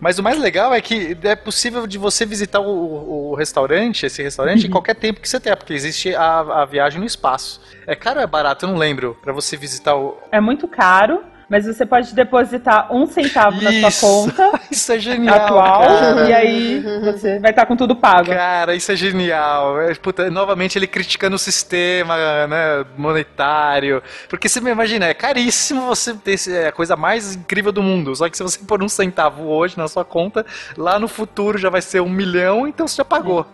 Mas 0.01 0.19
o 0.19 0.23
mais 0.23 0.39
legal 0.39 0.73
é 0.73 0.81
que 0.81 1.17
é 1.23 1.35
possível 1.35 1.87
de 1.87 1.99
você 1.99 2.25
visitar 2.25 2.61
o, 2.61 3.31
o 3.31 3.35
restaurante, 3.35 4.07
esse 4.07 4.23
restaurante, 4.23 4.67
em 4.67 4.71
qualquer 4.71 4.95
tempo 4.95 5.21
que 5.21 5.29
você 5.29 5.41
tenha, 5.41 5.57
porque 5.57 5.73
existe 5.73 6.15
a, 6.15 6.41
a 6.41 6.65
viagem 6.65 7.01
no 7.01 7.07
espaço. 7.07 7.61
É 7.87 7.95
caro 7.95 8.19
ou 8.19 8.25
é 8.25 8.27
barato? 8.27 8.65
Eu 8.65 8.71
não 8.71 8.79
lembro. 8.79 9.17
Pra 9.23 9.33
você 9.33 9.57
visitar 9.57 9.97
o. 9.97 10.17
É 10.31 10.41
muito 10.41 10.69
caro, 10.69 11.23
mas 11.55 11.67
você 11.67 11.87
pode 11.87 12.13
depositar 12.17 12.93
um 12.93 13.07
centavo 13.07 13.63
na 13.63 13.71
Isso. 13.71 13.91
sua 14.01 14.09
conta 14.09 14.61
Isso 14.69 14.93
é 14.93 14.99
genial. 14.99 15.37
atual 15.37 15.83
cara. 15.87 16.29
e 16.29 16.33
aí 16.33 16.81
você 17.01 17.39
vai 17.39 17.51
estar 17.53 17.65
com 17.65 17.77
tudo 17.77 17.95
pago. 17.95 18.31
Cara, 18.31 18.75
isso 18.75 18.91
é 18.91 18.97
genial. 18.97 19.81
É, 19.81 19.95
puta, 19.95 20.29
novamente 20.33 20.77
ele 20.77 20.89
criticando 20.89 21.37
o 21.37 21.39
sistema 21.39 22.17
né, 22.49 22.85
monetário. 22.97 24.03
Porque 24.29 24.49
você 24.49 24.61
me 24.61 24.73
imagina, 24.73 25.07
é 25.07 25.15
caríssimo 25.15 25.83
você 25.83 26.13
ter 26.15 26.33
esse- 26.33 26.53
é 26.53 26.67
a 26.69 26.73
coisa 26.73 26.97
mais 26.97 27.37
incrível 27.37 27.71
do 27.71 27.83
mundo. 27.85 28.17
Só 28.17 28.29
que 28.29 28.37
se 28.37 28.43
você 28.43 28.59
pôr 28.65 28.83
um 28.83 28.89
centavo 28.89 29.47
hoje 29.47 29.79
na 29.79 29.87
sua 29.87 30.05
conta, 30.05 30.45
lá 30.77 30.99
no 30.99 31.07
futuro 31.07 31.57
já 31.57 31.71
vai 31.71 31.81
ser 31.83 32.01
um 32.01 32.09
milhão, 32.09 32.67
então 32.67 32.89
você 32.89 32.97
já 32.97 33.05
pagou. 33.05 33.47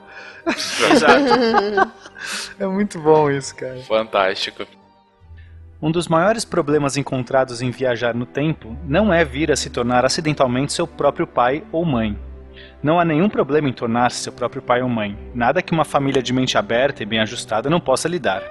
Exato. 0.47 1.93
É 2.59 2.67
muito 2.67 2.99
bom 2.99 3.31
isso, 3.31 3.55
cara. 3.57 3.79
Fantástico. 3.89 4.67
Um 5.83 5.91
dos 5.91 6.09
maiores 6.09 6.45
problemas 6.45 6.99
encontrados 6.99 7.63
em 7.63 7.71
viajar 7.71 8.15
no 8.15 8.27
tempo 8.27 8.77
não 8.87 9.11
é 9.11 9.25
vir 9.25 9.51
a 9.51 9.57
se 9.57 9.71
tornar 9.71 10.05
acidentalmente 10.05 10.75
seu 10.75 10.87
próprio 10.87 11.27
pai 11.27 11.65
ou 11.73 11.87
mãe. 11.87 12.19
Não 12.83 13.01
há 13.01 13.05
nenhum 13.05 13.31
problema 13.31 13.67
em 13.67 13.73
tornar-se 13.73 14.19
seu 14.19 14.31
próprio 14.31 14.61
pai 14.61 14.83
ou 14.83 14.91
mãe, 14.91 15.17
nada 15.35 15.63
que 15.63 15.73
uma 15.73 15.87
família 15.87 16.23
de 16.23 16.35
mente 16.35 16.59
aberta 16.59 17.03
e 17.03 17.07
bem 17.07 17.19
ajustada 17.21 17.71
não 17.71 17.81
possa 17.81 18.11
lidar. 18.11 18.43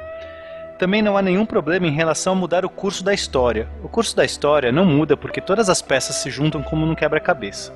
Também 0.79 1.03
não 1.03 1.15
há 1.15 1.21
nenhum 1.21 1.45
problema 1.45 1.85
em 1.85 1.91
relação 1.91 2.33
a 2.33 2.35
mudar 2.35 2.65
o 2.65 2.69
curso 2.69 3.03
da 3.03 3.13
história. 3.13 3.67
O 3.83 3.87
curso 3.87 4.15
da 4.15 4.25
história 4.25 4.71
não 4.71 4.83
muda 4.83 5.15
porque 5.15 5.39
todas 5.39 5.69
as 5.69 5.83
peças 5.83 6.15
se 6.15 6.31
juntam 6.31 6.63
como 6.63 6.83
num 6.83 6.95
quebra-cabeça. 6.95 7.71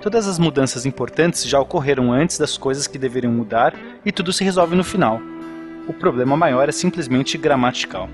Todas 0.00 0.26
as 0.26 0.38
mudanças 0.38 0.86
importantes 0.86 1.44
já 1.44 1.60
ocorreram 1.60 2.10
antes 2.10 2.38
das 2.38 2.56
coisas 2.56 2.86
que 2.86 2.96
deveriam 2.96 3.34
mudar 3.34 3.74
e 4.02 4.10
tudo 4.10 4.32
se 4.32 4.44
resolve 4.44 4.74
no 4.74 4.84
final. 4.84 5.20
O 5.86 5.92
problema 5.92 6.38
maior 6.38 6.70
é 6.70 6.72
simplesmente 6.72 7.36
gramatical. 7.36 8.08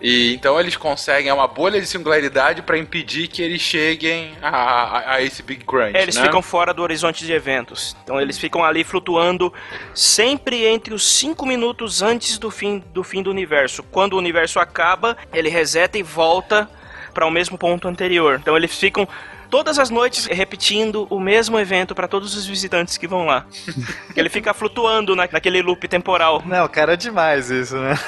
E 0.00 0.34
então 0.34 0.58
eles 0.60 0.76
conseguem 0.76 1.30
é 1.30 1.34
uma 1.34 1.46
bolha 1.48 1.80
de 1.80 1.86
singularidade 1.86 2.62
para 2.62 2.76
impedir 2.78 3.28
que 3.28 3.40
eles 3.42 3.60
cheguem 3.60 4.34
a, 4.42 4.48
a- 4.50 5.14
a 5.14 5.22
esse 5.22 5.42
Big 5.42 5.64
Crunch. 5.64 5.96
É, 5.96 6.02
eles 6.02 6.16
né? 6.16 6.22
ficam 6.22 6.42
fora 6.42 6.72
do 6.74 6.82
horizonte 6.82 7.24
de 7.24 7.32
eventos. 7.32 7.96
Então 8.04 8.20
eles 8.20 8.38
ficam 8.38 8.64
ali 8.64 8.84
flutuando 8.84 9.52
sempre 9.94 10.66
entre 10.66 10.92
os 10.94 11.06
5 11.18 11.46
minutos 11.46 12.02
antes 12.02 12.38
do 12.38 12.50
fim, 12.50 12.82
do 12.92 13.02
fim 13.02 13.22
do 13.22 13.30
universo. 13.30 13.82
Quando 13.82 14.14
o 14.14 14.18
universo 14.18 14.58
acaba, 14.58 15.16
ele 15.32 15.48
reseta 15.48 15.98
e 15.98 16.02
volta 16.02 16.68
para 17.14 17.26
o 17.26 17.30
mesmo 17.30 17.56
ponto 17.56 17.88
anterior. 17.88 18.38
Então 18.40 18.56
eles 18.56 18.76
ficam 18.78 19.08
todas 19.50 19.78
as 19.78 19.90
noites 19.90 20.26
repetindo 20.26 21.06
o 21.10 21.18
mesmo 21.20 21.58
evento 21.58 21.94
para 21.94 22.08
todos 22.08 22.34
os 22.34 22.46
visitantes 22.46 22.96
que 22.96 23.06
vão 23.06 23.26
lá. 23.26 23.46
ele 24.16 24.28
fica 24.28 24.52
flutuando 24.54 25.14
na- 25.14 25.28
naquele 25.30 25.62
loop 25.62 25.86
temporal. 25.88 26.42
Não, 26.44 26.66
cara, 26.68 26.94
é 26.94 26.96
demais 26.96 27.50
isso, 27.50 27.76
né? 27.76 27.98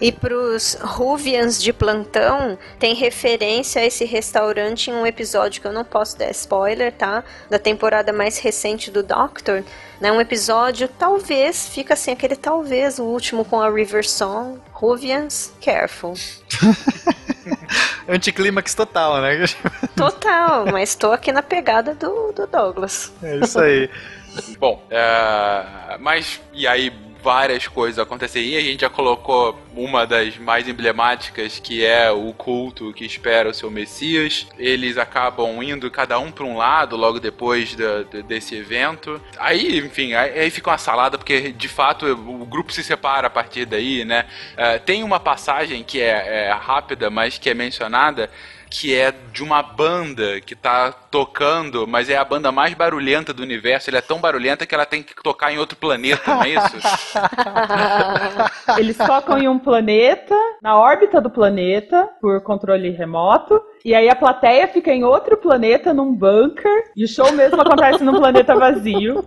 E 0.00 0.12
pros 0.12 0.76
Ruvians 0.80 1.62
de 1.62 1.72
plantão, 1.72 2.58
tem 2.78 2.94
referência 2.94 3.82
a 3.82 3.84
esse 3.84 4.04
restaurante 4.04 4.90
em 4.90 4.94
um 4.94 5.06
episódio 5.06 5.60
que 5.60 5.66
eu 5.66 5.72
não 5.72 5.84
posso 5.84 6.18
dar 6.18 6.30
spoiler, 6.30 6.92
tá? 6.92 7.24
Da 7.48 7.58
temporada 7.58 8.12
mais 8.12 8.38
recente 8.38 8.90
do 8.90 9.02
Doctor. 9.02 9.64
Né? 10.00 10.10
Um 10.10 10.20
episódio, 10.20 10.88
talvez, 10.88 11.68
fica 11.68 11.94
assim, 11.94 12.10
aquele 12.12 12.34
talvez, 12.36 12.98
o 12.98 13.04
último 13.04 13.44
com 13.44 13.60
a 13.60 13.68
River 13.70 14.08
Song. 14.08 14.58
Ruvians, 14.72 15.52
careful. 15.60 16.14
Anticlímax 18.08 18.74
total, 18.74 19.20
né? 19.20 19.44
Total, 19.96 20.66
mas 20.66 20.94
tô 20.94 21.12
aqui 21.12 21.32
na 21.32 21.42
pegada 21.42 21.94
do, 21.94 22.32
do 22.32 22.46
Douglas. 22.46 23.12
É 23.22 23.36
isso 23.36 23.60
aí. 23.60 23.90
Bom, 24.58 24.82
é, 24.90 25.96
mas 25.98 26.40
e 26.52 26.66
aí 26.66 26.92
várias 27.22 27.66
coisas 27.66 27.98
acontecem 27.98 28.44
e 28.44 28.56
a 28.56 28.60
gente 28.60 28.80
já 28.80 28.90
colocou 28.90 29.58
uma 29.74 30.06
das 30.06 30.36
mais 30.36 30.68
emblemáticas 30.68 31.58
que 31.58 31.84
é 31.84 32.10
o 32.10 32.32
culto 32.32 32.92
que 32.92 33.04
espera 33.04 33.48
o 33.48 33.54
seu 33.54 33.70
Messias. 33.70 34.46
Eles 34.58 34.98
acabam 34.98 35.62
indo 35.62 35.90
cada 35.90 36.18
um 36.18 36.30
para 36.30 36.44
um 36.44 36.56
lado 36.56 36.96
logo 36.96 37.20
depois 37.20 37.76
desse 38.26 38.56
evento. 38.56 39.20
Aí, 39.38 39.78
enfim, 39.78 40.14
aí, 40.14 40.40
aí 40.40 40.50
fica 40.50 40.70
uma 40.70 40.78
salada 40.78 41.18
porque 41.18 41.52
de 41.52 41.68
fato 41.68 42.06
o 42.06 42.46
grupo 42.46 42.72
se 42.72 42.82
separa 42.82 43.26
a 43.26 43.30
partir 43.30 43.64
daí, 43.64 44.04
né? 44.04 44.26
É, 44.56 44.78
tem 44.78 45.02
uma 45.02 45.20
passagem 45.20 45.82
que 45.84 46.00
é, 46.00 46.48
é 46.48 46.52
rápida, 46.52 47.10
mas 47.10 47.38
que 47.38 47.50
é 47.50 47.54
mencionada 47.54 48.30
que 48.70 48.94
é 48.94 49.12
de 49.32 49.42
uma 49.42 49.62
banda 49.62 50.40
que 50.40 50.54
tá 50.54 50.92
tocando, 50.92 51.86
mas 51.86 52.08
é 52.08 52.16
a 52.16 52.24
banda 52.24 52.52
mais 52.52 52.72
barulhenta 52.72 53.34
do 53.34 53.42
universo. 53.42 53.90
Ela 53.90 53.98
é 53.98 54.02
tão 54.02 54.20
barulhenta 54.20 54.64
que 54.64 54.74
ela 54.74 54.86
tem 54.86 55.02
que 55.02 55.14
tocar 55.22 55.52
em 55.52 55.58
outro 55.58 55.76
planeta, 55.76 56.32
não 56.32 56.44
é 56.44 56.50
isso? 56.50 56.76
Eles 58.78 58.96
tocam 58.96 59.38
em 59.38 59.48
um 59.48 59.58
planeta, 59.58 60.36
na 60.62 60.78
órbita 60.78 61.20
do 61.20 61.28
planeta, 61.28 62.08
por 62.20 62.40
controle 62.42 62.90
remoto. 62.90 63.60
E 63.84 63.94
aí 63.94 64.08
a 64.08 64.14
plateia 64.14 64.68
fica 64.68 64.92
em 64.92 65.02
outro 65.02 65.36
planeta, 65.36 65.92
num 65.92 66.14
bunker. 66.14 66.92
E 66.96 67.04
o 67.04 67.08
show 67.08 67.32
mesmo 67.32 67.60
acontece 67.60 68.04
num 68.04 68.18
planeta 68.18 68.54
vazio. 68.54 69.24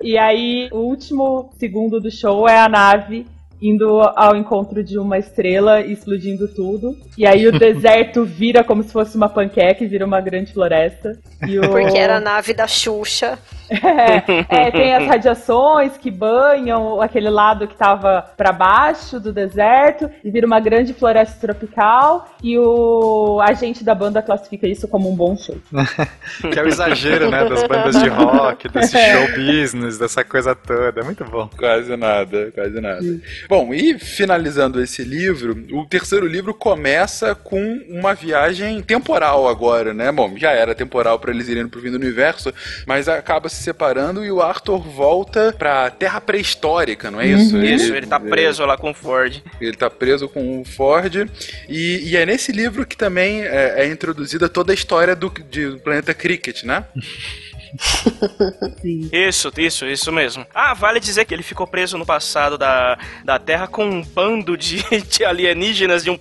E 0.00 0.16
aí 0.16 0.70
o 0.72 0.78
último 0.78 1.50
segundo 1.58 2.00
do 2.00 2.10
show 2.10 2.48
é 2.48 2.58
a 2.58 2.68
nave 2.68 3.26
indo 3.60 4.00
ao 4.00 4.36
encontro 4.36 4.82
de 4.82 4.98
uma 4.98 5.18
estrela 5.18 5.80
e 5.80 5.92
explodindo 5.92 6.48
tudo. 6.48 6.96
E 7.16 7.26
aí 7.26 7.46
o 7.46 7.52
deserto 7.58 8.24
vira 8.24 8.62
como 8.62 8.82
se 8.82 8.92
fosse 8.92 9.16
uma 9.16 9.28
panqueca 9.28 9.84
e 9.84 9.88
vira 9.88 10.06
uma 10.06 10.20
grande 10.20 10.52
floresta. 10.52 11.18
E 11.46 11.58
o... 11.58 11.62
Porque 11.62 11.98
era 11.98 12.16
a 12.16 12.20
nave 12.20 12.54
da 12.54 12.66
Xuxa. 12.66 13.38
É, 13.70 14.66
é, 14.66 14.70
tem 14.70 14.94
as 14.94 15.06
radiações 15.08 15.96
que 15.96 16.10
banham 16.10 17.00
aquele 17.00 17.30
lado 17.30 17.66
que 17.66 17.76
tava 17.76 18.22
para 18.36 18.52
baixo 18.52 19.20
do 19.20 19.32
deserto 19.32 20.10
e 20.24 20.30
vira 20.30 20.46
uma 20.46 20.60
grande 20.60 20.94
floresta 20.94 21.38
tropical 21.40 22.28
e 22.42 22.58
o 22.58 23.40
agente 23.40 23.84
da 23.84 23.94
banda 23.94 24.22
classifica 24.22 24.66
isso 24.66 24.88
como 24.88 25.10
um 25.10 25.16
bom 25.16 25.36
show. 25.36 25.56
Que 26.52 26.58
é 26.58 26.62
o 26.62 26.68
exagero, 26.68 27.30
né? 27.30 27.44
Das 27.48 27.64
bandas 27.64 28.00
de 28.00 28.08
rock, 28.08 28.68
desse 28.68 28.96
show 28.98 29.28
business, 29.36 29.98
dessa 29.98 30.24
coisa 30.24 30.54
toda. 30.54 31.00
É 31.00 31.04
muito 31.04 31.24
bom. 31.24 31.48
Quase 31.56 31.96
nada, 31.96 32.50
quase 32.52 32.80
nada. 32.80 33.00
Bom, 33.48 33.74
e 33.74 33.98
finalizando 33.98 34.80
esse 34.80 35.02
livro, 35.02 35.64
o 35.72 35.84
terceiro 35.86 36.26
livro 36.26 36.54
começa 36.54 37.34
com 37.34 37.60
uma 37.88 38.14
viagem 38.14 38.80
temporal 38.82 39.48
agora, 39.48 39.92
né? 39.92 40.10
Bom, 40.12 40.36
já 40.36 40.52
era 40.52 40.74
temporal 40.74 41.18
para 41.18 41.32
eles 41.32 41.48
irem 41.48 41.68
pro 41.68 41.80
fim 41.80 41.90
do 41.90 41.96
universo, 41.96 42.52
mas 42.86 43.08
acaba 43.08 43.48
se 43.48 43.57
separando 43.58 44.24
e 44.24 44.30
o 44.32 44.40
Arthur 44.40 44.78
volta 44.80 45.54
pra 45.58 45.90
Terra 45.90 46.20
pré-histórica, 46.20 47.10
não 47.10 47.20
é 47.20 47.26
isso? 47.26 47.56
Isso, 47.62 47.94
ele 47.94 48.06
tá 48.06 48.18
preso 48.18 48.64
lá 48.64 48.76
com 48.76 48.90
o 48.90 48.94
Ford. 48.94 49.42
Ele 49.60 49.76
tá 49.76 49.90
preso 49.90 50.28
com 50.28 50.60
o 50.60 50.64
Ford. 50.64 51.28
E, 51.68 52.10
e 52.10 52.16
é 52.16 52.24
nesse 52.24 52.52
livro 52.52 52.86
que 52.86 52.96
também 52.96 53.42
é, 53.42 53.84
é 53.84 53.86
introduzida 53.86 54.48
toda 54.48 54.72
a 54.72 54.74
história 54.74 55.14
do, 55.16 55.30
de- 55.50 55.70
do 55.70 55.78
planeta 55.80 56.14
Cricket, 56.14 56.62
né? 56.64 56.84
Isso, 59.12 59.52
isso, 59.58 59.86
isso 59.86 60.10
mesmo. 60.12 60.46
Ah, 60.54 60.72
vale 60.74 60.98
dizer 61.00 61.24
que 61.24 61.34
ele 61.34 61.42
ficou 61.42 61.66
preso 61.66 61.98
no 61.98 62.06
passado 62.06 62.56
da, 62.56 62.98
da 63.24 63.38
Terra 63.38 63.66
com 63.66 63.84
um 63.84 64.02
bando 64.02 64.56
de, 64.56 64.82
de 65.08 65.24
alienígenas 65.24 66.02
de 66.02 66.10
um, 66.10 66.18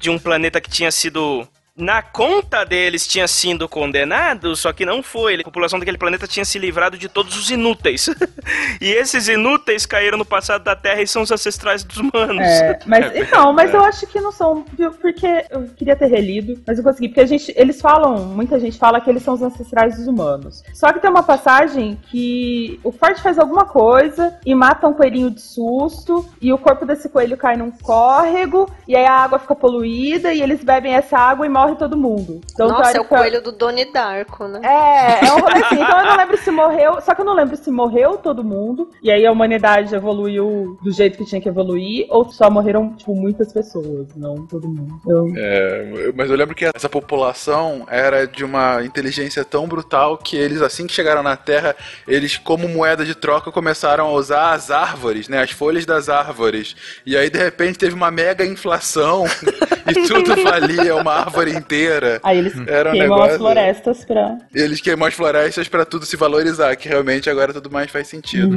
de 0.00 0.10
um 0.10 0.18
planeta 0.18 0.60
que 0.60 0.70
tinha 0.70 0.90
sido 0.90 1.46
na 1.76 2.02
conta 2.02 2.64
deles 2.64 3.06
tinha 3.06 3.26
sido 3.26 3.66
condenado, 3.66 4.54
só 4.54 4.72
que 4.72 4.84
não 4.84 5.02
foi. 5.02 5.40
A 5.40 5.44
população 5.44 5.78
daquele 5.78 5.96
planeta 5.96 6.26
tinha 6.26 6.44
se 6.44 6.58
livrado 6.58 6.98
de 6.98 7.08
todos 7.08 7.36
os 7.36 7.50
inúteis. 7.50 8.10
e 8.80 8.90
esses 8.90 9.26
inúteis 9.26 9.86
caíram 9.86 10.18
no 10.18 10.24
passado 10.24 10.62
da 10.62 10.76
Terra 10.76 11.00
e 11.00 11.06
são 11.06 11.22
os 11.22 11.32
ancestrais 11.32 11.82
dos 11.82 11.96
humanos. 11.96 12.46
É, 12.46 12.78
mas 12.86 13.12
então, 13.16 13.52
mas 13.54 13.72
eu 13.72 13.82
acho 13.82 14.06
que 14.06 14.20
não 14.20 14.30
são, 14.30 14.66
viu? 14.76 14.90
Porque 14.92 15.46
eu 15.50 15.68
queria 15.74 15.96
ter 15.96 16.08
relido, 16.08 16.60
mas 16.66 16.76
eu 16.76 16.84
consegui. 16.84 17.08
Porque 17.08 17.22
a 17.22 17.26
gente, 17.26 17.52
eles 17.56 17.80
falam, 17.80 18.26
muita 18.26 18.60
gente 18.60 18.78
fala 18.78 19.00
que 19.00 19.08
eles 19.08 19.22
são 19.22 19.34
os 19.34 19.42
ancestrais 19.42 19.96
dos 19.96 20.06
humanos. 20.06 20.62
Só 20.74 20.92
que 20.92 21.00
tem 21.00 21.08
uma 21.08 21.22
passagem 21.22 21.98
que 22.10 22.78
o 22.84 22.92
Ford 22.92 23.18
faz 23.18 23.38
alguma 23.38 23.64
coisa 23.64 24.38
e 24.44 24.54
mata 24.54 24.86
um 24.86 24.92
coelhinho 24.92 25.30
de 25.30 25.40
susto, 25.40 26.28
e 26.40 26.52
o 26.52 26.58
corpo 26.58 26.84
desse 26.84 27.08
coelho 27.08 27.36
cai 27.36 27.56
num 27.56 27.70
córrego, 27.70 28.70
e 28.86 28.94
aí 28.94 29.06
a 29.06 29.14
água 29.14 29.38
fica 29.38 29.54
poluída, 29.54 30.34
e 30.34 30.42
eles 30.42 30.62
bebem 30.62 30.94
essa 30.94 31.18
água 31.18 31.46
e 31.46 31.48
morre 31.62 31.76
todo 31.76 31.96
mundo. 31.96 32.40
Então, 32.52 32.68
Nossa, 32.68 32.96
é 32.96 33.00
o 33.00 33.04
coelho 33.04 33.40
do 33.40 33.52
Doni 33.52 33.84
Darko, 33.92 34.46
né? 34.48 34.60
É, 34.64 35.26
é 35.26 35.32
um 35.32 35.40
rolê 35.40 35.64
assim. 35.64 35.74
Então 35.80 35.98
eu 36.00 36.04
não 36.06 36.16
lembro 36.16 36.36
se 36.38 36.50
morreu. 36.50 37.00
Só 37.00 37.14
que 37.14 37.20
eu 37.20 37.24
não 37.24 37.34
lembro 37.34 37.56
se 37.56 37.70
morreu 37.70 38.16
todo 38.18 38.42
mundo. 38.42 38.90
E 39.02 39.10
aí 39.10 39.24
a 39.24 39.30
humanidade 39.32 39.94
evoluiu 39.94 40.76
do 40.82 40.92
jeito 40.92 41.16
que 41.18 41.24
tinha 41.24 41.40
que 41.40 41.48
evoluir. 41.48 42.06
Ou 42.10 42.30
só 42.30 42.50
morreram, 42.50 42.94
tipo, 42.94 43.14
muitas 43.14 43.52
pessoas. 43.52 44.08
Não 44.16 44.46
todo 44.46 44.68
mundo. 44.68 45.00
Eu- 45.06 45.32
É, 45.36 46.12
mas 46.16 46.30
eu 46.30 46.36
lembro 46.36 46.54
que 46.54 46.64
essa 46.74 46.88
população 46.88 47.86
era 47.88 48.26
de 48.26 48.44
uma 48.44 48.82
inteligência 48.84 49.44
tão 49.44 49.66
brutal 49.68 50.16
que 50.18 50.36
eles, 50.36 50.60
assim 50.62 50.86
que 50.86 50.92
chegaram 50.92 51.22
na 51.22 51.36
Terra, 51.36 51.76
eles, 52.06 52.36
como 52.36 52.68
moeda 52.68 53.04
de 53.04 53.14
troca, 53.14 53.52
começaram 53.52 54.06
a 54.06 54.12
usar 54.12 54.52
as 54.52 54.70
árvores, 54.70 55.28
né? 55.28 55.42
As 55.42 55.50
folhas 55.50 55.86
das 55.86 56.08
árvores. 56.08 56.74
E 57.06 57.16
aí, 57.16 57.30
de 57.30 57.38
repente, 57.38 57.78
teve 57.78 57.94
uma 57.94 58.10
mega 58.10 58.44
inflação 58.44 59.24
e 59.88 59.94
tudo 60.06 60.34
valia 60.42 60.96
uma 60.96 61.12
árvore 61.12 61.51
inteira. 61.58 62.20
Aí 62.22 62.38
eles 62.38 62.54
Era 62.66 62.90
um 62.90 62.92
queimam 62.92 63.08
negócio- 63.16 63.32
as 63.32 63.38
florestas 63.38 64.04
pra. 64.04 64.38
Eles 64.54 64.80
queimam 64.80 65.06
as 65.08 65.14
florestas 65.14 65.68
pra 65.68 65.84
tudo 65.84 66.04
se 66.06 66.16
valorizar, 66.16 66.74
que 66.76 66.88
realmente 66.88 67.28
agora 67.30 67.52
tudo 67.52 67.70
mais 67.70 67.90
faz 67.90 68.08
sentido. 68.08 68.56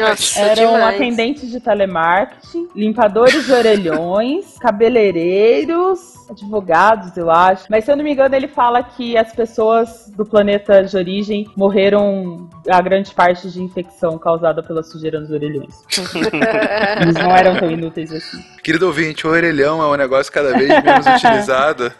Nossa, 0.00 0.40
Eram 0.40 0.72
demais. 0.74 0.94
atendentes 0.96 1.50
de 1.50 1.60
telemarketing, 1.60 2.68
limpadores 2.74 3.44
de 3.46 3.52
orelhões, 3.52 4.56
cabeleireiros, 4.60 5.98
advogados, 6.30 7.16
eu 7.16 7.30
acho. 7.30 7.64
Mas 7.70 7.84
se 7.84 7.90
eu 7.92 7.96
não 7.96 8.04
me 8.04 8.12
engano, 8.12 8.34
ele 8.34 8.48
fala 8.48 8.82
que 8.82 9.16
as 9.16 9.32
pessoas 9.32 10.10
do 10.16 10.24
planeta 10.24 10.82
de 10.84 10.96
origem 10.96 11.46
morreram 11.56 12.48
a 12.68 12.80
grande 12.80 13.12
parte 13.14 13.50
de 13.50 13.62
infecção 13.62 14.18
causada 14.18 14.62
pela 14.62 14.82
sujeira 14.82 15.20
nos 15.20 15.30
orelhões. 15.30 15.74
Eles 17.00 17.14
não 17.14 17.30
eram 17.30 17.56
tão 17.58 17.70
inúteis 17.70 18.12
assim. 18.12 18.42
Querido 18.66 18.84
ouvinte, 18.88 19.24
o 19.24 19.30
orelhão 19.30 19.80
é 19.80 19.86
um 19.86 19.94
negócio 19.94 20.32
cada 20.32 20.52
vez 20.58 20.68
menos 20.68 21.06
utilizado, 21.14 21.92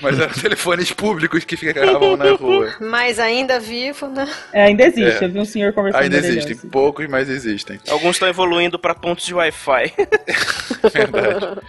mas 0.00 0.18
eram 0.18 0.32
telefones 0.32 0.90
públicos 0.90 1.44
que 1.44 1.58
ficavam 1.58 2.16
na 2.16 2.30
rua. 2.32 2.72
Mas 2.80 3.18
ainda 3.18 3.60
vivo, 3.60 4.08
né? 4.08 4.26
É, 4.50 4.62
ainda 4.64 4.84
existe, 4.84 5.22
É. 5.22 5.26
eu 5.26 5.30
vi 5.30 5.38
um 5.38 5.44
senhor 5.44 5.74
conversando 5.74 6.00
Ainda 6.02 6.16
existem, 6.16 6.52
assim. 6.56 6.70
poucos, 6.70 7.06
mas 7.06 7.28
existem. 7.28 7.78
Alguns 7.90 8.16
estão 8.16 8.26
evoluindo 8.26 8.78
para 8.78 8.94
pontos 8.94 9.26
de 9.26 9.34
Wi-Fi. 9.34 9.92
Verdade. 10.90 11.60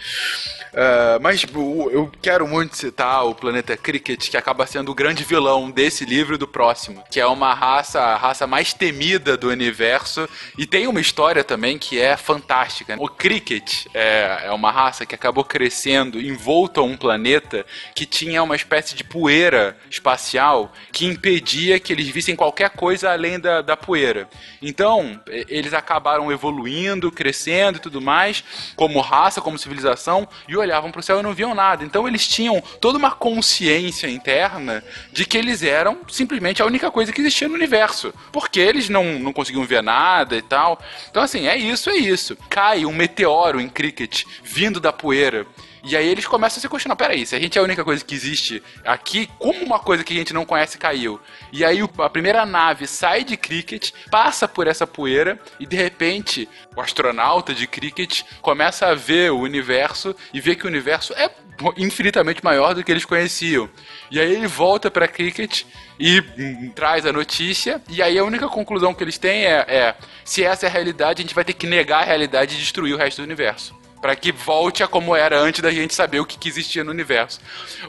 Ah, 0.74 1.20
mas 1.22 1.44
o- 1.54 1.90
eu 1.92 2.10
quero 2.22 2.48
muito 2.48 2.78
citar 2.78 3.26
o 3.26 3.36
planeta 3.36 3.76
Cricket, 3.76 4.30
que 4.30 4.38
acaba 4.38 4.66
sendo 4.66 4.92
o 4.92 4.96
grande 4.96 5.24
vilão 5.24 5.70
desse 5.70 6.06
livro 6.06 6.36
e 6.36 6.38
do 6.38 6.48
próximo, 6.48 7.04
que 7.12 7.20
é 7.20 7.26
uma 7.28 7.54
raça, 7.54 8.00
a 8.02 8.16
raça 8.16 8.48
mais 8.48 8.74
temida 8.74 9.36
do 9.36 9.50
universo 9.50 10.28
e 10.58 10.66
tem 10.66 10.88
uma 10.88 11.02
história 11.02 11.44
também 11.44 11.78
que 11.78 12.00
é 12.00 12.16
fantástica. 12.16 12.96
O 13.00 13.08
Cricket 13.10 13.86
é, 13.94 14.44
é 14.46 14.52
uma 14.52 14.72
raça 14.72 15.06
que 15.06 15.14
acabou 15.14 15.44
crescendo 15.44 16.20
envolto 16.22 16.80
a 16.80 16.84
um 16.84 16.96
planeta 16.96 17.66
que 17.94 18.06
tinha 18.06 18.42
uma 18.42 18.56
espécie 18.56 18.96
de 18.96 19.04
poeira 19.04 19.78
espacial 19.90 20.72
que 20.92 21.06
impedia 21.06 21.80
que 21.80 21.92
eles 21.92 22.08
vissem 22.08 22.36
qualquer 22.36 22.70
coisa 22.70 23.12
além 23.12 23.40
da, 23.40 23.62
da 23.62 23.76
poeira. 23.76 24.30
Então, 24.62 25.20
eles 25.28 25.74
acabaram 25.74 26.32
evoluindo, 26.32 27.12
crescendo 27.12 27.78
e 27.78 27.82
tudo 27.82 28.00
mais, 28.00 28.44
como 28.76 29.02
raça, 29.02 29.42
como 29.42 29.58
civilização, 29.58 30.28
e 30.48 30.56
olhavam 30.62 30.92
para 30.92 31.00
o 31.00 31.04
céu 31.04 31.20
e 31.20 31.24
não 31.24 31.34
viam 31.34 31.54
nada. 31.54 31.84
Então, 31.84 32.08
eles 32.08 32.28
tinham 32.28 32.62
toda 32.80 32.98
uma 32.98 33.12
consciência 33.12 34.08
interna 34.08 34.84
de 35.12 35.26
que 35.26 35.38
eles 35.38 35.64
eram 35.64 36.00
simplesmente 36.08 36.62
a 36.62 36.66
única 36.66 36.90
coisa 36.90 37.12
que 37.12 37.22
existia 37.22 37.48
no 37.48 37.56
universo. 37.56 38.14
Porque 38.32 38.60
eles 38.60 38.90
não, 38.90 39.20
não 39.20 39.34
conseguiam 39.34 39.66
ver 39.66 39.84
nada 39.84 40.36
e 40.36 40.42
tal. 40.42 40.80
Então, 41.10 41.24
assim, 41.24 41.48
é 41.48 41.58
isso, 41.58 41.90
é 41.90 41.96
isso. 41.96 42.38
Cai 42.50 42.86
um 42.86 42.94
meteoro 42.94 43.60
em 43.60 43.70
Cricket 43.70 44.24
vindo 44.44 44.80
da 44.80 44.94
poeira. 44.94 45.46
E 45.84 45.98
aí 45.98 46.08
eles 46.08 46.28
começam 46.28 46.58
a 46.58 46.62
se 46.62 46.70
questionar, 46.70 46.96
peraí, 46.96 47.26
se 47.26 47.36
a 47.36 47.40
gente 47.40 47.58
é 47.58 47.62
a 47.62 47.64
única 47.64 47.84
coisa 47.84 48.04
que 48.06 48.14
existe 48.14 48.62
aqui, 48.86 49.28
como 49.40 49.64
uma 49.64 49.80
coisa 49.80 50.04
que 50.04 50.14
a 50.14 50.18
gente 50.18 50.34
não 50.34 50.46
conhece 50.46 50.78
caiu? 50.78 51.20
E 51.52 51.66
aí 51.66 51.80
a 51.98 52.10
primeira 52.10 52.46
nave 52.46 52.86
sai 52.86 53.24
de 53.24 53.36
Cricket, 53.36 53.92
passa 54.12 54.48
por 54.48 54.68
essa 54.68 54.86
poeira 54.86 55.40
e 55.60 55.66
de 55.66 55.76
repente 55.76 56.48
o 56.76 56.82
astronauta 56.82 57.54
de 57.54 57.66
Cricket 57.66 58.22
começa 58.42 58.88
a 58.88 58.94
ver 58.94 59.32
o 59.32 59.40
universo 59.40 60.16
e 60.34 60.40
vê 60.40 60.56
que 60.56 60.66
o 60.66 60.70
universo 60.70 61.14
é 61.14 61.32
infinitamente 61.78 62.44
maior 62.44 62.74
do 62.74 62.84
que 62.84 62.92
eles 62.92 63.06
conheciam. 63.06 63.70
E 64.10 64.20
aí 64.20 64.32
ele 64.32 64.48
volta 64.48 64.90
pra 64.90 65.08
Cricket 65.08 65.64
e 66.00 66.20
hum, 66.38 66.72
traz 66.76 67.06
a 67.06 67.14
notícia, 67.14 67.82
e 67.90 68.02
aí 68.02 68.18
a 68.18 68.24
única 68.24 68.48
conclusão 68.48 68.94
que 68.94 69.04
eles 69.04 69.18
têm 69.18 69.46
é, 69.46 69.66
é: 69.68 69.96
se 70.24 70.44
essa 70.44 70.66
é 70.66 70.70
a 70.70 70.72
realidade, 70.72 71.22
a 71.22 71.24
gente 71.24 71.36
vai 71.36 71.44
ter 71.44 71.54
que 71.54 71.68
negar 71.68 72.02
a 72.02 72.06
realidade 72.06 72.56
e 72.56 72.60
destruir 72.60 72.94
o 72.94 72.98
resto 72.98 73.18
do 73.18 73.26
universo. 73.26 73.81
Pra 74.02 74.16
que 74.16 74.32
volte 74.32 74.84
a 74.84 74.88
como 74.88 75.16
era 75.16 75.40
antes 75.40 75.62
da 75.62 75.72
gente 75.72 75.94
saber 75.94 76.20
o 76.20 76.26
que, 76.26 76.38
que 76.38 76.50
existia 76.50 76.84
no 76.84 76.92
universo. 76.92 77.40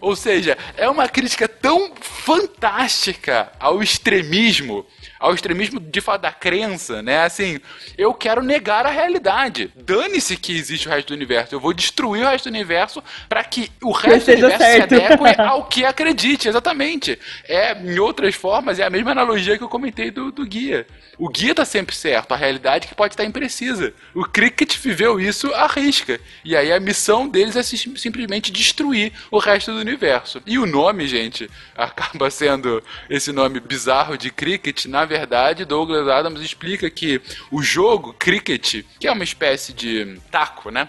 Ou 0.01 0.15
seja, 0.15 0.59
é 0.77 0.89
uma 0.89 1.09
crítica 1.09 1.49
tão 1.49 1.93
fantástica 2.01 3.51
ao 3.59 3.83
extremismo, 3.83 4.87
ao 5.19 5.35
extremismo 5.35 5.81
de 5.81 6.01
fato 6.01 6.23
da 6.23 6.33
crença, 6.33 7.03
né? 7.03 7.25
Assim, 7.25 7.59
eu 7.97 8.13
quero 8.13 8.43
negar 8.43 8.87
a 8.87 8.91
realidade. 8.91 9.73
Dane-se 9.75 10.37
que 10.37 10.57
existe 10.57 10.87
o 10.87 10.91
resto 10.91 11.09
do 11.09 11.15
universo. 11.15 11.55
Eu 11.55 11.61
vou 11.61 11.73
destruir 11.73 12.25
o 12.25 12.29
resto 12.29 12.51
do 12.51 12.55
universo 12.55 13.03
pra 13.29 13.43
que 13.43 13.71
o 13.83 13.93
resto 13.93 14.27
do 14.27 14.33
universo 14.33 14.59
certo. 14.59 14.95
se 14.95 15.03
adeque 15.03 15.41
ao 15.41 15.65
que 15.65 15.85
acredite, 15.85 16.49
exatamente. 16.49 17.19
É, 17.45 17.73
em 17.73 17.99
outras 17.99 18.35
formas, 18.35 18.79
é 18.79 18.85
a 18.85 18.91
mesma 18.91 19.13
analogia 19.13 19.57
que 19.57 19.65
eu 19.65 19.69
comentei 19.69 20.11
do, 20.11 20.31
do 20.31 20.45
guia. 20.45 20.87
O 21.19 21.29
guia 21.29 21.55
tá 21.55 21.65
sempre 21.65 21.95
certo, 21.95 22.33
a 22.33 22.37
realidade 22.37 22.89
que 22.89 22.95
pode 22.95 23.13
estar 23.13 23.25
imprecisa. 23.25 23.93
O 24.15 24.25
Cricket 24.25 24.77
viveu 24.79 25.21
isso 25.21 25.53
à 25.55 25.67
risca. 25.67 26.19
E 26.45 26.57
aí 26.57 26.73
a 26.73 26.81
missão 26.81 27.29
deles 27.29 27.55
é 27.55 27.63
sim- 27.63 27.95
simplesmente 27.97 28.51
destruir 28.51 29.13
o 29.31 29.39
resto 29.39 29.73
do 29.73 29.79
universo. 29.79 30.43
E 30.47 30.59
o 30.59 30.67
nome, 30.67 31.07
gente, 31.07 31.51
acaba 31.77 32.31
sendo 32.31 32.83
esse 33.11 33.31
nome 33.31 33.61
bizarro 33.61 34.17
de 34.17 34.31
Cricket. 34.31 34.87
Na 34.87 35.05
verdade, 35.05 35.65
Douglas 35.65 36.09
Adams 36.09 36.41
explica 36.41 36.89
que 36.91 37.21
o 37.51 37.63
jogo 37.63 38.15
Cricket, 38.15 38.83
que 38.99 39.07
é 39.07 39.13
uma 39.13 39.25
espécie 39.25 39.73
de 39.73 40.19
taco, 40.31 40.71
né? 40.71 40.89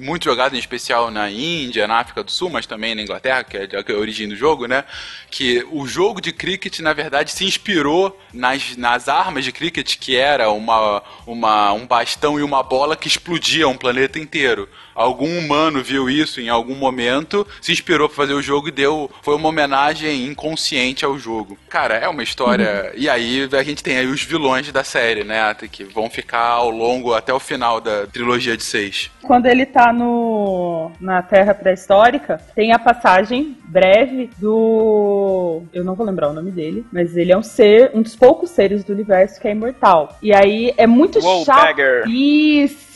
Muito 0.00 0.24
jogado 0.24 0.54
em 0.56 0.58
especial 0.58 1.10
na 1.10 1.30
Índia, 1.30 1.86
na 1.86 1.98
África 2.00 2.24
do 2.24 2.30
Sul, 2.30 2.50
mas 2.50 2.66
também 2.66 2.94
na 2.94 3.02
Inglaterra, 3.02 3.46
é 3.52 3.82
que 3.82 3.92
é 3.92 3.94
a 3.94 3.98
origem 3.98 4.28
do 4.28 4.34
jogo, 4.36 4.66
né? 4.66 4.84
Que 5.30 5.64
o 5.70 5.86
jogo 5.86 6.20
de 6.20 6.32
cricket, 6.32 6.80
na 6.80 6.92
verdade, 6.92 7.30
se 7.30 7.44
inspirou 7.44 8.18
nas, 8.32 8.76
nas 8.76 9.08
armas 9.08 9.44
de 9.44 9.51
cricket, 9.52 9.96
que 9.98 10.16
era 10.16 10.50
uma, 10.50 11.02
uma, 11.26 11.72
um 11.72 11.86
bastão 11.86 12.38
e 12.38 12.42
uma 12.42 12.62
bola 12.62 12.96
que 12.96 13.06
explodiam 13.06 13.70
um 13.70 13.76
planeta 13.76 14.18
inteiro. 14.18 14.68
Algum 14.94 15.38
humano 15.38 15.82
viu 15.82 16.08
isso 16.08 16.40
em 16.40 16.48
algum 16.48 16.74
momento, 16.74 17.46
se 17.60 17.72
inspirou 17.72 18.08
pra 18.08 18.16
fazer 18.16 18.34
o 18.34 18.42
jogo 18.42 18.68
e 18.68 18.72
deu. 18.72 19.10
Foi 19.22 19.34
uma 19.34 19.48
homenagem 19.48 20.26
inconsciente 20.26 21.04
ao 21.04 21.18
jogo. 21.18 21.56
Cara, 21.68 21.94
é 21.94 22.08
uma 22.08 22.22
história. 22.22 22.92
E 22.94 23.08
aí 23.08 23.48
a 23.52 23.62
gente 23.62 23.82
tem 23.82 23.98
aí 23.98 24.06
os 24.06 24.22
vilões 24.22 24.70
da 24.70 24.84
série, 24.84 25.24
né, 25.24 25.54
que 25.70 25.84
vão 25.84 26.10
ficar 26.10 26.46
ao 26.46 26.70
longo 26.70 27.14
até 27.14 27.32
o 27.32 27.40
final 27.40 27.80
da 27.80 28.06
trilogia 28.06 28.56
de 28.56 28.62
seis. 28.62 29.10
Quando 29.22 29.46
ele 29.46 29.64
tá 29.64 29.92
no, 29.92 30.90
na 31.00 31.22
Terra 31.22 31.54
pré-histórica, 31.54 32.40
tem 32.54 32.72
a 32.72 32.78
passagem 32.78 33.56
breve 33.64 34.30
do. 34.38 35.62
Eu 35.72 35.82
não 35.82 35.94
vou 35.94 36.04
lembrar 36.04 36.28
o 36.28 36.32
nome 36.32 36.50
dele, 36.50 36.84
mas 36.92 37.16
ele 37.16 37.32
é 37.32 37.36
um 37.36 37.42
ser, 37.42 37.90
um 37.94 38.02
dos 38.02 38.14
poucos 38.14 38.50
seres 38.50 38.84
do 38.84 38.92
universo 38.92 39.40
que 39.40 39.48
é 39.48 39.52
imortal. 39.52 40.18
E 40.22 40.34
aí 40.34 40.74
é 40.76 40.86
muito 40.86 41.20
chato. 41.20 41.48
Wallbagger. 41.48 42.04
Isso! 42.06 42.91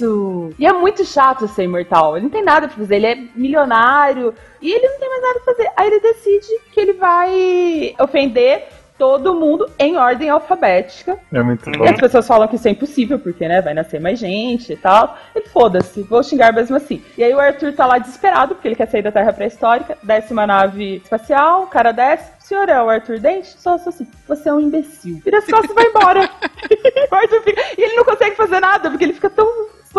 E 0.58 0.66
é 0.66 0.72
muito 0.72 1.04
chato 1.04 1.46
ser 1.48 1.64
imortal. 1.64 2.16
Ele 2.16 2.24
não 2.24 2.30
tem 2.30 2.42
nada 2.44 2.68
pra 2.68 2.76
fazer, 2.76 2.96
ele 2.96 3.06
é 3.06 3.14
milionário 3.34 4.34
e 4.60 4.72
ele 4.72 4.88
não 4.88 4.98
tem 4.98 5.08
mais 5.08 5.22
nada 5.22 5.40
pra 5.40 5.54
fazer. 5.54 5.70
Aí 5.76 5.86
ele 5.86 6.00
decide 6.00 6.46
que 6.72 6.80
ele 6.80 6.92
vai 6.94 7.94
ofender 8.00 8.64
todo 8.98 9.34
mundo 9.34 9.68
em 9.78 9.96
ordem 9.98 10.30
alfabética. 10.30 11.18
É 11.30 11.42
muito 11.42 11.70
bom. 11.70 11.84
E 11.84 11.88
as 11.88 12.00
pessoas 12.00 12.26
falam 12.26 12.48
que 12.48 12.56
isso 12.56 12.66
é 12.66 12.70
impossível, 12.70 13.18
porque, 13.18 13.46
né, 13.46 13.60
vai 13.60 13.74
nascer 13.74 14.00
mais 14.00 14.18
gente 14.18 14.72
e 14.72 14.76
tal. 14.76 15.18
Ele, 15.34 15.44
foda-se, 15.48 16.02
vou 16.02 16.22
xingar 16.22 16.50
mesmo 16.54 16.76
assim. 16.76 17.02
E 17.18 17.22
aí 17.22 17.34
o 17.34 17.38
Arthur 17.38 17.74
tá 17.74 17.84
lá 17.84 17.98
desesperado, 17.98 18.54
porque 18.54 18.68
ele 18.68 18.74
quer 18.74 18.88
sair 18.88 19.02
da 19.02 19.12
Terra 19.12 19.34
pré-histórica, 19.34 19.98
desce 20.02 20.32
uma 20.32 20.46
nave 20.46 20.96
espacial, 20.96 21.64
o 21.64 21.66
cara 21.66 21.92
desce, 21.92 22.30
o 22.40 22.42
senhor 22.42 22.68
é 22.70 22.82
o 22.82 22.88
Arthur 22.88 23.18
Dente? 23.18 23.54
Só, 23.60 23.76
só 23.76 23.90
assim, 23.90 24.06
você 24.26 24.48
é 24.48 24.52
um 24.54 24.60
imbecil. 24.60 25.20
Vira 25.22 25.38
as 25.38 25.44
costas 25.46 25.70
e 25.70 25.74
vai 25.74 25.84
embora. 25.88 26.30
O 27.12 27.14
Arthur 27.14 27.42
fica- 27.42 27.62
E 27.78 27.82
ele 27.82 27.96
não 27.96 28.04
consegue 28.04 28.34
fazer 28.34 28.60
nada, 28.60 28.88
porque 28.90 29.04
ele 29.04 29.12
fica 29.12 29.28
tão 29.30 29.46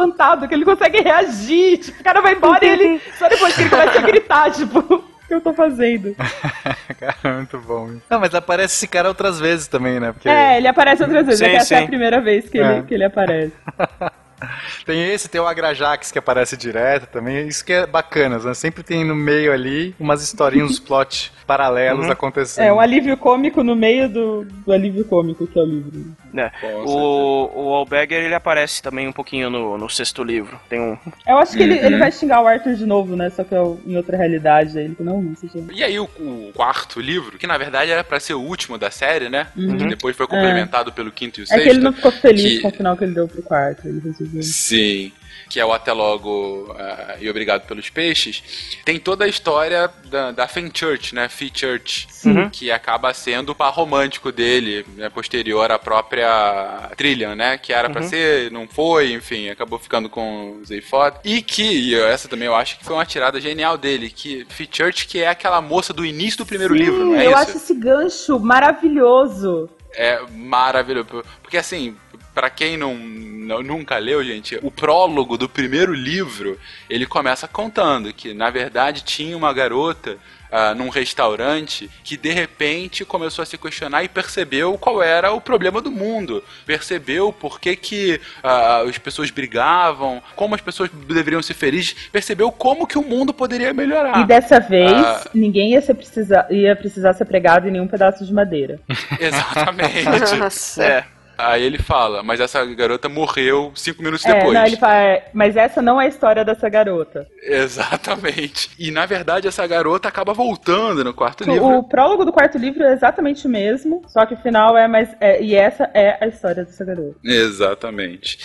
espantado 0.01 0.47
que 0.47 0.53
ele 0.53 0.65
consegue 0.65 1.01
reagir. 1.01 1.79
Tipo, 1.79 2.01
o 2.01 2.03
cara 2.03 2.21
vai 2.21 2.33
embora 2.33 2.63
e 2.65 2.69
ele. 2.69 3.01
Só 3.17 3.27
depois 3.27 3.55
que 3.55 3.61
ele 3.61 3.69
começa 3.69 3.99
a 3.99 4.01
gritar, 4.01 4.51
tipo, 4.51 4.79
o 4.79 5.03
que 5.27 5.33
eu 5.33 5.41
tô 5.41 5.53
fazendo? 5.53 6.15
Cara, 6.99 7.35
muito 7.35 7.57
bom. 7.59 7.91
Não, 8.09 8.19
mas 8.19 8.33
aparece 8.33 8.75
esse 8.75 8.87
cara 8.87 9.07
outras 9.09 9.39
vezes 9.39 9.67
também, 9.67 9.99
né? 9.99 10.11
Porque 10.11 10.29
É, 10.29 10.57
ele 10.57 10.67
aparece 10.67 11.03
outras 11.03 11.25
vezes. 11.25 11.39
Sim, 11.39 11.45
é 11.45 11.49
que 11.49 11.55
essa 11.57 11.75
é 11.75 11.83
a 11.83 11.87
primeira 11.87 12.21
vez 12.21 12.47
que, 12.49 12.57
É. 12.59 12.77
ele, 12.77 12.83
que 12.83 12.93
ele 12.93 13.03
aparece. 13.03 13.51
tem 14.85 15.03
esse, 15.11 15.27
tem 15.27 15.41
o 15.41 15.47
Agrajax 15.47 16.11
que 16.11 16.19
aparece 16.19 16.55
direto 16.55 17.07
também. 17.07 17.47
Isso 17.47 17.65
que 17.65 17.73
é 17.73 17.85
bacana, 17.85 18.37
né? 18.39 18.53
Sempre 18.53 18.83
tem 18.83 19.03
no 19.03 19.15
meio 19.15 19.51
ali 19.51 19.95
umas 19.99 20.21
historinhas, 20.21 20.71
uns 20.71 20.79
plot 20.79 21.31
paralelos 21.47 22.09
acontecendo. 22.09 22.65
É 22.65 22.73
um 22.73 22.79
alívio 22.79 23.15
cômico 23.17 23.63
no 23.63 23.75
meio 23.75 24.09
do, 24.09 24.43
do 24.45 24.71
alívio 24.73 25.05
cômico 25.05 25.47
que 25.47 25.57
é 25.57 25.61
o 25.61 25.65
livro. 25.65 26.05
né? 26.33 26.51
O, 26.85 27.49
o 27.55 27.73
Alberger 27.73 28.23
ele 28.23 28.35
aparece 28.35 28.81
também 28.83 29.07
um 29.07 29.11
pouquinho 29.13 29.49
no, 29.49 29.77
no 29.77 29.89
sexto 29.89 30.23
livro. 30.23 30.59
Tem 30.69 30.79
um. 30.79 30.97
Eu 31.25 31.37
acho 31.37 31.55
que 31.55 31.63
ele, 31.63 31.77
ele 31.79 31.97
vai 31.97 32.11
xingar 32.11 32.41
o 32.41 32.47
Arthur 32.47 32.75
de 32.75 32.85
novo, 32.85 33.15
né? 33.15 33.29
Só 33.29 33.43
que 33.43 33.55
é 33.55 33.61
o- 33.61 33.79
em 33.85 33.95
outra 33.95 34.17
realidade. 34.17 34.77
Aí 34.77 34.85
ele 34.85 34.97
não, 34.99 35.21
não, 35.21 35.35
seja... 35.35 35.53
E 35.73 35.83
aí 35.83 35.97
o, 35.99 36.03
o 36.19 36.51
quarto 36.53 36.99
livro, 36.99 37.37
que 37.37 37.47
na 37.47 37.57
verdade 37.57 37.89
era 37.89 38.03
pra 38.03 38.19
ser 38.19 38.33
o 38.33 38.41
último 38.41 38.77
da 38.77 38.91
série, 38.91 39.29
né? 39.29 39.47
Uhum. 39.55 39.77
Que 39.77 39.87
depois 39.87 40.15
foi 40.15 40.27
complementado 40.27 40.91
pelo 40.91 41.11
quinto 41.11 41.39
e 41.39 41.43
o 41.43 41.45
É 41.45 41.47
sexto. 41.47 41.63
que 41.63 41.69
ele 41.69 41.79
não 41.79 41.93
ficou 41.93 42.11
feliz 42.11 42.43
que- 42.57 42.59
com 42.61 42.67
o 42.67 42.71
final 42.71 42.97
que 42.97 43.03
ele 43.05 43.13
deu 43.13 43.27
pro 43.27 43.41
quarto. 43.41 43.87
Ele 43.87 44.01
resolveu. 44.03 44.43
Sim. 44.43 45.11
Que 45.49 45.59
é 45.59 45.65
o 45.65 45.71
Até 45.73 45.91
Logo 45.93 46.75
ah, 46.77 47.15
e 47.19 47.29
Obrigado 47.29 47.65
pelos 47.67 47.89
Peixes. 47.89 48.43
Tem 48.83 48.99
toda 48.99 49.25
a 49.25 49.27
história 49.27 49.89
da, 50.05 50.31
da 50.31 50.47
Fenchurch, 50.47 51.13
né? 51.15 51.29
Fee-Church. 51.29 52.07
Uhum. 52.25 52.49
Que 52.49 52.71
acaba 52.71 53.13
sendo 53.13 53.51
o 53.51 53.55
par 53.55 53.71
romântico 53.71 54.31
dele, 54.31 54.85
né, 54.95 55.09
posterior 55.09 55.71
à 55.71 55.79
própria 55.79 56.89
Trillian, 56.97 57.35
né? 57.35 57.57
Que 57.57 57.71
era 57.73 57.89
pra 57.89 58.01
Uhum. 58.01 58.07
ser, 58.09 58.51
não 58.51 58.67
foi, 58.67 59.13
enfim, 59.13 59.49
acabou 59.49 59.79
ficando 59.79 60.09
com 60.09 60.57
o 60.61 60.65
Zephod. 60.65 61.17
E 61.23 61.41
que, 61.41 61.63
e 61.63 61.95
essa 61.95 62.27
também 62.27 62.47
eu 62.47 62.55
acho 62.55 62.77
que 62.77 62.85
foi 62.85 62.95
uma 62.95 63.05
tirada 63.05 63.39
genial 63.39 63.77
dele, 63.77 64.09
que 64.09 64.45
Fee-Church, 64.49 65.07
que 65.07 65.19
é 65.19 65.27
aquela 65.29 65.61
moça 65.61 65.93
do 65.93 66.05
início 66.05 66.37
do 66.39 66.45
primeiro 66.45 66.73
Sim, 66.73 66.79
livro, 66.81 67.05
não 67.05 67.15
é 67.15 67.25
eu 67.25 67.31
isso? 67.31 67.39
acho 67.39 67.57
esse 67.57 67.73
gancho 67.73 68.39
maravilhoso. 68.39 69.69
É 69.93 70.19
maravilhoso. 70.31 71.23
Porque 71.41 71.57
assim, 71.57 71.95
pra 72.37 72.51
quem 72.51 72.77
não, 72.77 72.93
não- 72.95 73.63
nunca 73.63 73.97
leu, 73.97 74.23
gente, 74.23 74.59
o 74.61 74.69
prólogo 74.69 75.39
do 75.39 75.49
primeiro 75.49 75.91
livro, 75.91 76.59
ele 76.87 77.07
começa 77.07 77.47
contando 77.47 78.13
que, 78.13 78.31
na 78.31 78.51
verdade, 78.51 79.03
tinha 79.03 79.35
uma 79.35 79.51
garota 79.51 80.17
ah, 80.51 80.75
num 80.75 80.87
restaurante 80.89 81.89
que 82.03 82.15
de 82.15 82.29
repente 82.29 83.03
começou 83.03 83.41
a 83.41 83.45
se 83.47 83.57
questionar 83.57 84.03
e 84.03 84.07
percebeu 84.07 84.77
qual 84.77 85.01
era 85.01 85.31
o 85.31 85.41
problema 85.41 85.81
do 85.81 85.89
mundo. 85.89 86.43
Percebeu 86.63 87.33
por 87.33 87.59
que, 87.59 87.75
que 87.75 88.21
ah, 88.43 88.83
as 88.87 88.99
pessoas 88.99 89.31
brigavam, 89.31 90.21
como 90.35 90.53
as 90.53 90.61
pessoas 90.61 90.91
deveriam 90.91 91.41
ser 91.41 91.55
felizes, 91.55 91.95
percebeu 92.11 92.51
como 92.51 92.85
que 92.85 92.99
o 92.99 93.03
mundo 93.03 93.33
poderia 93.33 93.73
melhorar. 93.73 94.21
E 94.21 94.27
dessa 94.27 94.59
vez, 94.59 94.91
Ah. 94.91 95.23
ninguém 95.33 95.71
ia, 95.71 95.81
ser 95.81 95.95
precisar, 95.95 96.45
ia 96.51 96.75
precisar 96.75 97.13
ser 97.13 97.25
pregado 97.25 97.67
em 97.67 97.71
nenhum 97.71 97.87
pedaço 97.87 98.23
de 98.23 98.31
madeira. 98.31 98.79
Exatamente. 99.19 100.35
Nossa. 100.37 100.83
É. 100.83 101.16
Aí 101.37 101.63
ele 101.63 101.77
fala, 101.77 102.23
mas 102.23 102.39
essa 102.39 102.63
garota 102.65 103.07
morreu 103.07 103.71
cinco 103.75 104.01
minutos 104.01 104.25
É, 104.25 104.33
depois. 104.33 104.53
não, 104.53 104.65
ele 104.65 104.77
fala, 104.77 104.95
é, 104.95 105.29
mas 105.33 105.55
essa 105.55 105.81
não 105.81 105.99
é 106.01 106.05
a 106.05 106.07
história 106.09 106.43
dessa 106.43 106.67
garota. 106.69 107.27
Exatamente. 107.43 108.69
E 108.79 108.91
na 108.91 109.05
verdade 109.05 109.47
essa 109.47 109.65
garota 109.67 110.07
acaba 110.07 110.33
voltando 110.33 111.03
no 111.03 111.13
quarto 111.13 111.43
livro. 111.43 111.65
O 111.67 111.83
prólogo 111.83 112.25
do 112.25 112.31
quarto 112.31 112.57
livro 112.57 112.83
é 112.83 112.93
exatamente 112.93 113.45
o 113.45 113.49
mesmo, 113.49 114.01
só 114.07 114.25
que 114.25 114.33
o 114.33 114.37
final 114.37 114.77
é 114.77 114.87
mais. 114.87 115.09
é, 115.19 115.41
e 115.41 115.55
essa 115.55 115.89
é 115.93 116.17
a 116.23 116.27
história 116.27 116.63
dessa 116.65 116.83
garota. 116.83 117.15
Exatamente. 117.23 118.37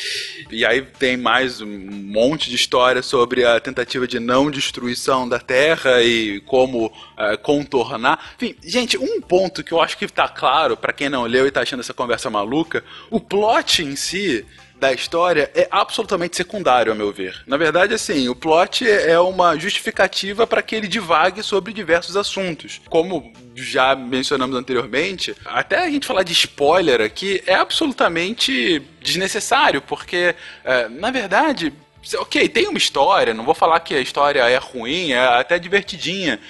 E 0.50 0.64
aí 0.64 0.82
tem 0.82 1.16
mais 1.16 1.60
um 1.60 1.66
monte 1.68 2.50
de 2.50 2.56
história 2.56 3.02
sobre 3.02 3.44
a 3.44 3.58
tentativa 3.60 4.06
de 4.06 4.18
não 4.20 4.50
destruição 4.50 5.28
da 5.28 5.38
Terra 5.38 6.02
e 6.02 6.40
como 6.40 6.92
eh, 7.18 7.36
contornar. 7.36 8.18
Enfim, 8.36 8.54
gente, 8.62 8.98
um 8.98 9.20
ponto 9.20 9.62
que 9.62 9.72
eu 9.72 9.80
acho 9.80 9.96
que 9.96 10.06
tá 10.08 10.28
claro 10.28 10.76
pra 10.76 10.92
quem 10.92 11.08
não 11.08 11.24
leu 11.24 11.46
e 11.46 11.50
tá 11.50 11.62
achando 11.62 11.80
essa 11.80 11.94
conversa 11.94 12.28
maluca, 12.30 12.81
o 13.10 13.20
plot 13.20 13.82
em 13.82 13.96
si 13.96 14.44
da 14.82 14.92
história 14.92 15.48
é 15.54 15.68
absolutamente 15.70 16.36
secundário, 16.36 16.90
ao 16.90 16.98
meu 16.98 17.12
ver. 17.12 17.40
Na 17.46 17.56
verdade, 17.56 17.94
assim, 17.94 18.28
o 18.28 18.34
plot 18.34 18.84
é 18.88 19.16
uma 19.20 19.56
justificativa 19.56 20.44
para 20.44 20.60
que 20.60 20.74
ele 20.74 20.88
divague 20.88 21.40
sobre 21.40 21.72
diversos 21.72 22.16
assuntos. 22.16 22.80
Como 22.88 23.32
já 23.54 23.94
mencionamos 23.94 24.56
anteriormente, 24.56 25.36
até 25.44 25.84
a 25.84 25.88
gente 25.88 26.04
falar 26.04 26.24
de 26.24 26.32
spoiler 26.32 27.00
aqui 27.00 27.40
é 27.46 27.54
absolutamente 27.54 28.82
desnecessário, 29.00 29.80
porque, 29.80 30.34
é, 30.64 30.88
na 30.88 31.12
verdade, 31.12 31.72
ok, 32.16 32.48
tem 32.48 32.66
uma 32.66 32.78
história, 32.78 33.32
não 33.32 33.44
vou 33.44 33.54
falar 33.54 33.78
que 33.78 33.94
a 33.94 34.00
história 34.00 34.40
é 34.40 34.56
ruim, 34.56 35.12
é 35.12 35.20
até 35.20 35.60
divertidinha. 35.60 36.40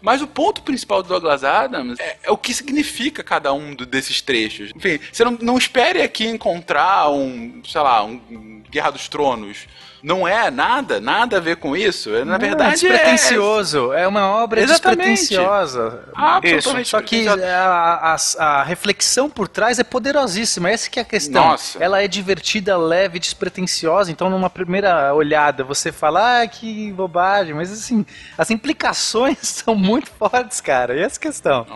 Mas 0.00 0.22
o 0.22 0.26
ponto 0.26 0.62
principal 0.62 1.02
do 1.02 1.08
Douglas 1.08 1.44
Adams 1.44 1.98
é, 2.00 2.18
é 2.22 2.30
o 2.30 2.36
que 2.36 2.54
significa 2.54 3.22
cada 3.22 3.52
um 3.52 3.74
do- 3.74 3.84
desses 3.86 4.20
trechos. 4.20 4.70
Enfim, 4.74 4.98
você 5.12 5.24
não, 5.24 5.32
não 5.40 5.58
espere 5.58 6.02
aqui 6.02 6.26
encontrar 6.26 7.10
um, 7.10 7.62
sei 7.64 7.80
lá, 7.80 8.02
um 8.04 8.62
Guerra 8.70 8.90
dos 8.90 9.08
Tronos. 9.08 9.66
Não 10.02 10.26
é 10.26 10.50
nada, 10.50 11.00
nada 11.00 11.36
a 11.36 11.40
ver 11.40 11.56
com 11.56 11.76
isso. 11.76 12.14
É, 12.14 12.24
Na 12.24 12.32
Não, 12.32 12.38
verdade, 12.38 12.86
é 12.86 12.90
despretensioso. 12.90 13.92
É 13.92 14.06
uma 14.08 14.26
obra 14.28 14.60
Exatamente. 14.62 15.20
despretensiosa. 15.20 16.04
Absolutamente 16.14 16.88
Só 16.88 17.00
que 17.02 17.16
despretensiosa. 17.24 17.56
a, 17.56 18.14
a- 18.14 18.60
a 18.60 18.62
reflexão 18.62 19.28
por 19.28 19.46
trás 19.48 19.78
é 19.78 19.84
poderosíssima. 19.84 20.70
Essa 20.70 20.88
que 20.88 20.98
é 20.98 21.02
a 21.02 21.04
questão. 21.04 21.44
Nossa. 21.48 21.78
Ela 21.82 22.02
é 22.02 22.08
divertida, 22.08 22.76
leve, 22.78 23.18
despretensiosa. 23.18 24.10
Então, 24.10 24.30
numa 24.30 24.48
primeira 24.48 25.12
olhada, 25.14 25.62
você 25.64 25.92
fala, 25.92 26.42
ah, 26.42 26.46
que 26.46 26.92
bobagem. 26.92 27.54
Mas, 27.54 27.70
assim, 27.70 28.04
as 28.38 28.50
implicações 28.50 29.38
são 29.42 29.74
muito 29.74 30.10
fortes, 30.18 30.60
cara. 30.60 30.96
E 30.96 31.00
essa 31.00 31.18
é 31.18 31.20
questão. 31.20 31.66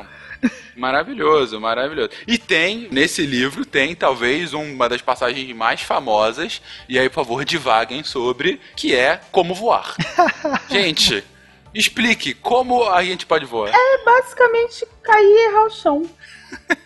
Maravilhoso, 0.77 1.61
maravilhoso. 1.61 2.11
E 2.27 2.37
tem, 2.39 2.89
nesse 2.91 3.25
livro, 3.25 3.65
tem 3.65 3.95
talvez 3.95 4.53
uma 4.53 4.89
das 4.89 5.01
passagens 5.01 5.55
mais 5.55 5.81
famosas, 5.83 6.61
e 6.89 6.99
aí, 6.99 7.09
por 7.09 7.15
favor, 7.17 7.45
divaguem 7.45 8.03
sobre, 8.03 8.61
que 8.77 8.95
é 8.95 9.21
como 9.31 9.55
voar. 9.55 9.95
gente, 10.69 11.25
explique 11.73 12.35
como 12.35 12.89
a 12.89 13.03
gente 13.05 13.25
pode 13.27 13.45
voar. 13.47 13.71
É 13.73 14.05
basicamente 14.05 14.87
cair 15.03 15.25
e 15.25 15.47
errar 15.49 15.65
o 15.67 15.71
chão. 15.71 16.03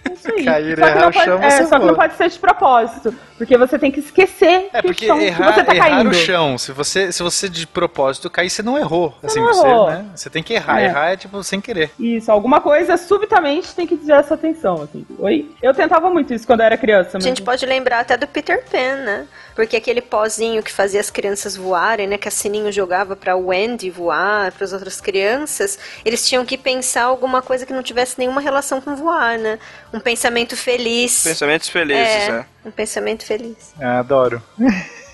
É 0.09 0.13
isso 0.15 0.33
aí. 0.33 0.45
Cair 0.45 0.73
e 0.73 0.77
Só 0.77 0.83
que 0.83 0.89
errar 0.91 1.01
não 1.01 1.09
o 1.09 1.13
pode- 1.13 1.25
chão, 1.27 1.43
é, 1.43 1.51
você 1.51 1.63
só 1.67 1.79
que 1.79 1.79
não 1.87 1.95
voa. 1.95 1.95
pode 1.97 2.17
ser 2.17 2.31
de 2.31 2.39
propósito. 2.39 3.15
Porque 3.39 3.57
você 3.57 3.79
tem 3.79 3.91
que 3.91 4.01
esquecer 4.01 4.69
É 4.73 4.83
que 4.83 4.89
porque 4.89 5.07
chão, 5.07 5.19
que 5.19 5.25
errar, 5.25 5.55
você 5.55 5.65
tá 5.65 5.75
errar 5.75 5.89
caindo. 5.89 6.11
o 6.11 6.15
chão, 6.15 6.59
se 6.59 6.73
você, 6.73 7.13
se 7.13 7.23
você 7.23 7.49
de 7.49 7.67
propósito 7.67 8.29
cair, 8.29 8.51
você 8.51 8.63
não 8.63 8.77
errou. 8.77 9.15
Assim, 9.23 9.41
não 9.41 9.55
você, 9.55 9.67
errou. 9.67 9.91
né? 9.91 10.05
Você 10.15 10.29
tem 10.29 10.43
que 10.43 10.55
errar. 10.55 10.81
É. 10.81 10.85
Errar 10.87 11.09
é 11.13 11.17
tipo 11.17 11.43
sem 11.45 11.61
querer. 11.61 11.91
Isso, 11.99 12.31
alguma 12.31 12.61
coisa 12.61 12.97
subitamente 12.97 13.75
tem 13.75 13.87
que 13.87 13.97
desviar 13.97 14.21
essa 14.21 14.35
atenção. 14.35 14.83
Assim. 14.83 15.07
Oi? 15.19 15.49
Eu 15.63 15.73
tentava 15.73 16.11
muito 16.11 16.35
isso 16.35 16.47
quando 16.47 16.61
eu 16.61 16.67
era 16.67 16.77
criança. 16.77 17.17
A 17.17 17.21
gente 17.21 17.41
pode 17.41 17.65
lembrar 17.65 18.01
até 18.01 18.17
do 18.17 18.27
Peter 18.27 18.65
Pan, 18.71 18.97
né? 19.05 19.27
Porque 19.55 19.77
aquele 19.77 20.01
pozinho 20.01 20.63
que 20.63 20.73
fazia 20.73 21.01
as 21.01 21.11
crianças 21.11 21.57
voarem, 21.57 22.07
né? 22.07 22.19
Que 22.19 22.29
a 22.29 22.31
Sininho 22.31 22.71
jogava 22.73 23.17
pra 23.17 23.37
Wendy 23.37 23.91
voar, 23.91 24.53
para 24.53 24.65
as 24.65 24.73
outras 24.73 25.01
crianças, 25.01 25.79
eles 26.05 26.29
tinham 26.29 26.45
que 26.45 26.57
pensar 26.57 27.05
alguma 27.05 27.43
coisa 27.43 27.67
que 27.67 27.73
não 27.73 27.83
tivesse 27.83 28.19
nenhuma 28.19 28.41
relação 28.41 28.81
com 28.81 28.95
voar, 28.95 29.39
né? 29.39 29.59
Um 29.93 30.01
pensamento 30.01 30.57
feliz. 30.57 31.25
Pensamentos 31.25 31.69
felizes, 31.69 32.07
é, 32.07 32.31
é. 32.31 32.47
Um 32.69 32.73
pensamento 32.73 33.25
feliz. 33.25 33.75
Ah, 33.81 33.99
adoro. 34.01 34.43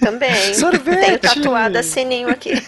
Também. 0.00 0.34
Sorvete! 0.54 1.00
Tenho 1.00 1.18
tatuado 1.18 1.78
a 1.78 1.82
Sininho 1.82 2.28
aqui. 2.28 2.50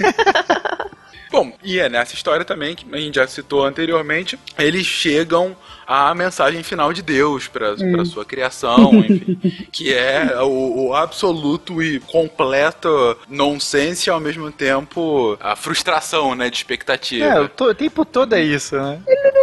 Bom, 1.31 1.53
e 1.63 1.79
é 1.79 1.89
nessa 1.89 2.15
história 2.15 2.45
também, 2.45 2.75
que 2.77 2.87
a 2.95 2.97
gente 2.99 3.17
já 3.17 3.27
citou 3.27 3.65
anteriormente, 3.65 4.39
eles 4.57 4.87
chegam 4.87 5.57
à 5.87 6.15
mensagem 6.15 6.63
final 6.63 6.93
de 6.93 7.03
Deus 7.03 7.47
para 7.49 7.73
Hum. 7.75 8.05
sua 8.07 8.25
criação, 8.25 8.95
enfim, 9.05 9.37
que 9.73 9.93
é 9.93 10.41
o, 10.41 10.87
o 10.87 10.95
absoluto 10.95 11.83
e 11.83 11.99
completo 12.01 13.19
nonsense 13.29 14.09
e 14.09 14.11
ao 14.11 14.21
mesmo 14.21 14.51
tempo 14.53 15.37
a 15.41 15.55
frustração, 15.57 16.35
né, 16.35 16.49
de 16.49 16.57
expectativa. 16.57 17.25
É, 17.27 17.41
o, 17.41 17.49
to- 17.49 17.71
o 17.71 17.75
tempo 17.75 18.05
todo 18.05 18.33
é 18.35 18.41
isso, 18.43 18.77
né? 18.77 19.01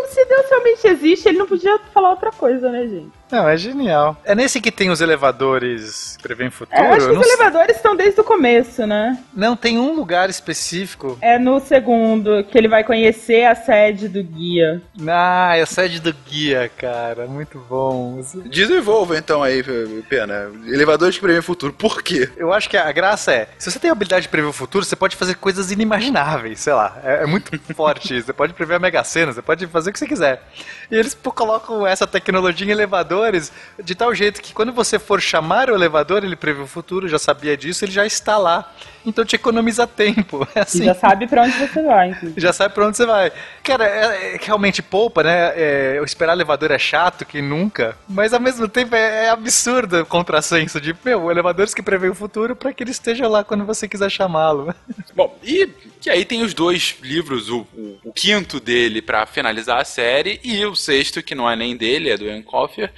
Se 0.10 0.26
Deus 0.26 0.46
realmente 0.50 0.88
existe, 0.88 1.28
ele 1.30 1.38
não 1.38 1.48
podia 1.48 1.78
falar 1.94 2.12
outra 2.12 2.32
coisa, 2.32 2.72
né, 2.72 2.88
gente? 2.88 3.12
Não, 3.34 3.50
é 3.50 3.58
genial. 3.58 4.16
É 4.24 4.36
nesse 4.36 4.62
que 4.62 4.72
tem 4.72 4.92
os 4.92 5.02
elevadores 5.02 6.16
que 6.18 6.22
prevêem 6.22 6.52
futuro? 6.52 6.80
É, 6.80 6.92
acho 6.92 7.10
que 7.10 7.18
os 7.18 7.26
elevadores 7.26 7.76
estão 7.76 7.96
desde 7.96 8.22
o 8.22 8.24
começo, 8.24 8.86
né? 8.86 9.18
não, 9.34 9.56
tem 9.56 9.80
um 9.80 9.96
lugar 9.96 10.30
específico. 10.30 11.18
É 11.20 11.40
no 11.40 11.60
segundo 11.60 12.44
que 12.44 12.56
ele 12.56 12.68
vai 12.68 12.84
conhecer 12.84 13.46
a 13.46 13.56
sede 13.56 14.08
do 14.08 14.24
guia. 14.24 14.80
Ah, 15.08 15.58
é 15.58 15.64
a 15.64 15.66
sede 15.66 16.00
do 16.00 16.14
guia, 16.14 16.70
cara. 16.78 17.26
Muito 17.26 17.58
bom. 17.68 18.22
Desenvolva 18.46 19.18
então 19.18 19.42
aí, 19.42 19.64
Pena. 20.08 20.52
Elevadores 20.68 21.16
que 21.16 21.22
preveem 21.22 21.40
o 21.40 21.44
futuro. 21.44 21.74
Por 21.74 22.04
quê? 22.04 22.30
Eu 22.38 22.54
acho 22.54 22.70
que 22.70 22.78
a 22.78 22.92
graça 22.92 23.34
é, 23.34 23.48
se 23.58 23.72
você 23.72 23.80
tem 23.80 23.90
a 23.90 23.94
habilidade 23.94 24.24
de 24.24 24.30
prever 24.30 24.48
o 24.48 24.54
futuro, 24.54 24.86
você 24.86 24.96
pode 24.96 25.16
fazer 25.16 25.36
coisas 25.36 25.72
inimagináveis, 25.72 26.60
sei 26.60 26.74
lá. 26.74 26.98
É, 27.04 27.24
é 27.24 27.26
muito 27.26 27.52
forte 27.74 28.16
isso. 28.16 28.28
Você 28.28 28.34
pode 28.34 28.54
prever 28.54 28.76
a 28.76 28.80
Mega 28.80 29.04
Sena, 29.04 29.34
você 29.34 29.42
pode 29.42 29.66
fazer 29.66 29.90
o 29.90 29.94
que 29.94 29.98
você 29.98 30.08
quiser. 30.08 30.44
E 30.92 30.96
eles 30.96 31.16
pô, 31.16 31.32
colocam 31.32 31.88
essa 31.88 32.06
tecnologia 32.06 32.72
em 32.72 32.76
elevadores 33.24 33.52
de 33.84 33.96
tal 33.96 34.14
jeito 34.14 34.42
que 34.42 34.54
quando 34.54 34.72
você 34.74 35.00
for 35.00 35.22
chamar 35.22 35.70
o 35.70 35.76
elevador, 35.76 36.24
ele 36.24 36.36
prevê 36.36 36.62
o 36.62 36.68
futuro, 36.68 37.08
já 37.08 37.18
sabia 37.20 37.56
disso, 37.58 37.86
ele 37.86 37.92
já 37.92 38.06
está 38.06 38.38
lá. 38.38 38.72
Então 39.06 39.26
te 39.26 39.36
economiza 39.36 39.86
tempo. 39.86 40.48
É 40.56 40.60
E 40.60 40.62
assim. 40.62 40.86
já 40.86 40.96
sabe 40.96 41.28
pra 41.28 41.44
onde 41.44 41.58
você 41.58 41.82
vai, 41.84 42.10
inclusive. 42.10 42.40
Já 42.42 42.54
sabe 42.54 42.74
pra 42.74 42.88
onde 42.88 42.96
você 42.98 43.06
vai. 43.06 43.32
Cara, 43.62 43.86
é, 43.86 44.36
é 44.36 44.38
que 44.38 44.48
realmente 44.48 44.82
poupa, 44.82 45.24
né? 45.24 45.52
É, 45.56 45.94
eu 45.98 46.04
esperar 46.06 46.34
elevador 46.34 46.72
é 46.72 46.80
chato, 46.80 47.26
que 47.26 47.42
nunca. 47.42 47.98
Mas 48.08 48.34
ao 48.34 48.40
mesmo 48.40 48.68
tempo 48.68 48.96
é, 48.96 49.26
é 49.26 49.30
absurdo 49.30 50.02
o 50.02 50.06
contrassenso 50.06 50.80
de, 50.80 50.96
meu, 51.04 51.30
elevadores 51.30 51.74
que 51.74 51.82
prevê 51.82 52.08
o 52.08 52.16
futuro 52.16 52.56
pra 52.56 52.72
que 52.72 52.84
ele 52.84 52.92
esteja 52.92 53.28
lá 53.28 53.44
quando 53.44 53.66
você 53.66 53.88
quiser 53.88 54.10
chamá-lo. 54.10 54.74
Bom, 55.16 55.38
e 55.44 55.68
que 56.00 56.10
aí 56.10 56.24
tem 56.24 56.42
os 56.44 56.54
dois 56.54 56.96
livros, 57.02 57.50
o, 57.50 57.68
o- 57.76 57.98
o 58.06 58.14
quinto 58.14 58.60
dele 58.60 59.02
pra 59.02 59.26
finalizar 59.26 59.80
a 59.82 59.86
série 59.86 60.40
e 60.44 60.66
o 60.66 60.76
sexto, 60.76 61.22
que 61.24 61.36
não 61.36 61.50
é 61.50 61.56
nem 61.56 61.76
dele, 61.76 62.10
é 62.10 62.18
do 62.18 62.26
Ian 62.26 62.42
Coffer. 62.42 62.92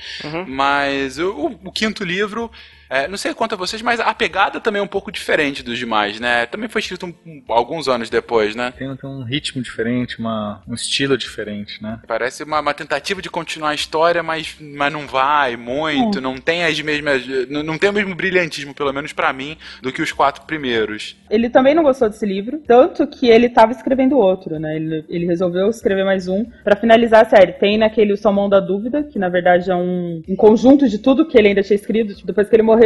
Mas 0.48 1.18
o, 1.18 1.30
o- 1.32 1.60
o 1.66 1.72
quinto 1.72 2.04
livro, 2.04 2.52
é, 3.04 3.08
não 3.08 3.18
sei 3.18 3.34
quanto 3.34 3.54
a 3.56 3.58
vocês, 3.58 3.82
mas 3.82 4.00
a 4.00 4.14
pegada 4.14 4.60
também 4.60 4.80
é 4.80 4.84
um 4.84 4.88
pouco 4.88 5.12
diferente 5.12 5.64
dos 5.64 5.78
demais, 5.78 6.20
né? 6.20 6.46
Também 6.46 6.70
foi 6.70 6.82
escrito 6.82 7.06
um- 7.06 7.14
um- 7.26 7.44
alguns 7.50 7.88
anos 7.88 8.10
depois, 8.10 8.56
né? 8.56 8.74
Tem, 8.78 8.96
tem 8.96 9.10
um 9.10 9.24
ritmo 9.24 9.62
diferente, 9.62 10.20
uma, 10.20 10.62
um 10.68 10.74
estilo 10.74 11.18
diferente, 11.18 11.82
né? 11.82 12.00
Parece 12.08 12.44
uma, 12.44 12.60
uma 12.60 12.74
tentativa 12.74 13.22
de 13.22 13.30
continuar 13.30 13.70
a 13.70 13.76
história, 13.76 14.22
mas, 14.24 14.56
mas 14.60 14.92
não 14.94 15.08
vai 15.08 15.56
muito, 15.56 16.22
não 16.22 16.38
tem 16.38 16.64
as 16.64 16.80
mesmas. 16.82 17.24
Não, 17.50 17.64
não 17.64 17.78
tem 17.78 17.90
o 17.90 17.94
mesmo 17.94 18.16
brilhantismo, 18.16 18.74
pelo 18.74 18.94
menos 18.94 19.14
pra 19.14 19.32
mim, 19.34 19.58
do 19.82 19.92
que 19.92 20.02
os 20.02 20.12
quatro 20.12 20.44
primeiros. 20.46 21.16
Ele 21.30 21.50
também 21.50 21.74
não 21.74 21.84
gostou 21.84 22.10
desse 22.10 22.26
livro, 22.26 22.60
tanto 22.68 23.06
que 23.08 23.28
ele 23.28 23.50
tava 23.50 23.72
escrevendo 23.72 24.18
outro, 24.18 24.60
né? 24.60 24.76
Ele, 24.76 25.06
ele 25.10 25.26
resolveu 25.26 25.70
escrever 25.70 26.04
mais 26.06 26.28
um 26.28 26.46
pra 26.64 26.76
finalizar 26.76 27.22
a 27.26 27.30
série. 27.30 27.54
Tem 27.54 27.78
naquele 27.78 28.14
O 28.14 28.18
Salmão 28.18 28.48
da 28.50 28.60
Dúvida, 28.60 29.04
que 29.04 29.18
na 29.20 29.30
verdade 29.30 29.70
é 29.72 29.76
um, 29.76 30.22
um 30.28 30.36
conjunto 30.36 30.88
de 30.88 30.98
tudo 31.00 31.28
que 31.28 31.38
ele 31.38 31.50
ainda 31.50 31.64
tinha 31.64 31.76
escrito. 31.76 32.14
Tipo, 32.14 32.28
depois 32.28 32.48
que 32.48 32.56
ele 32.56 32.64
morreu, 32.64 32.85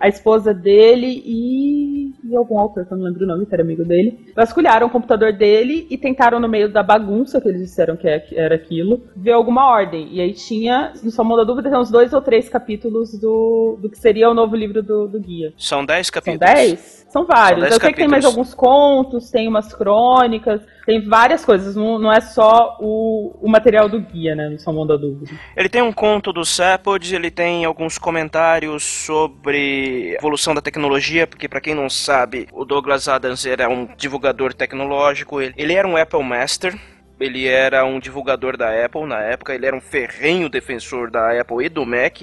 a 0.00 0.08
esposa 0.08 0.54
dele 0.54 1.22
e, 1.26 2.14
e 2.24 2.34
algum 2.36 2.58
autor, 2.58 2.86
que 2.86 2.92
eu 2.92 2.96
não 2.96 3.04
lembro 3.04 3.24
o 3.24 3.26
nome, 3.26 3.44
que 3.46 3.54
era 3.54 3.62
amigo 3.62 3.84
dele, 3.84 4.32
vasculharam 4.34 4.86
o 4.86 4.90
computador 4.90 5.32
dele 5.32 5.86
e 5.90 5.98
tentaram, 5.98 6.40
no 6.40 6.48
meio 6.48 6.72
da 6.72 6.82
bagunça 6.82 7.40
que 7.40 7.48
eles 7.48 7.60
disseram 7.60 7.96
que 7.96 8.08
é- 8.08 8.26
era 8.32 8.54
aquilo, 8.54 9.02
ver 9.16 9.32
alguma 9.32 9.66
ordem. 9.70 10.08
E 10.12 10.20
aí 10.20 10.32
tinha, 10.32 10.92
no 11.02 11.10
Salmão 11.10 11.36
da 11.36 11.44
Dúvida, 11.44 11.68
tem 11.70 11.78
uns 11.78 11.90
dois 11.90 12.12
ou 12.14 12.20
três 12.22 12.48
capítulos 12.48 13.12
do, 13.20 13.78
do 13.80 13.90
que 13.90 13.98
seria 13.98 14.30
o 14.30 14.34
novo 14.34 14.56
livro 14.56 14.82
do, 14.82 15.06
do 15.06 15.20
guia. 15.20 15.52
São 15.58 15.84
10 15.84 16.06
São 16.06 16.12
capítulos. 16.14 16.54
10? 16.54 17.06
São 17.10 17.26
vários. 17.26 17.60
São 17.60 17.68
dez 17.68 17.74
Eu 17.74 17.80
sei 17.80 17.90
que 17.90 17.96
tem 17.96 18.08
mais 18.08 18.24
capítulos. 18.24 18.52
alguns 18.52 18.54
contos, 18.54 19.30
tem 19.30 19.48
umas 19.48 19.74
crônicas, 19.74 20.62
tem 20.86 21.06
várias 21.08 21.44
coisas. 21.44 21.76
Não, 21.76 21.98
não 21.98 22.12
é 22.12 22.20
só 22.20 22.76
o, 22.80 23.36
o 23.40 23.48
material 23.48 23.88
do 23.88 24.00
guia, 24.00 24.34
né? 24.34 24.48
No 24.48 24.58
Salmão 24.58 24.86
da 24.86 24.96
Dúvida. 24.96 25.32
Ele 25.56 25.68
tem 25.68 25.82
um 25.82 25.92
conto 25.92 26.32
do 26.32 26.44
Sapod, 26.44 27.14
ele 27.14 27.30
tem 27.30 27.64
alguns 27.64 27.98
comentários 27.98 28.82
sobre 28.82 30.14
evolução 30.16 30.54
da 30.54 30.60
tecnologia, 30.60 31.26
porque 31.26 31.48
pra 31.48 31.60
quem 31.60 31.74
não 31.74 31.88
sabe, 31.88 32.48
o 32.52 32.64
Douglas 32.64 33.08
Adams 33.08 33.46
era 33.46 33.68
um 33.68 33.88
divulgador 33.96 34.52
tecnológico, 34.52 35.40
ele, 35.40 35.54
ele 35.56 35.74
era 35.74 35.86
um 35.86 35.96
Apple 35.96 36.22
Master. 36.22 36.78
Ele 37.20 37.46
era 37.46 37.84
um 37.84 38.00
divulgador 38.00 38.56
da 38.56 38.84
Apple 38.84 39.04
na 39.06 39.20
época, 39.20 39.54
ele 39.54 39.66
era 39.66 39.76
um 39.76 39.80
ferrenho 39.80 40.48
defensor 40.48 41.10
da 41.10 41.38
Apple 41.40 41.64
e 41.64 41.68
do 41.68 41.84
Mac, 41.84 42.22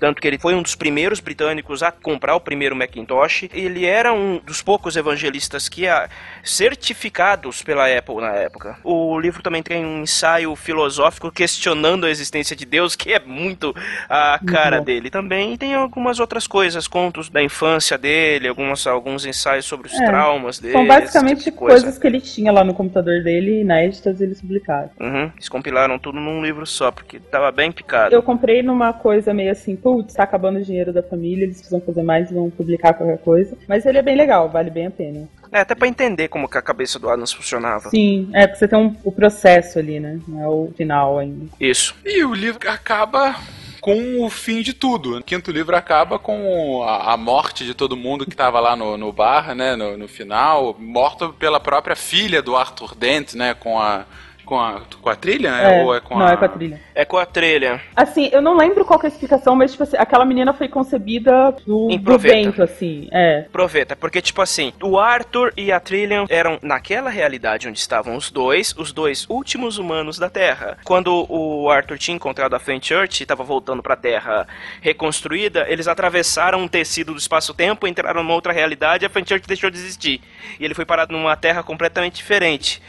tanto 0.00 0.20
que 0.20 0.26
ele 0.26 0.38
foi 0.38 0.54
um 0.54 0.62
dos 0.62 0.74
primeiros 0.74 1.20
britânicos 1.20 1.82
a 1.82 1.92
comprar 1.92 2.34
o 2.34 2.40
primeiro 2.40 2.74
Macintosh. 2.74 3.48
Ele 3.52 3.84
era 3.84 4.12
um 4.12 4.38
dos 4.44 4.62
poucos 4.62 4.96
evangelistas 4.96 5.68
que 5.68 5.86
a, 5.86 6.08
certificados 6.42 7.62
pela 7.62 7.86
Apple 7.86 8.16
na 8.16 8.32
época. 8.32 8.78
O 8.84 9.18
livro 9.18 9.42
também 9.42 9.62
tem 9.62 9.84
um 9.84 10.02
ensaio 10.02 10.54
filosófico 10.56 11.30
questionando 11.30 12.06
a 12.06 12.10
existência 12.10 12.54
de 12.56 12.64
Deus, 12.64 12.94
que 12.96 13.12
é 13.12 13.18
muito 13.20 13.74
a 14.08 14.40
cara 14.44 14.78
bom. 14.78 14.84
dele 14.84 15.10
também. 15.10 15.54
E 15.54 15.58
tem 15.58 15.74
algumas 15.74 16.20
outras 16.20 16.46
coisas, 16.46 16.86
contos 16.88 17.28
da 17.28 17.42
infância 17.42 17.98
dele, 17.98 18.48
algumas, 18.48 18.86
alguns 18.86 19.24
ensaios 19.26 19.64
sobre 19.66 19.88
os 19.88 20.00
É, 20.00 20.06
traumas 20.06 20.58
dele. 20.58 20.72
São 20.72 20.86
basicamente 20.86 21.44
tipo 21.44 21.58
coisa. 21.58 21.80
coisas 21.82 21.98
que 21.98 22.06
ele 22.06 22.20
tinha 22.20 22.52
lá 22.52 22.64
no 22.64 22.74
computador 22.74 23.22
dele, 23.22 23.60
inéditas, 23.62 24.20
eles 24.38 24.40
publicaram. 24.40 24.90
Uhum, 25.00 25.30
eles 25.34 25.48
compilaram 25.48 25.98
tudo 25.98 26.20
num 26.20 26.42
livro 26.42 26.66
só, 26.66 26.90
porque 26.90 27.18
tava 27.18 27.50
bem 27.50 27.70
picado. 27.72 28.14
Eu 28.14 28.22
comprei 28.22 28.62
numa 28.62 28.92
coisa 28.92 29.34
meio 29.34 29.50
assim, 29.50 29.76
putz, 29.76 30.14
tá 30.14 30.22
acabando 30.22 30.58
o 30.58 30.62
dinheiro 30.62 30.92
da 30.92 31.02
família, 31.02 31.44
eles 31.44 31.56
precisam 31.56 31.80
fazer 31.80 32.02
mais, 32.02 32.30
vão 32.30 32.50
publicar 32.50 32.94
qualquer 32.94 33.18
coisa. 33.18 33.56
Mas 33.68 33.84
ele 33.84 33.98
é 33.98 34.02
bem 34.02 34.16
legal, 34.16 34.48
vale 34.48 34.70
bem 34.70 34.86
a 34.86 34.90
pena. 34.90 35.28
É, 35.50 35.60
até 35.60 35.74
pra 35.74 35.88
entender 35.88 36.28
como 36.28 36.48
que 36.48 36.58
a 36.58 36.62
cabeça 36.62 36.98
do 36.98 37.08
Adams 37.08 37.32
funcionava. 37.32 37.88
Sim, 37.90 38.30
é 38.34 38.46
porque 38.46 38.58
você 38.58 38.68
tem 38.68 38.78
um, 38.78 38.94
o 39.02 39.10
processo 39.10 39.78
ali, 39.78 39.98
né? 39.98 40.20
Não 40.28 40.42
é 40.42 40.48
o 40.48 40.72
final 40.76 41.18
ainda. 41.18 41.46
Isso. 41.58 41.94
E 42.04 42.22
o 42.22 42.34
livro 42.34 42.68
acaba 42.68 43.34
com 43.80 44.24
o 44.24 44.28
fim 44.28 44.60
de 44.60 44.72
tudo. 44.74 45.16
O 45.16 45.22
quinto 45.22 45.50
livro 45.50 45.74
acaba 45.74 46.18
com 46.18 46.82
a, 46.82 47.14
a 47.14 47.16
morte 47.16 47.64
de 47.64 47.74
todo 47.74 47.96
mundo 47.96 48.24
que 48.24 48.32
estava 48.32 48.60
lá 48.60 48.76
no, 48.76 48.98
no 48.98 49.12
bar, 49.12 49.54
né? 49.54 49.76
No, 49.76 49.96
no 49.96 50.08
final, 50.08 50.76
morto 50.78 51.32
pela 51.32 51.58
própria 51.58 51.96
filha 51.96 52.42
do 52.42 52.56
Arthur 52.56 52.94
Dent, 52.94 53.34
né? 53.34 53.54
Com 53.54 53.80
a 53.80 54.04
com 54.48 54.58
a, 54.58 54.80
com 55.02 55.10
a 55.10 55.14
trilha, 55.14 55.50
né? 55.52 55.80
É, 55.80 55.84
Ou 55.84 55.94
é 55.94 56.00
com 56.00 56.18
não, 56.18 56.26
a... 56.26 56.32
é 56.32 56.36
com 56.36 56.44
a 56.46 56.48
trilha. 56.48 56.80
É 56.94 57.04
com 57.04 57.16
a 57.18 57.26
trilha. 57.26 57.80
Assim, 57.94 58.30
eu 58.32 58.40
não 58.40 58.56
lembro 58.56 58.82
qual 58.82 58.98
que 58.98 59.04
é 59.04 59.10
a 59.10 59.12
explicação, 59.12 59.54
mas 59.54 59.72
tipo 59.72 59.82
assim, 59.82 59.98
aquela 59.98 60.24
menina 60.24 60.54
foi 60.54 60.68
concebida 60.68 61.52
do, 61.66 61.88
Em 61.90 61.98
do 61.98 62.04
proveta. 62.04 62.34
vento, 62.34 62.62
assim. 62.62 63.08
É. 63.12 63.44
Aproveita, 63.46 63.94
porque 63.94 64.22
tipo 64.22 64.40
assim, 64.40 64.72
o 64.82 64.98
Arthur 64.98 65.52
e 65.54 65.70
a 65.70 65.78
Trillian 65.78 66.24
eram 66.30 66.58
naquela 66.62 67.10
realidade 67.10 67.68
onde 67.68 67.78
estavam 67.78 68.16
os 68.16 68.30
dois, 68.30 68.74
os 68.78 68.90
dois 68.90 69.26
últimos 69.28 69.76
humanos 69.76 70.18
da 70.18 70.30
Terra. 70.30 70.78
Quando 70.82 71.26
o 71.28 71.70
Arthur 71.70 71.98
tinha 71.98 72.14
encontrado 72.14 72.54
a 72.54 72.58
Fenchurch 72.58 73.20
e 73.20 73.24
estava 73.24 73.44
voltando 73.44 73.82
pra 73.82 73.96
Terra 73.96 74.46
reconstruída, 74.80 75.66
eles 75.68 75.86
atravessaram 75.86 76.60
um 76.60 76.68
tecido 76.68 77.12
do 77.12 77.18
espaço-tempo, 77.18 77.86
entraram 77.86 78.22
numa 78.22 78.34
outra 78.34 78.52
realidade 78.52 79.04
e 79.04 79.06
a 79.06 79.10
Fenchurch 79.10 79.46
deixou 79.46 79.68
de 79.68 79.76
existir. 79.76 80.22
E 80.58 80.64
ele 80.64 80.74
foi 80.74 80.86
parado 80.86 81.12
numa 81.12 81.36
Terra 81.36 81.62
completamente 81.62 82.16
diferente. 82.16 82.80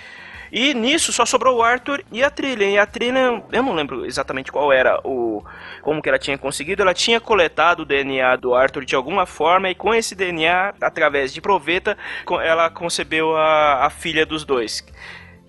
E 0.51 0.73
nisso 0.73 1.13
só 1.13 1.25
sobrou 1.25 1.57
o 1.57 1.63
Arthur 1.63 2.03
e 2.11 2.23
a 2.23 2.29
Trillian. 2.29 2.69
E 2.71 2.77
a 2.77 2.85
Trillian, 2.85 3.43
eu 3.51 3.63
não 3.63 3.73
lembro 3.73 4.05
exatamente 4.05 4.51
qual 4.51 4.71
era 4.71 4.99
o. 5.03 5.43
como 5.81 6.01
que 6.01 6.09
ela 6.09 6.19
tinha 6.19 6.37
conseguido. 6.37 6.81
Ela 6.81 6.93
tinha 6.93 7.19
coletado 7.19 7.81
o 7.81 7.85
DNA 7.85 8.35
do 8.35 8.53
Arthur 8.53 8.85
de 8.85 8.95
alguma 8.95 9.25
forma, 9.25 9.69
e 9.69 9.75
com 9.75 9.93
esse 9.93 10.15
DNA, 10.15 10.73
através 10.81 11.33
de 11.33 11.41
proveta, 11.41 11.97
ela 12.43 12.69
concebeu 12.69 13.35
a, 13.35 13.85
a 13.85 13.89
filha 13.89 14.25
dos 14.25 14.43
dois. 14.43 14.83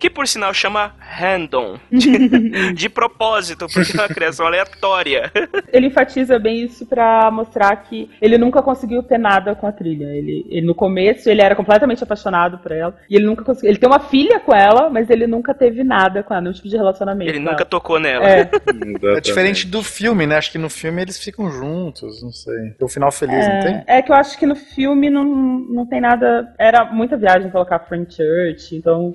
Que 0.00 0.08
por 0.10 0.26
sinal 0.26 0.52
chama 0.54 0.94
Random. 0.98 1.78
De, 1.92 2.72
de 2.72 2.88
propósito, 2.88 3.66
porque 3.72 3.96
é 3.96 4.00
uma 4.00 4.08
criação 4.08 4.46
aleatória. 4.46 5.30
Ele 5.72 5.88
enfatiza 5.88 6.38
bem 6.38 6.64
isso 6.64 6.86
pra 6.86 7.30
mostrar 7.30 7.76
que 7.76 8.10
ele 8.20 8.38
nunca 8.38 8.62
conseguiu 8.62 9.02
ter 9.02 9.18
nada 9.18 9.54
com 9.54 9.66
a 9.66 9.72
trilha. 9.72 10.06
Ele, 10.06 10.46
ele- 10.48 10.66
no 10.66 10.74
começo 10.74 11.28
ele 11.28 11.42
era 11.42 11.54
completamente 11.54 12.02
apaixonado 12.02 12.58
por 12.58 12.72
ela 12.72 12.96
e 13.08 13.14
ele 13.16 13.26
nunca 13.26 13.44
conseguiu. 13.44 13.70
Ele 13.70 13.78
tem 13.78 13.88
uma 13.88 14.00
filha 14.00 14.40
com 14.40 14.54
ela, 14.54 14.88
mas 14.88 15.10
ele 15.10 15.26
nunca 15.26 15.52
teve 15.52 15.84
nada 15.84 16.22
com 16.22 16.32
ela, 16.32 16.40
nenhum 16.40 16.54
tipo 16.54 16.68
de 16.68 16.76
relacionamento. 16.76 17.30
Ele 17.30 17.38
nunca 17.38 17.56
ela. 17.56 17.64
tocou 17.66 18.00
nela. 18.00 18.24
É, 18.26 18.50
É 19.16 19.20
diferente 19.20 19.66
do 19.66 19.82
filme, 19.82 20.26
né? 20.26 20.36
Acho 20.38 20.50
que 20.52 20.58
no 20.58 20.70
filme 20.70 21.02
eles 21.02 21.18
ficam 21.22 21.50
juntos, 21.50 22.22
não 22.22 22.32
sei. 22.32 22.70
Tem 22.70 22.86
o 22.86 22.88
final 22.88 23.12
feliz, 23.12 23.46
não 23.46 23.60
tem? 23.60 23.74
é, 23.86 23.98
é 23.98 24.02
que 24.02 24.10
eu 24.10 24.16
acho 24.16 24.38
que 24.38 24.46
no 24.46 24.56
filme 24.56 25.10
não, 25.10 25.24
não 25.24 25.86
tem 25.86 26.00
nada. 26.00 26.52
Era 26.58 26.84
muita 26.86 27.16
viagem 27.16 27.50
colocar 27.50 27.80
Friend 27.80 28.06
Church, 28.14 28.74
então 28.74 29.14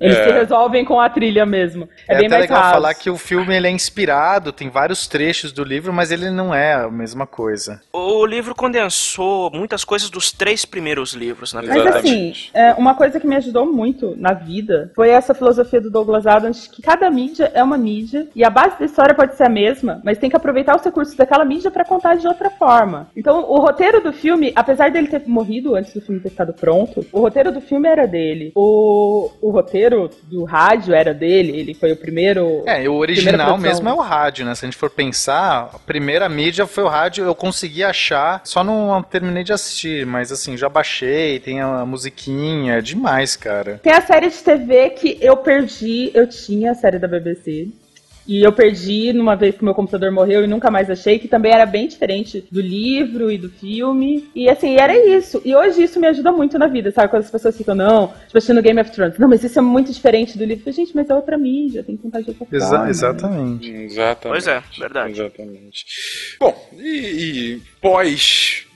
eles 0.00 0.16
É. 0.16 0.24
se 0.24 0.32
resolvem 0.32 0.84
com 0.84 1.00
a 1.00 1.08
trilha 1.08 1.46
mesmo. 1.46 1.88
É, 2.08 2.14
É, 2.14 2.16
bem 2.18 2.26
até 2.26 2.36
mais 2.36 2.42
legal 2.42 2.62
raso. 2.62 2.74
falar 2.74 2.94
que 2.94 3.10
o 3.10 3.16
filme 3.16 3.54
ele 3.54 3.66
é 3.66 3.70
inspirado, 3.70 4.52
tem 4.52 4.68
vários 4.68 5.06
trechos 5.06 5.52
do 5.52 5.62
livro, 5.64 5.92
mas 5.92 6.10
ele 6.10 6.30
não 6.30 6.54
é 6.54 6.74
a 6.74 6.90
mesma 6.90 7.26
coisa. 7.26 7.80
O 7.92 8.24
livro 8.26 8.54
condensou 8.54 9.50
muitas 9.52 9.84
coisas 9.84 10.10
dos 10.10 10.32
três 10.32 10.64
primeiros 10.64 11.12
livros, 11.14 11.52
na 11.52 11.62
Mas 11.62 11.72
verdade. 11.72 11.98
assim, 11.98 12.32
é, 12.52 12.72
uma 12.74 12.94
coisa 12.94 13.18
que 13.20 13.26
me 13.26 13.36
ajudou 13.36 13.66
muito 13.66 14.14
na 14.16 14.32
vida 14.32 14.90
foi 14.94 15.10
essa 15.10 15.34
filosofia 15.34 15.80
do 15.80 15.90
Douglas 15.90 16.26
Adams, 16.26 16.66
que 16.66 16.82
cada 16.82 17.10
mídia 17.10 17.50
é 17.54 17.62
uma 17.62 17.78
mídia, 17.78 18.26
e 18.34 18.44
a 18.44 18.50
base 18.50 18.78
da 18.78 18.84
história 18.84 19.14
pode 19.14 19.36
ser 19.36 19.44
a 19.44 19.48
mesma, 19.48 20.00
mas 20.04 20.18
tem 20.18 20.28
que 20.30 20.36
aproveitar 20.36 20.76
os 20.76 20.84
recursos 20.84 21.14
daquela 21.14 21.44
mídia 21.44 21.70
pra 21.70 21.84
contar 21.84 22.16
de 22.16 22.26
outra 22.26 22.50
forma. 22.50 23.08
Então, 23.16 23.40
o 23.48 23.58
roteiro 23.58 24.00
do 24.00 24.12
filme, 24.12 24.52
apesar 24.56 24.90
dele 24.90 25.08
ter 25.08 25.22
morrido 25.26 25.74
antes 25.74 25.92
do 25.92 26.00
filme 26.00 26.20
ter 26.20 26.30
ficado 26.30 26.52
pronto, 26.52 27.04
o 27.12 27.20
roteiro 27.20 27.52
do 27.52 27.60
filme 27.60 27.88
era 27.88 28.06
dele. 28.06 28.52
O, 28.54 29.30
o 29.40 29.50
roteiro 29.50 29.83
do 29.90 30.44
rádio 30.44 30.94
era 30.94 31.12
dele, 31.12 31.58
ele 31.58 31.74
foi 31.74 31.92
o 31.92 31.96
primeiro. 31.96 32.62
É, 32.66 32.82
e 32.82 32.88
o 32.88 32.94
original 32.94 33.58
mesmo 33.58 33.88
é 33.88 33.92
o 33.92 34.00
rádio, 34.00 34.44
né? 34.44 34.54
Se 34.54 34.64
a 34.64 34.68
gente 34.68 34.76
for 34.76 34.90
pensar, 34.90 35.70
a 35.74 35.78
primeira 35.78 36.28
mídia 36.28 36.66
foi 36.66 36.84
o 36.84 36.88
rádio, 36.88 37.24
eu 37.24 37.34
consegui 37.34 37.82
achar, 37.82 38.40
só 38.44 38.62
não 38.62 39.02
terminei 39.02 39.44
de 39.44 39.52
assistir, 39.52 40.06
mas 40.06 40.32
assim, 40.32 40.56
já 40.56 40.68
baixei, 40.68 41.38
tem 41.38 41.60
a 41.60 41.84
musiquinha, 41.84 42.74
é 42.74 42.80
demais, 42.80 43.36
cara. 43.36 43.80
Tem 43.82 43.92
a 43.92 44.00
série 44.00 44.28
de 44.28 44.38
TV 44.38 44.90
que 44.90 45.18
eu 45.20 45.36
perdi, 45.36 46.10
eu 46.14 46.28
tinha 46.28 46.72
a 46.72 46.74
série 46.74 46.98
da 46.98 47.08
BBC. 47.08 47.68
E 48.26 48.42
eu 48.42 48.52
perdi 48.52 49.12
numa 49.12 49.36
vez 49.36 49.54
que 49.56 49.62
meu 49.64 49.74
computador 49.74 50.10
morreu 50.10 50.42
e 50.44 50.46
nunca 50.46 50.70
mais 50.70 50.88
achei, 50.88 51.18
que 51.18 51.28
também 51.28 51.52
era 51.52 51.66
bem 51.66 51.86
diferente 51.86 52.42
do 52.50 52.60
livro 52.60 53.30
e 53.30 53.36
do 53.36 53.50
filme. 53.50 54.30
E 54.34 54.48
assim, 54.48 54.76
era 54.76 54.96
isso. 54.96 55.42
E 55.44 55.54
hoje 55.54 55.82
isso 55.82 56.00
me 56.00 56.06
ajuda 56.06 56.32
muito 56.32 56.58
na 56.58 56.66
vida, 56.66 56.90
sabe? 56.90 57.08
Quando 57.08 57.22
as 57.24 57.30
pessoas 57.30 57.56
ficam, 57.56 57.74
não, 57.74 58.08
tipo 58.08 58.38
assistindo 58.38 58.62
Game 58.62 58.80
of 58.80 58.90
Thrones, 58.90 59.18
não, 59.18 59.28
mas 59.28 59.44
isso 59.44 59.58
é 59.58 59.62
muito 59.62 59.92
diferente 59.92 60.38
do 60.38 60.44
livro. 60.44 60.60
Eu 60.60 60.72
falei, 60.72 60.74
Gente, 60.86 60.96
mas 60.96 61.10
é 61.10 61.14
outra 61.14 61.36
mídia, 61.36 61.82
tem 61.84 61.96
que 61.96 62.02
contar 62.02 62.20
de 62.22 62.30
outra 62.30 62.46
Exa- 62.50 62.68
forma. 62.70 62.88
exatamente. 62.90 63.70
Exatamente. 63.70 64.18
Pois 64.22 64.46
é, 64.48 64.62
verdade. 64.78 65.12
Exatamente. 65.20 65.84
Bom, 66.40 66.70
e, 66.78 66.98
e 67.56 67.62
pós 67.80 68.66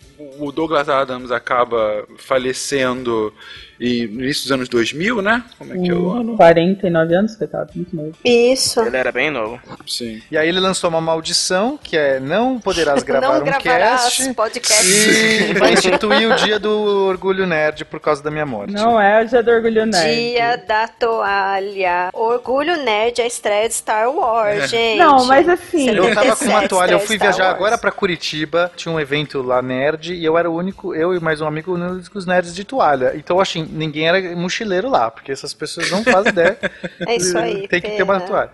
o 0.41 0.51
Douglas 0.53 0.89
Adams 0.89 1.31
acaba 1.31 2.05
falecendo 2.16 3.33
e 3.81 4.07
no 4.07 4.23
início 4.23 4.43
dos 4.45 4.53
anos 4.53 4.69
2000, 4.69 5.23
né? 5.23 5.43
Como 5.59 5.73
é 5.73 5.79
que 5.79 5.91
é 5.91 5.95
o 5.95 6.11
ano? 6.11 6.37
49 6.37 7.15
anos, 7.15 7.37
coitado, 7.37 7.71
muito 7.75 7.95
novo. 7.95 8.13
Isso. 8.25 8.81
Ele 8.81 8.97
era 8.97 9.13
bem 9.13 9.31
novo. 9.31 9.61
Sim. 9.87 10.21
E 10.31 10.37
aí 10.37 10.49
ele 10.49 10.61
lançou 10.61 10.91
uma 10.91 11.01
maldição, 11.01 11.79
que 11.83 11.97
é 11.97 12.19
não 12.21 12.59
poderás 12.59 13.03
gravar 13.05 13.41
Não 13.41 13.47
um 13.47 13.59
cast. 13.59 14.35
podcast. 14.35 14.87
E 14.89 15.55
vai 15.59 15.73
instituir 15.73 16.31
o 16.31 16.37
dia 16.37 16.59
do 16.59 16.71
orgulho 17.07 17.47
nerd 17.47 17.85
por 17.85 18.01
causa 18.01 18.23
da 18.23 18.31
minha 18.31 18.47
morte. 18.47 18.73
Não 18.73 19.01
é 19.01 19.23
o 19.23 19.27
dia 19.27 19.43
do 19.43 19.51
orgulho 19.51 19.87
nerd. 19.87 20.15
Dia 20.33 20.57
da 20.57 20.89
toalha. 20.89 22.11
Orgulho 22.13 22.77
Nerd, 22.85 23.21
a 23.21 23.27
estreia 23.27 23.69
de 23.69 23.75
Star 23.75 24.11
Wars, 24.11 24.71
gente. 24.71 24.99
Não, 24.99 25.25
mas 25.27 25.49
assim, 25.49 25.89
Eu 25.91 26.15
tava 26.15 26.37
com 26.37 26.45
uma 26.45 26.61
77 26.63 26.69
toalha, 26.69 26.93
eu 26.93 27.01
fui 27.01 27.17
Star 27.17 27.29
viajar 27.29 27.45
Wars. 27.45 27.55
agora 27.57 27.79
pra 27.79 27.91
Curitiba, 27.91 28.71
tinha 28.77 28.93
um 28.93 29.01
evento 29.01 29.43
lá 29.43 29.61
nerd, 29.63 30.15
e 30.15 30.25
eu 30.25 30.37
era 30.37 30.51
o 30.51 30.55
único, 30.55 30.95
eu 30.95 31.15
e 31.15 31.21
mais 31.21 31.41
um 31.41 31.47
amigo, 31.47 31.75
únicos 31.75 32.27
nerds 32.27 32.55
de 32.55 32.65
toalha. 32.65 33.13
Então, 33.17 33.41
assim, 33.41 33.68
ninguém 33.69 34.09
era 34.09 34.20
mochileiro 34.36 34.89
lá, 34.89 35.11
porque 35.11 35.32
essas 35.32 35.53
pessoas 35.55 35.90
não 35.90 36.03
fazem 36.03 36.32
ideia. 36.32 36.59
É 37.07 37.16
isso 37.16 37.39
aí, 37.39 37.69
Tem 37.69 37.81
que 37.81 37.90
ter 37.90 38.03
uma 38.03 38.20
toalha. 38.20 38.51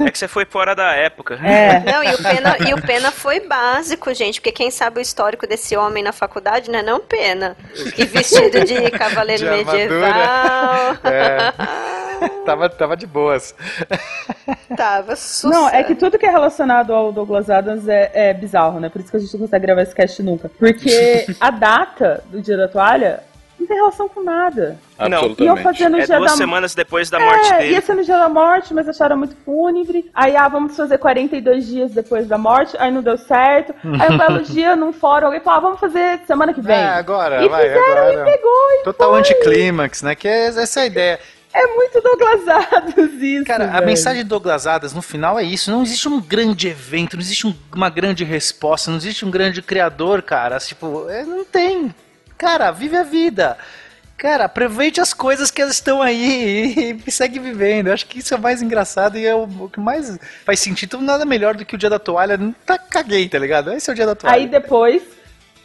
É 0.00 0.10
que 0.10 0.18
você 0.18 0.28
foi 0.28 0.44
fora 0.44 0.74
da 0.74 0.92
época. 0.94 1.34
É. 1.42 1.80
Não, 1.90 2.02
e 2.02 2.14
o, 2.14 2.22
Pena, 2.22 2.56
e 2.68 2.74
o 2.74 2.82
Pena 2.82 3.10
foi 3.10 3.40
básico, 3.40 4.12
gente, 4.14 4.40
porque 4.40 4.52
quem 4.52 4.70
sabe 4.70 4.98
o 4.98 5.02
histórico 5.02 5.46
desse 5.46 5.76
homem 5.76 6.02
na 6.02 6.12
faculdade, 6.12 6.70
né? 6.70 6.82
Não 6.82 7.00
Pena. 7.00 7.56
E 7.96 8.04
vestido 8.04 8.64
de 8.64 8.90
cavaleiro 8.92 9.44
De 9.44 9.50
medieval. 9.50 10.96
É. 11.04 11.52
tava, 12.44 12.68
tava 12.68 12.96
de 12.96 13.06
boas. 13.06 13.54
Tava 14.76 15.16
sucesso. 15.16 15.48
Não, 15.48 15.68
é 15.68 15.82
que 15.82 15.94
tudo 15.94 16.18
que 16.18 16.26
é 16.26 16.30
relacionado 16.30 16.92
ao 16.92 17.12
Douglas 17.12 17.50
Adams 17.50 17.88
é, 17.88 18.10
é 18.14 18.34
bizarro, 18.34 18.80
né? 18.80 18.88
Por 18.88 19.00
isso 19.00 19.10
que 19.10 19.16
a 19.16 19.20
gente 19.20 19.32
não 19.32 19.40
consegue 19.40 19.66
gravar 19.66 19.82
esse 19.82 19.94
cast 19.94 20.22
nunca. 20.22 20.50
Porque 20.58 21.26
a 21.40 21.50
data 21.50 22.22
do 22.26 22.40
dia 22.40 22.56
da 22.56 22.68
toalha 22.68 23.22
não 23.64 23.68
tem 23.68 23.76
relação 23.76 24.08
com 24.08 24.22
nada. 24.22 24.78
Não. 25.10 25.34
Iam 25.38 25.56
fazer 25.56 25.88
no 25.88 25.98
É 25.98 26.06
dia 26.06 26.18
duas 26.18 26.30
da 26.32 26.36
semanas 26.36 26.74
depois 26.74 27.10
da 27.10 27.18
morte 27.18 27.52
é, 27.52 27.58
dele. 27.58 27.72
ia 27.72 27.80
ser 27.80 27.94
no 27.94 28.04
dia 28.04 28.16
da 28.18 28.28
morte, 28.28 28.72
mas 28.72 28.88
acharam 28.88 29.16
muito 29.16 29.34
fúnebre. 29.44 30.10
Aí, 30.14 30.36
ah, 30.36 30.46
vamos 30.48 30.76
fazer 30.76 30.98
42 30.98 31.66
dias 31.66 31.92
depois 31.92 32.26
da 32.28 32.38
morte. 32.38 32.76
Aí 32.78 32.90
não 32.90 33.02
deu 33.02 33.16
certo. 33.18 33.74
Aí 34.00 34.12
um 34.14 34.18
belo 34.18 34.42
dia, 34.42 34.76
num 34.76 34.92
fórum, 34.92 35.26
alguém 35.26 35.40
falou, 35.40 35.58
ah, 35.58 35.62
vamos 35.62 35.80
fazer 35.80 36.20
semana 36.26 36.52
que 36.54 36.60
vem. 36.60 36.76
É, 36.76 36.84
agora, 36.90 37.42
e 37.44 37.48
vai, 37.48 37.62
fizeram 37.68 38.02
agora. 38.08 38.12
e 38.28 38.32
pegou 38.32 38.70
e 38.80 38.84
Total 38.84 39.10
foi. 39.10 39.18
anticlímax, 39.20 40.02
né? 40.02 40.14
Que 40.14 40.28
é, 40.28 40.46
essa 40.46 40.80
é 40.80 40.82
a 40.82 40.86
ideia. 40.86 41.20
É 41.56 41.66
muito 41.68 42.00
Douglas 42.00 42.48
Adams 42.72 43.22
isso, 43.22 43.44
Cara, 43.44 43.66
a 43.66 43.68
velho. 43.74 43.86
mensagem 43.86 44.22
de 44.24 44.28
Douglas 44.28 44.66
Adams 44.66 44.92
no 44.92 45.00
final 45.00 45.38
é 45.38 45.44
isso. 45.44 45.70
Não 45.70 45.82
existe 45.84 46.08
um 46.08 46.20
grande 46.20 46.66
evento, 46.66 47.14
não 47.14 47.20
existe 47.22 47.46
um- 47.46 47.54
uma 47.72 47.88
grande 47.88 48.24
resposta, 48.24 48.90
não 48.90 48.98
existe 48.98 49.24
um 49.24 49.30
grande 49.30 49.62
criador, 49.62 50.20
cara. 50.22 50.58
Tipo, 50.58 51.08
é, 51.08 51.22
não 51.24 51.44
tem. 51.44 51.94
Cara, 52.36 52.70
vive 52.70 52.96
a 52.96 53.02
vida. 53.02 53.56
Cara, 54.16 54.44
aproveite 54.44 55.00
as 55.00 55.12
coisas 55.12 55.50
que 55.50 55.60
elas 55.60 55.74
estão 55.74 56.00
aí 56.00 56.98
e, 57.06 57.10
segue 57.10 57.38
vivendo. 57.38 57.88
Eu 57.88 57.94
acho 57.94 58.06
que 58.06 58.20
isso 58.20 58.32
é 58.32 58.36
o 58.36 58.40
mais 58.40 58.62
engraçado 58.62 59.18
e 59.18 59.26
é 59.26 59.34
o, 59.34 59.68
que 59.68 59.80
mais 59.80 60.18
faz 60.44 60.60
sentido. 60.60 61.00
Nada 61.00 61.24
melhor 61.24 61.54
do 61.54 61.64
que 61.64 61.74
o 61.74 61.78
dia 61.78 61.90
da 61.90 61.98
toalha. 61.98 62.36
Não 62.36 62.52
tá 62.64 62.78
caguei, 62.78 63.28
tá 63.28 63.38
ligado? 63.38 63.72
Esse 63.72 63.90
é 63.90 63.92
o 63.92 63.96
dia 63.96 64.06
da 64.06 64.14
toalha. 64.14 64.36
Aí 64.36 64.46
depois, 64.46 65.02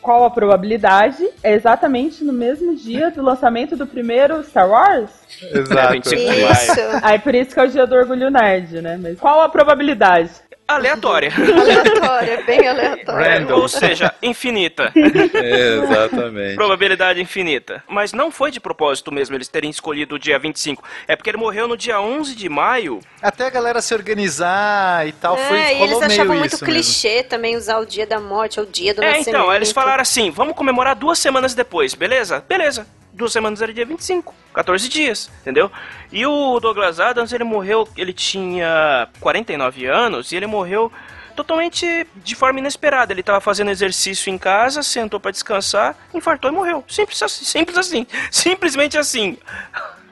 qual 0.02 0.26
a 0.26 0.30
probabilidade? 0.30 1.26
É 1.44 1.54
exatamente 1.54 2.24
no 2.24 2.34
mesmo 2.34 2.76
dia 2.76 3.12
do 3.12 3.22
lançamento 3.22 3.78
do 3.78 3.86
primeiro 3.86 4.44
Star 4.44 4.70
Wars? 4.70 5.12
Exato. 5.42 5.94
25 5.94 6.16
de 6.16 6.28
maio. 6.28 6.52
Isso. 6.52 6.80
Aí 7.04 7.20
por 7.20 7.36
isso 7.36 7.54
que 7.54 7.60
é 7.60 7.64
o 7.64 7.70
dia 7.70 7.86
do 7.86 7.96
orgulho 7.96 8.30
nerd, 8.30 8.82
né? 8.82 8.98
Mas 8.98 9.20
qual 9.20 9.42
a 9.42 9.50
probabilidade? 9.50 10.32
Aleatória. 10.70 11.32
Aleatório, 11.36 12.46
bem 12.46 12.68
aleatório. 12.68 13.26
Random. 13.40 13.56
Ou 13.60 13.68
seja, 13.68 14.14
infinita. 14.22 14.92
Exatamente. 14.96 16.56
Probabilidade 16.56 17.22
infinita. 17.22 17.84
Mas 17.88 18.14
não 18.14 18.32
foi 18.32 18.52
de 18.52 18.60
propósito 18.60 19.12
mesmo 19.12 19.36
eles 19.36 19.48
terem 19.48 19.70
escolhido 19.70 20.16
o 20.16 20.20
dia 20.20 20.38
25. 20.38 20.84
É 21.08 21.16
porque 21.16 21.30
ele 21.30 21.38
morreu 21.38 21.68
no 21.68 21.76
dia 21.76 22.00
11 22.00 22.36
de 22.36 22.48
maio. 22.48 23.00
Até 23.22 23.46
a 23.48 23.50
galera 23.50 23.82
se 23.82 23.94
organizar 23.94 25.08
e 25.08 25.12
tal, 25.12 25.36
foi 25.38 25.58
É, 25.58 25.78
e 25.80 25.82
eles 25.84 26.02
achavam 26.02 26.36
muito 26.38 26.54
isso 26.56 26.64
mesmo. 26.66 26.82
clichê 26.84 27.24
também 27.24 27.56
usar 27.58 27.80
o 27.80 27.86
dia 27.86 28.06
da 28.06 28.20
morte, 28.20 28.60
ou 28.60 28.66
o 28.66 28.70
dia 28.70 28.94
do 28.94 29.02
É, 29.02 29.08
nascimento. 29.08 29.30
então, 29.30 29.54
eles 29.54 29.72
falaram 29.72 30.02
assim: 30.02 30.30
vamos 30.32 30.56
comemorar 30.56 30.96
duas 30.96 31.20
semanas 31.20 31.54
depois, 31.54 31.94
beleza? 31.94 32.44
Beleza. 32.48 32.86
Duas 33.20 33.34
semanas 33.34 33.62
era 33.62 33.74
dia 33.74 33.86
25, 33.86 34.34
14 34.54 34.88
dias, 34.88 35.30
entendeu? 35.42 35.70
E 36.10 36.26
o 36.26 36.58
Douglas 36.62 37.02
Adams, 37.02 37.34
ele 37.34 37.44
morreu, 37.44 37.86
ele 37.98 38.14
tinha 38.14 39.10
49 39.20 39.86
anos 39.86 40.32
e 40.32 40.38
ele 40.38 40.48
morreu 40.48 40.90
totalmente 41.36 42.08
de 42.16 42.34
forma 42.36 42.60
inesperada. 42.60 43.12
Ele 43.12 43.22
tava 43.22 43.42
fazendo 43.42 43.72
exercício 43.72 44.30
em 44.32 44.38
casa, 44.38 44.82
sentou 44.82 45.20
pra 45.20 45.32
descansar, 45.32 45.98
infartou 46.14 46.50
e 46.50 46.54
morreu. 46.54 46.82
Simples 46.88 47.22
assim, 47.22 47.44
simples 47.44 47.78
assim. 47.78 48.08
Simplesmente 48.32 48.98
assim. 48.98 49.38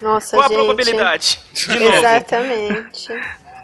Nossa, 0.02 0.36
Qual 0.36 0.44
a 0.44 0.48
gente. 0.50 0.58
probabilidade? 0.58 1.40
De 1.54 1.80
novo. 1.80 1.94
Exatamente. 1.94 3.08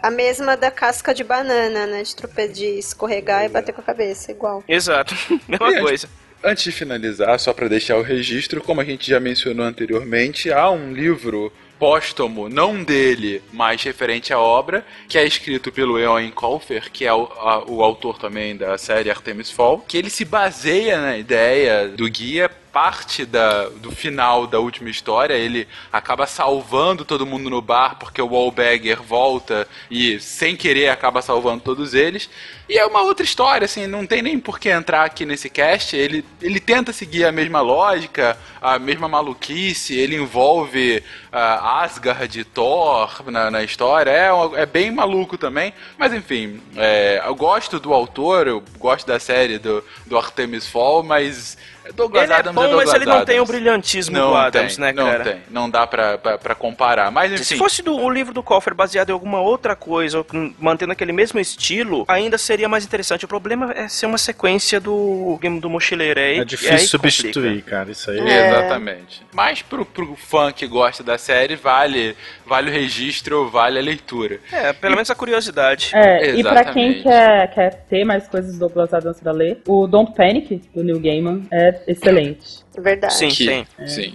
A 0.02 0.10
mesma 0.10 0.56
da 0.56 0.70
casca 0.70 1.14
de 1.14 1.22
banana, 1.22 1.86
né? 1.86 2.02
De 2.02 2.16
trope 2.16 2.48
de 2.48 2.66
escorregar 2.78 3.44
e 3.44 3.48
bater 3.48 3.72
com 3.72 3.80
a 3.82 3.84
cabeça, 3.84 4.30
igual. 4.32 4.64
Exato. 4.66 5.14
Mesma 5.46 5.70
E, 5.70 5.80
coisa. 5.80 6.08
Antes 6.46 6.64
de 6.64 6.72
finalizar, 6.72 7.40
só 7.40 7.54
para 7.54 7.68
deixar 7.68 7.96
o 7.96 8.02
registro, 8.02 8.60
como 8.62 8.80
a 8.80 8.84
gente 8.84 9.08
já 9.10 9.18
mencionou 9.18 9.64
anteriormente, 9.64 10.52
há 10.52 10.70
um 10.70 10.92
livro 10.92 11.50
póstumo, 11.78 12.48
não 12.50 12.84
dele, 12.84 13.42
mas 13.52 13.82
referente 13.82 14.32
à 14.32 14.38
obra, 14.38 14.84
que 15.08 15.16
é 15.16 15.24
escrito 15.24 15.72
pelo 15.72 15.98
Eoin 15.98 16.30
Colfer, 16.30 16.90
que 16.92 17.04
é 17.06 17.12
o, 17.14 17.24
a- 17.24 17.64
o 17.66 17.82
autor 17.82 18.18
também 18.18 18.54
da 18.56 18.76
série 18.76 19.10
Artemis 19.10 19.50
Fall, 19.50 19.84
que 19.88 19.96
ele 19.96 20.10
se 20.10 20.24
baseia 20.24 21.00
na 21.00 21.16
ideia 21.16 21.88
do 21.88 22.08
guia 22.10 22.50
parte 22.74 23.24
da, 23.24 23.68
do 23.68 23.92
final 23.92 24.48
da 24.48 24.58
última 24.58 24.90
história, 24.90 25.34
ele 25.34 25.68
acaba 25.92 26.26
salvando 26.26 27.04
todo 27.04 27.24
mundo 27.24 27.48
no 27.48 27.62
bar 27.62 27.96
porque 28.00 28.20
o 28.20 28.26
Wallbagger 28.26 29.00
volta 29.00 29.68
e 29.88 30.18
sem 30.18 30.56
querer 30.56 30.88
acaba 30.88 31.22
salvando 31.22 31.62
todos 31.62 31.94
eles. 31.94 32.28
E 32.68 32.76
é 32.76 32.84
uma 32.84 33.02
outra 33.02 33.24
história, 33.24 33.66
assim, 33.66 33.86
não 33.86 34.04
tem 34.04 34.22
nem 34.22 34.40
por 34.40 34.58
que 34.58 34.70
entrar 34.70 35.04
aqui 35.04 35.24
nesse 35.24 35.48
cast. 35.48 35.94
Ele, 35.94 36.24
ele 36.42 36.58
tenta 36.58 36.92
seguir 36.92 37.24
a 37.24 37.30
mesma 37.30 37.60
lógica, 37.60 38.36
a 38.60 38.76
mesma 38.78 39.06
maluquice, 39.06 39.94
ele 39.94 40.16
envolve 40.16 41.00
ah, 41.30 41.82
Asgard 41.82 42.40
e 42.40 42.42
Thor 42.42 43.22
na, 43.30 43.50
na 43.52 43.62
história. 43.62 44.10
É, 44.10 44.30
é 44.62 44.66
bem 44.66 44.90
maluco 44.90 45.38
também. 45.38 45.74
Mas 45.96 46.12
enfim, 46.12 46.60
é, 46.74 47.22
eu 47.24 47.34
gosto 47.34 47.78
do 47.78 47.92
autor, 47.92 48.48
eu 48.48 48.64
gosto 48.78 49.06
da 49.06 49.20
série 49.20 49.58
do, 49.58 49.84
do 50.06 50.16
Artemis 50.16 50.66
Fall, 50.66 51.04
mas. 51.04 51.56
Douglas 51.94 52.24
Ele 52.24 52.32
é 52.32 52.42
bom, 52.44 52.52
Douglas 52.52 52.84
mas 52.86 52.94
ele 52.94 53.04
não 53.06 53.24
tem 53.24 53.40
o 53.40 53.44
brilhantismo 53.44 54.16
não 54.16 54.30
do 54.30 54.36
Adams, 54.36 54.76
tem, 54.76 54.84
né, 54.84 54.92
não 54.92 55.04
cara? 55.06 55.24
tem, 55.24 55.36
não 55.50 55.68
dá 55.70 55.86
pra, 55.86 56.16
pra, 56.18 56.38
pra 56.38 56.54
comparar. 56.54 57.10
Mas 57.10 57.32
enfim. 57.32 57.44
Se 57.44 57.56
fosse 57.56 57.82
do, 57.82 57.94
o 57.96 58.10
livro 58.10 58.32
do 58.32 58.42
Coffer 58.42 58.74
baseado 58.74 59.10
em 59.10 59.12
alguma 59.12 59.40
outra 59.40 59.76
coisa, 59.76 60.24
mantendo 60.58 60.92
aquele 60.92 61.12
mesmo 61.12 61.38
estilo, 61.38 62.04
ainda 62.08 62.38
seria 62.38 62.68
mais 62.68 62.84
interessante. 62.84 63.24
O 63.24 63.28
problema 63.28 63.72
é 63.72 63.88
ser 63.88 64.06
uma 64.06 64.18
sequência 64.18 64.80
do 64.80 65.38
game 65.40 65.60
do 65.60 65.68
mochileiro. 65.68 66.18
Aí, 66.18 66.38
É 66.38 66.44
difícil 66.44 66.74
aí 66.74 66.86
substituir, 66.86 67.48
complica. 67.48 67.70
cara. 67.70 67.90
Isso 67.90 68.10
aí 68.10 68.18
É. 68.20 68.48
Exatamente. 68.48 69.22
Mas 69.32 69.62
pro, 69.62 69.84
pro 69.84 70.14
fã 70.16 70.52
que 70.52 70.66
gosta 70.66 71.02
da 71.02 71.18
série, 71.18 71.56
vale, 71.56 72.16
vale 72.46 72.70
o 72.70 72.72
registro, 72.72 73.48
vale 73.50 73.78
a 73.78 73.82
leitura. 73.82 74.38
É, 74.50 74.72
pelo 74.72 74.94
menos 74.94 75.10
a 75.10 75.14
curiosidade. 75.14 75.90
É, 75.94 76.34
e 76.36 76.42
pra 76.42 76.64
quem 76.64 77.00
Exatamente. 77.00 77.02
quer, 77.02 77.54
quer 77.54 77.70
ter 77.88 78.04
mais 78.04 78.26
coisas 78.28 78.54
do 78.54 78.60
Douglas 78.60 78.92
Adams 78.94 79.20
pra 79.20 79.32
ler, 79.32 79.60
o 79.66 79.86
Don't 79.86 80.14
Panic, 80.14 80.62
do 80.74 80.82
Neil 80.82 81.00
Gaiman, 81.00 81.42
é 81.50 81.73
excelente. 81.86 82.64
Verdade. 82.76 83.14
Sim, 83.14 83.28
Que- 83.28 83.34
sim. 83.34 83.66
Sim. 83.86 84.14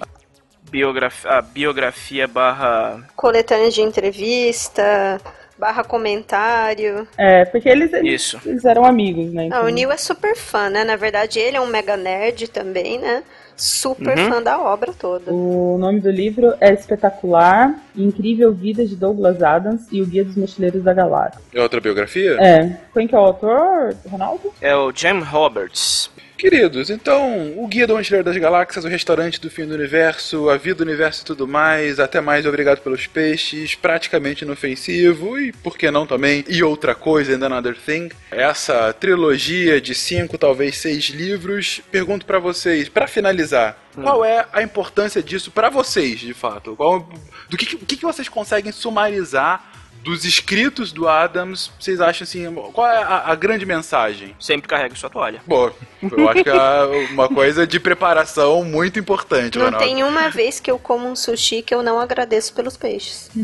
Biograf 0.70 1.26
a 1.28 1.42
biografia 1.42 2.28
barra. 2.28 3.04
Coletânea 3.16 3.72
de 3.72 3.82
entrevista, 3.82 5.20
barra 5.58 5.84
comentário. 5.84 7.08
É, 7.18 7.44
porque 7.46 7.68
eles, 7.68 7.92
eles, 7.94 8.14
Isso. 8.22 8.40
eles 8.46 8.64
eram 8.66 8.86
amigos, 8.86 9.32
né? 9.34 9.44
Ah, 9.44 9.46
então- 9.48 9.66
o 9.66 9.70
Neil 9.70 9.92
é 9.92 9.98
super 9.98 10.36
fã, 10.36 10.70
né? 10.70 10.84
Na 10.84 10.96
verdade, 10.96 11.40
ele 11.40 11.58
é 11.58 11.62
um 11.62 11.66
mega 11.68 11.98
nerd 11.98 12.48
também, 12.50 13.00
né? 13.00 13.24
Super 13.58 14.18
Uhum. 14.18 14.30
fã 14.30 14.42
da 14.42 14.58
obra 14.58 14.94
toda. 14.94 15.34
O 15.34 15.78
nome 15.78 16.00
do 16.00 16.10
livro 16.10 16.54
é 16.62 16.72
Espetacular 16.72 17.74
Incrível 17.94 18.54
Vida 18.54 18.86
de 18.86 18.96
Douglas 18.96 19.44
Adams 19.44 19.82
e 19.92 20.02
o 20.02 20.06
Guia 20.06 20.24
dos 20.24 20.38
Mochileiros 20.38 20.82
da 20.82 20.94
Galáxia. 20.94 21.42
É 21.54 21.62
outra 21.62 21.82
biografia? 21.82 22.38
É. 22.40 22.78
Quem 22.94 23.06
que 23.06 23.14
é 23.14 23.18
o 23.18 23.22
autor, 23.22 23.94
Ronaldo? 24.10 24.54
É 24.62 24.74
o 24.76 24.94
Jim 24.96 25.20
Roberts. 25.20 26.10
Queridos, 26.40 26.90
então, 26.90 27.54
o 27.58 27.68
Guia 27.68 27.86
do 27.86 27.98
Mochileiro 27.98 28.24
das 28.24 28.38
Galáxias, 28.38 28.86
o 28.86 28.88
restaurante 28.88 29.42
do 29.42 29.52
fim 29.52 29.66
do 29.66 29.74
universo, 29.74 30.50
a 30.50 30.56
vida 30.56 30.76
do 30.76 30.88
universo 30.88 31.22
e 31.22 31.26
tudo 31.26 31.46
mais, 31.46 32.00
até 32.00 32.22
mais 32.22 32.46
obrigado 32.46 32.80
pelos 32.80 33.06
peixes, 33.06 33.76
praticamente 33.76 34.46
inofensivo 34.46 35.38
e, 35.38 35.52
por 35.52 35.78
que 35.78 35.92
não 35.92 36.08
também, 36.08 36.46
e 36.48 36.64
outra 36.64 36.96
coisa, 36.96 37.36
and 37.36 37.46
another 37.46 37.76
thing. 37.76 38.08
Essa 38.32 38.94
trilogia 38.94 39.82
de 39.82 39.94
cinco, 39.94 40.38
talvez 40.38 40.78
seis 40.78 41.10
livros, 41.10 41.82
pergunto 41.92 42.26
pra 42.26 42.40
vocês, 42.40 42.88
pra 42.88 43.06
finalizar, 43.06 43.78
qual 44.02 44.24
é 44.24 44.48
a 44.54 44.64
importância 44.64 45.22
disso 45.22 45.52
pra 45.52 45.70
vocês, 45.70 46.22
de 46.22 46.34
fato? 46.34 46.74
Qual, 46.76 47.10
do 47.50 47.58
que, 47.58 47.66
que, 47.66 47.98
que 47.98 48.06
vocês 48.06 48.30
conseguem 48.30 48.72
sumarizar 48.72 49.69
dos 50.04 50.26
escritos 50.26 50.92
do 50.92 51.08
Adams, 51.08 51.72
vocês 51.80 52.00
acham 52.02 52.24
assim, 52.24 52.54
qual 52.74 52.88
é 52.88 52.98
a, 53.04 53.32
a 53.32 53.36
grande 53.36 53.66
mensagem? 53.66 54.36
Sempre 54.40 54.68
carregue 54.68 54.98
sua 54.98 55.10
toalha. 55.10 55.42
Bom, 55.46 55.72
eu 56.02 56.30
acho 56.30 56.44
que 56.44 56.50
é 56.50 56.84
uma 57.12 57.28
coisa 57.28 57.68
de 57.68 57.80
preparação 57.80 58.64
muito 58.64 59.00
importante, 59.00 59.58
Não 59.58 59.66
Ronaldo. 59.66 59.86
tem 59.86 60.04
uma 60.04 60.30
vez 60.30 60.60
que 60.60 60.72
eu 60.72 60.80
como 60.80 61.08
um 61.08 61.16
sushi 61.16 61.62
que 61.62 61.74
eu 61.74 61.84
não 61.84 62.00
agradeço 62.00 62.54
pelos 62.54 62.78
peixes. 62.78 63.30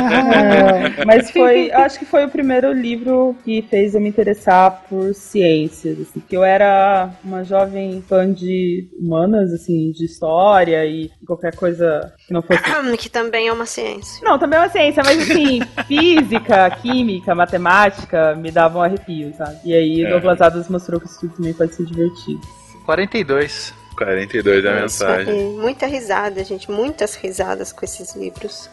É, 0.00 1.04
mas 1.04 1.30
foi, 1.30 1.70
acho 1.72 1.98
que 1.98 2.04
foi 2.04 2.24
o 2.24 2.28
primeiro 2.28 2.72
livro 2.72 3.36
que 3.44 3.62
fez 3.62 3.94
eu 3.94 4.00
me 4.00 4.08
interessar 4.08 4.84
por 4.88 5.14
ciências, 5.14 6.00
assim, 6.00 6.20
que 6.20 6.36
eu 6.36 6.44
era 6.44 7.10
uma 7.24 7.44
jovem 7.44 8.02
fã 8.08 8.30
de 8.32 8.88
humanas, 8.98 9.52
assim, 9.52 9.90
de 9.92 10.04
história 10.04 10.84
e 10.86 11.10
qualquer 11.26 11.54
coisa 11.54 12.12
que 12.26 12.32
não 12.32 12.42
fosse 12.42 12.60
que 12.98 13.08
também 13.08 13.48
é 13.48 13.52
uma 13.52 13.66
ciência. 13.66 14.22
Não, 14.22 14.38
também 14.38 14.58
é 14.58 14.62
uma 14.62 14.68
ciência, 14.68 15.02
mas 15.04 15.18
assim, 15.30 15.60
física, 15.84 16.70
química, 16.70 17.34
matemática 17.34 18.34
me 18.34 18.50
davam 18.50 18.82
arrepio, 18.82 19.34
sabe? 19.36 19.58
E 19.64 19.74
aí 19.74 20.04
É. 20.04 20.10
Douglas 20.10 20.40
Adams 20.40 20.68
mostrou 20.68 21.00
que 21.00 21.06
isso 21.06 21.20
tudo 21.20 21.34
também 21.36 21.52
pode 21.52 21.74
ser 21.74 21.84
divertido. 21.84 22.40
42. 22.84 23.74
42 23.96 24.64
é 24.64 24.68
a 24.68 24.80
mensagem. 24.80 25.44
Muita 25.58 25.86
risada, 25.86 26.42
gente. 26.42 26.70
Muitas 26.70 27.14
risadas 27.14 27.72
com 27.72 27.84
esses 27.84 28.14
livros. 28.16 28.70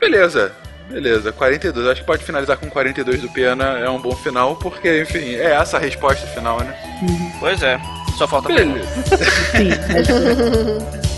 Beleza, 0.00 0.52
beleza. 0.88 1.32
42. 1.32 1.86
Acho 1.86 2.00
que 2.00 2.06
pode 2.06 2.24
finalizar 2.24 2.56
com 2.56 2.68
42 2.70 3.20
do 3.20 3.28
Pena. 3.28 3.78
É 3.78 3.90
um 3.90 4.00
bom 4.00 4.16
final, 4.16 4.56
porque, 4.56 5.02
enfim, 5.02 5.34
é 5.34 5.52
essa 5.52 5.76
a 5.76 5.80
resposta 5.80 6.26
final, 6.28 6.60
né? 6.60 6.74
Pois 7.38 7.62
é. 7.62 7.78
Só 8.16 8.26
falta 8.26 8.48
Beleza. 8.48 8.86
Sim, 9.52 9.70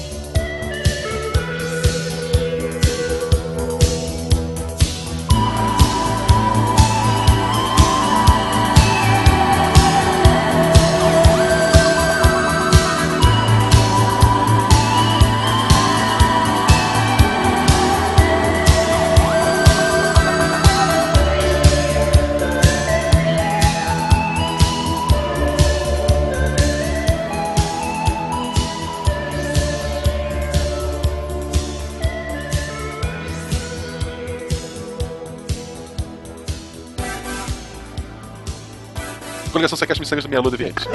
Coligação 39.62 39.78
Sequest 39.78 40.00
Missangas 40.00 40.24
da 40.24 40.28
Minha 40.28 40.40
Lua 40.40 40.50
Deviante. 40.50 40.88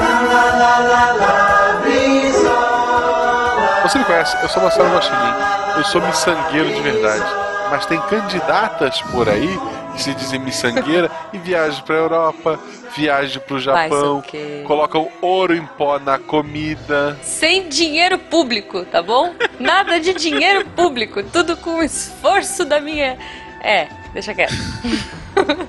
Você 3.84 3.98
me 3.98 4.04
conhece, 4.04 4.38
eu 4.42 4.50
sou 4.50 4.62
Marcelo 4.62 4.90
Guaxinim. 4.94 5.34
Eu 5.78 5.84
sou 5.86 6.02
miçangueiro 6.02 6.74
de 6.74 6.82
verdade. 6.82 7.24
Mas 7.72 7.86
tem 7.86 8.00
candidatas 8.02 9.02
por 9.04 9.30
aí 9.30 9.58
que 9.96 10.02
se 10.02 10.14
dizem 10.14 10.40
miçangueira 10.40 11.10
e 11.32 11.38
viajam 11.38 11.82
pra 11.84 11.96
Europa, 11.96 12.60
viajam 12.96 13.42
pro 13.44 13.58
Japão, 13.58 14.22
colocam 14.66 15.10
ouro 15.22 15.56
em 15.56 15.66
pó 15.66 15.98
na 15.98 16.20
comida. 16.20 17.18
Sem 17.24 17.70
dinheiro 17.70 18.20
público, 18.20 18.84
tá 18.86 19.02
bom? 19.02 19.34
Nada 19.58 19.98
de 19.98 20.14
dinheiro 20.14 20.66
público, 20.76 21.24
tudo 21.24 21.56
com 21.56 21.80
o 21.80 21.84
esforço 21.84 22.66
da 22.66 22.82
minha. 22.82 23.18
É, 23.62 23.88
deixa 24.14 24.34
quieto. 24.34 24.54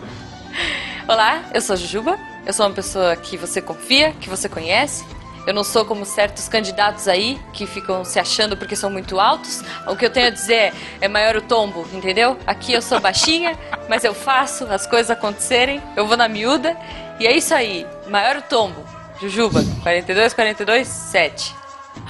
Olá, 1.06 1.42
eu 1.54 1.60
sou 1.60 1.74
a 1.74 1.76
Jujuba. 1.76 2.18
Eu 2.48 2.54
sou 2.54 2.64
uma 2.64 2.74
pessoa 2.74 3.14
que 3.14 3.36
você 3.36 3.60
confia, 3.60 4.14
que 4.18 4.26
você 4.26 4.48
conhece. 4.48 5.04
Eu 5.46 5.52
não 5.52 5.62
sou 5.62 5.84
como 5.84 6.06
certos 6.06 6.48
candidatos 6.48 7.06
aí 7.06 7.38
que 7.52 7.66
ficam 7.66 8.06
se 8.06 8.18
achando 8.18 8.56
porque 8.56 8.74
são 8.74 8.88
muito 8.88 9.20
altos. 9.20 9.62
O 9.86 9.94
que 9.94 10.06
eu 10.06 10.08
tenho 10.08 10.28
a 10.28 10.30
dizer 10.30 10.54
é, 10.54 10.72
é 11.02 11.08
maior 11.08 11.36
o 11.36 11.42
tombo, 11.42 11.86
entendeu? 11.92 12.38
Aqui 12.46 12.72
eu 12.72 12.80
sou 12.80 12.98
baixinha, 13.00 13.54
mas 13.86 14.02
eu 14.02 14.14
faço 14.14 14.64
as 14.64 14.86
coisas 14.86 15.10
acontecerem. 15.10 15.82
Eu 15.94 16.06
vou 16.06 16.16
na 16.16 16.26
miúda 16.26 16.74
e 17.20 17.26
é 17.26 17.36
isso 17.36 17.54
aí. 17.54 17.86
Maior 18.06 18.36
o 18.38 18.42
tombo. 18.42 18.82
Jujuba, 19.20 19.62
42, 19.82 20.32
42, 20.32 20.88
7. 20.88 21.54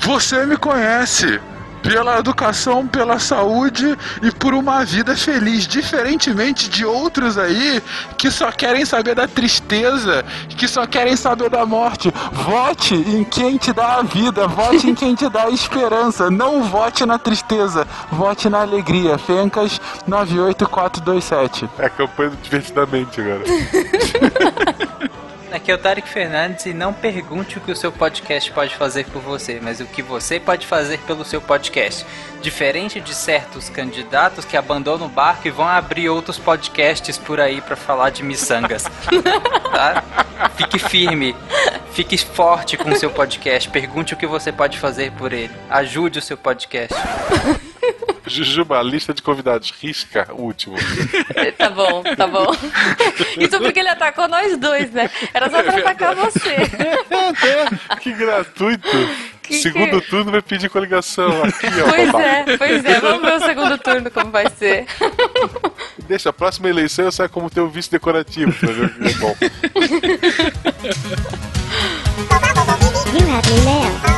Você 0.02 0.46
me 0.46 0.56
conhece 0.56 1.40
pela 1.82 2.18
educação, 2.18 2.86
pela 2.86 3.18
saúde 3.18 3.96
e 4.22 4.30
por 4.30 4.54
uma 4.54 4.84
vida 4.84 5.16
feliz, 5.16 5.66
diferentemente 5.66 6.68
de 6.68 6.84
outros 6.84 7.38
aí 7.38 7.82
que 8.16 8.30
só 8.30 8.50
querem 8.50 8.84
saber 8.84 9.14
da 9.14 9.26
tristeza, 9.26 10.24
que 10.48 10.66
só 10.66 10.86
querem 10.86 11.16
saber 11.16 11.50
da 11.50 11.64
morte. 11.64 12.12
Vote 12.32 12.94
em 12.94 13.24
quem 13.24 13.56
te 13.56 13.72
dá 13.72 13.96
a 13.96 14.02
vida, 14.02 14.46
vote 14.46 14.88
em 14.88 14.94
quem 14.94 15.14
te 15.14 15.28
dá 15.28 15.44
a 15.44 15.50
esperança. 15.50 16.30
Não 16.30 16.62
vote 16.62 17.04
na 17.06 17.18
tristeza, 17.18 17.86
vote 18.10 18.48
na 18.48 18.62
alegria. 18.62 19.18
Fencas 19.18 19.80
98427. 20.06 21.68
É 21.78 21.86
a 21.86 21.90
campanha 21.90 22.30
do 22.30 22.36
Divertidamente 22.36 23.20
agora. 23.20 23.44
Aqui 25.50 25.72
é 25.72 25.74
o 25.74 25.78
Tarek 25.78 26.06
Fernandes 26.06 26.66
e 26.66 26.74
não 26.74 26.92
pergunte 26.92 27.56
o 27.56 27.60
que 27.60 27.72
o 27.72 27.76
seu 27.76 27.90
podcast 27.90 28.52
pode 28.52 28.74
fazer 28.76 29.06
por 29.06 29.22
você, 29.22 29.58
mas 29.62 29.80
o 29.80 29.86
que 29.86 30.02
você 30.02 30.38
pode 30.38 30.66
fazer 30.66 30.98
pelo 31.00 31.24
seu 31.24 31.40
podcast. 31.40 32.04
Diferente 32.42 33.00
de 33.00 33.14
certos 33.14 33.70
candidatos 33.70 34.44
que 34.44 34.56
abandonam 34.58 35.06
o 35.06 35.10
barco 35.10 35.48
e 35.48 35.50
vão 35.50 35.66
abrir 35.66 36.10
outros 36.10 36.38
podcasts 36.38 37.16
por 37.16 37.40
aí 37.40 37.62
pra 37.62 37.76
falar 37.76 38.10
de 38.10 38.22
miçangas. 38.22 38.84
tá? 39.72 40.04
Fique 40.54 40.78
firme, 40.78 41.34
fique 41.92 42.18
forte 42.18 42.76
com 42.76 42.90
o 42.90 42.96
seu 42.96 43.10
podcast. 43.10 43.70
Pergunte 43.70 44.12
o 44.12 44.16
que 44.18 44.26
você 44.26 44.52
pode 44.52 44.78
fazer 44.78 45.12
por 45.12 45.32
ele. 45.32 45.54
Ajude 45.70 46.18
o 46.18 46.22
seu 46.22 46.36
podcast. 46.36 46.94
Jujuba, 48.26 48.78
a 48.78 48.82
lista 48.82 49.14
de 49.14 49.22
convidados, 49.22 49.72
risca 49.80 50.28
o 50.32 50.42
último. 50.42 50.76
Tá 51.56 51.70
bom, 51.70 52.02
tá 52.16 52.26
bom. 52.26 52.52
Isso 53.38 53.58
porque 53.58 53.80
ele 53.80 53.88
atacou 53.88 54.28
nós 54.28 54.56
dois, 54.58 54.90
né? 54.92 55.10
Era 55.32 55.48
só 55.50 55.62
pra 55.62 55.78
atacar 55.78 56.14
você. 56.14 56.56
que 58.00 58.12
gratuito. 58.12 58.88
Que 59.42 59.54
Segundo 59.54 60.00
turno 60.02 60.30
vai 60.30 60.42
pedir 60.42 60.68
coligação. 60.68 61.42
Aqui, 61.42 61.66
ó. 61.82 61.88
Pois 61.88 62.12
babá. 62.12 62.22
é, 62.22 62.56
pois 62.58 62.84
é. 62.84 63.00
Vamos 63.00 63.22
ver 63.22 63.34
o 63.34 63.40
segundo 63.40 63.78
turno 63.78 64.10
como 64.10 64.30
vai 64.30 64.50
ser. 64.50 64.84
Deixa, 66.06 66.28
a 66.28 66.32
próxima 66.34 66.68
eleição 66.68 67.06
eu 67.06 67.12
saio 67.12 67.30
como 67.30 67.48
teu 67.48 67.66
vice 67.66 67.90
decorativo 67.90 68.52
pra 68.52 68.70
ver 68.70 68.84
o 68.84 68.90
que 68.90 69.08
é 69.08 69.14
bom. 69.14 69.34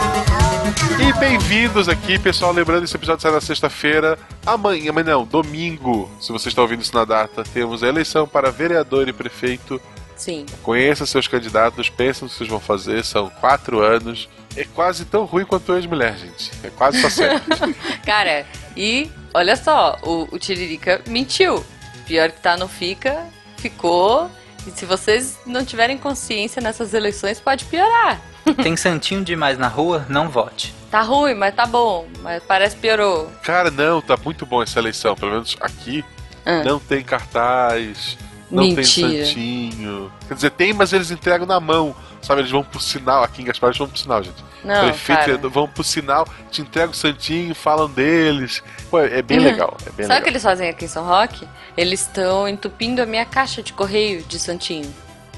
E 1.00 1.12
bem-vindos 1.18 1.88
aqui, 1.88 2.18
pessoal. 2.18 2.52
Lembrando, 2.52 2.84
esse 2.84 2.94
episódio 2.94 3.22
sai 3.22 3.32
na 3.32 3.40
sexta-feira. 3.40 4.18
Amanhã, 4.44 4.92
mas 4.92 5.06
não, 5.06 5.24
domingo, 5.24 6.10
se 6.20 6.30
você 6.30 6.48
está 6.48 6.60
ouvindo 6.60 6.82
isso 6.82 6.94
na 6.94 7.06
data, 7.06 7.42
temos 7.42 7.82
a 7.82 7.88
eleição 7.88 8.28
para 8.28 8.50
vereador 8.50 9.08
e 9.08 9.12
prefeito. 9.12 9.80
Sim. 10.14 10.44
Conheça 10.62 11.06
seus 11.06 11.26
candidatos, 11.26 11.88
pensa 11.88 12.24
no 12.24 12.30
que 12.30 12.36
vocês 12.36 12.50
vão 12.50 12.60
fazer. 12.60 13.02
São 13.02 13.30
quatro 13.30 13.80
anos. 13.80 14.28
É 14.54 14.64
quase 14.64 15.06
tão 15.06 15.24
ruim 15.24 15.46
quanto 15.46 15.74
ex-mulher, 15.74 16.18
gente. 16.18 16.50
É 16.62 16.68
quase 16.68 17.00
só 17.00 17.08
certo. 17.08 17.48
Cara, 18.04 18.44
e 18.76 19.10
olha 19.32 19.56
só, 19.56 19.96
o, 20.02 20.28
o 20.30 20.38
Tiririca 20.38 21.00
mentiu. 21.08 21.64
Pior 22.06 22.30
que 22.30 22.40
tá, 22.40 22.58
não 22.58 22.68
fica, 22.68 23.26
ficou. 23.56 24.30
E 24.74 24.78
se 24.78 24.86
vocês 24.86 25.38
não 25.44 25.64
tiverem 25.64 25.98
consciência 25.98 26.62
nessas 26.62 26.94
eleições, 26.94 27.40
pode 27.40 27.64
piorar. 27.64 28.20
Tem 28.62 28.76
santinho 28.76 29.24
demais 29.24 29.58
na 29.58 29.68
rua? 29.68 30.06
Não 30.08 30.28
vote. 30.28 30.74
Tá 30.90 31.02
ruim, 31.02 31.34
mas 31.34 31.54
tá 31.54 31.66
bom. 31.66 32.06
Mas 32.20 32.42
parece 32.46 32.74
que 32.76 32.82
piorou. 32.82 33.30
Cara, 33.42 33.70
não, 33.70 34.00
tá 34.00 34.16
muito 34.16 34.46
bom 34.46 34.62
essa 34.62 34.78
eleição. 34.78 35.14
Pelo 35.14 35.32
menos 35.32 35.56
aqui 35.60 36.04
Ah. 36.44 36.62
não 36.64 36.78
tem 36.78 37.02
cartaz, 37.02 38.16
não 38.50 38.64
Mentira. 38.64 39.08
tem 39.08 39.24
santinho. 39.24 40.12
Quer 40.28 40.34
dizer, 40.34 40.50
tem, 40.50 40.72
mas 40.72 40.92
eles 40.92 41.10
entregam 41.10 41.46
na 41.46 41.60
mão. 41.60 41.94
Sabe, 42.22 42.42
eles 42.42 42.50
vão 42.50 42.62
pro 42.62 42.78
sinal. 42.80 43.22
Aqui 43.22 43.40
em 43.42 43.44
Gaspar 43.46 43.68
eles 43.68 43.78
vão 43.78 43.88
pro 43.88 43.98
sinal, 43.98 44.22
gente. 44.22 44.44
Não, 44.62 44.84
Prefeito 44.84 45.18
cara. 45.24 45.48
vão 45.48 45.66
pro 45.66 45.82
sinal, 45.82 46.26
te 46.50 46.60
entregam 46.60 46.90
o 46.90 46.94
santinho, 46.94 47.54
falam 47.54 47.88
deles. 47.88 48.62
Pô, 48.90 48.98
é 49.00 49.22
bem 49.22 49.38
Uhum. 49.38 49.44
legal. 49.44 49.76
É 49.86 49.90
bem 49.90 50.06
Sabe 50.06 50.20
o 50.20 50.22
que 50.24 50.28
eles 50.28 50.42
fazem 50.42 50.68
aqui 50.68 50.84
em 50.84 50.88
São 50.88 51.06
Roque? 51.06 51.48
Eles 51.76 52.00
estão 52.02 52.46
entupindo 52.46 53.00
a 53.00 53.06
minha 53.06 53.24
caixa 53.24 53.62
de 53.62 53.72
correio 53.72 54.22
de 54.22 54.38
santinho. 54.38 54.92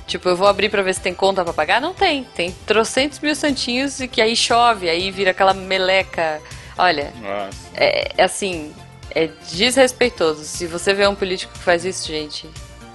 Tipo, 0.08 0.28
eu 0.28 0.36
vou 0.36 0.48
abrir 0.48 0.68
pra 0.68 0.82
ver 0.82 0.92
se 0.94 1.00
tem 1.00 1.14
conta 1.14 1.44
pra 1.44 1.52
pagar? 1.52 1.80
Não 1.80 1.94
tem. 1.94 2.24
Tem 2.34 2.50
trocentos 2.66 3.20
mil 3.20 3.36
santinhos 3.36 4.00
e 4.00 4.08
que 4.08 4.20
aí 4.20 4.34
chove, 4.34 4.90
aí 4.90 5.10
vira 5.12 5.30
aquela 5.30 5.54
meleca. 5.54 6.40
Olha, 6.76 7.12
Nossa. 7.22 7.56
é, 7.74 8.10
é 8.18 8.24
assim, 8.24 8.74
é 9.14 9.28
desrespeitoso. 9.52 10.42
Se 10.42 10.66
você 10.66 10.92
vê 10.92 11.06
um 11.06 11.14
político 11.14 11.52
que 11.52 11.60
faz 11.60 11.84
isso, 11.84 12.08
gente, 12.08 12.50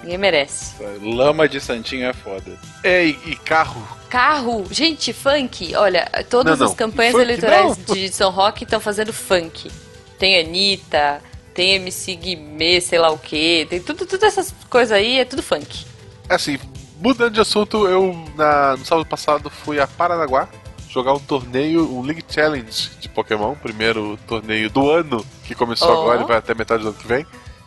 ninguém 0.08 0.18
merece. 0.18 0.74
Lama 1.02 1.48
de 1.50 1.60
santinho 1.60 2.08
é 2.08 2.14
foda. 2.14 2.58
É, 2.84 3.06
e, 3.06 3.20
e 3.26 3.36
carro. 3.36 3.86
Carro, 4.10 4.66
gente, 4.72 5.12
funk. 5.12 5.76
Olha, 5.76 6.10
todas 6.30 6.58
Não, 6.58 6.66
as 6.66 6.72
não. 6.72 6.78
campanhas 6.78 7.12
Funk, 7.12 7.24
eleitorais 7.24 7.78
não. 7.86 7.94
de 7.96 8.10
São 8.10 8.32
Roque 8.32 8.64
estão 8.64 8.80
fazendo 8.80 9.12
funk. 9.12 9.70
Tem 10.18 10.40
Anitta, 10.40 11.22
tem 11.54 11.74
MC 11.76 12.16
Guimê, 12.16 12.80
sei 12.80 12.98
lá 13.00 13.10
o 13.12 13.18
que, 13.18 13.68
tem 13.70 13.80
tudo, 13.82 14.06
todas 14.06 14.24
essas 14.24 14.54
coisas 14.70 14.92
aí, 14.98 15.20
é 15.20 15.26
tudo 15.26 15.44
funk. 15.44 15.86
Assim, 16.30 16.58
mudando 17.00 17.34
de 17.34 17.42
assunto, 17.42 17.88
eu 17.88 18.16
na- 18.36 18.78
no 18.78 18.86
sábado 18.86 19.06
passado 19.06 19.50
fui 19.50 19.80
a 19.80 19.86
Paranaguá 19.86 20.48
jogar 20.90 21.14
um 21.14 21.20
torneio, 21.20 21.94
um 21.94 22.02
League 22.02 22.24
Challenge 22.30 22.90
de 23.00 23.10
Pokémon, 23.10 23.54
primeiro 23.56 24.18
torneio 24.26 24.70
do 24.70 24.90
ano, 24.90 25.24
que 25.46 25.54
começou 25.54 25.90
Oh. 25.90 26.02
agora 26.02 26.22
e 26.22 26.26
vai 26.26 26.38
até 26.38 26.54
metade 26.56 26.82
do 26.82 26.90
ano 26.90 26.98
que 26.98 27.08
vem. 27.08 27.26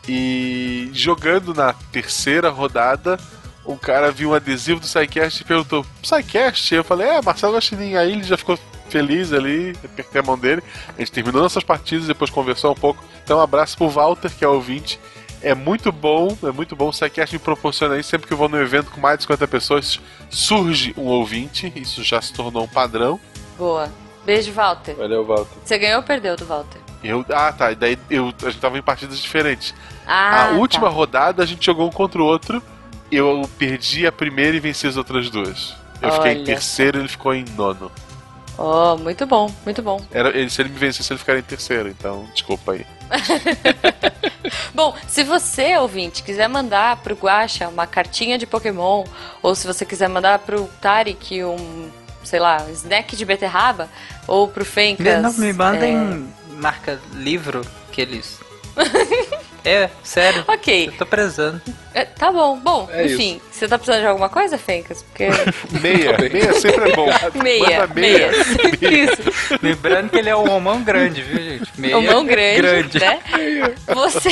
E 0.09 0.91
jogando 0.93 1.55
na 1.55 1.73
terceira 1.73 2.49
rodada, 2.49 3.19
um 3.67 3.77
cara 3.77 4.11
viu 4.11 4.31
um 4.31 4.35
adesivo 4.35 4.81
do 4.81 4.87
SciCast 4.87 5.43
e 5.43 5.45
perguntou: 5.45 5.85
SciCast? 6.03 6.75
Eu 6.75 6.85
falei: 6.85 7.09
É, 7.09 7.23
Marcelo 7.23 7.55
Guaxinim. 7.55 7.97
Aí 7.97 8.13
ele 8.13 8.23
já 8.23 8.37
ficou 8.37 8.59
feliz 8.89 9.33
ali, 9.33 9.75
apertei 9.85 10.21
a 10.21 10.25
mão 10.25 10.39
dele. 10.39 10.63
A 10.97 11.01
gente 11.01 11.13
terminou 11.13 11.43
nossas 11.43 11.63
partidas, 11.63 12.07
depois 12.07 12.31
conversou 12.31 12.73
um 12.73 12.75
pouco. 12.75 13.03
Então, 13.23 13.39
um 13.39 13.43
abraço 13.43 13.77
pro 13.77 13.89
Walter, 13.89 14.31
que 14.31 14.45
é 14.45 14.49
ouvinte. 14.49 14.99
É 15.43 15.55
muito 15.55 15.91
bom, 15.91 16.37
é 16.43 16.51
muito 16.51 16.77
bom. 16.77 16.89
O 16.89 16.93
SciCast 16.93 17.35
me 17.35 17.39
proporciona 17.39 17.99
isso. 17.99 18.11
Sempre 18.11 18.27
que 18.27 18.33
eu 18.33 18.37
vou 18.37 18.49
num 18.49 18.61
evento 18.61 18.91
com 18.91 19.01
mais 19.01 19.19
de 19.19 19.23
50 19.23 19.49
pessoas, 19.49 20.01
surge 20.29 20.93
um 20.97 21.07
ouvinte. 21.07 21.73
Isso 21.77 22.03
já 22.03 22.21
se 22.21 22.33
tornou 22.33 22.65
um 22.65 22.69
padrão. 22.69 23.19
Boa. 23.57 23.91
Beijo, 24.25 24.53
Walter. 24.53 24.95
Valeu, 24.95 25.25
Walter. 25.25 25.59
Você 25.65 25.79
ganhou 25.79 25.99
ou 25.99 26.03
perdeu 26.03 26.37
do 26.37 26.45
Walter? 26.45 26.90
Eu, 27.03 27.25
ah, 27.31 27.53
tá. 27.53 27.73
E 27.73 27.75
daí 27.75 27.99
eu, 28.11 28.33
a 28.43 28.51
gente 28.51 28.61
tava 28.61 28.79
em 28.79 28.83
partidas 28.83 29.19
diferentes. 29.19 29.75
Ah, 30.07 30.47
a 30.47 30.51
última 30.53 30.89
tá. 30.89 30.93
rodada 30.93 31.43
a 31.43 31.47
gente 31.47 31.65
jogou 31.65 31.87
um 31.87 31.93
contra 31.93 32.21
o 32.21 32.25
outro. 32.25 32.63
Eu 33.11 33.49
perdi 33.59 34.07
a 34.07 34.13
primeira 34.13 34.57
e 34.57 34.61
venci 34.61 34.87
as 34.87 34.97
outras 34.97 35.31
duas. 35.31 35.75
Eu 36.01 36.13
fiquei 36.13 36.33
em 36.33 36.37
Olha 36.37 36.45
terceiro 36.47 36.99
e 36.99 37.01
ele 37.03 37.09
ficou 37.09 37.35
em 37.35 37.45
nono. 37.57 37.91
Oh, 38.57 38.97
muito 38.97 39.27
bom, 39.27 39.51
muito 39.65 39.83
bom. 39.83 40.01
Era, 40.13 40.37
ele, 40.37 40.51
se 40.51 40.61
ele 40.61 40.69
me 40.69 40.79
vencesse, 40.79 41.11
ele 41.11 41.19
ficaria 41.19 41.41
em 41.41 41.45
terceiro, 41.45 41.89
então 41.89 42.29
desculpa 42.35 42.73
aí. 42.73 42.87
Bom, 44.75 44.95
se 45.09 45.25
você, 45.25 45.77
ouvinte, 45.79 46.23
quiser 46.23 46.49
mandar 46.49 46.97
pro 46.97 47.15
Guaxa 47.15 47.69
uma 47.69 47.87
cartinha 47.87 48.37
de 48.39 48.47
Pokémon, 48.47 49.05
ou 49.43 49.55
se 49.55 49.67
você 49.67 49.85
quiser 49.85 50.09
mandar 50.09 50.39
pro 50.41 50.69
Tarek 50.81 51.43
um, 51.43 51.91
sei 52.23 52.39
lá, 52.39 52.59
snack 52.71 53.17
de 53.17 53.25
beterraba, 53.25 53.89
ou 54.27 54.47
pro 54.47 54.65
Fencas... 54.65 55.23
Não, 55.23 55.33
me 55.33 55.53
mandem 55.53 55.97
é, 55.97 56.21
marca 56.61 56.99
livro 57.15 57.63
que 57.93 58.01
eles. 58.01 58.39
é, 59.65 59.91
sério. 60.05 60.45
Ok, 60.47 60.87
Eu 60.89 60.93
tô 60.93 61.05
prezando. 61.05 61.61
é, 61.93 62.05
tá 62.05 62.31
bom. 62.31 62.57
Bom, 62.59 62.89
É 62.93 63.07
enfim, 63.07 63.41
você 63.51 63.67
tá 63.69 63.77
precisando 63.77 64.01
de 64.03 64.07
alguma 64.07 64.29
coisa, 64.29 64.57
Fencas? 64.57 65.03
Porque... 65.03 65.27
Meia, 65.83 66.17
meia 66.33 66.53
sempre 66.55 66.93
é 66.93 66.97
bom. 66.97 67.09
Meia, 67.43 67.81
Manda 67.81 67.95
meia. 67.95 68.31
meia. 68.31 69.05
Isso. 69.05 69.23
Lembrando 69.61 70.11
que 70.11 70.17
ele 70.19 70.29
é 70.31 70.37
um 70.37 70.47
romão 70.47 70.81
grande, 70.83 71.21
viu, 71.23 71.37
gente? 71.39 71.69
Meia 71.79 71.99
O 71.99 72.03
mão 72.03 72.25
grande, 72.25 72.57
grande. 72.63 72.99
né? 73.01 73.21
Você, 73.95 74.31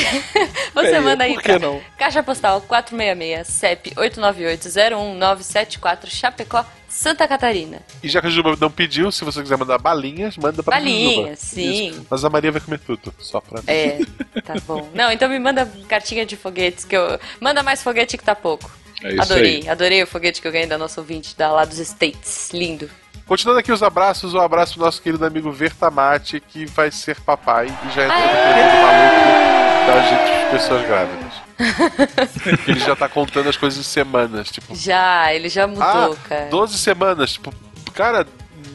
você 0.73 0.87
Meia, 0.89 1.01
manda 1.01 1.23
aí 1.25 1.33
por 1.33 1.43
que 1.43 1.49
pra 1.49 1.59
não? 1.59 1.81
Caixa 1.97 2.23
Postal 2.23 2.61
466, 2.61 3.47
CEP 3.47 3.91
898-01974, 3.95 6.07
Chapecó, 6.07 6.65
Santa 6.89 7.27
Catarina. 7.27 7.81
E 8.03 8.09
já 8.09 8.19
que 8.19 8.27
a 8.27 8.29
Juba 8.29 8.57
não 8.59 8.71
pediu, 8.71 9.11
se 9.11 9.23
você 9.23 9.41
quiser 9.41 9.57
mandar 9.57 9.77
balinhas, 9.77 10.35
manda 10.37 10.63
pra 10.63 10.77
Balinhas, 10.77 11.15
Juba. 11.15 11.35
sim. 11.35 11.89
Isso. 11.89 12.07
Mas 12.09 12.25
a 12.25 12.29
Maria 12.29 12.51
vai 12.51 12.59
comer 12.59 12.79
tudo, 12.79 13.13
só 13.19 13.39
pra. 13.39 13.61
É, 13.67 13.99
tá 14.43 14.55
bom. 14.65 14.89
Não, 14.93 15.11
então 15.11 15.29
me 15.29 15.39
manda 15.39 15.65
cartinha 15.87 16.25
de 16.25 16.35
foguetes, 16.35 16.83
que 16.83 16.97
eu... 16.97 17.19
Manda 17.39 17.63
mais 17.63 17.83
foguete 17.83 18.17
que 18.17 18.23
tá 18.23 18.35
pouco. 18.35 18.69
É 19.03 19.13
isso 19.13 19.21
adorei, 19.21 19.61
aí. 19.63 19.69
adorei 19.69 20.03
o 20.03 20.07
foguete 20.07 20.41
que 20.41 20.47
eu 20.47 20.51
ganhei 20.51 20.67
da 20.67 20.77
nossa 20.77 20.99
ouvinte, 20.99 21.37
da 21.37 21.51
lá 21.51 21.63
dos 21.63 21.79
States. 21.79 22.49
Lindo. 22.51 22.89
Continuando 23.25 23.59
aqui 23.59 23.71
os 23.71 23.83
abraços, 23.83 24.33
um 24.33 24.39
abraço 24.39 24.73
pro 24.73 24.83
nosso 24.83 25.01
querido 25.01 25.23
amigo 25.23 25.51
Vertamate, 25.51 26.39
que 26.39 26.65
vai 26.65 26.89
ser 26.91 27.19
papai 27.21 27.67
e 27.67 27.95
já 27.95 28.05
entrou 28.05 28.21
no 28.21 28.27
período 28.27 28.81
maluco 28.81 29.68
da 29.91 30.01
gente 30.01 30.45
de 30.45 30.51
pessoas 30.51 30.87
grávidas. 30.87 31.33
Ele 32.67 32.79
já 32.79 32.95
tá 32.95 33.09
contando 33.09 33.49
as 33.49 33.57
coisas 33.57 33.79
em 33.79 33.83
semanas, 33.83 34.49
tipo, 34.49 34.73
Já, 34.75 35.33
ele 35.33 35.49
já 35.49 35.67
mudou, 35.67 35.83
ah, 36.13 36.15
cara. 36.27 36.45
12 36.49 36.77
semanas, 36.77 37.33
tipo, 37.33 37.53
cara, 37.93 38.25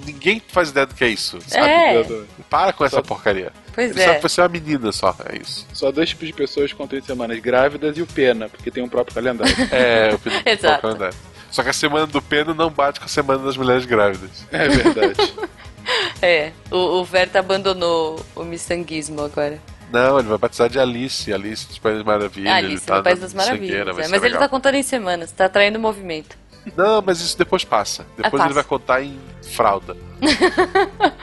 ninguém 0.04 0.42
faz 0.48 0.68
ideia 0.70 0.86
do 0.86 0.94
que 0.94 1.02
é 1.02 1.08
isso, 1.08 1.38
sabe? 1.46 1.66
É, 1.66 2.04
Para 2.50 2.74
com 2.74 2.84
essa 2.84 3.02
porcaria. 3.02 3.52
pois 3.74 3.90
Ele 3.90 4.00
sabe 4.00 4.12
é. 4.12 4.14
que 4.16 4.22
você 4.22 4.40
é 4.40 4.44
uma 4.44 4.50
menina 4.50 4.92
só, 4.92 5.16
é 5.30 5.38
isso. 5.38 5.66
Só 5.72 5.90
dois 5.90 6.10
tipos 6.10 6.26
de 6.26 6.34
pessoas 6.34 6.72
com 6.74 6.86
30 6.86 7.06
semanas, 7.06 7.38
grávidas 7.38 7.96
e 7.96 8.02
o 8.02 8.06
Pena, 8.06 8.48
porque 8.48 8.70
tem 8.70 8.82
um 8.82 8.88
próprio 8.88 9.14
calendário. 9.14 9.54
É, 9.72 10.14
o 10.14 10.18
pedido 10.18 10.42
do 10.44 10.50
Exato. 10.50 10.82
calendário. 10.82 11.16
Só 11.50 11.62
que 11.62 11.70
a 11.70 11.72
semana 11.72 12.06
do 12.06 12.20
pena 12.20 12.52
não 12.52 12.68
bate 12.68 12.98
com 12.98 13.06
a 13.06 13.08
semana 13.08 13.44
das 13.44 13.56
mulheres 13.56 13.86
grávidas. 13.86 14.46
É 14.52 14.68
verdade. 14.68 15.34
É, 16.22 16.52
o, 16.70 16.76
o 16.76 17.04
Verta 17.04 17.38
abandonou 17.40 18.18
o 18.34 18.42
miçanguismo 18.42 19.20
agora. 19.20 19.60
Não, 19.94 20.18
ele 20.18 20.28
vai 20.28 20.38
batizar 20.38 20.68
de 20.68 20.78
Alice, 20.78 21.32
Alice 21.32 21.66
dos 21.68 21.78
País 21.78 21.96
das 21.98 22.04
Maravilhas. 22.04 22.52
Ah, 22.52 22.58
ele 22.58 22.66
Alice 22.68 22.84
tá 22.86 22.96
no 22.96 23.02
País 23.04 23.20
das 23.20 23.32
Maravilhas. 23.32 23.86
é, 23.88 23.92
mas 23.92 24.08
ele 24.12 24.18
legal. 24.20 24.40
tá 24.40 24.48
contando 24.48 24.74
em 24.74 24.82
semanas, 24.82 25.30
tá 25.30 25.44
atraindo 25.46 25.78
movimento. 25.78 26.36
Não, 26.76 27.00
mas 27.00 27.20
isso 27.20 27.36
depois 27.38 27.64
passa. 27.64 28.04
Depois 28.16 28.40
Ah, 28.42 28.46
ele 28.46 28.54
vai 28.54 28.62
passa. 28.64 28.68
contar 28.68 29.02
em 29.02 29.18
fralda. 29.52 29.96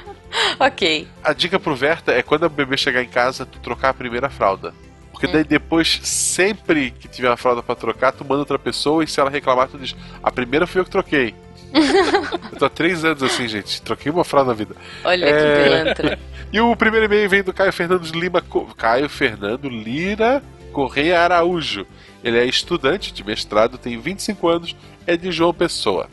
Ok. 0.59 1.07
A 1.23 1.33
dica 1.33 1.59
pro 1.59 1.75
Verta 1.75 2.11
é 2.13 2.23
quando 2.23 2.43
o 2.45 2.49
bebê 2.49 2.77
chegar 2.77 3.03
em 3.03 3.07
casa, 3.09 3.45
tu 3.45 3.59
trocar 3.59 3.89
a 3.89 3.93
primeira 3.93 4.29
fralda. 4.29 4.73
Porque 5.11 5.27
Hum. 5.27 5.31
daí 5.33 5.43
depois, 5.43 5.99
sempre 6.03 6.91
que 6.91 7.07
tiver 7.09 7.29
uma 7.29 7.35
fralda 7.37 7.61
pra 7.61 7.75
trocar, 7.75 8.11
tu 8.13 8.23
manda 8.23 8.39
outra 8.39 8.57
pessoa 8.57 9.03
e 9.03 9.07
se 9.07 9.19
ela 9.19 9.29
reclamar, 9.29 9.67
tu 9.67 9.77
diz: 9.77 9.93
A 10.23 10.31
primeira 10.31 10.65
fui 10.65 10.79
eu 10.79 10.85
que 10.85 10.91
troquei. 10.91 11.35
Eu 11.73 12.57
tô 12.59 12.65
há 12.65 12.69
três 12.69 13.03
anos 13.05 13.23
assim, 13.23 13.47
gente. 13.47 13.81
Troquei 13.81 14.11
uma 14.11 14.23
fralda 14.23 14.49
na 14.51 14.55
vida. 14.55 14.75
Olha 15.03 15.25
É. 15.25 15.55
que 15.55 15.63
pilantra. 15.63 16.19
E 16.53 16.59
o 16.59 16.75
primeiro 16.75 17.05
e-mail 17.05 17.29
vem 17.29 17.41
do 17.43 17.53
Caio 17.53 17.71
Fernando 17.71 18.03
Lima. 18.11 18.43
Caio 18.75 19.07
Fernando 19.07 19.69
Lira 19.69 20.43
Correia 20.73 21.21
Araújo. 21.21 21.85
Ele 22.21 22.37
é 22.37 22.45
estudante 22.45 23.13
de 23.13 23.23
mestrado, 23.23 23.77
tem 23.77 23.97
25 23.97 24.47
anos, 24.49 24.75
é 25.07 25.15
de 25.15 25.31
João 25.31 25.53
Pessoa. 25.53 26.09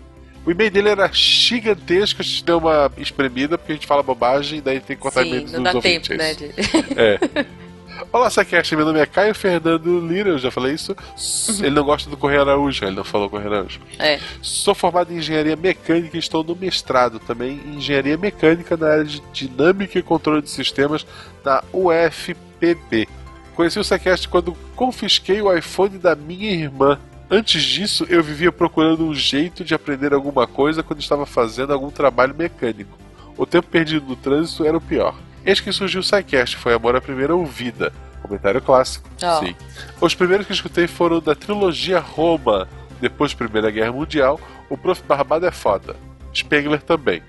O 0.47 0.51
e-mail 0.52 0.70
dele 0.70 0.90
era 0.90 1.10
gigantesco, 1.12 2.22
a 2.22 2.24
gente 2.24 2.44
deu 2.44 2.59
uma 2.59 2.90
espremida 2.98 3.59
porque 3.59 3.72
a 3.72 3.74
gente 3.74 3.86
fala 3.86 4.02
bobagem 4.02 4.59
e 4.59 4.62
daí 4.62 4.78
tem 4.80 4.97
que 4.97 5.02
contar 5.02 5.24
Sim, 5.24 5.35
não 5.35 5.40
dos 5.40 5.62
dá 5.64 5.72
ouvintes. 5.74 6.09
tempo, 6.09 6.22
né? 6.22 6.35
De... 6.35 6.44
É. 6.97 7.47
Olá, 8.12 8.31
Saquete, 8.31 8.77
meu 8.77 8.85
nome 8.85 9.01
é 9.01 9.07
Caio 9.07 9.35
Fernando 9.35 10.01
Lira, 10.01 10.31
eu 10.31 10.39
já 10.39 10.51
falei 10.51 10.75
isso. 10.75 10.95
Ele 11.61 11.70
não 11.70 11.85
gosta 11.85 12.09
do 12.09 12.16
Correio 12.16 12.41
Araújo, 12.41 12.85
ele 12.85 12.95
não 12.95 13.05
falou 13.05 13.29
Correio 13.29 13.53
Araújo. 13.53 13.81
É. 13.99 14.20
Sou 14.41 14.75
formado 14.75 15.12
em 15.12 15.19
engenharia 15.19 15.57
mecânica 15.57 16.16
e 16.16 16.20
estou 16.20 16.45
no 16.45 16.55
mestrado 16.55 17.19
também 17.19 17.61
em 17.66 17.77
engenharia 17.77 18.16
mecânica 18.16 18.77
na 18.77 18.87
área 18.87 19.05
de 19.05 19.20
dinâmica 19.33 19.99
e 19.99 20.03
controle 20.03 20.43
de 20.43 20.51
sistemas 20.51 21.07
da 21.43 21.62
UFPB. 21.73 23.09
Conheci 23.55 23.79
o 23.79 23.85
Sequest 23.85 24.29
quando 24.29 24.57
confisquei 24.77 25.43
o 25.43 25.53
iPhone 25.53 25.99
da 25.99 26.15
minha 26.15 26.53
irmã. 26.53 26.99
Antes 27.31 27.62
disso, 27.62 28.07
eu 28.09 28.23
vivia 28.23 28.53
procurando 28.53 29.05
um 29.05 29.15
jeito 29.15 29.65
de 29.65 29.75
aprender 29.75 30.15
alguma 30.15 30.47
coisa 30.47 30.83
quando 30.83 31.01
estava 31.01 31.27
fazendo 31.27 31.73
algum 31.73 31.91
trabalho 31.91 32.35
mecânico. 32.35 32.97
O 33.37 33.45
tempo 33.45 33.69
perdido 33.69 34.07
no 34.07 34.16
trânsito 34.16 34.65
era 34.65 34.77
o 34.77 34.81
pior. 34.81 35.15
Eis 35.49 35.61
que 35.61 35.73
surgiu 35.73 36.01
o 36.01 36.05
SciCast, 36.05 36.57
foi 36.59 36.75
amor 36.75 36.95
à 36.95 37.01
primeira 37.01 37.35
ouvida. 37.35 37.91
Comentário 38.20 38.61
clássico. 38.61 39.09
Ó. 39.23 39.41
Sim. 39.41 39.57
Os 40.01 40.15
primeiros 40.15 40.47
que 40.47 40.53
escutei 40.53 40.87
foram 40.87 41.20
da 41.20 41.35
trilogia 41.35 41.99
Roma. 42.01 42.69
Depois 43.01 43.33
da 43.33 43.39
Primeira 43.39 43.70
Guerra 43.70 43.93
Mundial, 43.93 44.39
o 44.69 44.77
Prof. 44.77 45.01
Barbado 45.05 45.47
é 45.47 45.51
foda. 45.53 45.97
Spengler 46.35 46.83
também. 46.83 47.23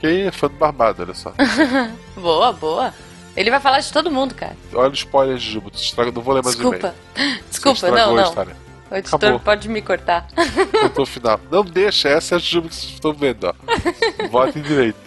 Quem 0.00 0.22
é 0.22 0.30
fã 0.30 0.46
do 0.48 0.54
Barbado, 0.54 1.02
olha 1.02 1.12
só. 1.12 1.34
Boa, 2.16 2.52
boa. 2.52 2.94
Ele 3.36 3.50
vai 3.50 3.60
falar 3.60 3.80
de 3.80 3.92
todo 3.92 4.10
mundo, 4.10 4.34
cara. 4.34 4.56
Olha 4.72 4.90
os 4.90 5.00
spoilers 5.00 5.42
de 5.42 5.50
Juba, 5.52 5.70
tu 5.70 5.76
estraga- 5.78 6.10
não 6.12 6.22
vou 6.22 6.34
ler 6.34 6.42
mais 6.42 6.54
o 6.54 6.58
Desculpa. 6.58 6.94
e-mail. 7.16 7.40
Desculpa, 7.50 7.90
não, 7.92 8.14
não. 8.16 8.22
história. 8.24 8.56
O 8.90 8.94
editor 8.94 9.16
Acabou. 9.18 9.40
pode 9.40 9.68
me 9.68 9.82
cortar. 9.82 10.26
Contou 10.80 11.02
o 11.02 11.06
final. 11.06 11.38
Não 11.50 11.62
deixa, 11.64 12.08
essa 12.08 12.34
é 12.34 12.36
a 12.36 12.38
Juba 12.38 12.68
que 12.68 12.74
vocês 12.76 12.92
estão 12.94 13.12
vendo, 13.12 13.44
ó. 13.44 13.54
Votem 14.30 14.62
direito. 14.62 14.98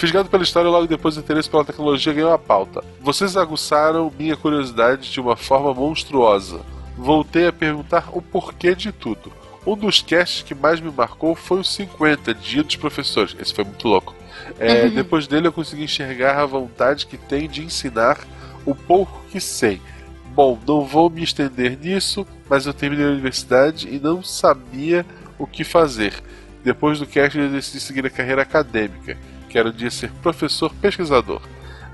Fisgado 0.00 0.30
pela 0.30 0.42
história, 0.42 0.70
logo 0.70 0.86
depois 0.86 1.18
o 1.18 1.20
interesse 1.20 1.50
pela 1.50 1.62
tecnologia 1.62 2.14
ganhou 2.14 2.32
a 2.32 2.38
pauta. 2.38 2.82
Vocês 3.02 3.36
aguçaram 3.36 4.10
minha 4.18 4.34
curiosidade 4.34 5.12
de 5.12 5.20
uma 5.20 5.36
forma 5.36 5.74
monstruosa. 5.74 6.62
Voltei 6.96 7.46
a 7.46 7.52
perguntar 7.52 8.08
o 8.10 8.22
porquê 8.22 8.74
de 8.74 8.92
tudo. 8.92 9.30
Um 9.66 9.76
dos 9.76 10.00
casts 10.00 10.40
que 10.40 10.54
mais 10.54 10.80
me 10.80 10.90
marcou 10.90 11.34
foi 11.34 11.60
o 11.60 11.64
50, 11.64 12.32
Dia 12.32 12.62
dos 12.62 12.76
Professores. 12.76 13.36
Esse 13.38 13.52
foi 13.52 13.62
muito 13.62 13.86
louco. 13.86 14.14
É, 14.58 14.88
depois 14.88 15.26
dele 15.26 15.48
eu 15.48 15.52
consegui 15.52 15.84
enxergar 15.84 16.40
a 16.40 16.46
vontade 16.46 17.04
que 17.04 17.18
tem 17.18 17.46
de 17.46 17.62
ensinar 17.62 18.26
o 18.64 18.74
pouco 18.74 19.22
que 19.30 19.38
sei. 19.38 19.82
Bom, 20.34 20.58
não 20.66 20.82
vou 20.82 21.10
me 21.10 21.22
estender 21.22 21.78
nisso, 21.78 22.26
mas 22.48 22.64
eu 22.64 22.72
terminei 22.72 23.04
a 23.04 23.10
universidade 23.10 23.86
e 23.86 24.00
não 24.00 24.22
sabia 24.22 25.04
o 25.38 25.46
que 25.46 25.62
fazer. 25.62 26.14
Depois 26.64 26.98
do 26.98 27.06
cast, 27.06 27.38
eu 27.38 27.50
decidi 27.50 27.80
seguir 27.80 28.06
a 28.06 28.10
carreira 28.10 28.40
acadêmica. 28.40 29.18
Quero 29.50 29.72
dia 29.72 29.90
ser 29.90 30.10
professor 30.22 30.72
pesquisador. 30.76 31.42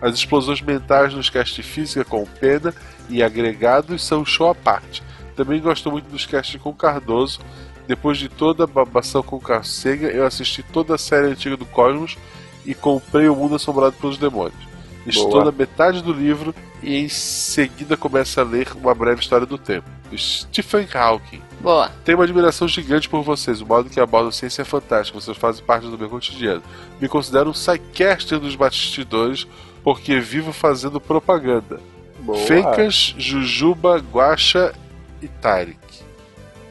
As 0.01 0.15
explosões 0.15 0.61
mentais 0.61 1.15
nos 1.15 1.31
cast 1.31 1.57
de 1.57 1.63
física 1.63 2.05
com 2.05 2.25
pena 2.25 2.75
e 3.09 3.23
agregados 3.23 4.05
são 4.05 4.25
show 4.25 4.51
à 4.51 4.55
parte. 4.55 5.03
Também 5.35 5.61
gosto 5.61 5.91
muito 5.91 6.09
dos 6.11 6.27
casts 6.27 6.61
com 6.61 6.73
Cardoso. 6.73 7.41
Depois 7.89 8.19
de 8.19 8.29
toda 8.29 8.65
a 8.65 8.67
babação 8.67 9.23
com 9.23 9.41
Carcega, 9.41 10.09
eu 10.09 10.27
assisti 10.27 10.63
toda 10.63 10.95
a 10.95 10.99
série 10.99 11.29
antiga 11.29 11.57
do 11.57 11.65
Cosmos 11.65 12.19
e 12.65 12.75
comprei 12.75 13.29
O 13.29 13.37
Mundo 13.37 13.55
Assombrado 13.55 13.97
pelos 13.97 14.19
Demônios. 14.19 14.76
Estou 15.07 15.31
Boa. 15.31 15.45
na 15.47 15.53
metade 15.53 16.03
do 16.03 16.13
livro 16.13 16.55
e 16.83 16.97
em 16.97 17.09
seguida 17.09 17.97
começo 17.97 18.41
a 18.41 18.43
ler 18.43 18.69
Uma 18.75 18.95
Breve 18.95 19.21
História 19.21 19.47
do 19.47 19.57
Tempo, 19.57 19.89
Stephen 20.17 20.89
Hawking. 20.93 21.43
Boa. 21.61 21.91
Tenho 22.05 22.19
uma 22.19 22.25
admiração 22.25 22.69
gigante 22.69 23.09
por 23.09 23.23
vocês. 23.23 23.61
O 23.61 23.67
modo 23.67 23.89
que 23.89 24.01
abordam 24.01 24.31
ciência 24.31 24.63
é 24.63 24.65
fantástico. 24.65 25.21
Vocês 25.21 25.37
fazem 25.37 25.65
parte 25.65 25.87
do 25.87 25.99
meu 25.99 26.09
cotidiano. 26.09 26.63
Me 27.01 27.09
considero 27.09 27.51
um 27.51 27.55
sidecaster 27.55 28.39
dos 28.39 28.55
bastidores 28.55 29.47
porque 29.83 30.19
vivo 30.21 30.53
fazendo 30.53 31.01
propaganda. 31.01 31.81
Boa. 32.21 32.39
Fencas, 32.39 33.15
Jujuba, 33.17 33.99
Guaxa 33.99 34.75
e 35.23 35.29
Tarek. 35.29 35.79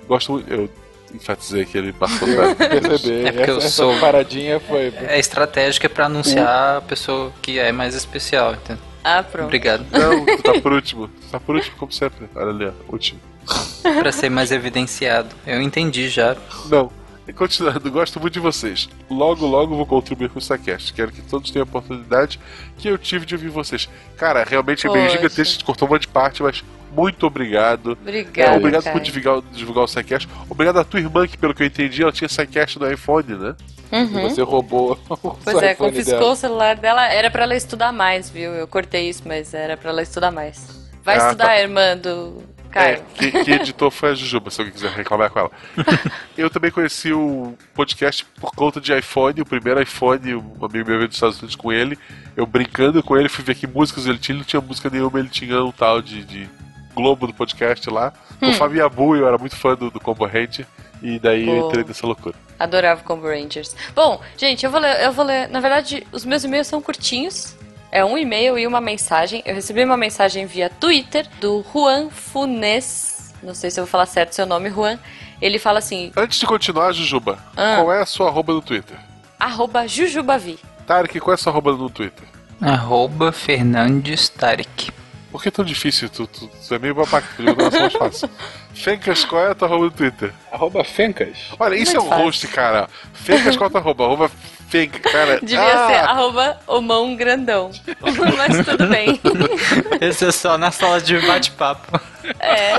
Gosto 0.08 0.34
muito. 0.34 0.52
Eu 0.52 0.70
enfatizei 1.16 1.66
que 1.66 1.78
ele 1.78 1.92
passou 1.94 2.28
pra 2.28 2.50
É 2.68 3.32
porque 3.32 3.52
eu 3.52 3.58
essa 3.58 3.70
sou- 3.70 4.00
paradinha 4.00 4.60
foi. 4.60 4.94
É 5.08 5.18
estratégica 5.20 5.90
pra 5.90 6.06
anunciar 6.06 6.78
a 6.78 6.82
pessoa 6.82 7.32
que 7.42 7.58
é 7.60 7.72
mais 7.72 7.96
especial, 7.96 8.54
entendeu? 8.54 8.84
Ah, 9.04 9.22
pronto. 9.24 9.46
Obrigado. 9.46 9.86
Não, 9.92 10.26
tu 10.26 10.44
tá 10.44 10.60
por 10.62 10.74
último. 10.74 11.08
Tu 11.08 11.28
tá 11.32 11.40
por 11.40 11.56
último, 11.56 11.76
como 11.78 11.92
sempre. 11.92 12.28
Olha 12.36 12.50
ali, 12.50 12.66
ó. 12.66 12.72
Último. 12.92 13.20
pra 14.02 14.12
ser 14.12 14.30
mais 14.30 14.52
evidenciado. 14.52 15.30
Eu 15.46 15.62
entendi 15.62 16.10
já. 16.10 16.36
Não. 16.70 16.92
E 17.28 17.34
continuando, 17.34 17.90
gosto 17.92 18.20
muito 18.20 18.34
de 18.34 18.40
vocês. 18.40 18.88
Logo, 19.10 19.46
logo 19.48 19.76
vou 19.76 19.86
contribuir 19.86 20.30
com 20.30 20.38
o 20.38 20.42
Sacast. 20.42 20.94
Quero 20.94 21.12
que 21.12 21.22
todos 21.24 21.50
tenham 21.50 21.64
a 21.64 21.68
oportunidade 21.68 22.40
que 22.78 22.88
eu 22.88 22.98
tive 23.00 23.26
de 23.26 23.34
ouvir 23.34 23.50
vocês. 23.50 23.90
Cara, 24.16 24.44
realmente 24.44 24.86
é 24.86 24.92
meio 24.92 25.06
Poxa. 25.06 25.16
gigantesco, 25.18 25.42
a 25.42 25.54
gente 25.54 25.64
cortou 25.66 25.88
um 25.88 25.92
monte 25.92 26.02
de 26.04 26.08
parte, 26.10 26.44
mas 26.44 26.64
muito 26.96 27.26
obrigado. 27.28 27.98
Obrigada, 28.02 28.54
É, 28.54 28.58
obrigado 28.58 28.84
cara. 28.84 28.98
por 28.98 29.04
divulgar, 29.04 29.42
divulgar 29.52 29.84
o 29.84 29.88
Sacast. 29.88 30.28
Obrigado 30.50 30.80
à 30.80 30.84
tua 30.84 31.00
irmã, 31.00 31.28
que 31.28 31.38
pelo 31.38 31.54
que 31.54 31.64
eu 31.64 31.68
entendi, 31.68 32.02
ela 32.04 32.12
tinha 32.12 32.30
Sacast 32.30 32.80
no 32.80 32.92
iPhone, 32.92 33.36
né? 33.36 33.56
Uhum. 33.92 34.30
Você 34.30 34.42
roubou 34.42 34.94
o 35.10 35.16
Pois 35.44 35.62
é, 35.62 35.76
confiscou 35.76 36.20
dela. 36.20 36.32
o 36.32 36.36
celular 36.36 36.76
dela. 36.76 37.06
Era 37.08 37.30
pra 37.30 37.44
ela 37.44 37.56
estudar 37.56 37.92
mais, 37.92 38.30
viu? 38.30 38.52
Eu 38.52 38.68
cortei 38.68 39.10
isso, 39.10 39.24
mas 39.26 39.54
era 39.54 39.78
pra 39.78 39.92
ela 39.92 40.02
estudar 40.02 40.32
mais. 40.32 40.90
Vai 41.04 41.16
Ah, 41.18 41.28
estudar, 41.28 41.46
tá. 41.46 41.60
irmã 41.60 41.96
do 41.96 42.42
Caio. 42.72 42.96
É, 42.98 43.02
que, 43.14 43.32
que 43.44 43.52
editou 43.52 43.90
foi 43.92 44.10
a 44.10 44.16
Jujuba, 44.16 44.50
se 44.50 44.60
alguém 44.60 44.74
quiser 44.74 44.90
reclamar 44.92 45.30
com 45.30 45.40
ela. 45.40 45.52
Eu 46.36 46.50
também 46.50 46.72
conheci 46.72 47.14
o 47.14 47.54
podcast 47.76 48.26
por 48.42 48.52
conta 48.56 48.82
de 48.82 48.92
iPhone, 48.98 49.40
o 49.40 49.46
primeiro 49.46 49.82
iPhone, 49.82 50.34
um 50.36 50.66
amigo 50.66 50.90
meu 50.90 50.98
veio 50.98 51.08
dos 51.08 51.16
Estados 51.16 51.38
Unidos 51.38 51.56
com 51.56 51.72
ele. 51.72 51.98
Eu 52.36 52.46
brincando 52.46 53.02
com 53.04 53.16
ele, 53.16 53.30
fui 53.30 53.44
ver 53.46 53.56
que 53.56 53.68
músicas 53.68 54.08
ele 54.08 54.18
tinha, 54.18 54.34
ele 54.34 54.40
não 54.40 54.46
tinha 54.46 54.62
música 54.62 54.90
nenhuma, 54.90 55.20
ele 55.20 55.30
tinha 55.30 55.64
um 55.64 55.72
tal 55.72 56.02
de, 56.02 56.24
de 56.26 56.50
Globo 56.96 57.28
do 57.28 57.34
podcast 57.34 57.88
lá. 57.90 58.12
Hum. 58.42 58.50
O 58.50 58.54
Fábio 58.54 58.84
Abu, 58.86 59.16
eu 59.16 59.28
era 59.28 59.38
muito 59.38 59.56
fã 59.56 59.76
do, 59.76 59.92
do 59.92 60.00
concorrente, 60.00 60.66
e 61.02 61.20
daí 61.20 61.48
eu 61.48 61.62
Pô. 61.64 61.68
entrei 61.68 61.84
nessa 61.84 62.08
loucura. 62.08 62.36
Adorava 62.58 63.02
o 63.02 63.04
Combo 63.04 63.28
Rangers. 63.28 63.76
Bom, 63.94 64.22
gente, 64.38 64.66
eu 64.66 64.72
vou 64.72 64.80
ler, 64.80 65.02
eu 65.04 65.12
vou 65.12 65.26
ler. 65.26 65.50
Na 65.50 65.60
verdade, 65.60 66.08
os 66.12 66.24
meus 66.26 66.44
e-mails 66.44 66.68
são 66.68 66.82
curtinhos. 66.82 67.56
É 67.92 68.04
um 68.04 68.18
e-mail 68.18 68.58
e 68.58 68.66
uma 68.66 68.82
mensagem. 68.82 69.42
Eu 69.46 69.56
recebi 69.56 69.84
uma 69.84 69.96
mensagem 69.98 70.46
via 70.46 70.70
Twitter 70.70 71.28
do 71.40 71.64
Juan 71.74 72.10
Funes. 72.10 73.34
Não 73.44 73.54
sei 73.54 73.70
se 73.70 73.80
eu 73.80 73.86
vou 73.86 73.92
falar 73.92 74.06
certo 74.06 74.34
seu 74.34 74.46
nome, 74.46 74.70
Juan. 74.70 74.98
Ele 75.42 75.60
fala 75.60 75.80
assim: 75.80 76.12
Antes 76.16 76.40
de 76.40 76.46
continuar, 76.46 76.92
Jujuba, 76.94 77.38
Ah. 77.56 77.76
qual 77.78 77.94
é 77.94 78.02
a 78.02 78.06
sua 78.06 78.28
arroba 78.30 78.54
no 78.54 78.62
Twitter? 78.62 78.98
arroba 79.40 79.86
Jujubavi. 79.88 80.58
Tarek, 80.88 81.20
qual 81.20 81.34
é 81.34 81.36
a 81.36 81.38
sua 81.38 81.52
arroba 81.52 81.74
no 81.74 81.90
Twitter? 81.90 82.26
Arroba 82.62 83.32
Fernandes 83.32 84.30
Tarek. 84.30 84.92
Por 85.36 85.42
que 85.42 85.50
é 85.50 85.52
tão 85.52 85.66
difícil? 85.66 86.08
Tu, 86.08 86.26
tu, 86.28 86.48
tu 86.48 86.74
é 86.74 86.80
meio 86.80 86.96
babaca, 86.96 87.28
podia 87.36 87.54
dar 87.54 87.70
mais 87.70 87.92
fácil. 87.92 88.30
Fencas, 88.74 89.26
qual 89.26 89.44
é 89.44 89.52
a 89.52 89.54
tua 89.54 89.68
arroba 89.68 89.84
no 89.84 89.92
Twitter? 89.92 90.32
Arroba 90.50 90.82
Fencas. 90.86 91.38
Olha, 91.60 91.76
isso 91.76 91.98
é 91.98 92.00
um 92.00 92.08
fácil. 92.08 92.24
host, 92.24 92.48
cara. 92.48 92.88
Fencas, 93.14 93.58
qual 93.58 93.66
é 93.66 93.68
a 93.68 93.72
tua 93.72 93.82
arroba? 93.82 94.06
Arroba 94.06 94.32
Fenca, 94.70 94.98
cara. 94.98 95.42
Devia 95.42 95.60
ah, 95.62 95.88
ser 95.88 95.96
arroba 95.96 96.58
o 96.68 96.80
mão 96.80 97.18
grandão. 97.18 97.70
Mas 98.38 98.66
tudo 98.66 98.88
bem. 98.88 99.20
Esse 100.00 100.26
é 100.26 100.32
só 100.32 100.58
na 100.58 100.72
sala 100.72 101.02
de 101.02 101.20
bate-papo. 101.20 102.00
É. 102.40 102.78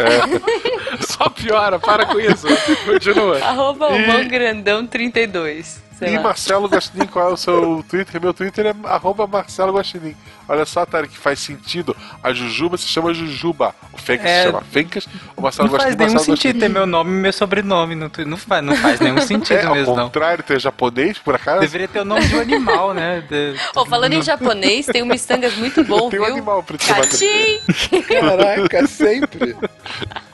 Só 1.07 1.29
piora, 1.29 1.79
para 1.79 2.07
com 2.07 2.19
isso. 2.19 2.47
Continua. 2.87 3.39
Arroba 3.45 3.93
o 3.93 3.97
E- 3.97 4.07
mão 4.07 4.27
grandão 4.27 4.87
32. 4.87 5.85
Sei 5.99 6.13
E 6.13 6.17
lá. 6.17 6.23
Marcelo 6.23 6.69
Guaxinim, 6.69 7.07
qual 7.07 7.31
é 7.31 7.33
o 7.33 7.37
seu 7.39 7.85
Twitter? 7.89 8.21
Meu 8.21 8.35
Twitter 8.35 8.67
é 8.67 8.75
arroba 8.89 9.27
Marcelo 9.27 9.73
Guaxinim. 9.73 10.15
Olha 10.49 10.65
só, 10.65 10.87
Tarek, 10.87 11.17
faz 11.17 11.39
sentido. 11.41 11.97
A 12.23 12.33
Jujuba 12.33 12.77
se 12.77 12.87
chama 12.87 13.13
Jujuba. 13.13 13.75
O 13.93 13.99
Fencas 13.99 14.27
É. 14.27 14.39
se 14.39 14.47
chama 14.47 14.61
Fencas. 14.63 15.09
O 15.37 15.43
Marcelo 15.43 15.69
Não 15.71 15.79
faz 15.79 15.97
nenhum 15.97 16.19
sentido 16.19 16.61
ter 16.61 16.69
meu 16.69 16.87
nome 16.87 17.11
e 17.11 17.15
meu 17.15 17.33
sobrenome. 17.33 17.95
Não, 17.95 18.11
não, 18.27 18.37
faz, 18.37 18.65
não 18.65 18.77
faz 18.77 19.01
nenhum 19.01 19.21
sentido 19.27 19.59
É, 19.59 19.65
ao 19.65 19.75
mesmo, 19.75 19.97
não. 19.97 20.05
contrário, 20.05 20.45
é 20.49 20.59
japonês, 20.59 21.19
por 21.19 21.35
acaso? 21.35 21.61
Deveria 21.61 21.89
ter 21.89 22.01
o 22.01 22.05
nome 22.05 22.27
de 22.27 22.37
um 22.37 22.41
animal, 22.41 22.95
né? 22.95 23.23
De- 23.29 23.55
Ô, 23.75 23.85
falando 23.87 24.13
em 24.13 24.23
japonês, 24.23 24.87
tem 24.87 25.03
um 25.03 25.07
mistangas 25.07 25.55
muito 25.57 25.83
bom, 25.85 26.09
Tem 26.11 26.21
um 26.21 26.25
viu? 26.25 26.33
animal 26.35 26.63
pra 26.63 26.77
te! 26.79 26.87
Caraca, 28.21 28.87
sempre. 28.87 29.57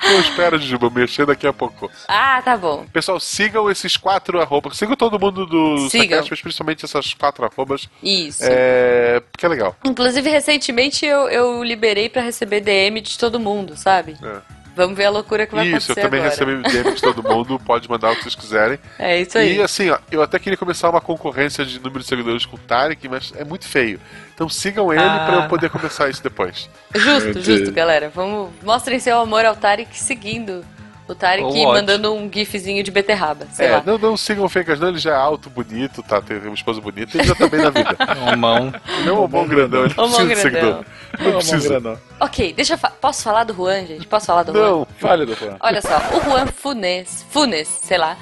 Eu 0.04 0.20
espero, 0.20 0.58
Jujuba, 0.58 0.90
mexer 0.90 1.24
daqui 1.24 1.46
a 1.46 1.52
pouco. 1.52 1.88
Ah, 2.08 2.42
tá 2.44 2.56
bom. 2.56 2.84
Pessoal, 2.92 3.20
sigam 3.20 3.70
esses 3.70 3.96
quatro 3.96 4.40
arrobas. 4.40 4.76
Sigam 4.76 4.96
todo 4.96 5.18
mundo 5.18 5.46
do 5.46 5.88
Sigam. 5.88 6.08
Sacast, 6.08 6.30
mas 6.32 6.40
principalmente 6.40 6.84
essas 6.84 7.14
quatro 7.14 7.44
arrobas. 7.44 7.88
Isso. 8.02 8.40
É. 8.42 9.22
Porque 9.42 9.46
é 9.46 9.48
legal. 9.48 9.76
Inclusive, 9.84 10.30
recentemente 10.30 11.04
eu, 11.04 11.28
eu 11.28 11.64
liberei 11.64 12.08
pra 12.08 12.22
receber 12.22 12.60
DM 12.60 13.00
de 13.00 13.18
todo 13.18 13.40
mundo, 13.40 13.76
sabe? 13.76 14.16
É. 14.22 14.36
Vamos 14.76 14.96
ver 14.96 15.04
a 15.06 15.10
loucura 15.10 15.46
que 15.46 15.54
vai 15.54 15.66
Isso, 15.66 15.74
eu 15.74 15.76
acontecer 15.78 16.00
também 16.00 16.20
agora. 16.20 16.30
recebi 16.30 16.62
DM 16.82 16.94
de 16.94 17.02
todo 17.02 17.22
mundo, 17.22 17.58
pode 17.66 17.90
mandar 17.90 18.12
o 18.12 18.16
que 18.16 18.22
vocês 18.22 18.34
quiserem. 18.36 18.78
É 18.98 19.20
isso 19.20 19.36
aí. 19.36 19.56
E 19.56 19.62
assim, 19.62 19.90
ó, 19.90 19.98
eu 20.12 20.22
até 20.22 20.38
queria 20.38 20.56
começar 20.56 20.88
uma 20.88 21.00
concorrência 21.00 21.64
de 21.66 21.78
número 21.80 21.98
de 22.00 22.06
seguidores 22.06 22.46
com 22.46 22.56
o 22.56 22.58
Tarek, 22.58 23.06
mas 23.08 23.32
é 23.36 23.44
muito 23.44 23.66
feio. 23.66 24.00
Então 24.34 24.48
sigam 24.48 24.92
ele 24.92 25.02
Ah. 25.02 25.24
pra 25.26 25.34
eu 25.42 25.48
poder 25.48 25.68
começar 25.70 26.08
isso 26.08 26.22
depois. 26.22 26.70
Justo, 26.94 27.42
justo, 27.42 27.72
galera. 27.72 28.10
Vamos, 28.14 28.50
mostrem 28.62 28.98
seu 29.00 29.18
amor 29.20 29.44
ao 29.44 29.56
Tarek 29.56 29.98
seguindo 29.98 30.64
o 31.12 31.14
Tarek 31.14 31.64
mandando 31.66 32.12
um 32.14 32.30
gifzinho 32.32 32.82
de 32.82 32.90
beterraba, 32.90 33.46
sei 33.52 33.66
É, 33.68 33.70
lá. 33.76 33.82
não, 33.84 33.96
não 33.98 34.16
sigam 34.16 34.44
o 34.44 34.48
Fencas, 34.48 34.78
não, 34.80 34.88
ele 34.88 34.98
já 34.98 35.12
é 35.12 35.16
alto, 35.16 35.48
bonito, 35.50 36.02
tá? 36.02 36.20
Tem 36.20 36.38
uma 36.38 36.54
esposa 36.54 36.80
bonita, 36.80 37.16
ele 37.16 37.26
já 37.26 37.34
tá 37.34 37.48
bem 37.48 37.60
na 37.60 37.70
vida. 37.70 37.96
Um 38.32 38.36
mão. 38.36 38.72
Ele 38.98 39.08
é 39.08 39.12
um 39.12 39.26
bom 39.28 39.46
grandão, 39.46 39.84
ele 39.84 39.94
Ô, 39.96 40.08
mão 40.08 40.26
precisa 40.26 40.50
de 40.50 40.50
grandão. 40.50 40.84
seguidor. 41.18 41.32
Não 41.32 41.38
precisa. 41.38 42.00
Ok, 42.20 42.52
deixa 42.52 42.74
eu 42.74 42.78
fa 42.78 42.90
Posso 42.90 43.22
falar 43.22 43.44
do 43.44 43.54
Juan, 43.54 43.86
gente? 43.86 44.06
Posso 44.06 44.26
falar 44.26 44.42
do 44.44 44.52
Juan? 44.52 44.62
Não, 44.70 44.86
Fale, 44.98 45.26
doutor. 45.26 45.56
Olha 45.60 45.80
só, 45.82 45.96
o 46.16 46.20
Juan 46.24 46.46
Funes, 46.46 47.24
Funes, 47.30 47.68
sei 47.82 47.98
lá, 47.98 48.16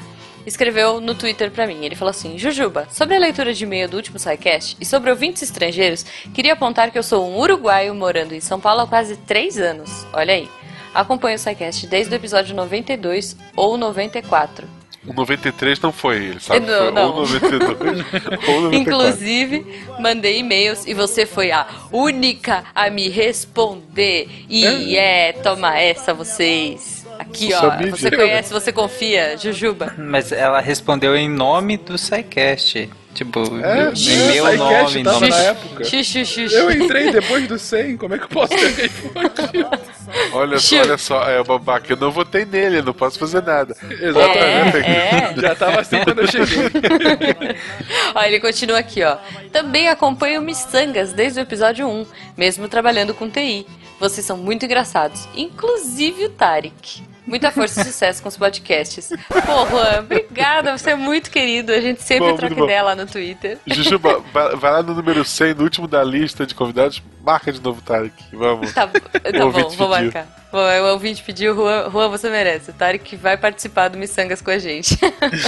escreveu 0.47 1.01
no 1.01 1.15
Twitter 1.15 1.51
pra 1.51 1.67
mim. 1.67 1.85
Ele 1.85 1.95
falou 1.95 2.11
assim: 2.11 2.39
Jujuba, 2.39 2.89
sobre 2.91 3.15
a 3.15 3.19
leitura 3.19 3.53
de 3.53 3.62
e-mail 3.65 3.89
do 3.89 3.97
último 3.97 4.19
SciCast 4.19 4.77
e 4.81 4.85
sobre 4.87 5.11
ouvintes 5.11 5.43
estrangeiros, 5.43 6.05
queria 6.35 6.55
apontar 6.55 6.91
que 6.91 6.99
eu 6.99 7.03
sou 7.03 7.29
um 7.29 7.39
uruguaio 7.39 7.95
morando 7.95 8.35
em 8.35 8.41
São 8.41 8.59
Paulo 8.59 8.81
há 8.83 8.87
quase 8.87 9.17
3 9.19 9.59
anos. 9.59 10.07
Olha 10.12 10.35
aí. 10.35 10.49
Acompanho 10.95 11.37
o 11.37 11.39
SciCast 11.39 11.87
desde 11.87 12.15
o 12.15 12.17
episódio 12.17 12.55
92 12.55 13.37
ou 13.57 13.77
94. 13.77 14.67
o 15.07 15.12
93 15.12 15.81
não 15.81 15.93
foi 15.93 16.17
ele, 16.17 16.41
sabe? 16.41 16.67
Não, 16.67 16.79
foi 16.79 16.91
não. 16.93 17.15
ou 17.15 17.21
92 17.21 18.05
ou 18.49 18.61
94. 18.62 18.75
Inclusive, 18.75 19.85
mandei 19.99 20.39
e-mails 20.39 20.87
e 20.87 20.95
você 20.95 21.25
foi 21.25 21.53
a 21.53 21.67
única 21.93 22.65
a 22.75 22.91
me 22.91 23.09
responder. 23.09 24.29
E 24.49 24.97
é, 24.97 25.33
toma 25.33 25.79
essa 25.79 26.12
vocês. 26.12 27.07
Aqui, 27.19 27.53
ó. 27.53 27.91
Você 27.91 28.11
conhece, 28.11 28.53
você 28.53 28.73
confia, 28.73 29.37
Jujuba. 29.37 29.95
Mas 29.99 30.33
ela 30.33 30.61
respondeu 30.61 31.15
em 31.15 31.29
nome 31.29 31.77
do 31.77 31.99
SciCast. 31.99 32.89
Tipo, 33.12 33.41
É, 33.62 33.87
meu 33.87 33.97
SciCast 33.97 34.57
nome. 34.57 35.03
tava 35.05 35.20
não- 35.20 35.28
na 35.28 35.37
época. 35.43 35.85
Xixi, 35.85 36.24
xixi. 36.24 36.55
Eu 36.55 36.70
entrei 36.70 37.11
depois 37.11 37.47
do 37.49 37.59
100, 37.59 37.97
como 37.97 38.15
é 38.15 38.19
que 38.19 38.24
eu 38.24 38.28
posso 38.28 38.49
ter 38.57 38.69
respondido? 38.69 39.69
Olha 40.32 40.59
só, 40.59 40.77
olha 40.81 40.99
só, 40.99 41.23
é 41.31 41.41
o 41.41 41.45
babaca, 41.45 41.93
eu 41.93 41.97
não 41.97 42.11
votei 42.11 42.45
nele, 42.45 42.78
eu 42.78 42.82
não 42.82 42.93
posso 42.93 43.16
fazer 43.19 43.43
nada. 43.43 43.77
Exatamente. 43.91 44.77
É, 44.78 45.35
é. 45.37 45.41
Já 45.41 45.55
tava 45.55 45.81
assim 45.81 46.03
quando 46.03 46.20
eu 46.23 46.27
cheguei. 46.28 46.69
Ó, 48.15 48.23
ele 48.24 48.41
continua 48.41 48.78
aqui, 48.78 49.03
ó. 49.05 49.16
Também 49.53 49.89
acompanho 49.89 50.43
Missangas 50.43 51.12
desde 51.12 51.39
o 51.41 51.43
episódio 51.43 51.87
1, 51.89 52.07
mesmo 52.37 52.69
trabalhando 52.69 53.15
com 53.15 53.28
TI. 53.31 53.66
Vocês 54.01 54.24
são 54.27 54.37
muito 54.37 54.65
engraçados, 54.65 55.28
inclusive 55.37 56.24
o 56.24 56.28
Tarek. 56.31 57.03
Muita 57.31 57.52
força 57.52 57.81
e 57.81 57.85
sucesso 57.85 58.20
com 58.20 58.28
os 58.28 58.36
podcasts. 58.36 59.09
Pô, 59.28 59.66
Juan, 59.69 60.01
obrigada, 60.01 60.77
você 60.77 60.90
é 60.90 60.97
muito 60.97 61.31
querido. 61.31 61.70
A 61.70 61.81
gente 61.81 62.02
sempre 62.02 62.28
Bom, 62.28 62.36
troca 62.36 62.55
bom. 62.57 62.65
ideia 62.65 62.82
lá 62.82 62.97
no 62.97 63.07
Twitter. 63.07 63.57
Jujuba, 63.69 64.20
vai, 64.32 64.73
lá 64.73 64.82
no 64.82 64.94
número 64.94 65.24
100, 65.24 65.55
no 65.55 65.62
último 65.62 65.86
da 65.86 66.02
lista 66.02 66.44
de 66.44 66.57
convidados, 66.57 67.01
marca 67.23 67.52
de 67.52 67.61
novo, 67.61 67.81
Tarek. 67.82 68.12
Vamos. 68.32 68.73
Tá, 68.73 68.89
tá 68.89 68.98
O 69.47 69.52
bom, 69.52 69.61
vou 69.61 69.70
pediu. 69.70 69.89
marcar. 69.89 70.27
Bom, 70.51 70.59
o 70.59 70.93
ouvinte 70.93 71.23
pediu, 71.23 71.55
Juan, 71.55 71.89
Juan, 71.89 72.09
você 72.09 72.28
merece. 72.28 72.73
O 72.73 72.74
Tarek 72.74 73.15
vai 73.15 73.36
participar 73.36 73.86
do 73.86 73.97
Missangas 73.97 74.43
com 74.43 74.51
a 74.51 74.59
gente. 74.59 74.98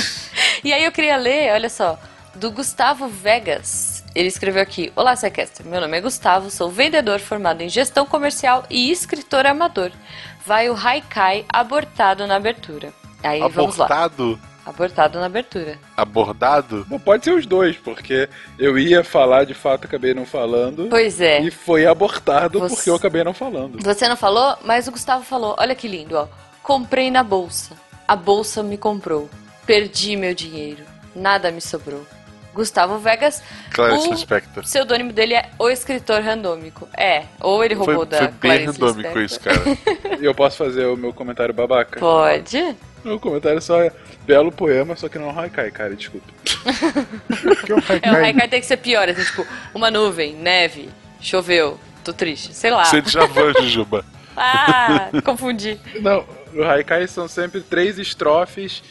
e 0.62 0.72
aí 0.72 0.84
eu 0.84 0.92
queria 0.92 1.16
ler, 1.16 1.52
olha 1.52 1.68
só, 1.68 1.98
do 2.36 2.48
Gustavo 2.52 3.08
Vegas. 3.08 4.04
Ele 4.14 4.28
escreveu 4.28 4.62
aqui: 4.62 4.92
Olá, 4.94 5.16
Sequestra. 5.16 5.68
Meu 5.68 5.80
nome 5.80 5.96
é 5.96 6.00
Gustavo, 6.00 6.50
sou 6.50 6.70
vendedor 6.70 7.18
formado 7.18 7.62
em 7.62 7.68
gestão 7.68 8.06
comercial 8.06 8.64
e 8.70 8.90
escritor 8.90 9.46
amador. 9.46 9.90
Vai 10.46 10.68
o 10.68 10.76
Haikai 10.76 11.44
abortado 11.48 12.26
na 12.26 12.36
abertura. 12.36 12.92
Aí 13.22 13.40
vamos 13.48 13.76
lá. 13.76 13.86
Abortado? 13.86 14.38
Abortado 14.64 15.18
na 15.18 15.26
abertura. 15.26 15.78
Abordado? 15.96 16.84
Bom, 16.88 16.98
pode 16.98 17.24
ser 17.24 17.32
os 17.32 17.46
dois, 17.46 17.76
porque 17.76 18.28
eu 18.58 18.78
ia 18.78 19.02
falar, 19.02 19.44
de 19.44 19.54
fato, 19.54 19.84
acabei 19.86 20.14
não 20.14 20.24
falando. 20.24 20.86
Pois 20.88 21.20
é. 21.20 21.40
E 21.40 21.50
foi 21.50 21.84
abortado 21.86 22.60
Você- 22.60 22.74
porque 22.76 22.90
eu 22.90 22.94
acabei 22.94 23.24
não 23.24 23.34
falando. 23.34 23.82
Você 23.82 24.08
não 24.08 24.16
falou, 24.16 24.56
mas 24.64 24.86
o 24.86 24.92
Gustavo 24.92 25.24
falou. 25.24 25.56
Olha 25.58 25.74
que 25.74 25.88
lindo, 25.88 26.16
ó. 26.16 26.28
Comprei 26.62 27.10
na 27.10 27.24
bolsa. 27.24 27.74
A 28.06 28.14
bolsa 28.14 28.62
me 28.62 28.76
comprou. 28.76 29.28
Perdi 29.66 30.16
meu 30.16 30.34
dinheiro. 30.34 30.84
Nada 31.14 31.50
me 31.50 31.60
sobrou. 31.60 32.06
Gustavo 32.54 32.98
Vegas. 32.98 33.42
Clarice 33.72 34.08
o 34.08 34.12
Lispector. 34.12 34.62
pseudônimo 34.62 35.12
dele 35.12 35.34
é 35.34 35.50
O 35.58 35.68
Escritor 35.70 36.20
Randômico. 36.22 36.88
É, 36.96 37.24
ou 37.40 37.64
ele 37.64 37.74
roubou 37.74 37.96
Foi, 37.96 38.06
da 38.06 38.18
foi 38.18 38.26
bem 38.28 38.38
Clarice 38.40 38.66
randômico 38.80 39.18
Lispector. 39.18 39.22
isso, 39.22 39.40
cara. 39.40 40.18
E 40.20 40.24
eu 40.24 40.34
posso 40.34 40.56
fazer 40.56 40.86
o 40.86 40.96
meu 40.96 41.12
comentário 41.12 41.52
babaca? 41.54 41.98
Pode. 41.98 42.76
Meu 43.04 43.18
comentário 43.18 43.60
só 43.60 43.82
é 43.82 43.90
belo 44.24 44.52
poema, 44.52 44.94
só 44.94 45.08
que 45.08 45.18
não 45.18 45.30
é 45.30 45.32
um 45.32 45.40
haikai, 45.40 45.70
cara, 45.70 45.94
desculpa. 45.96 46.26
É, 48.02 48.10
o 48.12 48.16
Haikai 48.16 48.48
tem 48.48 48.60
que 48.60 48.66
ser 48.66 48.76
pior, 48.76 49.08
assim, 49.08 49.24
tipo, 49.24 49.46
uma 49.74 49.90
nuvem, 49.90 50.34
neve, 50.34 50.88
choveu, 51.20 51.78
tô 52.04 52.12
triste, 52.12 52.54
sei 52.54 52.70
lá. 52.70 52.84
Você 52.84 53.02
já 53.06 53.26
vai, 53.26 53.52
Jujuba. 53.60 54.04
Ah, 54.36 55.08
confundi. 55.24 55.78
Não, 56.00 56.24
o 56.54 56.62
haikai 56.62 57.06
são 57.06 57.26
sempre 57.28 57.60
três 57.60 57.98
estrofes, 57.98 58.82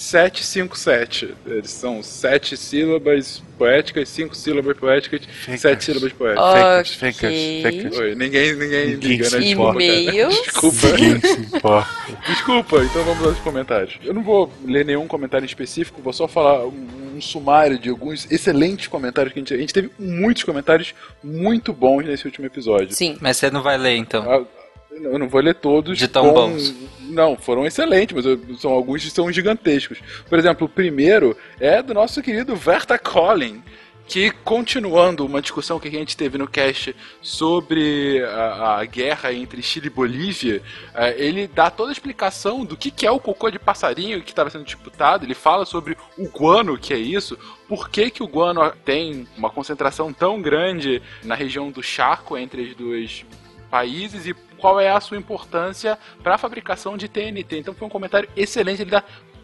7, 0.00 0.42
5, 0.42 0.78
7. 0.78 1.34
Eles 1.46 1.70
são 1.70 2.02
sete 2.02 2.56
sílabas 2.56 3.42
poéticas, 3.58 4.08
cinco 4.08 4.34
sílabas 4.34 4.74
poéticas, 4.78 5.20
sete 5.58 5.84
sílabas 5.84 6.10
poéticas. 6.14 6.94
Fecas, 6.94 7.18
fecas, 7.18 7.62
fecas. 7.62 7.98
Oi, 7.98 8.14
ninguém, 8.14 8.54
ninguém, 8.54 8.86
Ninguém 8.92 9.10
liga, 9.10 9.24
se 9.26 9.36
né? 9.36 9.42
Desculpa? 9.42 9.78
Desculpa. 12.26 12.82
Então 12.82 13.04
vamos 13.04 13.26
aos 13.26 13.38
comentários. 13.40 13.98
Eu 14.02 14.14
não 14.14 14.22
vou 14.22 14.50
ler 14.64 14.86
nenhum 14.86 15.06
comentário 15.06 15.44
específico, 15.44 16.00
vou 16.00 16.14
só 16.14 16.26
falar 16.26 16.66
um, 16.66 17.16
um 17.16 17.20
sumário 17.20 17.78
de 17.78 17.90
alguns 17.90 18.26
excelentes 18.32 18.86
comentários 18.86 19.34
que 19.34 19.38
a 19.38 19.42
gente, 19.42 19.52
a 19.52 19.58
gente 19.58 19.74
teve 19.74 19.90
muitos 19.98 20.44
comentários 20.44 20.94
muito 21.22 21.74
bons 21.74 22.06
nesse 22.06 22.24
último 22.24 22.46
episódio. 22.46 22.94
Sim. 22.94 23.18
Mas 23.20 23.36
você 23.36 23.50
não 23.50 23.62
vai 23.62 23.76
ler 23.76 23.96
então. 23.96 24.46
Eu 25.02 25.18
não 25.18 25.28
vou 25.28 25.40
ler 25.40 25.54
todos. 25.54 25.98
De 25.98 26.08
tão 26.08 26.32
bons. 26.32 26.74
Não, 27.00 27.36
foram 27.36 27.66
excelentes, 27.66 28.14
mas 28.14 28.24
eu- 28.26 28.38
são 28.58 28.70
alguns 28.70 29.02
que 29.04 29.10
são 29.10 29.30
gigantescos. 29.32 29.98
Por 30.28 30.38
exemplo, 30.38 30.66
o 30.66 30.68
primeiro 30.70 31.36
é 31.58 31.82
do 31.82 31.92
nosso 31.92 32.22
querido 32.22 32.54
Verta 32.54 32.98
Collin, 32.98 33.62
que 34.06 34.30
continuando 34.44 35.24
uma 35.24 35.40
discussão 35.40 35.78
que 35.78 35.86
a 35.88 35.90
gente 35.90 36.16
teve 36.16 36.36
no 36.36 36.46
cast 36.48 36.94
sobre 37.20 38.22
a, 38.24 38.78
a 38.80 38.84
guerra 38.84 39.32
entre 39.32 39.62
Chile 39.62 39.86
e 39.86 39.90
Bolívia, 39.90 40.62
eh, 40.94 41.14
ele 41.16 41.46
dá 41.46 41.70
toda 41.70 41.90
a 41.90 41.92
explicação 41.92 42.64
do 42.64 42.76
que, 42.76 42.90
que 42.90 43.06
é 43.06 43.10
o 43.10 43.20
cocô 43.20 43.50
de 43.50 43.58
passarinho 43.58 44.20
que 44.20 44.30
estava 44.30 44.50
sendo 44.50 44.64
disputado. 44.64 45.24
Ele 45.24 45.34
fala 45.34 45.64
sobre 45.64 45.96
o 46.18 46.26
guano, 46.28 46.76
que 46.76 46.92
é 46.92 46.98
isso, 46.98 47.38
por 47.68 47.88
que, 47.88 48.10
que 48.10 48.22
o 48.22 48.26
guano 48.28 48.68
tem 48.84 49.28
uma 49.36 49.48
concentração 49.50 50.12
tão 50.12 50.42
grande 50.42 51.00
na 51.22 51.34
região 51.36 51.70
do 51.70 51.82
Chaco 51.82 52.36
entre 52.36 52.62
as 52.68 52.74
duas 52.74 53.24
países 53.70 54.26
e 54.26 54.34
qual 54.60 54.78
é 54.78 54.90
a 54.90 55.00
sua 55.00 55.16
importância 55.16 55.98
para 56.22 56.34
a 56.34 56.38
fabricação 56.38 56.96
de 56.96 57.08
TNT. 57.08 57.58
Então 57.58 57.74
foi 57.74 57.86
um 57.86 57.90
comentário 57.90 58.28
excelente, 58.36 58.82
ele 58.82 58.90
dá 58.90 59.02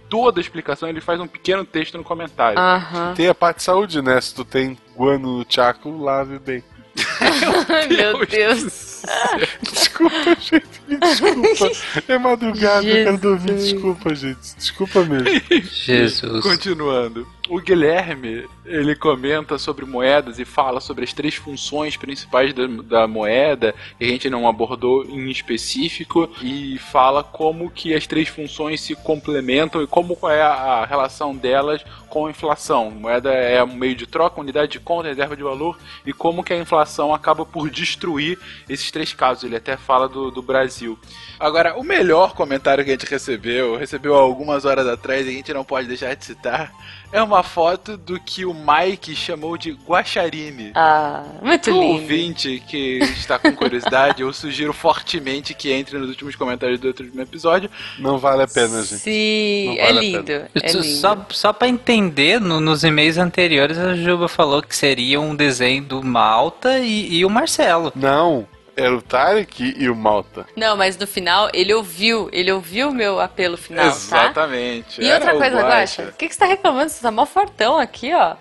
toda 0.09 0.38
a 0.38 0.43
explicação, 0.43 0.88
ele 0.88 1.01
faz 1.01 1.20
um 1.20 1.26
pequeno 1.26 1.64
texto 1.64 1.98
no 1.98 2.05
comentário. 2.05 2.59
Aham. 2.59 3.14
Tem 3.14 3.28
a 3.28 3.34
parte 3.34 3.59
de 3.59 3.62
saúde, 3.64 4.02
né? 4.02 4.20
Se 4.20 4.34
tu 4.34 4.44
tem 4.44 4.78
guano 4.97 5.38
no 5.38 5.47
chaco, 5.48 5.90
lave 5.98 6.38
bem. 6.38 6.62
Ai, 7.68 7.88
meu 7.88 8.24
Deus. 8.26 8.95
Desculpa, 9.62 10.36
gente. 10.40 10.82
me 10.89 10.98
Desculpa. 10.98 11.70
É 12.09 12.18
madrugada, 12.18 12.86
eu 12.86 13.05
quero 13.05 13.18
dormir. 13.18 13.55
Desculpa, 13.55 14.14
gente. 14.14 14.56
Desculpa 14.56 15.05
mesmo. 15.05 15.28
Jesus. 15.70 16.43
Continuando. 16.43 17.27
O 17.48 17.60
Guilherme, 17.60 18.44
ele 18.64 18.97
comenta 18.97 19.56
sobre 19.56 19.85
moedas 19.85 20.40
e 20.40 20.44
fala 20.44 20.81
sobre 20.81 21.05
as 21.05 21.12
três 21.12 21.36
funções 21.36 21.97
principais 21.97 22.52
da, 22.52 22.66
da 22.66 23.06
moeda, 23.06 23.73
que 23.97 24.05
a 24.05 24.09
gente 24.09 24.28
não 24.28 24.48
abordou 24.48 25.05
em 25.05 25.31
específico, 25.31 26.28
e 26.43 26.77
fala 26.78 27.23
como 27.23 27.70
que 27.70 27.94
as 27.94 28.05
três 28.05 28.28
funções 28.28 28.81
se 28.81 28.97
complementam 28.97 29.81
e 29.81 29.86
como 29.86 30.18
é 30.24 30.43
a, 30.43 30.48
a 30.48 30.86
relação 30.86 31.36
delas 31.36 31.85
com 32.09 32.27
a 32.27 32.31
inflação. 32.31 32.90
Moeda 32.90 33.31
é 33.31 33.62
um 33.62 33.77
meio 33.77 33.94
de 33.94 34.06
troca, 34.06 34.40
unidade 34.40 34.73
de 34.73 34.81
conta, 34.81 35.09
reserva 35.09 35.36
de 35.36 35.43
valor, 35.44 35.78
e 36.05 36.12
como 36.12 36.43
que 36.43 36.52
a 36.52 36.59
inflação 36.59 37.14
acaba 37.14 37.47
por 37.47 37.70
destruir 37.70 38.39
esses 38.68 38.85
três 38.90 39.12
casos. 39.12 39.44
Ele 39.44 39.56
até 39.56 39.76
fala 39.76 40.08
do, 40.08 40.30
do 40.30 40.42
Brasil. 40.42 40.98
Agora, 41.38 41.76
o 41.78 41.82
melhor 41.82 42.34
comentário 42.34 42.82
que 42.84 42.90
a 42.90 42.94
gente 42.94 43.06
recebeu, 43.10 43.76
recebeu 43.76 44.14
algumas 44.14 44.64
horas 44.64 44.86
atrás 44.86 45.26
e 45.26 45.30
a 45.30 45.32
gente 45.32 45.52
não 45.52 45.64
pode 45.64 45.86
deixar 45.86 46.14
de 46.14 46.24
citar, 46.24 46.72
é 47.12 47.22
uma 47.22 47.42
foto 47.42 47.96
do 47.96 48.18
que 48.18 48.44
o 48.46 48.54
Mike 48.54 49.14
chamou 49.14 49.56
de 49.58 49.72
guaxarine. 49.72 50.72
Ah, 50.74 51.24
muito 51.42 51.70
O 51.70 51.74
lindo. 51.80 52.00
ouvinte 52.02 52.62
que 52.66 52.98
está 53.02 53.38
com 53.38 53.54
curiosidade, 53.54 54.22
eu 54.22 54.32
sugiro 54.32 54.72
fortemente 54.72 55.52
que 55.54 55.70
entre 55.72 55.98
nos 55.98 56.08
últimos 56.08 56.34
comentários 56.36 56.80
do 56.80 56.88
último 56.88 57.20
episódio. 57.20 57.70
Não 57.98 58.18
vale 58.18 58.42
a 58.42 58.48
pena, 58.48 58.82
gente. 58.82 59.00
Sim, 59.00 59.76
é 59.78 59.84
vale 59.86 59.98
a 59.98 60.00
lindo. 60.00 60.32
É 60.32 60.48
lindo. 60.72 60.84
Só, 60.84 61.26
só 61.30 61.52
pra 61.52 61.68
entender, 61.68 62.40
no- 62.40 62.60
nos 62.60 62.82
e-mails 62.82 63.18
anteriores 63.18 63.78
a 63.78 63.94
Juba 63.94 64.26
falou 64.26 64.62
que 64.62 64.74
seria 64.74 65.20
um 65.20 65.34
desenho 65.36 65.84
do 65.84 66.02
Malta 66.02 66.78
e, 66.78 67.18
e 67.18 67.24
o 67.24 67.30
Marcelo. 67.30 67.92
Não, 67.94 68.46
era 68.76 68.94
o 68.94 69.00
Tarek 69.00 69.74
e 69.78 69.88
o 69.88 69.96
Malta. 69.96 70.46
Não, 70.54 70.76
mas 70.76 70.96
no 70.98 71.06
final 71.06 71.48
ele 71.54 71.72
ouviu, 71.72 72.28
ele 72.32 72.52
ouviu 72.52 72.90
o 72.90 72.94
meu 72.94 73.18
apelo 73.20 73.56
final, 73.56 73.84
tá? 73.86 73.90
Exatamente. 73.90 75.00
E 75.00 75.06
Era 75.08 75.32
outra 75.32 75.38
coisa, 75.50 75.66
Guaxa. 75.66 76.02
O 76.04 76.12
que, 76.12 76.28
que 76.28 76.34
você 76.34 76.40
tá 76.40 76.46
reclamando? 76.46 76.90
Você 76.90 77.00
tá 77.00 77.10
mó 77.10 77.24
fortão 77.24 77.78
aqui, 77.78 78.12
ó. 78.14 78.36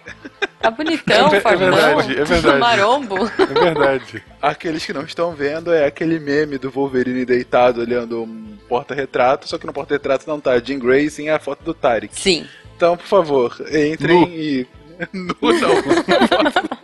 Tá 0.59 0.69
bonitão, 0.69 1.29
É 1.33 1.37
é 1.37 1.41
fortão. 1.41 1.57
verdade, 1.59 2.19
é 2.19 2.23
verdade. 2.23 2.59
Marombo. 2.59 3.17
É 3.39 3.45
verdade. 3.45 4.23
Aqueles 4.41 4.85
que 4.85 4.93
não 4.93 5.03
estão 5.03 5.33
vendo 5.33 5.73
é 5.73 5.85
aquele 5.85 6.19
meme 6.19 6.57
do 6.57 6.69
Wolverine 6.69 7.25
deitado 7.25 7.81
olhando 7.81 8.23
um 8.23 8.57
porta-retrato, 8.69 9.47
só 9.47 9.57
que 9.57 9.65
no 9.65 9.73
porta-retrato 9.73 10.27
não 10.27 10.39
tá 10.39 10.59
Jim 10.59 10.77
Grey, 10.79 11.09
sim 11.09 11.29
a 11.29 11.39
foto 11.39 11.63
do 11.63 11.73
Tarek. 11.73 12.13
Sim. 12.19 12.45
Então, 12.75 12.97
por 12.97 13.07
favor, 13.07 13.55
entrem 13.71 14.19
Nu. 14.21 14.27
e. 14.27 14.67
Nu 15.13 15.35
não. 15.41 16.75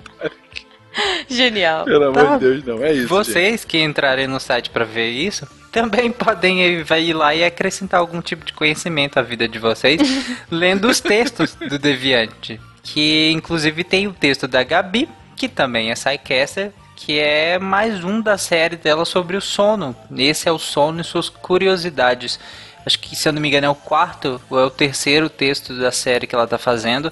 Genial. 1.30 1.86
Pelo 1.86 2.06
amor 2.06 2.24
Tá. 2.26 2.38
de 2.38 2.40
Deus, 2.46 2.64
não. 2.66 2.84
É 2.84 2.92
isso. 2.92 3.02
gente. 3.02 3.10
Vocês 3.10 3.66
que 3.66 3.82
entrarem 3.82 4.28
no 4.28 4.40
site 4.40 4.70
pra 4.70 4.84
ver 4.86 5.10
isso, 5.10 5.48
também 5.72 6.12
podem 6.14 6.62
ir, 6.64 6.84
vai 6.84 7.04
ir 7.04 7.14
lá 7.14 7.34
e 7.34 7.44
acrescentar 7.44 8.00
algum 8.00 8.22
tipo 8.22 8.44
de 8.46 8.54
conhecimento 8.54 9.18
à 9.18 9.22
vida 9.22 9.48
de 9.48 9.58
vocês, 9.60 10.02
lendo 10.52 10.88
os 10.90 11.00
textos 11.00 11.56
do 11.56 11.78
Deviante. 11.80 12.60
Que 12.84 13.32
inclusive 13.32 13.84
tem 13.84 14.08
o 14.08 14.14
texto 14.14 14.48
da 14.48 14.64
Gabi, 14.64 15.08
que 15.36 15.48
também 15.48 15.92
é 15.92 15.94
Psycaster, 15.94 16.72
que 16.96 17.18
é 17.20 17.58
mais 17.58 18.04
um 18.04 18.20
da 18.22 18.38
série 18.38 18.76
dela 18.76 19.06
sobre 19.06 19.38
o 19.38 19.42
sono. 19.42 19.96
Esse 20.16 20.48
é 20.50 20.52
o 20.52 20.60
sono 20.60 21.02
e 21.02 21.04
suas 21.04 21.30
curiosidades. 21.30 22.40
Acho 22.86 23.00
que, 23.00 23.16
se 23.16 23.30
eu 23.30 23.34
não 23.34 23.40
me 23.42 23.48
engano, 23.48 23.68
é 23.68 23.70
o 23.70 23.76
quarto 23.76 24.42
ou 24.50 24.60
é 24.60 24.64
o 24.66 24.70
terceiro 24.70 25.30
texto 25.30 25.78
da 25.78 25.92
série 25.92 26.26
que 26.26 26.34
ela 26.34 26.48
tá 26.48 26.58
fazendo 26.58 27.12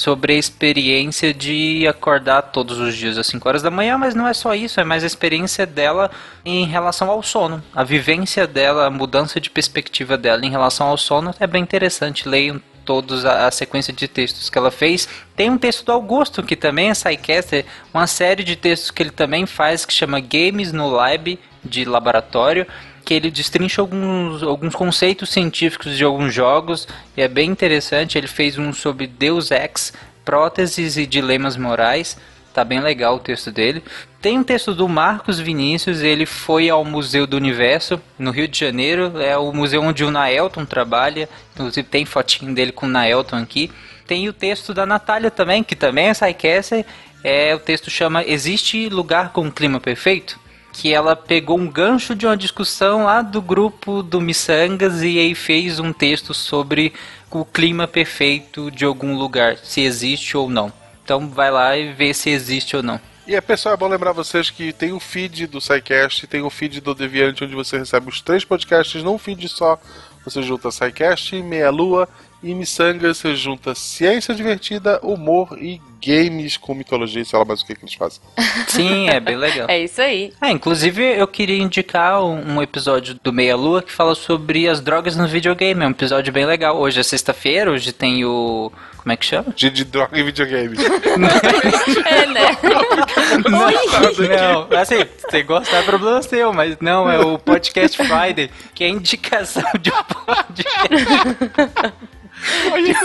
sobre 0.00 0.32
a 0.32 0.36
experiência 0.36 1.34
de 1.34 1.86
acordar 1.86 2.40
todos 2.40 2.78
os 2.78 2.96
dias 2.96 3.18
às 3.18 3.26
5 3.26 3.46
horas 3.46 3.62
da 3.62 3.70
manhã, 3.70 3.98
mas 3.98 4.14
não 4.14 4.26
é 4.26 4.32
só 4.32 4.54
isso, 4.54 4.80
é 4.80 4.84
mais 4.84 5.04
a 5.04 5.06
experiência 5.06 5.66
dela 5.66 6.10
em 6.42 6.64
relação 6.64 7.10
ao 7.10 7.22
sono. 7.22 7.62
A 7.74 7.84
vivência 7.84 8.46
dela, 8.46 8.86
a 8.86 8.90
mudança 8.90 9.38
de 9.38 9.50
perspectiva 9.50 10.16
dela 10.16 10.46
em 10.46 10.50
relação 10.50 10.86
ao 10.86 10.96
sono 10.96 11.34
é 11.38 11.46
bem 11.46 11.62
interessante. 11.62 12.26
Leiam 12.26 12.62
todos 12.82 13.26
a, 13.26 13.46
a 13.46 13.50
sequência 13.50 13.92
de 13.92 14.08
textos 14.08 14.48
que 14.48 14.56
ela 14.56 14.70
fez. 14.70 15.06
Tem 15.36 15.50
um 15.50 15.58
texto 15.58 15.84
do 15.84 15.92
Augusto, 15.92 16.42
que 16.42 16.56
também 16.56 16.88
é 16.88 16.92
Psycaster, 16.92 17.66
uma 17.92 18.06
série 18.06 18.42
de 18.42 18.56
textos 18.56 18.90
que 18.90 19.02
ele 19.02 19.10
também 19.10 19.44
faz 19.44 19.84
que 19.84 19.92
chama 19.92 20.18
Games 20.18 20.72
no 20.72 20.88
Lab 20.88 21.38
de 21.62 21.84
laboratório 21.84 22.66
que 23.04 23.14
ele 23.14 23.30
destrincha 23.30 23.80
alguns, 23.80 24.42
alguns 24.42 24.74
conceitos 24.74 25.30
científicos 25.30 25.96
de 25.96 26.04
alguns 26.04 26.32
jogos 26.32 26.86
e 27.16 27.22
é 27.22 27.28
bem 27.28 27.50
interessante. 27.50 28.16
Ele 28.16 28.26
fez 28.26 28.58
um 28.58 28.72
sobre 28.72 29.06
Deus 29.06 29.50
Ex, 29.50 29.92
próteses 30.24 30.96
e 30.96 31.06
dilemas 31.06 31.56
morais. 31.56 32.16
Tá 32.52 32.64
bem 32.64 32.80
legal 32.80 33.16
o 33.16 33.20
texto 33.20 33.50
dele. 33.50 33.82
Tem 34.20 34.38
um 34.38 34.42
texto 34.42 34.74
do 34.74 34.88
Marcos 34.88 35.38
Vinícius, 35.38 36.00
ele 36.00 36.26
foi 36.26 36.68
ao 36.68 36.84
Museu 36.84 37.26
do 37.26 37.36
Universo, 37.36 38.00
no 38.18 38.32
Rio 38.32 38.48
de 38.48 38.58
Janeiro. 38.58 39.20
É 39.20 39.36
o 39.36 39.52
museu 39.52 39.82
onde 39.82 40.04
o 40.04 40.10
Naelton 40.10 40.64
trabalha. 40.64 41.28
Inclusive 41.54 41.86
tem 41.88 42.04
fotinho 42.04 42.52
dele 42.54 42.72
com 42.72 42.86
o 42.86 42.88
Naelton 42.88 43.36
aqui. 43.36 43.70
Tem 44.06 44.28
o 44.28 44.32
texto 44.32 44.74
da 44.74 44.84
Natália 44.84 45.30
também, 45.30 45.62
que 45.62 45.76
também 45.76 46.08
é 46.08 46.12
Psycaster. 46.12 46.84
É, 47.22 47.54
o 47.54 47.60
texto 47.60 47.88
chama 47.88 48.24
Existe 48.24 48.88
Lugar 48.88 49.32
com 49.32 49.50
Clima 49.50 49.78
Perfeito? 49.78 50.38
Que 50.80 50.94
ela 50.94 51.14
pegou 51.14 51.58
um 51.58 51.70
gancho 51.70 52.14
de 52.14 52.24
uma 52.24 52.34
discussão 52.34 53.04
lá 53.04 53.20
do 53.20 53.42
grupo 53.42 54.02
do 54.02 54.18
Missangas 54.18 55.02
e 55.02 55.18
aí 55.18 55.34
fez 55.34 55.78
um 55.78 55.92
texto 55.92 56.32
sobre 56.32 56.94
o 57.30 57.44
clima 57.44 57.86
perfeito 57.86 58.70
de 58.70 58.86
algum 58.86 59.14
lugar, 59.14 59.58
se 59.58 59.82
existe 59.82 60.38
ou 60.38 60.48
não. 60.48 60.72
Então 61.04 61.28
vai 61.28 61.50
lá 61.50 61.76
e 61.76 61.92
vê 61.92 62.14
se 62.14 62.30
existe 62.30 62.78
ou 62.78 62.82
não. 62.82 62.98
E 63.26 63.36
é, 63.36 63.42
pessoal, 63.42 63.74
é 63.74 63.76
bom 63.76 63.88
lembrar 63.88 64.12
vocês 64.12 64.48
que 64.48 64.72
tem 64.72 64.90
o 64.90 64.98
feed 64.98 65.48
do 65.48 65.60
SciCast, 65.60 66.26
tem 66.26 66.40
o 66.40 66.48
feed 66.48 66.80
do 66.80 66.94
Deviante, 66.94 67.44
onde 67.44 67.54
você 67.54 67.76
recebe 67.76 68.08
os 68.08 68.22
três 68.22 68.42
podcasts 68.42 69.02
num 69.02 69.18
feed 69.18 69.50
só. 69.50 69.78
Você 70.24 70.42
junta 70.42 70.70
SciCast, 70.70 71.40
Meia 71.42 71.70
Lua 71.70 72.08
e 72.42 72.54
Missangas, 72.54 73.18
você 73.18 73.34
junta 73.34 73.74
ciência 73.74 74.34
divertida, 74.34 74.98
humor 75.02 75.58
e 75.58 75.80
games 76.02 76.56
com 76.56 76.74
mitologia, 76.74 77.22
sei 77.24 77.38
lá 77.38 77.44
mais 77.44 77.60
o 77.60 77.66
que, 77.66 77.74
que 77.74 77.84
eles 77.84 77.94
fazem. 77.94 78.20
Sim, 78.66 79.08
é 79.08 79.20
bem 79.20 79.36
legal. 79.36 79.68
É 79.68 79.78
isso 79.78 80.00
aí. 80.00 80.32
Ah, 80.40 80.50
inclusive 80.50 81.02
eu 81.02 81.26
queria 81.26 81.62
indicar 81.62 82.22
um 82.24 82.40
um 82.50 82.62
episódio 82.62 83.18
do 83.22 83.32
Meia 83.32 83.56
Lua 83.56 83.82
que 83.82 83.92
fala 83.92 84.14
sobre 84.14 84.68
as 84.68 84.80
drogas 84.80 85.16
no 85.16 85.26
videogame. 85.26 85.84
É 85.84 85.86
um 85.86 85.90
episódio 85.90 86.32
bem 86.32 86.46
legal. 86.46 86.76
Hoje 86.76 87.00
é 87.00 87.02
sexta-feira, 87.02 87.70
hoje 87.70 87.92
tem 87.92 88.24
o. 88.24 88.72
Como 89.00 89.12
é 89.12 89.16
que 89.16 89.24
chama? 89.24 89.50
Dia 89.56 89.70
de 89.70 89.82
droga 89.84 90.18
e 90.18 90.22
videogame. 90.22 90.76
É, 92.06 92.26
né? 92.26 92.56
Não, 93.48 94.78
assim, 94.78 95.04
você 95.18 95.42
gosta 95.42 95.76
é 95.76 95.82
problema 95.82 96.22
seu, 96.22 96.52
mas 96.52 96.76
não, 96.80 97.10
é 97.10 97.18
o 97.18 97.38
Podcast 97.38 97.96
Friday, 97.96 98.50
que 98.74 98.84
é 98.84 98.88
indicação 98.88 99.62
de 99.80 99.90
um 99.90 100.02
podcast. 100.04 101.10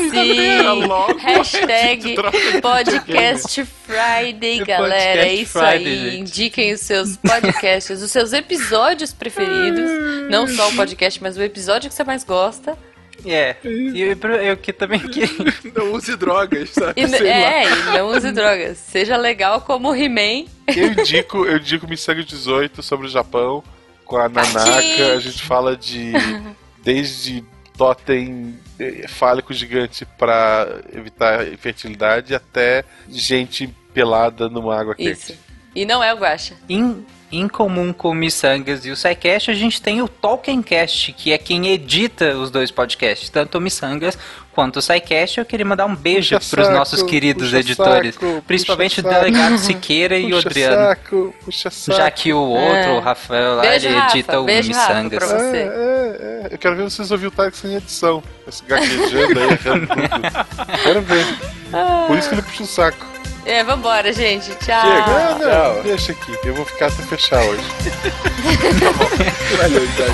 Sim. 0.09 0.87
Hashtag 1.19 2.15
Podcast 2.61 3.65
Friday, 3.65 4.63
galera. 4.65 5.27
é 5.27 5.33
isso 5.33 5.59
Friday, 5.59 5.87
aí. 5.87 6.11
gente. 6.11 6.17
Indiquem 6.19 6.73
os 6.73 6.81
seus 6.81 7.17
podcasts, 7.17 8.01
os 8.01 8.11
seus 8.11 8.33
episódios 8.33 9.13
preferidos. 9.13 9.89
Não 10.29 10.47
só 10.47 10.69
o 10.69 10.75
podcast, 10.75 11.21
mas 11.21 11.37
o 11.37 11.43
episódio 11.43 11.89
que 11.89 11.95
você 11.95 12.03
mais 12.03 12.23
gosta. 12.23 12.77
É, 13.23 13.55
e 13.63 14.01
eu, 14.01 14.31
eu 14.41 14.57
que 14.57 14.73
também 14.73 14.99
que. 14.99 15.21
Não 15.75 15.93
use 15.93 16.15
drogas, 16.15 16.69
sabe? 16.69 17.01
E, 17.01 17.07
Sei 17.07 17.27
é, 17.27 17.65
e 17.65 17.97
não 17.97 18.09
use 18.09 18.31
drogas. 18.31 18.77
Seja 18.77 19.17
legal 19.17 19.61
como 19.61 19.89
o 19.89 19.95
He-Man. 19.95 20.45
Eu 20.67 20.91
indico, 20.91 21.45
eu 21.45 21.57
indico 21.57 21.87
Missangas 21.87 22.25
18 22.25 22.81
sobre 22.83 23.07
o 23.07 23.09
Japão, 23.09 23.63
com 24.03 24.17
a 24.17 24.29
Nanaka. 24.29 25.13
A 25.15 25.19
gente 25.19 25.43
fala 25.43 25.75
de. 25.75 26.13
desde 26.83 27.43
totem 27.75 28.57
eh, 28.79 29.07
fálico 29.07 29.53
gigante 29.53 30.05
pra 30.17 30.67
evitar 30.93 31.47
infertilidade 31.51 32.33
até 32.33 32.85
gente 33.09 33.67
pelada 33.93 34.47
numa 34.49 34.79
água 34.79 34.95
Isso. 34.97 35.27
quente. 35.27 35.39
E 35.75 35.85
não 35.85 36.01
é 36.03 36.13
o 36.13 36.17
Guaxa. 36.17 36.55
Em, 36.69 37.05
em 37.37 37.47
comum 37.47 37.91
com 37.93 38.09
o 38.09 38.13
Missangas 38.15 38.85
e 38.85 38.91
o 38.91 38.95
SciCast, 38.95 39.51
a 39.51 39.53
gente 39.53 39.81
tem 39.81 40.01
o 40.01 40.07
Tolkiencast, 40.07 41.11
que 41.13 41.31
é 41.33 41.37
quem 41.37 41.67
edita 41.67 42.35
os 42.37 42.49
dois 42.51 42.71
podcasts, 42.71 43.29
tanto 43.29 43.57
o 43.57 43.61
Missangas 43.61 44.17
quanto 44.53 44.77
o 44.77 44.81
SciCast. 44.81 45.37
Eu 45.39 45.45
queria 45.45 45.65
mandar 45.65 45.85
um 45.85 45.95
beijo 45.95 46.37
para 46.49 46.61
os 46.61 46.69
nossos 46.69 47.03
queridos 47.03 47.45
puxa 47.45 47.59
editores, 47.59 48.15
saco, 48.15 48.43
principalmente 48.47 49.01
puxa 49.01 49.07
o 49.17 49.19
delegado 49.21 49.57
Siqueira 49.57 50.17
e 50.17 50.25
o 50.33 50.35
Puxa 50.37 50.47
Adriano. 50.49 50.75
saco, 50.75 51.35
puxa 51.43 51.69
saco. 51.69 51.97
Já 51.97 52.09
que 52.11 52.31
o 52.33 52.39
outro, 52.39 52.75
É. 52.75 52.91
o 52.93 52.99
Rafael 52.99 53.55
lá, 53.55 53.61
Beijo, 53.63 53.87
ele 53.87 53.95
Rafa. 53.95 54.17
edita 54.17 54.39
o 54.39 54.45
Beijo, 54.45 54.71
Rafa, 54.71 54.93
Missangas. 54.93 55.23
você. 55.29 55.57
É, 55.57 55.59
é, 55.61 56.47
é. 56.51 56.53
Eu 56.53 56.57
quero 56.57 56.75
ver 56.75 56.83
vocês 56.83 57.11
ouvir 57.11 57.27
o 57.27 57.31
Tarek 57.31 57.57
sem 57.57 57.75
edição. 57.75 58.23
Esse 58.47 58.63
gaguejando 58.65 59.39
aí. 59.39 59.57
Quero 60.83 61.01
ver. 61.01 61.25
Por 62.07 62.17
isso 62.17 62.29
que 62.29 62.35
ele 62.35 62.41
puxa 62.43 62.63
o 62.63 62.67
saco. 62.67 63.05
É, 63.45 63.63
vambora, 63.63 64.11
gente. 64.11 64.53
Tchau. 64.55 64.81
Chega, 64.81 65.35
não, 65.39 65.39
tchau. 65.39 65.83
deixa 65.83 66.11
aqui. 66.11 66.37
Eu 66.43 66.55
vou 66.55 66.65
ficar 66.65 66.87
até 66.87 67.03
fechar 67.03 67.41
hoje. 67.43 67.63
Valeu, 69.57 69.85
então. 69.85 70.05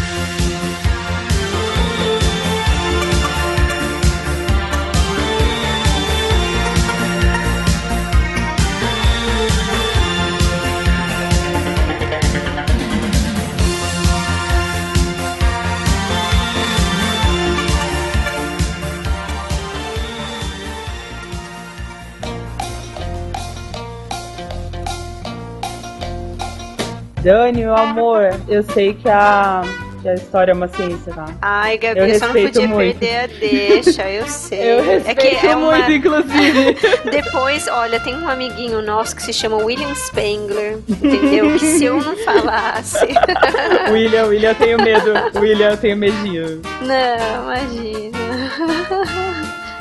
Dani, 27.21 27.61
meu 27.61 27.75
amor, 27.75 28.29
eu 28.47 28.63
sei 28.63 28.93
que 28.93 29.09
a, 29.09 29.61
que 30.01 30.07
a 30.07 30.13
história 30.13 30.51
é 30.51 30.55
uma 30.55 30.67
ciência, 30.69 31.13
tá? 31.13 31.25
Ai, 31.41 31.77
Gabi, 31.77 31.99
Eu 31.99 32.05
eu 32.07 32.19
só 32.19 32.27
não 32.27 32.33
podia 32.33 32.67
muito. 32.67 32.97
perder 32.97 33.15
a 33.17 33.27
deixa, 33.27 34.09
eu 34.09 34.25
sei. 34.29 34.59
Eu 34.73 34.83
respeito 34.85 35.19
é 35.19 35.35
que 35.35 35.47
é 35.47 35.55
uma... 35.55 35.75
muito, 35.75 35.91
inclusive. 35.91 36.77
Depois, 37.11 37.67
olha, 37.67 37.99
tem 37.99 38.15
um 38.15 38.27
amiguinho 38.29 38.81
nosso 38.81 39.15
que 39.15 39.21
se 39.23 39.33
chama 39.33 39.57
William 39.57 39.93
Spengler, 39.95 40.77
entendeu? 40.87 41.51
Que 41.57 41.65
se 41.65 41.83
eu 41.85 41.97
não 42.01 42.15
falasse. 42.17 43.05
William, 43.91 44.25
William, 44.27 44.49
eu 44.51 44.55
tenho 44.55 44.81
medo. 44.81 45.13
William, 45.39 45.71
eu 45.71 45.77
tenho 45.77 45.97
medinho. 45.97 46.61
Não, 46.81 47.43
imagina. 47.43 48.17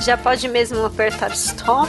Já 0.00 0.16
pode 0.16 0.48
mesmo 0.48 0.84
apertar 0.84 1.30
stop? 1.32 1.88